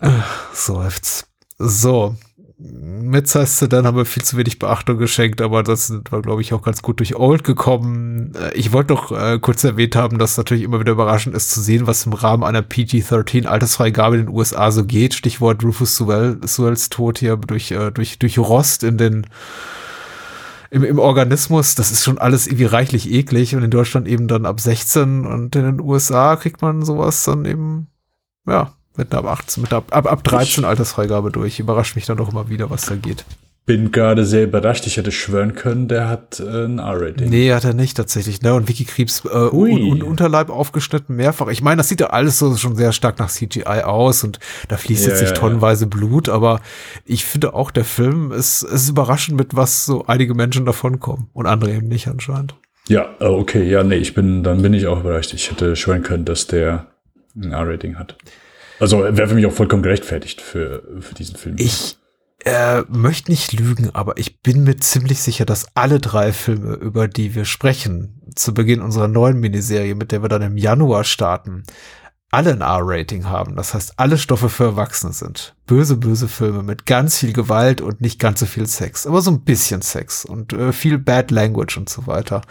Ach, 0.00 0.54
so 0.54 0.74
läuft's. 0.74 1.26
So, 1.58 2.16
mit 2.72 3.34
heißt 3.34 3.70
dann 3.72 3.86
haben 3.86 3.96
wir 3.96 4.06
viel 4.06 4.22
zu 4.22 4.38
wenig 4.38 4.58
Beachtung 4.58 4.96
geschenkt, 4.96 5.42
aber 5.42 5.64
sind 5.76 6.10
wir, 6.10 6.22
glaube 6.22 6.40
ich, 6.40 6.54
auch 6.54 6.62
ganz 6.62 6.80
gut 6.80 7.00
durch 7.00 7.14
Old 7.14 7.44
gekommen. 7.44 8.32
Äh, 8.34 8.54
ich 8.54 8.72
wollte 8.72 8.94
noch 8.94 9.12
äh, 9.12 9.38
kurz 9.38 9.64
erwähnt 9.64 9.96
haben, 9.96 10.18
dass 10.18 10.38
natürlich 10.38 10.64
immer 10.64 10.80
wieder 10.80 10.92
überraschend 10.92 11.36
ist 11.36 11.50
zu 11.50 11.60
sehen, 11.60 11.86
was 11.86 12.06
im 12.06 12.14
Rahmen 12.14 12.42
einer 12.42 12.62
PG-13 12.62 13.46
Altersfreigabe 13.46 14.16
in 14.16 14.26
den 14.26 14.34
USA 14.34 14.70
so 14.70 14.84
geht. 14.84 15.12
Stichwort 15.12 15.62
Rufus 15.62 15.96
Sewell, 15.96 16.38
Sewells 16.44 16.88
Tod 16.88 17.18
hier 17.18 17.36
durch, 17.36 17.70
äh, 17.70 17.90
durch, 17.90 18.18
durch 18.18 18.38
Rost 18.38 18.82
in 18.82 18.96
den 18.96 19.26
im, 20.70 20.82
im 20.82 20.98
Organismus, 20.98 21.76
das 21.76 21.92
ist 21.92 22.02
schon 22.02 22.18
alles 22.18 22.48
irgendwie 22.48 22.64
reichlich 22.64 23.08
eklig 23.12 23.54
und 23.54 23.62
in 23.62 23.70
Deutschland 23.70 24.08
eben 24.08 24.26
dann 24.26 24.44
ab 24.44 24.58
16 24.58 25.24
und 25.24 25.54
in 25.54 25.62
den 25.62 25.80
USA 25.80 26.34
kriegt 26.34 26.62
man 26.62 26.82
sowas 26.82 27.24
dann 27.24 27.44
eben, 27.44 27.86
ja, 28.44 28.72
mit 28.96 29.14
ab 29.14 29.26
18, 29.26 29.62
mit 29.62 29.72
ab, 29.72 29.86
ab, 29.90 30.10
ab 30.10 30.24
13 30.24 30.64
Altersfreigabe 30.64 31.30
durch. 31.30 31.58
Überrascht 31.58 31.96
mich 31.96 32.06
dann 32.06 32.16
doch 32.16 32.30
immer 32.30 32.48
wieder, 32.48 32.70
was 32.70 32.86
da 32.86 32.96
geht 32.96 33.24
bin 33.66 33.92
gerade 33.92 34.24
sehr 34.24 34.44
überrascht. 34.44 34.86
Ich 34.86 34.96
hätte 34.96 35.10
schwören 35.10 35.54
können, 35.54 35.88
der 35.88 36.08
hat 36.08 36.38
äh, 36.38 36.64
ein 36.64 36.78
R-Rating. 36.78 37.30
Nee, 37.30 37.52
hat 37.52 37.64
er 37.64 37.72
nicht 37.72 37.96
tatsächlich. 37.96 38.42
Ne? 38.42 38.54
Und 38.54 38.68
Vicky 38.68 38.84
Krebs 38.84 39.24
äh, 39.24 39.28
un 39.28 39.70
un 39.70 40.02
Unterleib 40.02 40.50
aufgeschnitten 40.50 41.16
mehrfach. 41.16 41.48
Ich 41.48 41.62
meine, 41.62 41.78
das 41.78 41.88
sieht 41.88 42.00
ja 42.00 42.08
alles 42.08 42.38
so 42.38 42.54
schon 42.56 42.76
sehr 42.76 42.92
stark 42.92 43.18
nach 43.18 43.30
CGI 43.30 43.82
aus 43.84 44.22
und 44.22 44.38
da 44.68 44.76
fließt 44.76 45.04
ja, 45.04 45.10
jetzt 45.10 45.22
nicht 45.22 45.34
ja, 45.34 45.36
tonnenweise 45.36 45.84
ja. 45.84 45.88
Blut, 45.88 46.28
aber 46.28 46.60
ich 47.06 47.24
finde 47.24 47.54
auch, 47.54 47.70
der 47.70 47.84
Film 47.84 48.32
ist, 48.32 48.62
ist 48.62 48.90
überraschend, 48.90 49.38
mit 49.38 49.56
was 49.56 49.86
so 49.86 50.06
einige 50.06 50.34
Menschen 50.34 50.66
davonkommen 50.66 51.28
und 51.32 51.46
andere 51.46 51.72
eben 51.72 51.88
nicht 51.88 52.06
anscheinend. 52.06 52.54
Ja, 52.88 53.14
äh, 53.18 53.24
okay, 53.24 53.68
ja, 53.68 53.82
nee, 53.82 53.96
ich 53.96 54.12
bin, 54.12 54.42
dann 54.42 54.60
bin 54.60 54.74
ich 54.74 54.86
auch 54.86 55.00
überrascht. 55.00 55.32
Ich 55.32 55.50
hätte 55.50 55.74
schwören 55.74 56.02
können, 56.02 56.26
dass 56.26 56.46
der 56.46 56.88
ein 57.34 57.52
R-Rating 57.52 57.98
hat. 57.98 58.16
Also 58.80 59.00
wäre 59.02 59.28
für 59.28 59.34
mich 59.34 59.46
auch 59.46 59.52
vollkommen 59.52 59.82
gerechtfertigt 59.82 60.40
für, 60.40 60.82
für 61.00 61.14
diesen 61.14 61.36
Film. 61.36 61.56
Ich, 61.58 61.96
äh, 62.44 62.82
möchte 62.88 63.30
nicht 63.30 63.52
lügen, 63.54 63.90
aber 63.94 64.18
ich 64.18 64.42
bin 64.42 64.64
mir 64.64 64.76
ziemlich 64.76 65.22
sicher, 65.22 65.46
dass 65.46 65.66
alle 65.74 65.98
drei 65.98 66.32
Filme, 66.32 66.74
über 66.74 67.08
die 67.08 67.34
wir 67.34 67.46
sprechen, 67.46 68.20
zu 68.34 68.52
Beginn 68.52 68.82
unserer 68.82 69.08
neuen 69.08 69.40
Miniserie, 69.40 69.94
mit 69.94 70.12
der 70.12 70.22
wir 70.22 70.28
dann 70.28 70.42
im 70.42 70.58
Januar 70.58 71.04
starten, 71.04 71.62
alle 72.34 72.50
ein 72.50 72.62
R-Rating 72.62 73.26
haben. 73.26 73.54
Das 73.54 73.74
heißt, 73.74 73.94
alle 73.96 74.18
Stoffe 74.18 74.48
für 74.48 74.64
Erwachsene 74.64 75.12
sind. 75.12 75.54
Böse, 75.66 75.96
böse 75.96 76.26
Filme 76.26 76.64
mit 76.64 76.84
ganz 76.84 77.18
viel 77.18 77.32
Gewalt 77.32 77.80
und 77.80 78.00
nicht 78.00 78.18
ganz 78.18 78.40
so 78.40 78.46
viel 78.46 78.66
Sex. 78.66 79.06
Aber 79.06 79.22
so 79.22 79.30
ein 79.30 79.42
bisschen 79.42 79.82
Sex 79.82 80.24
und 80.24 80.52
äh, 80.52 80.72
viel 80.72 80.98
Bad 80.98 81.30
Language 81.30 81.76
und 81.76 81.88
so 81.88 82.08
weiter. 82.08 82.42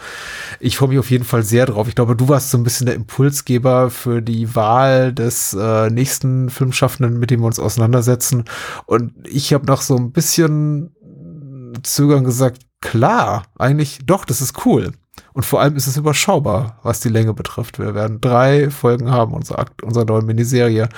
Ich 0.58 0.78
freue 0.78 0.88
mich 0.88 0.98
auf 0.98 1.10
jeden 1.10 1.24
Fall 1.24 1.42
sehr 1.42 1.66
drauf. 1.66 1.86
Ich 1.86 1.94
glaube, 1.94 2.16
du 2.16 2.28
warst 2.28 2.50
so 2.50 2.56
ein 2.56 2.64
bisschen 2.64 2.86
der 2.86 2.94
Impulsgeber 2.94 3.90
für 3.90 4.22
die 4.22 4.54
Wahl 4.54 5.12
des 5.12 5.52
äh, 5.52 5.90
nächsten 5.90 6.48
Filmschaffenden, 6.48 7.18
mit 7.18 7.30
dem 7.30 7.40
wir 7.40 7.46
uns 7.46 7.60
auseinandersetzen. 7.60 8.44
Und 8.86 9.12
ich 9.28 9.52
habe 9.52 9.66
noch 9.66 9.82
so 9.82 9.96
ein 9.96 10.12
bisschen 10.12 10.96
zögern 11.82 12.24
gesagt, 12.24 12.62
klar, 12.80 13.44
eigentlich 13.58 13.98
doch, 14.06 14.24
das 14.24 14.40
ist 14.40 14.64
cool. 14.64 14.92
Und 15.32 15.44
vor 15.44 15.60
allem 15.60 15.76
ist 15.76 15.86
es 15.86 15.96
überschaubar, 15.96 16.78
was 16.82 17.00
die 17.00 17.08
Länge 17.08 17.34
betrifft. 17.34 17.78
Wir 17.78 17.94
werden 17.94 18.20
drei 18.20 18.70
Folgen 18.70 19.10
haben, 19.10 19.34
unsere, 19.34 19.58
Akt, 19.58 19.82
unsere 19.82 20.06
neue 20.06 20.22
Miniserie. 20.22 20.88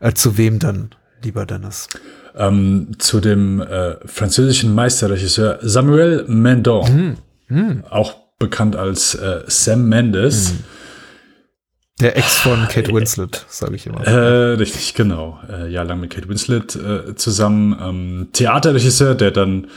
Äh, 0.00 0.12
zu 0.12 0.36
wem 0.36 0.58
dann, 0.58 0.90
lieber 1.22 1.46
Dennis? 1.46 1.88
Ähm, 2.36 2.92
zu 2.98 3.20
dem 3.20 3.60
äh, 3.60 3.96
französischen 4.06 4.74
Meisterregisseur 4.74 5.58
Samuel 5.62 6.24
Mendon, 6.26 6.86
hm. 6.86 7.16
Hm. 7.46 7.84
auch 7.88 8.14
bekannt 8.38 8.74
als 8.74 9.14
äh, 9.14 9.42
Sam 9.46 9.88
Mendes. 9.88 10.50
Hm. 10.50 10.58
Der 12.00 12.16
Ex 12.16 12.40
von 12.40 12.66
Kate 12.66 12.92
Winslet, 12.92 13.46
sage 13.48 13.76
ich 13.76 13.86
immer. 13.86 14.04
Äh, 14.04 14.54
richtig, 14.54 14.94
genau. 14.94 15.38
Äh, 15.48 15.70
jahrelang 15.70 16.00
mit 16.00 16.10
Kate 16.10 16.28
Winslet 16.28 16.74
äh, 16.74 17.14
zusammen. 17.14 17.78
Ähm, 17.80 18.28
Theaterregisseur, 18.32 19.14
der 19.14 19.30
dann 19.30 19.68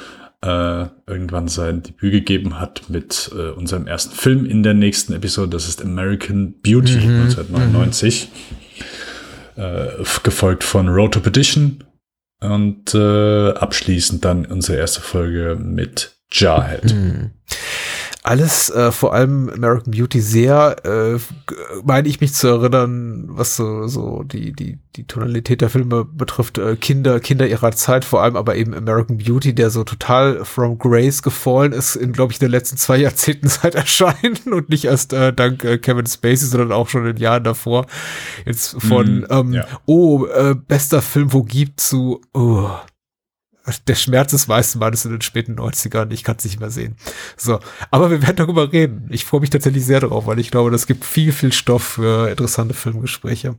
äh, 0.41 0.85
irgendwann 1.07 1.47
sein 1.47 1.83
Debüt 1.83 2.11
gegeben 2.11 2.59
hat 2.59 2.89
mit 2.89 3.31
äh, 3.33 3.49
unserem 3.51 3.87
ersten 3.87 4.15
Film 4.15 4.45
in 4.45 4.63
der 4.63 4.73
nächsten 4.73 5.13
Episode. 5.13 5.49
Das 5.49 5.67
ist 5.67 5.81
American 5.81 6.53
Beauty 6.61 6.95
mhm. 6.95 7.21
1999. 7.21 8.29
Mhm. 9.55 9.61
Äh, 9.61 9.87
gefolgt 10.23 10.63
von 10.63 10.87
Road 10.87 11.15
to 11.15 11.19
Petition. 11.19 11.83
Und 12.39 12.93
äh, 12.93 13.49
abschließend 13.49 14.23
dann 14.23 14.45
unsere 14.45 14.77
erste 14.77 15.01
Folge 15.01 15.57
mit 15.59 16.15
Jarhead. 16.31 16.93
Mhm 16.93 17.31
alles, 18.23 18.69
äh, 18.69 18.91
vor 18.91 19.13
allem 19.13 19.49
American 19.49 19.91
Beauty, 19.91 20.19
sehr, 20.19 20.75
äh, 20.85 21.19
meine 21.83 22.07
ich 22.07 22.19
mich 22.19 22.33
zu 22.33 22.47
erinnern, 22.47 23.25
was 23.29 23.55
so, 23.55 23.87
so 23.87 24.23
die, 24.23 24.53
die, 24.53 24.79
die 24.95 25.05
Tonalität 25.05 25.61
der 25.61 25.69
Filme 25.69 26.05
betrifft, 26.05 26.57
äh, 26.57 26.75
Kinder, 26.75 27.19
Kinder 27.19 27.47
ihrer 27.47 27.71
Zeit, 27.71 28.03
vor 28.03 28.21
allem 28.21 28.35
aber 28.35 28.55
eben 28.55 28.73
American 28.73 29.17
Beauty, 29.17 29.53
der 29.55 29.69
so 29.69 29.83
total 29.83 30.43
from 30.45 30.77
Grace 30.77 31.21
gefallen 31.21 31.71
ist, 31.71 31.95
in, 31.95 32.13
glaube 32.13 32.33
ich, 32.33 32.39
den 32.39 32.51
letzten 32.51 32.77
zwei 32.77 32.97
Jahrzehnten 33.01 33.47
seit 33.47 33.75
Erscheinen 33.75 34.39
und 34.51 34.69
nicht 34.69 34.85
erst 34.85 35.13
äh, 35.13 35.31
dank 35.31 35.63
äh, 35.63 35.77
Kevin 35.77 36.05
Spacey, 36.05 36.47
sondern 36.47 36.71
auch 36.71 36.89
schon 36.89 37.05
in 37.05 37.15
den 37.15 37.21
Jahren 37.21 37.43
davor. 37.43 37.85
Jetzt 38.45 38.75
von, 38.81 39.21
mm, 39.21 39.27
ähm, 39.29 39.53
ja. 39.53 39.65
oh, 39.85 40.25
äh, 40.25 40.55
bester 40.55 41.01
Film, 41.01 41.31
wo 41.33 41.43
gibt 41.43 41.79
zu, 41.79 42.21
oh, 42.33 42.69
der 43.87 43.95
Schmerz 43.95 44.31
des 44.31 44.47
weißen 44.47 44.79
Mannes 44.79 45.05
in 45.05 45.11
den 45.11 45.21
späten 45.21 45.59
90ern, 45.59 46.11
ich 46.11 46.23
kann 46.23 46.35
es 46.37 46.45
nicht 46.45 46.59
mehr 46.59 46.69
sehen. 46.69 46.95
So, 47.35 47.59
aber 47.91 48.11
wir 48.11 48.21
werden 48.21 48.37
darüber 48.37 48.71
reden. 48.71 49.07
Ich 49.09 49.25
freue 49.25 49.41
mich 49.41 49.49
tatsächlich 49.49 49.85
sehr 49.85 49.99
darauf, 49.99 50.25
weil 50.25 50.39
ich 50.39 50.51
glaube, 50.51 50.71
das 50.71 50.87
gibt 50.87 51.05
viel, 51.05 51.31
viel 51.31 51.53
Stoff 51.53 51.83
für 51.83 52.29
interessante 52.29 52.73
Filmgespräche. 52.73 53.55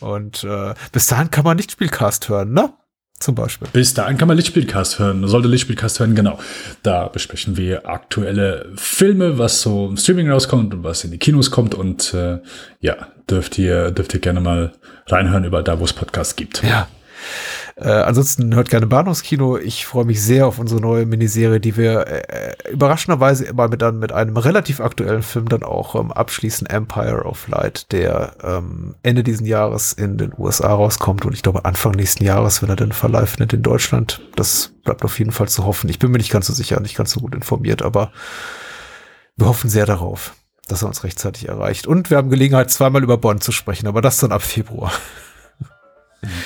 Und 0.00 0.44
äh, 0.44 0.74
bis 0.90 1.06
dahin 1.06 1.30
kann 1.30 1.44
man 1.44 1.56
Lichtspielcast 1.56 2.28
hören, 2.28 2.52
ne? 2.52 2.72
Zum 3.20 3.36
Beispiel. 3.36 3.68
Bis 3.72 3.94
dahin 3.94 4.18
kann 4.18 4.26
man 4.26 4.36
Lichtspielcast 4.36 4.98
hören. 4.98 5.28
Sollte 5.28 5.46
Lichtspielcast 5.46 6.00
hören, 6.00 6.16
genau. 6.16 6.40
Da 6.82 7.06
besprechen 7.06 7.56
wir 7.56 7.88
aktuelle 7.88 8.72
Filme, 8.74 9.38
was 9.38 9.60
so 9.62 9.86
im 9.86 9.96
Streaming 9.96 10.28
rauskommt 10.28 10.74
und 10.74 10.82
was 10.82 11.04
in 11.04 11.12
die 11.12 11.18
Kinos 11.18 11.52
kommt. 11.52 11.76
Und 11.76 12.12
äh, 12.14 12.40
ja, 12.80 12.96
dürft 13.30 13.58
ihr, 13.58 13.92
dürft 13.92 14.12
ihr 14.14 14.18
gerne 14.18 14.40
mal 14.40 14.72
reinhören 15.06 15.44
über 15.44 15.62
da, 15.62 15.78
wo 15.78 15.84
es 15.84 15.92
Podcasts 15.92 16.34
gibt. 16.34 16.64
Ja, 16.64 16.88
äh, 17.76 17.88
ansonsten 17.88 18.54
hört 18.54 18.70
gerne 18.70 18.86
Bahnhofskino. 18.86 19.58
Ich 19.58 19.86
freue 19.86 20.04
mich 20.04 20.22
sehr 20.22 20.46
auf 20.46 20.58
unsere 20.58 20.80
neue 20.80 21.06
Miniserie, 21.06 21.60
die 21.60 21.76
wir 21.76 22.06
äh, 22.06 22.54
überraschenderweise 22.70 23.44
immer 23.44 23.68
mit, 23.68 23.82
dann 23.82 23.98
mit 23.98 24.12
einem 24.12 24.36
relativ 24.36 24.80
aktuellen 24.80 25.22
Film 25.22 25.48
dann 25.48 25.62
auch 25.62 25.94
ähm, 25.94 26.12
abschließen. 26.12 26.66
Empire 26.66 27.24
of 27.24 27.48
Light, 27.48 27.90
der 27.92 28.36
ähm, 28.42 28.94
Ende 29.02 29.22
diesen 29.22 29.46
Jahres 29.46 29.92
in 29.92 30.18
den 30.18 30.32
USA 30.36 30.72
rauskommt 30.72 31.24
und 31.24 31.32
ich 31.32 31.42
glaube 31.42 31.64
Anfang 31.64 31.92
nächsten 31.92 32.24
Jahres, 32.24 32.62
wenn 32.62 32.68
er 32.68 32.76
Verleih 32.92 33.26
findet 33.26 33.52
in 33.52 33.62
Deutschland. 33.62 34.20
Das 34.36 34.72
bleibt 34.84 35.04
auf 35.04 35.18
jeden 35.18 35.32
Fall 35.32 35.48
zu 35.48 35.64
hoffen. 35.64 35.88
Ich 35.88 35.98
bin 35.98 36.10
mir 36.10 36.18
nicht 36.18 36.32
ganz 36.32 36.46
so 36.46 36.52
sicher, 36.52 36.80
nicht 36.80 36.96
ganz 36.96 37.12
so 37.12 37.20
gut 37.20 37.34
informiert, 37.34 37.82
aber 37.82 38.12
wir 39.36 39.46
hoffen 39.46 39.70
sehr 39.70 39.86
darauf, 39.86 40.34
dass 40.68 40.82
er 40.82 40.88
uns 40.88 41.04
rechtzeitig 41.04 41.48
erreicht. 41.48 41.86
Und 41.86 42.10
wir 42.10 42.16
haben 42.16 42.30
Gelegenheit, 42.30 42.70
zweimal 42.70 43.02
über 43.02 43.18
Bonn 43.18 43.40
zu 43.40 43.52
sprechen, 43.52 43.86
aber 43.86 44.02
das 44.02 44.18
dann 44.18 44.32
ab 44.32 44.42
Februar. 44.42 44.92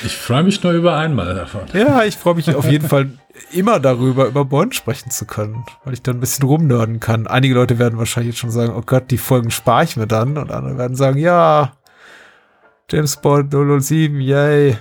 Ich 0.04 0.16
freue 0.16 0.42
mich 0.42 0.62
nur 0.62 0.72
über 0.72 0.96
einmal 0.96 1.34
davon. 1.34 1.62
Ja, 1.74 2.02
ich 2.04 2.16
freue 2.16 2.34
mich 2.34 2.54
auf 2.54 2.68
jeden 2.70 2.88
Fall 2.88 3.10
immer 3.52 3.78
darüber, 3.78 4.26
über 4.26 4.46
Bond 4.46 4.74
sprechen 4.74 5.10
zu 5.10 5.26
können, 5.26 5.66
weil 5.84 5.92
ich 5.92 6.02
dann 6.02 6.16
ein 6.16 6.20
bisschen 6.20 6.46
rumnörden 6.46 6.98
kann. 6.98 7.26
Einige 7.26 7.54
Leute 7.54 7.78
werden 7.78 7.98
wahrscheinlich 7.98 8.34
jetzt 8.34 8.40
schon 8.40 8.50
sagen, 8.50 8.72
oh 8.74 8.82
Gott, 8.84 9.10
die 9.10 9.18
Folgen 9.18 9.50
spare 9.50 9.84
ich 9.84 9.96
mir 9.96 10.06
dann. 10.06 10.38
Und 10.38 10.50
andere 10.50 10.78
werden 10.78 10.96
sagen, 10.96 11.18
ja, 11.18 11.72
James 12.90 13.16
Bond 13.18 13.52
007, 13.52 14.18
yay. 14.20 14.78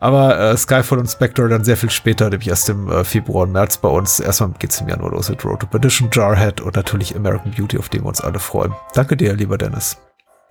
Aber 0.00 0.38
äh, 0.38 0.56
Skyfall 0.56 0.98
und 0.98 1.08
Spectre 1.08 1.48
dann 1.48 1.64
sehr 1.64 1.76
viel 1.76 1.90
später, 1.90 2.28
nämlich 2.28 2.48
erst 2.48 2.68
im 2.68 2.90
äh, 2.90 3.04
Februar 3.04 3.44
und 3.44 3.52
März 3.52 3.78
bei 3.78 3.88
uns. 3.88 4.18
Erstmal 4.18 4.50
geht's 4.58 4.80
im 4.80 4.88
Januar 4.88 5.12
los 5.12 5.28
mit 5.30 5.44
Road 5.44 5.60
to 5.60 5.66
Perdition, 5.66 6.10
Jarhead 6.12 6.60
und 6.60 6.74
natürlich 6.74 7.14
American 7.14 7.52
Beauty, 7.52 7.78
auf 7.78 7.88
den 7.88 8.02
wir 8.02 8.08
uns 8.08 8.20
alle 8.20 8.38
freuen. 8.38 8.74
Danke 8.94 9.16
dir, 9.16 9.34
lieber 9.34 9.56
Dennis. 9.56 9.96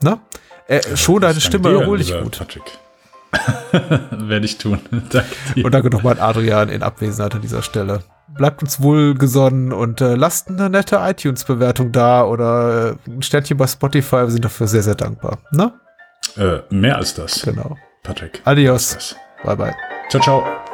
Na? 0.01 0.19
Äh, 0.67 0.95
schon 0.95 1.21
deine 1.21 1.39
Stimme, 1.39 1.69
erhol 1.69 1.97
dich 1.97 2.17
gut. 2.17 2.37
Patrick. 2.37 2.63
Werde 4.11 4.45
ich 4.45 4.57
tun. 4.57 4.79
danke 5.09 5.35
dir. 5.55 5.65
Und 5.65 5.71
danke 5.73 5.89
nochmal 5.89 6.13
an 6.13 6.19
Adrian 6.19 6.69
in 6.69 6.83
Abwesenheit 6.83 7.35
an 7.35 7.41
dieser 7.41 7.61
Stelle. 7.61 8.03
Bleibt 8.27 8.61
uns 8.61 8.81
wohlgesonnen 8.81 9.71
und 9.71 10.01
äh, 10.01 10.15
lasst 10.15 10.49
eine 10.49 10.69
nette 10.69 10.97
iTunes-Bewertung 11.01 11.91
da 11.91 12.23
oder 12.25 12.97
äh, 13.07 13.11
ein 13.11 13.21
Sternchen 13.21 13.57
bei 13.57 13.67
Spotify. 13.67 14.17
Wir 14.17 14.31
sind 14.31 14.45
dafür 14.45 14.67
sehr, 14.67 14.83
sehr 14.83 14.95
dankbar. 14.95 15.39
Ne? 15.51 15.73
Äh, 16.35 16.59
mehr 16.69 16.97
als 16.97 17.13
das. 17.13 17.41
Genau. 17.41 17.77
Patrick. 18.03 18.41
Adios. 18.45 19.15
Bye, 19.43 19.55
bye. 19.55 19.75
Ciao, 20.09 20.21
ciao. 20.21 20.66